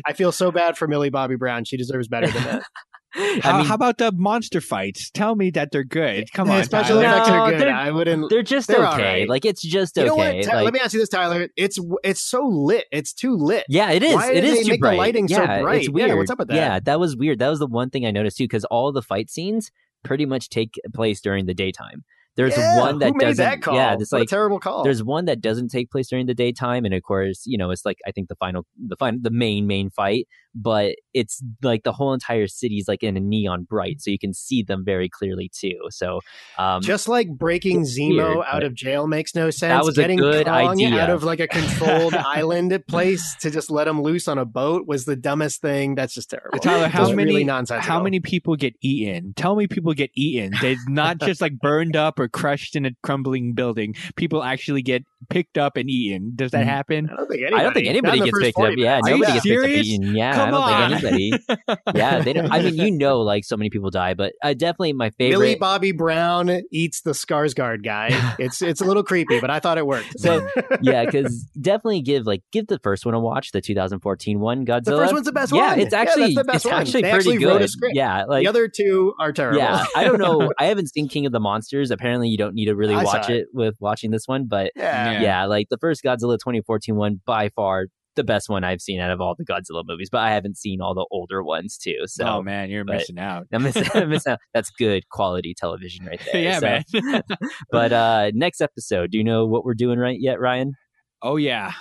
I 0.07 0.13
feel 0.15 0.33
so 0.33 0.51
bad 0.51 0.79
for 0.79 0.89
Millie 0.89 1.11
Bobby 1.11 1.37
Brown. 1.37 1.65
She 1.65 1.77
deserves 1.77 2.09
better 2.09 2.29
than 2.29 2.45
that. 2.45 2.63
How, 3.11 3.23
I 3.55 3.57
mean, 3.59 3.67
how 3.67 3.75
about 3.75 3.97
the 3.99 4.13
monster 4.13 4.61
fights? 4.61 5.11
Tell 5.11 5.35
me 5.35 5.51
that 5.53 5.71
they're 5.73 5.83
good. 5.85 6.31
Come 6.35 6.51
on, 6.51 6.63
special 6.65 7.01
Tyler. 7.01 7.09
effects 7.17 7.29
No, 7.29 7.35
are 7.35 7.51
good. 7.53 7.61
they're- 7.63 7.71
I 7.71 7.91
wouldn't. 7.91 8.29
they're 8.31 8.43
just 8.43 8.69
they're 8.69 8.77
okay. 8.79 8.87
alright. 8.87 9.29
Like 9.29 9.45
it's 9.47 9.63
just 9.63 9.97
You 9.97 10.05
know 10.05 10.15
what? 10.15 10.29
okay. 10.29 10.43
Ty- 10.43 10.57
Like, 10.57 10.65
Let 10.67 10.75
me 10.75 10.81
ask 10.81 10.93
you 10.93 11.01
this, 11.01 11.09
Tyler. 11.09 11.49
It's 11.57 11.79
it's 12.05 12.21
so 12.21 12.47
lit. 12.47 12.85
It's 12.93 13.13
too 13.15 13.35
lit. 13.35 13.65
Yeah, 13.69 13.91
it 13.93 14.03
is. 14.03 14.15
Why 14.15 14.33
it 14.33 14.35
did 14.43 14.45
is 14.45 14.51
they 14.59 14.63
too 14.65 14.69
make 14.71 14.73
the 14.73 14.79
bright. 14.81 14.99
lighting 14.99 15.29
so 15.29 15.41
yeah, 15.43 15.63
bright? 15.63 15.79
It's 15.79 15.87
Yeah, 15.89 15.93
weird. 15.95 16.19
what's 16.19 16.31
up 16.31 16.39
with 16.39 16.49
that? 16.49 16.55
Yeah, 16.57 16.81
that 16.81 17.01
was 17.01 17.17
weird. 17.17 17.39
That 17.39 17.49
was 17.49 17.59
the 17.61 17.67
one 17.67 17.89
thing 17.91 18.05
I 18.05 18.11
noticed 18.11 18.37
too, 18.37 18.45
because 18.45 18.65
all 18.67 18.93
the 18.93 19.03
fight 19.03 19.31
scenes 19.31 19.71
pretty 20.05 20.27
much 20.27 20.49
take 20.51 20.75
place 20.95 21.21
during 21.23 21.47
the 21.47 21.55
daytime. 21.55 22.05
There's 22.37 22.57
Yeah, 22.57 22.79
one 22.79 23.01
that 23.01 23.09
who 23.09 23.15
made 23.15 23.25
doesn't. 23.25 23.45
that 23.45 23.63
call? 23.63 23.75
Yeah, 23.75 23.95
it's 23.99 24.13
What 24.13 24.19
a 24.19 24.21
like 24.21 24.29
terrible 24.29 24.61
call. 24.61 24.85
there's 24.85 25.03
one 25.03 25.25
that 25.25 25.41
doesn't 25.41 25.71
take 25.71 25.91
place 25.91 26.09
during 26.09 26.27
the 26.27 26.35
daytime, 26.35 26.85
and 26.85 26.95
of 26.95 27.03
course, 27.03 27.43
you 27.47 27.59
know, 27.59 27.73
it's 27.73 27.85
like 27.85 27.99
I 28.07 28.13
think 28.13 28.29
the 28.29 28.37
final, 28.37 28.65
the 28.79 28.95
final, 28.95 29.19
the 29.21 29.31
main 29.33 29.67
main 29.67 29.91
fight, 29.91 30.29
but 30.55 30.95
it's 31.15 31.43
like 31.63 31.83
the 31.83 31.93
whole 31.93 32.13
entire 32.15 32.47
city's 32.47 32.87
like 32.89 33.03
in 33.03 33.17
a 33.17 33.21
neon 33.21 33.65
bright, 33.65 34.01
so 34.01 34.11
you 34.11 34.19
can 34.19 34.33
see 34.35 34.63
them 34.63 34.85
very 34.85 35.09
clearly 35.09 35.51
too. 35.55 35.79
So, 35.91 36.21
um, 36.59 36.83
Just 36.83 37.09
like 37.09 37.29
breaking 37.29 37.83
Zemo 37.83 38.37
weird, 38.37 38.47
out 38.47 38.63
of 38.65 38.75
jail 38.75 39.07
makes 39.07 39.35
no 39.35 39.51
sense. 39.51 39.73
That 39.73 39.85
was 39.85 39.99
a 39.99 40.03
Getting 40.03 40.19
good 40.19 40.47
Kong 40.47 40.71
idea. 40.83 41.01
out 41.01 41.11
of 41.11 41.23
like 41.25 41.41
a 41.41 41.49
controlled 41.49 42.15
island 42.15 42.79
place 42.89 43.35
to 43.41 43.51
just 43.51 43.71
let 43.71 43.87
him 43.89 44.01
loose 44.03 44.29
on 44.29 44.39
a 44.39 44.45
boat 44.45 44.87
was 44.87 45.05
the 45.05 45.17
dumbest 45.17 45.61
thing. 45.61 45.95
That's 45.95 46.15
just 46.15 46.31
terrible. 46.31 46.59
Tyler, 46.59 46.89
how 46.89 47.09
many 47.13 47.25
really 47.33 47.45
nonsensical. 47.45 47.91
how 47.93 48.03
many 48.03 48.21
people 48.21 48.57
get 48.57 48.75
eaten? 48.81 49.35
Tell 49.37 49.57
me 49.57 49.67
people 49.67 49.93
get 49.95 50.11
eaten. 50.15 50.53
They're 50.61 50.77
not 50.89 51.19
just 51.21 51.41
like 51.41 51.59
burned 51.59 51.97
up 51.97 52.19
or 52.19 52.29
crushed 52.29 52.77
in 52.77 52.87
a 52.87 52.91
crumbling 53.03 53.55
building. 53.55 53.95
People 54.17 54.43
actually 54.43 54.83
get 54.83 55.05
picked 55.31 55.59
up 55.59 55.77
and 55.77 55.91
eaten. 55.91 56.33
Does 56.35 56.53
that 56.53 56.65
Mhm. 56.65 56.69
happen? 56.69 57.11
I 57.13 57.17
don't 57.17 57.29
think 57.29 57.41
anybody. 57.43 57.61
I 57.61 57.63
don't 57.65 57.75
think 57.75 57.87
anybody 57.89 58.19
gets 58.21 58.39
picked 58.39 58.57
up. 58.59 58.63
40 58.63 58.83
Yeah, 58.83 58.89
minutes. 59.01 59.07
Are 59.07 59.11
you 59.11 59.19
nobody 59.19 59.33
gets 59.33 59.47
picked 59.47 59.65
up 59.65 59.85
eaten. 59.85 60.17
Yeah, 60.17 60.35
Come 60.35 60.48
I 60.49 60.51
don't 60.51 60.93
on. 60.93 61.01
think 61.01 61.13
anybody. 61.13 61.79
yeah, 61.95 62.21
they 62.21 62.33
don't. 62.33 62.51
I 62.51 62.63
mean, 62.63 62.75
you 62.77 62.91
know, 62.91 63.21
like 63.21 63.45
so 63.45 63.57
many 63.57 63.71
people 63.71 63.91
die, 63.91 64.15
but 64.15 64.33
uh, 64.43 64.55
definitely 64.55 64.93
my 64.93 65.11
favorite. 65.11 65.39
Billy 65.39 65.55
Bobby 65.55 65.93
Brown 65.93 66.63
eats 66.73 67.03
the 67.03 67.13
Skarsgård 67.13 67.85
guy. 67.85 68.09
It's 68.39 68.63
it's 68.63 68.81
a 68.81 68.85
little 68.85 69.03
creepy, 69.03 69.41
but 69.41 69.51
I 69.51 69.59
thought 69.59 69.79
it 69.79 69.87
worked. 69.87 70.21
So 70.21 70.47
yeah, 70.81 71.05
because 71.05 71.45
definitely 71.61 72.03
give 72.03 72.27
like 72.27 72.43
give 72.53 72.67
the 72.69 72.79
first 72.79 73.05
one 73.05 73.15
a 73.15 73.21
watch, 73.21 73.51
the 73.53 73.61
2014 73.61 74.39
one, 74.39 74.65
Godzilla. 74.65 74.85
the 74.85 74.97
first 74.97 75.13
one's 75.13 75.27
the 75.27 75.33
best 75.33 75.53
one. 75.53 75.63
yeah, 75.63 75.71
one. 75.71 75.81
it's 75.81 75.93
actually 75.93 76.35
that's 76.35 76.37
the 76.37 76.45
best 76.45 76.57
it's 76.57 76.65
one. 76.67 76.75
actually 76.75 77.03
they 77.03 77.11
pretty 77.11 77.31
actually 77.31 77.39
good. 77.39 77.49
wrote 77.49 77.63
a 77.63 77.69
script. 77.69 77.97
Yeah, 77.97 78.25
like 78.25 78.45
the 78.45 78.49
other 78.49 78.69
two 78.69 79.15
are 79.19 79.33
terrible. 79.33 79.59
yeah, 79.59 79.85
I 79.97 80.05
don't 80.05 80.19
know. 80.19 80.53
I 80.59 80.67
haven't 80.67 80.89
seen 80.89 81.09
King 81.09 81.27
of 81.27 81.33
the 81.33 81.41
Monsters. 81.41 81.91
Apparently, 81.91 82.29
you 82.29 82.39
don't 82.39 82.55
need 82.55 82.67
to 82.67 82.77
really 82.77 82.95
I 82.95 83.03
watch 83.03 83.29
it. 83.29 83.37
it 83.37 83.49
with 83.53 83.75
watching 83.81 84.11
this 84.11 84.27
one, 84.27 84.47
but 84.47 84.73
yeah. 84.77 85.13
Yeah. 85.13 85.23
yeah, 85.23 85.45
like 85.47 85.69
the 85.69 85.79
first 85.79 86.03
Godzilla 86.05 86.39
2014 86.39 86.97
one 86.97 87.21
by 87.27 87.49
far 87.51 87.87
the 88.19 88.25
best 88.25 88.51
one 88.51 88.65
I've 88.65 88.83
seen 88.83 89.01
out 89.01 89.11
of 89.11 89.21
all 89.21 89.35
the 89.39 89.45
Godzilla 89.47 89.83
movies. 89.87 90.11
But 90.13 90.19
I 90.19 90.31
haven't 90.35 90.59
seen 90.59 90.83
all 90.83 90.95
the 90.95 91.07
older 91.11 91.43
ones 91.43 91.79
too. 91.79 91.97
So 92.07 92.25
oh 92.27 92.43
man, 92.43 92.69
you're 92.69 92.85
missing 92.85 93.19
out. 93.19 93.47
I'm 93.53 93.63
missing, 93.63 93.85
I'm 93.95 94.11
missing 94.11 94.33
out. 94.33 94.39
That's 94.53 94.71
good 94.71 95.09
quality 95.09 95.55
television 95.57 96.05
right 96.05 96.21
there. 96.33 96.43
yeah, 96.43 96.59
So- 96.59 97.01
man. 97.01 97.23
But 97.71 97.93
uh 97.93 98.31
next 98.35 98.61
episode, 98.61 99.11
do 99.13 99.19
you 99.19 99.25
know 99.25 99.47
what 99.47 99.65
we're 99.65 99.75
doing 99.75 99.99
right 99.99 100.19
yet, 100.21 100.39
Ryan? 100.39 100.75
oh 101.23 101.37
yeah. 101.37 101.73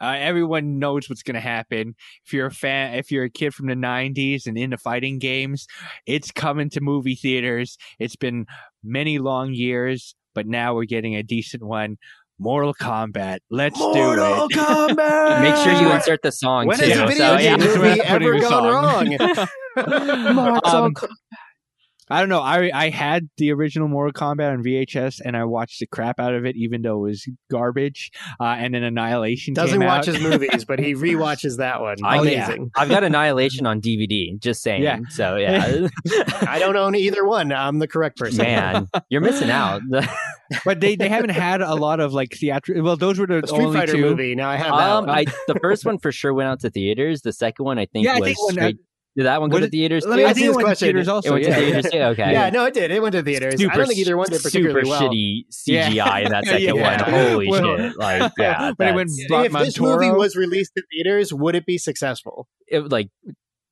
Uh, 0.00 0.14
everyone 0.16 0.78
knows 0.78 1.08
what's 1.08 1.24
going 1.24 1.34
to 1.34 1.40
happen. 1.40 1.96
If 2.24 2.32
you're 2.32 2.46
a 2.46 2.52
fan, 2.52 2.94
if 2.94 3.10
you're 3.10 3.24
a 3.24 3.30
kid 3.30 3.52
from 3.52 3.66
the 3.66 3.74
'90s 3.74 4.46
and 4.46 4.56
into 4.56 4.78
fighting 4.78 5.18
games, 5.18 5.66
it's 6.06 6.30
coming 6.30 6.70
to 6.70 6.80
movie 6.80 7.16
theaters. 7.16 7.76
It's 7.98 8.14
been 8.14 8.46
many 8.84 9.18
long 9.18 9.52
years, 9.54 10.14
but 10.36 10.46
now 10.46 10.72
we're 10.74 10.84
getting 10.84 11.16
a 11.16 11.24
decent 11.24 11.64
one. 11.64 11.96
Mortal 12.38 12.74
Kombat. 12.74 13.38
Let's 13.50 13.78
Mortal 13.78 14.48
do 14.48 14.54
it. 14.54 14.58
Kombat. 14.58 15.42
Make 15.42 15.56
sure 15.56 15.72
you 15.82 15.92
insert 15.92 16.22
the 16.22 16.32
song 16.32 16.66
When 16.66 16.78
too. 16.78 16.86
has 16.86 16.98
a 17.00 17.06
video 17.06 17.26
so, 17.26 17.36
game 17.38 17.44
yeah. 17.44 17.56
Movie 17.56 17.78
what 17.78 18.00
I'm 18.00 18.06
putting 18.06 18.28
ever 18.28 18.34
the 18.34 18.40
gone 18.40 18.50
song. 18.50 19.36
wrong? 19.36 19.48
Um, 20.64 20.94
I 22.10 22.20
don't 22.20 22.28
know. 22.28 22.40
I 22.40 22.70
I 22.74 22.88
had 22.90 23.28
the 23.36 23.52
original 23.52 23.88
Mortal 23.88 24.12
Kombat 24.12 24.52
on 24.52 24.62
VHS, 24.62 25.20
and 25.24 25.36
I 25.36 25.44
watched 25.44 25.80
the 25.80 25.86
crap 25.86 26.18
out 26.18 26.34
of 26.34 26.44
it, 26.46 26.56
even 26.56 26.82
though 26.82 27.04
it 27.04 27.08
was 27.10 27.28
garbage. 27.50 28.10
Uh, 28.40 28.44
and 28.58 28.74
then 28.74 28.82
Annihilation 28.82 29.54
Doesn't 29.54 29.80
came 29.80 29.86
watch 29.88 30.08
out. 30.08 30.14
his 30.14 30.20
movies, 30.22 30.64
but 30.64 30.78
he 30.78 30.94
rewatches 30.94 31.58
that 31.58 31.80
one. 31.80 31.96
I- 32.04 32.18
Amazing. 32.18 32.70
I've 32.76 32.88
got 32.88 33.04
Annihilation 33.04 33.66
on 33.66 33.80
DVD. 33.80 34.38
Just 34.40 34.62
saying. 34.62 34.82
Yeah. 34.82 34.98
So 35.10 35.36
yeah, 35.36 35.88
I 36.46 36.58
don't 36.58 36.76
own 36.76 36.94
either 36.94 37.24
one. 37.26 37.52
I'm 37.52 37.78
the 37.78 37.88
correct 37.88 38.18
person. 38.18 38.44
man, 38.44 38.88
you're 39.08 39.20
missing 39.20 39.50
out. 39.50 39.82
but 40.64 40.80
they, 40.80 40.96
they 40.96 41.08
haven't 41.08 41.30
had 41.30 41.60
a 41.60 41.74
lot 41.74 42.00
of 42.00 42.12
like 42.12 42.32
theatrical. 42.32 42.82
Well, 42.82 42.96
those 42.96 43.18
were 43.18 43.26
the 43.26 43.40
The 43.42 43.48
Street 43.48 43.60
only 43.64 43.78
Fighter 43.78 43.92
two. 43.92 44.00
movie. 44.02 44.34
Now 44.34 44.48
I 44.50 44.56
have 44.56 44.72
that 44.72 44.90
um, 44.90 45.06
one. 45.06 45.18
I 45.18 45.24
the 45.46 45.58
first 45.60 45.84
one 45.84 45.98
for 45.98 46.12
sure 46.12 46.32
went 46.32 46.48
out 46.48 46.60
to 46.60 46.70
theaters. 46.70 47.22
The 47.22 47.32
second 47.32 47.64
one 47.64 47.78
I 47.78 47.86
think 47.86 48.04
Yeah, 48.06 48.14
I 48.14 48.20
was 48.20 48.28
think 48.28 48.46
when 48.46 48.54
that- 48.56 48.60
straight. 48.62 48.78
Did 49.18 49.26
that 49.26 49.40
one 49.40 49.50
go 49.50 49.54
Was 49.56 49.62
to 49.62 49.66
it- 49.66 49.70
theaters 49.72 50.04
Let 50.06 50.12
too? 50.12 50.16
me 50.18 50.24
I 50.24 50.28
ask 50.30 50.34
think 50.36 50.44
it 50.44 50.48
this 50.48 50.56
went 50.56 50.64
to 50.64 50.68
question. 50.68 50.86
theaters 50.86 51.08
it 51.08 51.10
also. 51.10 51.32
went 51.32 51.44
to 51.44 51.50
yeah. 51.50 51.56
theaters 51.58 51.90
too. 51.90 51.98
Okay. 52.12 52.32
yeah, 52.32 52.50
no, 52.50 52.64
it 52.66 52.74
did. 52.74 52.90
It 52.92 53.02
went 53.02 53.12
to 53.14 53.22
theaters. 53.24 53.54
I 53.54 53.56
Super, 53.56 53.76
don't 53.76 53.86
think 53.88 53.98
either 53.98 54.16
one 54.16 54.28
did 54.30 54.42
particularly 54.42 54.80
super 54.84 54.90
well. 54.90 55.10
shitty 55.12 55.42
Yeah. 55.66 55.90
CGI 55.90 56.24
in 56.24 56.30
that 56.30 56.44
second 56.46 56.76
Yeah. 56.76 57.00
one. 57.04 57.12
Holy 57.12 57.48
Well, 57.48 57.76
shit! 57.78 57.98
Like 57.98 58.32
yeah, 58.38 58.72
when 58.76 58.88
it 58.88 58.94
went 58.94 59.10
that's- 59.10 59.26
Brock 59.28 59.46
if 59.46 59.52
this 59.52 59.80
movie 59.80 60.10
was 60.12 60.36
released 60.36 60.70
in 60.76 60.84
theaters, 60.92 61.34
would 61.34 61.56
it 61.56 61.66
be 61.66 61.78
successful? 61.78 62.46
it, 62.68 62.88
like 62.92 63.08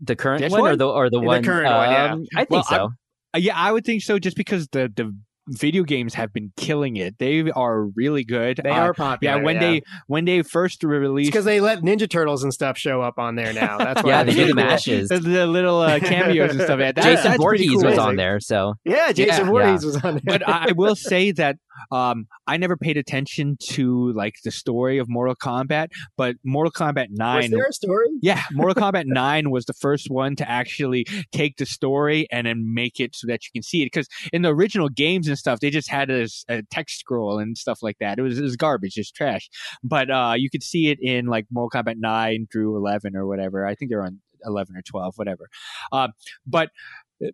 the 0.01 0.16
current 0.16 0.42
This 0.42 0.51
one, 0.53 0.62
or 0.72 0.76
the 0.76 0.88
or 0.88 1.09
the 1.11 1.20
The 1.20 1.24
one. 1.24 1.42
current 1.44 1.72
one, 1.72 1.90
yeah. 1.90 2.12
um, 2.12 2.24
I 2.34 2.40
think 2.40 2.51
Well, 2.51 2.64
so. 2.64 2.88
Uh, 3.34 3.38
yeah, 3.38 3.55
I 3.57 3.70
would 3.72 3.84
think 3.84 4.03
so, 4.03 4.18
just 4.18 4.36
because 4.36 4.66
the 4.72 4.92
the 4.94 5.16
video 5.49 5.82
games 5.84 6.14
have 6.14 6.32
been 6.32 6.53
killing 6.57 6.97
it. 6.97 7.18
They 7.18 7.51
are 7.51 7.84
really 7.84 8.24
good. 8.24 8.61
They 8.62 8.70
Uh, 8.70 8.74
are 8.74 8.94
popular. 8.94 9.36
Yeah, 9.36 9.42
when 9.42 9.59
they 9.59 9.82
when 10.07 10.24
they 10.24 10.42
first 10.42 10.82
were 10.82 10.99
released, 11.01 11.30
because 11.30 11.44
they 11.44 11.61
let 11.61 11.80
Ninja 11.80 12.09
Turtles 12.11 12.42
and 12.42 12.53
stuff 12.53 12.76
show 12.78 13.01
up 13.03 13.18
on 13.18 13.36
there 13.36 13.53
now. 13.53 13.78
That's 13.78 14.03
why 14.03 14.11
yeah, 14.11 14.22
they 14.24 14.34
do 14.34 14.47
the 14.47 14.53
cool. 14.55 14.64
mashes. 14.64 15.09
the, 15.09 15.20
the 15.20 15.47
little 15.47 15.80
uh, 15.80 16.01
cameos 16.01 16.51
and 16.53 16.61
stuff. 16.62 16.80
Yeah, 16.80 16.92
that, 16.92 16.97
Jason 17.05 17.24
that's 17.32 17.36
Voorhees 17.42 17.70
cool. 17.72 17.84
was 17.84 17.99
on 17.99 18.16
there, 18.16 18.40
so 18.40 18.74
Yeah, 18.84 19.12
Jason 19.12 19.44
Yeah. 19.47 19.51
Voorhees 19.51 19.84
was 19.84 19.97
on 20.05 20.14
there. 20.14 20.22
but 20.24 20.49
I 20.49 20.66
I 20.68 20.72
will 20.72 20.97
say 20.97 21.30
that 21.32 21.57
um, 21.91 22.27
I 22.47 22.57
never 22.57 22.77
paid 22.77 22.97
attention 22.97 23.57
to 23.70 24.12
like 24.12 24.35
the 24.45 24.51
story 24.51 24.99
of 24.99 25.09
Mortal 25.09 25.35
Kombat, 25.35 25.89
but 26.16 26.37
Mortal 26.45 26.72
Kombat 26.72 27.09
Nine. 27.11 27.37
was 27.37 27.51
Nine. 27.51 27.51
there 27.51 27.66
a 27.66 27.72
story? 27.72 28.07
Yeah, 28.22 28.43
Mortal 28.53 28.74
Kombat 28.83 29.05
9 29.07 29.51
was 29.51 29.64
the 29.66 29.74
first 29.74 30.11
one 30.11 30.37
to 30.37 30.49
actually 30.49 31.07
take 31.33 31.57
the 31.57 31.66
story 31.66 32.27
and 32.31 32.47
then 32.47 32.74
make 32.74 33.01
it 33.01 33.14
so 33.14 33.27
that 33.27 33.45
you 33.45 33.51
can 33.53 33.62
see 33.62 33.83
it. 33.83 33.87
Because 33.87 34.09
in 34.33 34.43
the 34.43 34.51
original 34.51 34.89
games 34.89 35.29
and 35.29 35.39
stuff, 35.39 35.61
they 35.61 35.70
just 35.70 35.91
had 35.91 36.11
a, 36.11 36.27
a 36.49 36.62
text 36.70 37.01
scroll 37.01 37.39
and 37.39 37.57
stuff 37.57 37.83
like 37.83 37.97
that. 38.01 38.18
It 38.18 38.22
was, 38.22 38.39
it 38.39 38.43
was 38.43 38.57
garbage, 38.57 38.95
just 38.95 39.14
trash. 39.14 39.49
But 39.83 40.11
uh, 40.11 40.35
you 40.37 40.51
could 40.51 40.62
see 40.62 40.89
it 40.89 40.99
in 41.01 41.27
like 41.27 41.47
Mortal 41.51 41.83
Kombat 41.83 41.97
9 41.99 42.49
through 42.53 42.77
11 42.77 43.16
or 43.16 43.27
whatever. 43.27 43.66
I 43.66 43.74
think 43.74 43.91
they're 43.91 44.05
on 44.05 44.20
11 44.45 44.77
or 44.77 44.83
12, 44.83 45.14
whatever. 45.16 45.49
Uh, 45.93 46.09
but 46.47 46.70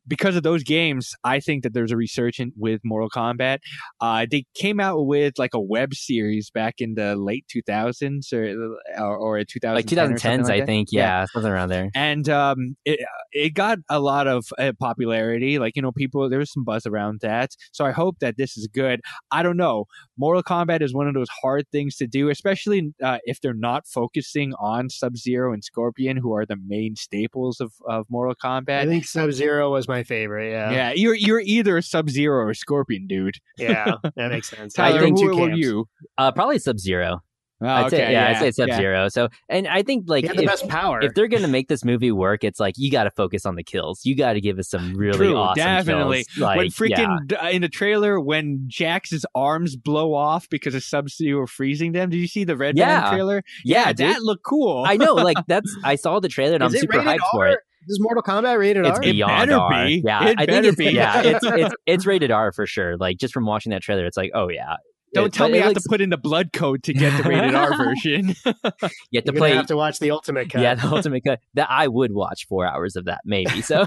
because 0.07 0.37
of 0.37 0.43
those 0.43 0.63
games, 0.63 1.13
I 1.25 1.41
think 1.41 1.63
that 1.63 1.75
there's 1.75 1.93
a 1.93 1.97
resurgence 1.97 2.55
with 2.57 2.81
Mortal 2.85 3.11
Kombat. 3.11 3.59
Uh, 4.01 4.27
they 4.31 4.45
came 4.55 4.81
out 4.81 5.07
with 5.07 5.35
like 5.39 5.55
a 5.55 5.61
web 5.61 5.95
series 5.95 6.51
back 6.51 6.77
in 6.79 6.95
the 6.95 7.17
late 7.17 7.47
2000s 7.55 8.33
or 8.33 8.77
or, 8.99 9.17
or 9.39 9.45
2010 9.45 9.75
like 9.75 9.85
or 9.85 10.15
2010s, 10.15 10.49
like 10.49 10.63
I 10.63 10.67
think. 10.67 10.89
Yeah, 10.93 11.27
something 11.27 11.51
around 11.51 11.69
there. 11.71 11.91
and 11.95 12.29
um, 12.29 12.77
it 12.85 13.01
it 13.33 13.55
got 13.55 13.79
a 13.89 14.01
lot 14.01 14.27
of 14.27 14.47
uh, 14.59 14.73
popularity. 14.79 15.59
Like 15.59 15.77
you 15.77 15.83
know, 15.83 15.93
people 15.93 16.29
there 16.29 16.39
was 16.39 16.53
some 16.53 16.65
buzz 16.65 16.87
around 16.87 17.21
that. 17.23 17.51
So 17.73 17.85
I 17.85 17.91
hope 17.93 18.19
that 18.21 18.37
this 18.37 18.57
is 18.57 18.69
good. 18.73 19.01
I 19.31 19.43
don't 19.43 19.57
know. 19.57 19.87
Mortal 20.17 20.43
Kombat 20.43 20.83
is 20.83 20.95
one 20.95 21.09
of 21.09 21.15
those 21.15 21.29
hard 21.43 21.65
things 21.73 21.97
to 21.97 22.07
do, 22.07 22.29
especially 22.29 22.93
uh, 23.03 23.19
if 23.25 23.41
they're 23.41 23.55
not 23.55 23.87
focusing 23.87 24.53
on 24.61 24.91
Sub 24.91 25.17
Zero 25.17 25.53
and 25.53 25.65
Scorpion, 25.65 26.17
who 26.17 26.35
are 26.35 26.47
the 26.47 26.57
main 26.67 26.97
staples 26.97 27.61
of 27.61 27.73
of 27.89 28.07
Mortal 28.09 28.35
Kombat. 28.35 28.81
I 28.81 28.87
think 28.87 29.05
Sub 29.05 29.33
Zero 29.33 29.72
was 29.73 29.89
my 29.89 30.03
favorite. 30.05 30.51
Yeah, 30.51 30.71
Yeah, 30.71 30.93
you're 30.93 31.15
you're 31.15 31.41
either 31.41 31.81
Sub 31.83 32.09
Zero 32.09 32.45
or 32.47 32.55
Scorpion, 32.55 33.07
dude. 33.07 33.37
yeah, 33.59 33.95
that 34.17 34.31
makes 34.31 34.49
sense. 34.49 34.75
Tyler, 34.75 34.99
Tyler, 34.99 35.07
in 35.09 35.17
two 35.17 35.29
who, 35.29 35.37
who 35.39 35.45
are 35.45 35.51
you? 35.53 35.89
Uh, 36.19 36.31
probably 36.33 36.59
Sub 36.59 36.79
Zero. 36.79 37.21
Oh, 37.65 37.69
I'd 37.69 37.91
say, 37.93 38.03
okay, 38.03 38.13
yeah, 38.13 38.31
I'd 38.31 38.39
say 38.41 38.51
Sub 38.51 38.67
yeah. 38.67 38.77
Zero. 38.77 39.09
So, 39.09 39.29
and 39.49 39.69
I 39.69 39.85
think 39.85 40.07
like 40.09 40.25
the 40.27 40.35
if, 40.41 40.47
best 40.47 40.67
power. 40.67 41.01
if 41.01 41.15
they're 41.15 41.29
gonna 41.29 41.47
make 41.47 41.69
this 41.69 41.85
movie 41.85 42.11
work, 42.11 42.43
it's 42.43 42.59
like 42.59 42.75
you 42.77 42.91
got 42.91 43.05
to 43.05 43.11
focus 43.13 43.47
on 43.47 43.55
the 43.55 43.63
kills. 43.63 44.01
You 44.05 44.17
got 44.17 44.33
to 44.33 44.41
give 44.41 44.59
us 44.59 44.69
some 44.69 44.97
really 44.97 45.17
True, 45.17 45.37
awesome 45.37 45.63
definitely. 45.63 46.25
kills. 46.25 46.39
Like, 46.39 46.57
when 46.57 46.67
freaking 46.71 47.29
d- 47.29 47.37
uh, 47.37 47.51
in 47.51 47.63
the 47.63 47.69
trailer 47.69 48.19
when 48.19 48.65
Jax's 48.67 49.25
arms 49.37 49.77
blow 49.77 50.13
off 50.13 50.49
because 50.51 50.75
of 50.75 50.83
Sub 50.83 51.09
Zero 51.09 51.47
freezing 51.47 51.93
them. 51.93 52.11
Did 52.11 52.17
you 52.17 52.27
see 52.27 52.43
the 52.43 52.57
Red 52.57 52.77
Yeah. 52.77 53.03
Band 53.03 53.13
trailer? 53.13 53.45
yeah, 53.65 53.93
dude. 53.93 54.09
that 54.09 54.23
looked 54.23 54.43
cool. 54.43 54.83
I 54.85 54.97
know, 54.97 55.15
like 55.15 55.37
that's 55.47 55.73
I 55.85 55.95
saw 55.95 56.19
the 56.19 56.29
trailer 56.29 56.57
and 56.57 56.65
Is 56.65 56.75
I'm 56.75 56.81
super 56.81 56.99
rated 56.99 57.21
hyped 57.21 57.31
for 57.31 57.47
it. 57.47 57.61
Is 57.89 57.99
Mortal 58.01 58.23
Kombat 58.23 58.59
rated 58.59 58.87
It's 58.87 58.99
R? 58.99 59.05
It 59.05 59.13
beyond 59.13 59.49
better 59.49 59.61
R. 59.61 59.85
be. 59.87 60.03
Yeah, 60.05 60.25
It 60.29 60.35
I 60.39 60.47
think 60.47 60.49
better 60.49 60.69
it's 60.69 60.77
be. 60.77 60.85
yeah, 60.91 61.23
it's 61.25 61.45
it's 61.45 61.75
it's 61.87 62.07
rated 62.07 62.31
R 62.31 62.53
for 62.53 62.67
sure. 62.67 62.97
Like 62.97 63.19
just 63.19 63.33
from 63.35 63.47
watching 63.47 63.71
that 63.71 63.83
trailer, 63.83 64.07
it's 64.07 64.17
like, 64.17 64.31
oh 64.35 64.49
yeah. 64.49 64.77
Don't 65.15 65.27
It- 65.27 65.35
tell 65.35 65.51
me 65.51 65.59
it 65.59 65.61
I 65.61 65.65
have 65.65 65.73
looks- 65.75 65.83
to 65.83 65.89
put 65.91 66.01
in 66.01 66.09
the 66.09 66.17
blood 66.17 66.55
code 66.55 66.83
to 66.85 66.95
get 66.95 67.15
the 67.23 67.29
rated 67.29 67.55
R 67.55 67.77
version. 67.77 68.29
you 68.47 68.53
have 68.55 68.65
to 68.81 68.91
You're 69.11 69.23
gonna 69.25 69.39
play. 69.39 69.55
have 69.55 69.67
to 69.67 69.77
watch 69.77 69.99
the 69.99 70.11
ultimate 70.11 70.49
cut. 70.49 70.63
Yeah, 70.63 70.75
the 70.75 70.87
ultimate 70.89 71.23
cut. 71.23 71.41
That 71.53 71.67
I 71.71 71.87
would 71.87 72.13
watch 72.13 72.47
four 72.49 72.67
hours 72.67 72.97
of 72.97 73.05
that, 73.05 73.21
maybe. 73.27 73.61
So 73.61 73.85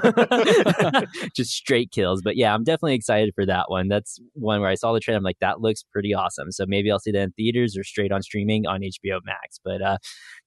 just 1.35 1.51
straight 1.51 1.91
kills. 1.91 2.21
But 2.21 2.35
yeah, 2.35 2.53
I'm 2.53 2.63
definitely 2.63 2.93
excited 2.95 3.33
for 3.33 3.45
that 3.45 3.69
one. 3.69 3.87
That's 3.87 4.19
one 4.33 4.61
where 4.61 4.69
I 4.69 4.75
saw 4.75 4.93
the 4.93 4.99
trailer. 4.99 5.17
I'm 5.17 5.23
like, 5.23 5.39
that 5.39 5.61
looks 5.61 5.83
pretty 5.91 6.13
awesome. 6.13 6.51
So 6.51 6.65
maybe 6.67 6.91
I'll 6.91 6.99
see 6.99 7.11
that 7.11 7.21
in 7.21 7.31
theaters 7.31 7.75
or 7.77 7.83
straight 7.83 8.11
on 8.11 8.21
streaming 8.21 8.67
on 8.67 8.81
HBO 8.81 9.19
Max. 9.25 9.59
But 9.63 9.81
uh 9.81 9.97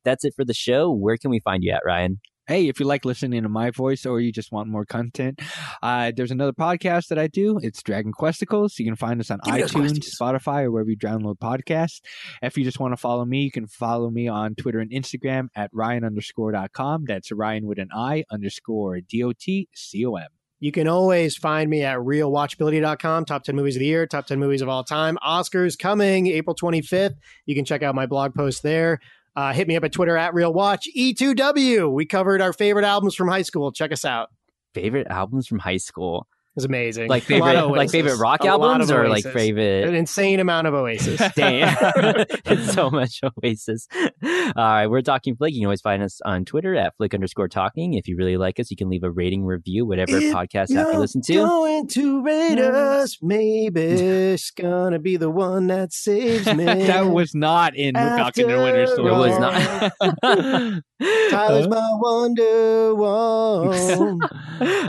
that's 0.05 0.25
it 0.25 0.33
for 0.37 0.45
the 0.45 0.55
show. 0.55 0.93
Where 0.93 1.17
can 1.17 1.31
we 1.31 1.41
find 1.41 1.63
you 1.65 1.73
at, 1.73 1.83
Ryan? 1.85 2.21
Hey, 2.49 2.67
if 2.67 2.81
you 2.81 2.87
like 2.87 3.05
listening 3.05 3.43
to 3.43 3.49
my 3.49 3.71
voice 3.71 4.07
or 4.07 4.21
you 4.21 4.33
just 4.33 4.51
want 4.51 4.69
more 4.69 4.87
content, 4.87 5.41
uh, 5.83 6.11
there's 6.17 6.31
another 6.31 6.55
podcast 6.55 7.09
that 7.09 7.19
I 7.19 7.27
do. 7.27 7.61
It's 7.63 7.83
Dragon 7.83 8.11
Questicles. 8.11 8.79
You 8.79 8.87
can 8.87 8.97
find 8.97 9.21
us 9.21 9.31
on 9.31 9.39
Give 9.45 9.55
iTunes. 9.55 10.09
Spotify, 10.19 10.65
or 10.65 10.73
wherever 10.73 10.91
you 10.91 10.97
download 10.97 11.39
podcasts. 11.39 12.01
If 12.43 12.57
you 12.57 12.65
just 12.65 12.81
want 12.81 12.93
to 12.93 12.97
follow 12.97 13.25
me, 13.25 13.43
you 13.43 13.51
can 13.51 13.67
follow 13.67 14.11
me 14.11 14.29
on 14.29 14.55
Twitter 14.55 14.81
and 14.81 14.91
Instagram 14.91 15.49
at 15.55 15.71
Ryan 15.73 16.05
underscore 16.05 16.53
dot 16.53 16.73
com. 16.73 17.05
That's 17.07 17.31
Ryan 17.31 17.67
with 17.67 17.79
an 17.79 17.91
I 17.95 18.25
underscore 18.31 19.01
D 19.01 19.23
O 19.23 19.33
T 19.33 19.69
C 19.75 20.05
O 20.07 20.15
M. 20.15 20.29
You 20.61 20.73
can 20.73 20.89
always 20.89 21.37
find 21.37 21.71
me 21.71 21.85
at 21.85 21.99
realwatchability.com, 21.99 23.27
top 23.27 23.45
10 23.45 23.55
movies 23.55 23.77
of 23.77 23.81
the 23.81 23.87
year, 23.87 24.09
top 24.09 24.27
10 24.27 24.41
movies 24.41 24.61
of 24.61 24.69
all 24.69 24.83
time. 24.83 25.17
Oscars 25.25 25.79
coming 25.79 26.27
April 26.27 26.57
25th. 26.57 27.15
You 27.47 27.55
can 27.55 27.65
check 27.65 27.85
out 27.85 27.95
my 27.95 28.07
blog 28.07 28.35
post 28.35 28.65
there. 28.65 28.99
Uh, 29.39 29.53
hit 29.53 29.69
me 29.69 29.77
up 29.77 29.85
at 29.85 29.93
Twitter 29.93 30.17
at 30.17 30.35
realwatch. 30.35 30.89
E2W. 30.97 31.93
We 31.93 32.07
covered 32.07 32.43
our 32.43 32.53
favorite 32.53 32.85
albums 32.85 33.15
from 33.15 33.29
high 33.29 33.43
school. 33.43 33.71
Check 33.71 33.93
us 33.93 34.05
out. 34.05 34.31
Favorite 34.75 35.07
albums 35.07 35.47
from 35.47 35.61
high 35.61 35.77
school? 35.77 36.27
It's 36.59 36.65
amazing. 36.65 37.09
Like 37.09 37.23
favorite 37.23 37.69
like 37.69 37.89
favorite 37.89 38.19
rock 38.19 38.43
A 38.43 38.49
albums 38.49 38.91
of 38.91 38.97
or 38.97 39.09
like 39.09 39.23
favorite 39.23 39.87
An 39.87 39.95
insane 39.95 40.41
amount 40.41 40.67
of 40.67 40.75
Oasis. 40.75 41.23
Damn. 41.37 41.73
it's 42.45 42.75
so 42.75 42.91
much 42.91 43.21
Oasis. 43.23 43.87
All 43.95 44.53
right, 44.57 44.89
we're 44.89 45.03
talking 45.03 45.37
Flick. 45.37 45.55
You 45.55 45.61
can 45.61 45.67
always 45.67 45.81
find 45.81 46.03
us 46.03 46.21
on 46.25 46.45
Twitter 46.45 46.75
at 46.75 46.97
Flick 46.97 47.15
underscore 47.15 47.47
talking. 47.47 47.95
If 47.95 48.09
you 48.09 48.17
really 48.17 48.37
like 48.37 48.59
us, 48.59 48.73
you 48.73 48.77
can 48.77 48.89
leave 48.89 49.05
a 49.05 49.11
rating 49.11 49.45
review, 49.45 49.87
whatever 49.87 50.17
If 50.17 50.35
podcast 50.35 50.63
app 50.63 50.69
you 50.71 50.79
You're 50.79 50.99
listen 50.99 51.23
to. 51.27 51.35
Going 51.35 51.87
to 51.87 52.25
rate 52.25 52.59
us. 52.59 53.19
Maybe 53.23 53.81
it's 53.81 54.51
gonna 54.51 54.99
be 54.99 55.17
the 55.17 55.31
one 55.31 55.69
that 55.69 55.93
saves 55.93 56.53
me. 56.53 56.65
that 56.65 57.07
was 57.07 57.37
not 57.37 57.77
in 57.77 57.95
Falcon 57.95 58.51
and 58.51 58.63
Winter 58.65 58.83
After 58.83 58.97
Soldier. 58.97 59.11
It 59.11 59.17
was 59.17 59.39
not. 59.39 60.73
Tyler's 61.31 61.69
my 61.69 61.89
wonder 62.01 62.97
woman. 62.97 64.21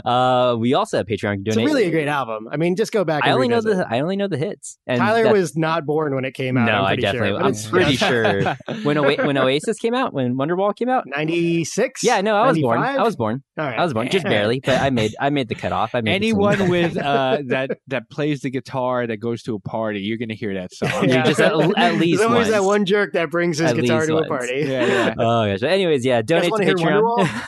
uh, 0.04 0.56
we 0.58 0.74
also 0.74 0.96
have 0.96 1.06
Patreon. 1.06 1.42
It's 1.46 1.56
Donate. 1.60 1.74
really 1.74 1.84
a 1.86 1.90
great 1.90 2.08
album. 2.08 2.48
I 2.50 2.56
mean, 2.56 2.76
just 2.76 2.92
go 2.92 3.04
back. 3.04 3.24
I 3.24 3.30
only 3.32 3.48
know 3.48 3.56
revisit. 3.56 3.78
the 3.88 3.94
I 3.94 4.00
only 4.00 4.16
know 4.16 4.28
the 4.28 4.36
hits. 4.36 4.78
And 4.86 4.98
Tyler 5.00 5.32
was 5.32 5.56
not 5.56 5.86
born 5.86 6.14
when 6.14 6.24
it 6.24 6.32
came 6.34 6.56
out. 6.56 6.66
No, 6.66 6.72
I'm 6.72 6.84
I 6.84 6.88
pretty 6.90 7.02
definitely- 7.02 7.30
Sure, 7.40 7.42
I'm 7.44 7.70
pretty 7.70 7.96
sure. 7.96 8.56
when 8.84 8.98
Oa- 8.98 9.26
when 9.26 9.36
Oasis 9.36 9.78
came 9.78 9.94
out, 9.94 10.12
when 10.12 10.34
Wonderwall 10.36 10.74
came 10.74 10.88
out. 10.88 11.04
Ninety 11.06 11.64
six. 11.64 12.02
Yeah, 12.02 12.20
no, 12.20 12.36
I 12.36 12.46
was 12.48 12.58
born. 12.58 12.78
I 12.80 13.02
was 13.02 13.16
born. 13.16 13.42
All 13.58 13.66
right. 13.66 13.78
I 13.78 13.84
was 13.84 13.92
born 13.94 14.08
just 14.08 14.24
barely, 14.24 14.60
but 14.60 14.80
I 14.80 14.90
made 14.90 15.14
I 15.20 15.30
made 15.30 15.48
the 15.48 15.54
cutoff. 15.54 15.94
I 15.94 16.00
made 16.00 16.14
Anyone 16.14 16.68
with 16.68 16.96
uh, 16.96 17.38
that 17.46 17.70
that 17.88 18.10
plays 18.10 18.40
the 18.40 18.50
guitar 18.50 19.06
that 19.06 19.18
goes 19.18 19.42
to 19.44 19.54
a 19.54 19.60
party, 19.60 20.00
you're 20.00 20.18
gonna 20.18 20.34
hear 20.34 20.54
that 20.54 20.72
song. 20.74 21.08
Yeah. 21.08 21.22
just 21.24 21.40
at- 21.40 21.52
at 21.78 21.94
least 22.00 22.18
There's 22.20 22.30
always 22.30 22.48
that 22.50 22.64
one 22.64 22.84
jerk 22.86 23.12
that 23.14 23.30
brings 23.30 23.58
his 23.58 23.70
At 23.70 23.76
guitar 23.76 23.98
least 24.00 24.08
to 24.08 24.16
a 24.18 24.26
party. 24.26 24.64
Yeah, 24.66 24.86
yeah. 24.86 25.14
Oh 25.18 25.46
gosh. 25.46 25.60
But 25.60 25.70
anyways, 25.70 26.04
yeah, 26.04 26.22
donate 26.22 26.44
to 26.44 26.50
want 26.50 26.62
to 26.62 26.66
hear 26.66 26.76
Patreon. 26.76 27.42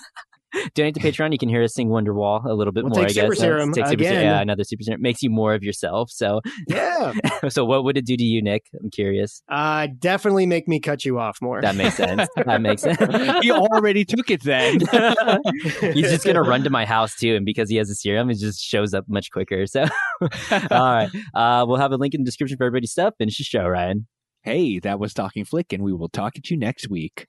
Wonderwall? 0.55 0.75
donate 0.75 0.95
to 0.95 1.01
Patreon. 1.01 1.33
You 1.33 1.39
can 1.39 1.49
hear 1.49 1.63
us 1.63 1.75
sing 1.75 1.89
Wonderwall 1.89 2.45
a 2.45 2.53
little 2.55 2.73
bit 2.73 2.85
We'll 2.85 2.91
more. 2.91 3.01
take 3.07 3.11
I 3.11 3.13
guess 3.13 3.23
Super 3.23 3.35
Serum 3.35 3.73
Take 3.73 3.87
Super 3.87 3.95
again. 4.03 4.23
yeah, 4.25 4.41
another 4.41 4.65
super 4.65 4.83
serum 4.83 5.01
makes 5.03 5.23
you 5.23 5.31
more 5.31 5.55
of 5.55 5.63
yourself. 5.63 6.11
So, 6.11 6.41
Yeah. 6.69 7.13
so 7.49 7.65
what 7.65 7.85
would 7.85 7.97
it 7.97 8.07
do 8.07 8.17
to 8.17 8.23
you, 8.25 8.43
Nick? 8.43 8.67
I'm 8.81 8.91
curious. 8.91 9.43
Uh, 9.49 9.89
definitely 9.99 10.47
make 10.47 10.69
me 10.69 10.81
cut 10.81 11.05
you 11.05 11.19
off 11.19 11.39
more. 11.41 11.61
That 11.61 11.77
makes 11.77 11.95
sense. 11.97 12.29
That 12.37 12.61
makes 12.61 12.83
sense. 12.83 12.99
he 13.43 13.51
already 13.51 14.05
took 14.05 14.31
it 14.31 14.43
then. 14.43 14.81
He's 15.95 16.11
just 16.11 16.25
gonna 16.25 16.43
run 16.43 16.63
to 16.65 16.71
my 16.71 16.85
house 16.85 17.17
too, 17.17 17.35
and 17.37 17.45
because 17.45 17.69
he 17.71 17.77
has 17.77 17.91
a 17.91 17.95
serum, 17.95 18.31
it 18.31 18.39
just 18.39 18.61
shows 18.61 18.95
up 18.95 19.05
much 19.09 19.31
quicker. 19.31 19.67
So, 19.67 19.85
all 20.23 20.95
right, 20.95 21.11
uh, 21.35 21.65
we'll 21.67 21.79
have 21.79 21.93
a 21.93 21.97
link 21.97 22.15
in 22.15 22.21
the 22.23 22.25
description 22.27 22.57
for 22.59 22.65
everybody's 22.65 22.93
stuff. 22.93 23.15
Finish 23.19 23.39
the 23.39 23.45
show, 23.45 23.67
Ryan. 23.67 24.07
hey, 24.43 24.79
that 24.81 24.99
was 24.99 25.15
Talking 25.15 25.45
Flick, 25.45 25.73
and 25.73 25.83
we 25.83 25.93
will 25.93 26.09
talk 26.09 26.37
at 26.37 26.51
you 26.51 26.57
next 26.57 26.89
week. 26.91 27.27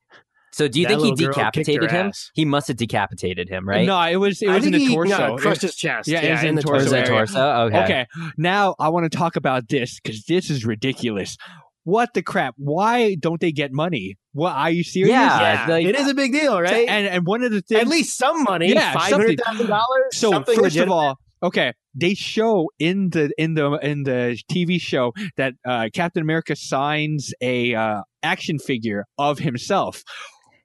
So, 0.54 0.68
do 0.68 0.80
you 0.80 0.86
That 0.88 1.00
think 1.00 1.02
he 1.04 1.10
little 1.12 1.26
girl 1.34 1.34
kicked 1.34 1.54
decapitated 1.66 1.92
him? 1.92 2.08
ass. 2.08 2.30
He 2.36 2.46
must 2.46 2.68
have 2.68 2.78
decapitated 2.78 3.50
him, 3.50 3.68
right? 3.68 3.86
No, 3.88 4.00
it 4.02 4.18
was 4.18 4.42
it 4.42 4.50
I 4.50 4.56
was 4.56 4.66
in 4.66 4.72
the 4.72 4.78
he, 4.80 4.94
torso. 4.94 5.18
No, 5.30 5.36
crushed 5.38 5.64
It- 5.64 5.68
his 5.68 5.76
chest. 5.76 6.08
yeah, 6.08 6.22
Yeah, 6.22 6.28
it 6.28 6.32
was 6.32 6.42
in 6.44 6.48
in 6.50 6.56
the 6.56 6.62
the 6.62 6.68
torso 6.68 6.96
area. 6.96 7.08
torso? 7.08 7.40
Okay. 7.42 7.84
Okay, 7.84 8.06
now 8.38 8.76
I 8.80 8.90
want 8.90 9.12
to 9.12 9.18
talk 9.18 9.36
about 9.36 9.68
this 9.70 10.00
because 10.00 10.24
this 10.26 10.50
is 10.50 10.64
ridiculous. 10.66 11.38
What 11.86 12.14
the 12.14 12.22
crap? 12.22 12.54
Why 12.58 13.16
don't 13.16 13.42
they 13.42 13.52
get 13.52 13.74
money? 13.74 14.16
What 14.32 14.54
are 14.56 14.70
you 14.70 14.84
serious? 14.84 15.10
Yeah, 15.12 15.66
Yeah, 15.68 15.74
like- 15.74 15.86
it 15.86 15.96
is 15.96 16.08
a 16.08 16.14
big 16.14 16.32
deal, 16.32 16.62
right? 16.62 16.88
And 16.88 17.08
and 17.08 17.26
one 17.26 17.44
of 17.44 17.52
the 17.52 17.62
things 17.62 17.82
At 17.82 17.88
least 17.88 18.18
some 18.18 18.44
money. 18.44 18.72
Yeah, 18.74 18.94
five 18.94 19.10
something. 19.10 19.20
hundred 19.28 19.42
thousand 19.44 19.68
dollars. 19.68 20.06
So 20.14 20.32
something 20.32 20.58
first 20.60 20.78
of 20.78 20.90
all, 20.90 21.18
okay, 21.42 21.74
they 21.96 22.14
show 22.14 22.70
in 22.80 23.10
the 23.10 23.32
in 23.38 23.56
the 23.56 23.72
in 23.82 24.04
the 24.04 24.38
TV 24.52 24.80
show 24.80 25.12
that 25.36 25.54
uh, 25.68 25.90
Captain 25.94 26.22
America 26.22 26.56
signs 26.56 27.34
a 27.42 27.76
uh, 27.76 28.02
action 28.22 28.60
figure 28.60 29.06
of 29.18 29.40
himself. 29.40 30.04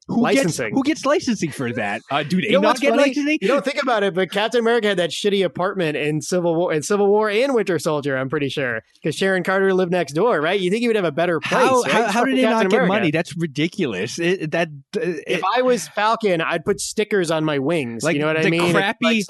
Who 0.08 0.22
Licensing. 0.22 0.68
Gets, 0.68 0.74
who 0.76 0.82
gets 0.84 1.04
licensing 1.06 1.50
for 1.50 1.70
that? 1.74 2.00
Uh, 2.10 2.22
they 2.22 2.36
You 2.38 2.52
know 2.52 2.60
not 2.60 2.80
get 2.80 2.90
funny? 2.90 3.02
licensing? 3.08 3.38
You 3.42 3.48
don't 3.48 3.64
think 3.64 3.82
about 3.82 4.02
it, 4.02 4.14
but 4.14 4.30
Captain 4.30 4.58
America 4.60 4.88
had 4.88 4.96
that 4.96 5.10
shitty 5.10 5.44
apartment 5.44 5.98
in 5.98 6.22
Civil 6.22 6.54
War, 6.56 6.72
in 6.72 6.82
Civil 6.82 7.08
War 7.08 7.28
and 7.28 7.54
Winter 7.54 7.78
Soldier. 7.78 8.16
I'm 8.16 8.30
pretty 8.30 8.48
sure 8.48 8.80
because 8.94 9.14
Sharon 9.14 9.42
Carter 9.42 9.74
lived 9.74 9.92
next 9.92 10.14
door, 10.14 10.40
right? 10.40 10.58
You 10.58 10.70
think 10.70 10.80
he 10.80 10.86
would 10.86 10.96
have 10.96 11.04
a 11.04 11.12
better 11.12 11.40
place? 11.40 11.62
How, 11.62 11.82
right? 11.82 11.92
how, 11.92 12.06
how 12.08 12.24
did 12.24 12.38
they 12.38 12.42
not 12.42 12.52
Captain 12.52 12.68
get 12.70 12.76
America. 12.76 12.92
money? 12.94 13.10
That's 13.10 13.36
ridiculous. 13.36 14.18
It, 14.18 14.50
that 14.52 14.68
uh, 14.96 15.00
If 15.00 15.22
it- 15.26 15.44
I 15.56 15.60
was 15.60 15.86
Falcon, 15.88 16.40
I'd 16.40 16.64
put 16.64 16.80
stickers 16.80 17.30
on 17.30 17.44
my 17.44 17.58
wings. 17.58 18.02
Like 18.02 18.14
you 18.14 18.20
know 18.20 18.28
what 18.28 18.38
I 18.44 18.48
mean? 18.48 18.72
crappy- 18.72 19.04
like 19.04 19.24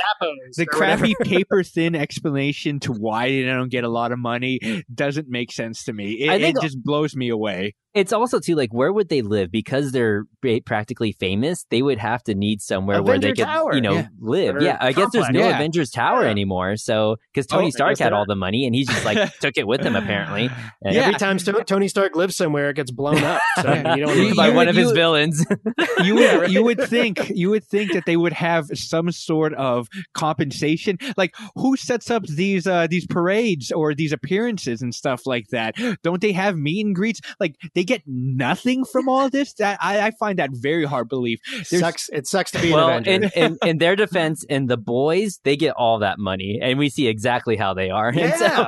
the 0.56 0.66
crappy 0.66 1.14
paper 1.22 1.64
thin 1.64 1.96
explanation 1.96 2.78
to 2.80 2.92
why 2.92 3.28
they 3.30 3.42
don't 3.42 3.68
get 3.70 3.82
a 3.84 3.88
lot 3.88 4.12
of 4.12 4.18
money 4.20 4.84
doesn't 4.94 5.28
make 5.28 5.50
sense 5.52 5.84
to 5.84 5.92
me. 5.92 6.12
It, 6.12 6.38
think- 6.40 6.56
it 6.56 6.62
just 6.62 6.80
blows 6.82 7.16
me 7.16 7.30
away. 7.30 7.74
It's 7.94 8.12
also 8.12 8.38
too 8.38 8.54
like 8.54 8.72
where 8.72 8.92
would 8.92 9.08
they 9.08 9.22
live 9.22 9.50
because 9.50 9.92
they're 9.92 10.24
practically 10.66 11.12
famous? 11.12 11.64
They 11.70 11.82
would 11.82 11.98
have 11.98 12.22
to 12.24 12.34
need 12.34 12.60
somewhere 12.60 13.02
where 13.02 13.18
they 13.18 13.28
Avenger 13.30 13.44
could, 13.44 13.50
Tower. 13.50 13.74
you 13.74 13.80
know, 13.80 13.94
Yeah. 13.94 14.06
live. 14.20 14.56
Or 14.56 14.62
Yeah, 14.62 14.76
I 14.80 14.92
guess 14.92 15.08
there's 15.12 15.28
no. 15.30 15.40
Yeah. 15.40 15.54
Avengers 15.56 15.90
Tower 15.90 16.24
Yeah. 16.24 16.30
anymore. 16.30 16.76
So 16.76 17.16
because 17.32 17.46
Oh, 17.50 17.56
Tony 17.56 17.66
I 17.68 17.70
Stark 17.70 17.98
had 17.98 18.12
all 18.12 18.26
the 18.26 18.36
money 18.36 18.66
and 18.66 18.74
he 18.74 18.84
just 18.84 19.04
like 19.04 19.16
took 19.40 19.56
it 19.56 19.66
with 19.66 19.80
him 19.80 19.96
apparently. 19.96 20.50
And 20.82 20.94
Yeah. 20.94 21.02
Every 21.02 21.14
time 21.14 21.38
Sto- 21.38 21.62
Tony 21.62 21.88
Stark 21.88 22.14
lives 22.14 22.36
somewhere, 22.36 22.70
it 22.70 22.76
gets 22.76 22.90
blown 22.90 23.18
up. 23.24 23.40
So 23.62 23.72
you 23.74 23.82
don't 23.82 24.16
You- 24.18 24.34
by 24.34 24.48
you 24.48 24.54
one 24.54 24.66
would- 24.66 24.68
of 24.68 24.76
his 24.76 24.88
you- 24.90 24.94
villains. 24.94 25.44
you 26.04 26.14
would 26.14 26.52
you 26.52 26.62
would 26.68 26.80
think 26.82 27.30
you 27.34 27.50
would 27.50 27.64
think 27.64 27.92
that 27.94 28.04
they 28.06 28.16
would 28.16 28.34
have 28.34 28.66
some 28.74 29.10
sort 29.10 29.54
of 29.54 29.88
compensation. 30.14 30.98
Like 31.16 31.34
who 31.56 31.76
sets 31.76 32.10
up 32.10 32.24
these 32.26 32.66
uh 32.66 32.86
these 32.88 33.06
parades 33.06 33.72
or 33.72 33.94
these 33.94 34.12
appearances 34.12 34.82
and 34.82 34.94
stuff 34.94 35.26
like 35.26 35.48
that? 35.48 35.74
Don't 36.02 36.20
they 36.20 36.32
have 36.32 36.56
meet 36.56 36.84
and 36.84 36.94
greets? 36.94 37.20
Like 37.40 37.56
they 37.78 37.84
get 37.84 38.02
nothing 38.06 38.84
from 38.84 39.08
all 39.08 39.30
this. 39.30 39.52
That 39.54 39.78
I, 39.80 40.00
I 40.00 40.10
find 40.10 40.40
that 40.40 40.50
very 40.52 40.84
hard 40.84 41.08
to 41.08 41.16
believe. 41.16 41.38
There's- 41.52 41.78
sucks. 41.78 42.08
It 42.08 42.26
sucks 42.26 42.50
to 42.50 42.60
be 42.60 42.72
well, 42.72 42.88
an 42.88 43.06
Avenger. 43.06 43.30
in, 43.36 43.44
in 43.44 43.58
in 43.68 43.78
their 43.78 43.94
defense, 43.94 44.42
in 44.42 44.66
the 44.66 44.76
boys, 44.76 45.38
they 45.44 45.56
get 45.56 45.74
all 45.76 46.00
that 46.00 46.18
money, 46.18 46.58
and 46.60 46.76
we 46.76 46.88
see 46.88 47.06
exactly 47.06 47.54
how 47.56 47.74
they 47.74 47.90
are. 47.90 48.08
And 48.18 48.34
so- 48.34 48.66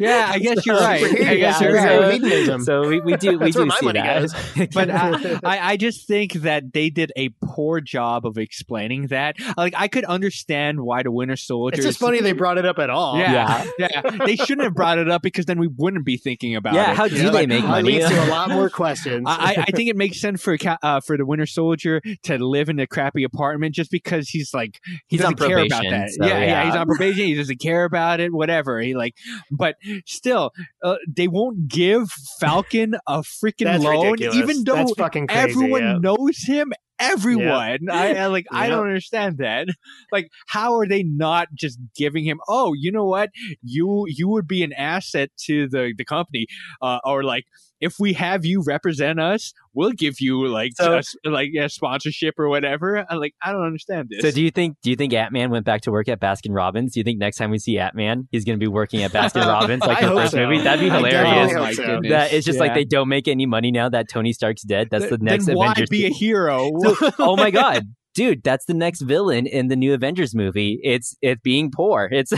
Yeah, 0.00 0.26
I 0.32 0.38
guess 0.42 0.66
you're 0.66 0.76
right. 0.76 1.04
I 1.04 1.36
guess 1.36 1.60
Yeah, 1.60 1.68
you're 1.68 1.78
so- 1.78 2.00
right. 2.00 2.12
Hedonism. 2.14 2.62
So 2.64 2.88
we, 2.88 3.00
we 3.00 3.16
do 3.16 3.38
we 3.38 3.52
do 3.52 3.60
where 3.60 3.66
my 3.66 3.76
see 3.78 3.86
money 3.86 4.00
that. 4.00 4.20
goes. 4.22 4.68
but 4.74 4.90
I, 4.90 5.38
I, 5.44 5.70
I 5.72 5.76
just 5.76 6.06
think 6.08 6.32
that 6.34 6.72
they 6.72 6.90
did 6.90 7.12
a 7.16 7.28
poor 7.44 7.80
job 7.80 8.26
of 8.26 8.38
explaining 8.38 9.06
that. 9.08 9.36
Like, 9.56 9.74
I 9.76 9.86
could 9.88 10.04
understand 10.04 10.80
why 10.80 11.02
the 11.04 11.12
Winter 11.12 11.36
Soldier. 11.36 11.76
It's 11.76 11.86
just 11.86 12.00
funny 12.00 12.20
they 12.20 12.32
brought 12.32 12.58
it 12.58 12.66
up 12.66 12.78
at 12.80 12.90
all. 12.90 13.18
Yeah, 13.18 13.64
yeah, 13.78 14.02
They 14.26 14.36
shouldn't 14.36 14.62
have 14.64 14.74
brought 14.74 14.98
it 14.98 15.08
up 15.10 15.22
because 15.22 15.46
then 15.46 15.58
we 15.60 15.68
wouldn't 15.68 16.04
be 16.04 16.16
thinking 16.16 16.56
about 16.56 16.74
Yeah, 16.74 16.82
it. 16.82 16.88
Yeah, 16.88 16.94
how 16.94 17.04
You 17.04 17.16
do 17.16 17.22
know, 17.24 17.30
they 17.30 17.38
like, 17.40 17.48
make 17.48 17.64
money? 17.64 17.99
Leads 18.02 18.10
to 18.14 18.24
a 18.24 18.30
lot 18.30 18.50
more 18.50 18.68
questions. 18.70 19.24
I, 19.26 19.32
I- 19.56 19.64
I 19.68 19.70
think 19.72 19.88
it 19.90 19.96
makes 19.96 20.20
sense 20.20 20.42
for 20.42 20.56
uh, 20.82 21.00
for 21.00 21.16
the 21.16 21.24
Winter 21.26 21.46
Soldier 21.46 22.00
to 22.24 22.38
live 22.38 22.68
in 22.68 22.78
a 22.80 22.86
crappy 22.86 23.24
apartment 23.24 23.74
just 23.74 23.90
because 23.90 24.28
he's 24.28 24.52
like 24.54 24.80
he 24.84 24.98
He's 25.16 25.20
doesn't 25.20 25.36
care 25.38 25.58
about 25.58 25.82
that. 25.90 26.10
so, 26.10 26.24
yeah, 26.26 26.38
yeah, 26.38 26.44
yeah. 26.46 26.64
he's 26.66 26.74
on 26.74 26.86
probation. 26.86 27.24
He 27.26 27.34
doesn't 27.34 27.60
care 27.60 27.84
about 27.84 28.20
it. 28.20 28.32
Whatever. 28.32 28.80
He 28.80 28.94
like, 28.94 29.14
but 29.50 29.76
still, 30.06 30.52
uh, 30.82 30.96
they 31.08 31.28
won't 31.28 31.68
give 31.68 32.10
Falcon 32.40 32.94
a 33.06 33.18
freaking 33.20 33.64
That's 33.64 33.84
loan, 33.84 34.12
ridiculous. 34.12 34.36
even 34.36 34.64
though 34.64 34.74
That's 34.76 34.92
fucking 34.94 35.26
crazy. 35.28 35.40
everyone 35.50 35.82
yeah. 35.82 35.98
knows 36.00 36.42
him. 36.44 36.72
Everyone, 37.02 37.88
I, 37.90 38.14
I 38.14 38.26
like. 38.26 38.44
I 38.52 38.68
don't 38.68 38.86
understand 38.86 39.38
that. 39.38 39.68
Like, 40.12 40.28
how 40.48 40.74
are 40.76 40.86
they 40.86 41.02
not 41.02 41.48
just 41.54 41.78
giving 41.96 42.24
him? 42.24 42.40
Oh, 42.46 42.74
you 42.74 42.92
know 42.92 43.06
what? 43.06 43.30
You 43.62 44.04
you 44.06 44.28
would 44.28 44.46
be 44.46 44.62
an 44.62 44.74
asset 44.74 45.30
to 45.46 45.66
the 45.66 45.94
the 45.96 46.04
company, 46.04 46.46
uh, 46.82 46.98
or 47.02 47.24
like 47.24 47.44
if 47.80 47.94
we 47.98 48.12
have 48.14 48.44
you 48.44 48.62
represent 48.62 49.18
us, 49.20 49.52
we'll 49.74 49.92
give 49.92 50.20
you 50.20 50.46
like 50.46 50.72
So- 50.76 50.94
a 50.94 50.98
s- 50.98 51.16
like 51.24 51.50
a 51.58 51.68
sponsorship 51.68 52.34
or 52.38 52.48
whatever. 52.48 53.04
I 53.08 53.14
like. 53.14 53.34
I 53.42 53.52
don't 53.52 53.64
understand 53.64 54.08
this. 54.10 54.20
So 54.22 54.30
do 54.30 54.42
you 54.42 54.50
think 54.50 54.76
do 54.82 54.90
you 54.90 54.96
think 54.96 55.12
Ant-Man 55.12 55.50
went 55.50 55.64
back 55.64 55.80
to 55.82 55.90
work 55.90 56.08
at 56.08 56.20
Baskin 56.20 56.54
Robbins? 56.54 56.92
Do 56.92 57.00
you 57.00 57.04
think 57.04 57.18
next 57.18 57.36
time 57.38 57.50
we 57.50 57.58
see 57.58 57.78
Ant-Man, 57.78 58.28
he's 58.30 58.44
going 58.44 58.58
to 58.58 58.62
be 58.62 58.68
working 58.68 59.02
at 59.02 59.12
Baskin 59.12 59.46
Robbins 59.46 59.82
like 59.82 60.00
the 60.00 60.08
first 60.08 60.32
so. 60.32 60.46
movie? 60.46 60.62
That'd 60.62 60.80
be 60.80 60.90
hilarious. 60.90 61.52
Oh 61.54 61.60
my 61.60 61.72
so. 61.72 62.00
That 62.08 62.32
it's 62.32 62.44
just 62.46 62.58
like 62.58 62.74
they 62.74 62.84
don't 62.84 63.08
make 63.08 63.28
any 63.28 63.46
money 63.46 63.70
now 63.70 63.88
that 63.88 64.08
Tony 64.08 64.32
Stark's 64.32 64.62
dead. 64.62 64.88
That's 64.90 65.04
the 65.08 65.16
Then 65.16 65.24
next 65.24 65.46
why 65.48 65.72
Avengers. 65.72 65.88
be 65.90 66.06
a 66.06 66.10
hero? 66.10 66.70
So- 66.80 67.10
oh 67.18 67.36
my 67.36 67.50
god, 67.50 67.84
dude, 68.14 68.42
that's 68.42 68.64
the 68.66 68.74
next 68.74 69.00
villain 69.02 69.46
in 69.46 69.68
the 69.68 69.76
new 69.76 69.94
Avengers 69.94 70.34
movie. 70.34 70.80
It's 70.82 71.16
it's 71.22 71.40
being 71.42 71.70
poor. 71.70 72.08
It's 72.10 72.32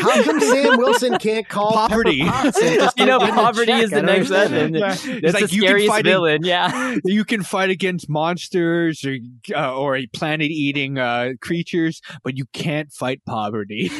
How 0.00 0.22
come 0.24 0.40
Sam 0.40 0.78
Wilson 0.78 1.18
can't 1.18 1.48
call 1.48 1.72
Poverty. 1.72 2.20
Pepper 2.20 2.32
Potts 2.42 2.62
and 2.62 2.74
just 2.76 2.98
you 2.98 3.06
know 3.06 3.18
give 3.18 3.28
him 3.28 3.34
a 3.38 3.42
poverty 3.42 3.72
is 3.72 3.90
the 3.90 3.96
don't 3.96 4.06
next 4.06 4.30
understand. 4.30 4.72
villain. 4.72 4.74
Yeah. 4.74 4.88
That's 4.88 5.06
It's 5.06 5.34
like 5.34 5.50
the 5.50 5.54
you 5.56 5.62
can 5.62 5.68
scariest 5.68 5.88
fight 5.88 6.06
a- 6.06 6.10
villain. 6.10 6.44
Yeah. 6.44 6.96
you 7.04 7.24
can 7.24 7.42
fight 7.42 7.70
against 7.70 8.08
monsters 8.08 9.04
or 9.04 9.16
uh, 9.54 9.76
or 9.76 9.98
planet 10.12 10.50
eating 10.50 10.98
uh, 10.98 11.30
creatures, 11.40 12.00
but 12.24 12.36
you 12.36 12.46
can't 12.52 12.92
fight 12.92 13.22
poverty. 13.26 13.90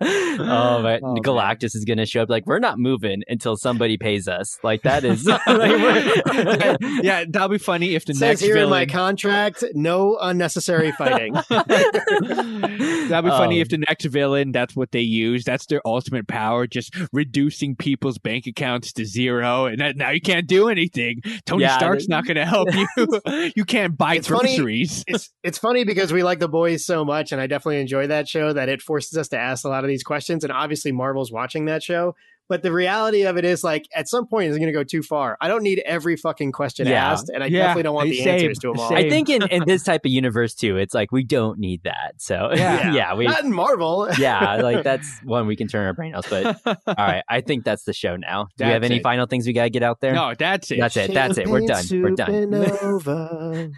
Oh, 0.00 0.82
but 0.82 1.00
Oh, 1.02 1.14
man. 1.14 1.22
Galactus 1.22 1.74
is 1.74 1.84
going 1.84 1.98
to 1.98 2.06
show 2.06 2.22
up 2.22 2.30
like 2.30 2.46
we're 2.46 2.58
not 2.58 2.78
moving 2.78 3.22
until 3.28 3.56
somebody 3.56 3.96
pays 3.96 4.28
us. 4.28 4.58
Like 4.62 4.82
that 4.82 5.04
is 5.04 5.24
like, 5.46 5.46
we're- 5.46 6.76
yeah, 7.02 7.24
that'll 7.28 7.48
be 7.48 7.58
funny 7.58 7.94
if 7.94 8.04
the 8.04 8.12
It 8.12 8.16
says 8.16 8.20
next 8.20 8.40
here 8.42 8.56
in 8.56 8.68
my 8.70 8.84
villain. 8.84 8.88
contract, 8.88 9.64
no 9.74 10.18
unnecessary 10.20 10.92
fighting. 10.92 11.34
That'd 11.50 13.24
be 13.24 13.30
funny 13.30 13.56
Um, 13.56 13.62
if 13.62 13.68
the 13.68 13.78
next 13.88 14.04
villain, 14.06 14.52
that's 14.52 14.74
what 14.76 14.92
they 14.92 15.00
use. 15.00 15.44
That's 15.44 15.66
their 15.66 15.80
ultimate 15.84 16.28
power, 16.28 16.66
just 16.66 16.94
reducing 17.12 17.76
people's 17.76 18.18
bank 18.18 18.46
accounts 18.46 18.92
to 18.94 19.04
zero. 19.04 19.66
And 19.66 19.80
that, 19.80 19.96
now 19.96 20.10
you 20.10 20.20
can't 20.20 20.46
do 20.46 20.68
anything. 20.68 21.22
Tony 21.46 21.62
Yeah, 21.62 21.78
Stark's 21.78 22.04
that- 22.06 22.10
not 22.10 22.24
going 22.26 22.36
to 22.36 22.44
help 22.46 22.68
you. 22.74 23.52
you 23.56 23.64
can't 23.64 23.96
buy 23.96 24.16
It's 24.16 24.28
funny- 24.28 24.56
groceries. 24.56 25.04
it's 25.06 25.30
it's 25.42 25.58
funny 25.58 25.84
because 25.84 26.12
we 26.12 26.22
like 26.22 26.38
the 26.38 26.48
boys 26.48 26.84
so 26.84 27.04
much, 27.04 27.32
and 27.32 27.40
I 27.40 27.46
definitely 27.46 27.80
enjoy 27.80 28.06
that 28.08 28.28
show. 28.28 28.52
That 28.52 28.68
it 28.68 28.82
forces 28.82 29.16
us 29.16 29.28
to 29.28 29.38
ask 29.38 29.64
a 29.64 29.68
lot 29.68 29.79
of 29.84 29.88
these 29.88 30.02
questions, 30.02 30.44
and 30.44 30.52
obviously 30.52 30.92
Marvel's 30.92 31.32
watching 31.32 31.64
that 31.66 31.82
show. 31.82 32.14
But 32.48 32.64
the 32.64 32.72
reality 32.72 33.22
of 33.22 33.36
it 33.36 33.44
is, 33.44 33.62
like, 33.62 33.84
at 33.94 34.08
some 34.08 34.26
point, 34.26 34.48
it's 34.48 34.58
going 34.58 34.66
to 34.66 34.72
go 34.72 34.82
too 34.82 35.04
far. 35.04 35.38
I 35.40 35.46
don't 35.46 35.62
need 35.62 35.84
every 35.86 36.16
fucking 36.16 36.50
question 36.50 36.88
Yeah. 36.88 37.12
asked, 37.12 37.30
and 37.32 37.44
I 37.44 37.46
Yeah, 37.46 37.60
definitely 37.60 37.82
don't 37.84 37.94
want 37.94 38.10
the 38.10 38.16
same, 38.16 38.28
answers 38.40 38.58
to 38.58 38.72
them 38.72 38.80
all. 38.80 38.88
same. 38.88 38.98
I 38.98 39.08
think 39.08 39.28
in, 39.28 39.42
in 39.52 39.62
this 39.66 39.84
type 39.84 40.04
of 40.04 40.10
universe 40.10 40.54
too, 40.56 40.76
it's 40.76 40.92
like 40.92 41.12
we 41.12 41.22
don't 41.22 41.60
need 41.60 41.84
that. 41.84 42.14
So 42.16 42.50
Yeah. 42.52 42.92
yeah, 42.92 43.14
we 43.14 43.26
Not 43.28 43.44
in 43.44 43.52
Marvel. 43.52 44.08
yeah, 44.18 44.56
like 44.56 44.82
that's 44.82 45.20
one 45.22 45.46
we 45.46 45.54
can 45.54 45.68
turn 45.68 45.86
our 45.86 45.92
brain 45.92 46.12
off. 46.16 46.28
But 46.28 46.60
all 46.66 46.74
right, 46.98 47.22
I 47.28 47.40
think 47.40 47.64
that's 47.64 47.84
the 47.84 47.92
show 47.92 48.16
now. 48.16 48.48
Do 48.58 48.64
we 48.64 48.72
have 48.72 48.82
any 48.82 48.96
it. 48.96 49.02
final 49.04 49.26
things 49.26 49.46
we 49.46 49.52
gotta 49.52 49.70
get 49.70 49.84
out 49.84 50.00
there? 50.00 50.14
No, 50.14 50.34
that's 50.36 50.72
it. 50.72 50.80
That's 50.80 50.96
it. 50.96 51.14
That's 51.14 51.38
it. 51.38 51.46
We're 51.46 51.60
done. 51.60 51.84
We're 51.92 52.10
done. 52.16 52.30
Supernova. 52.32 53.70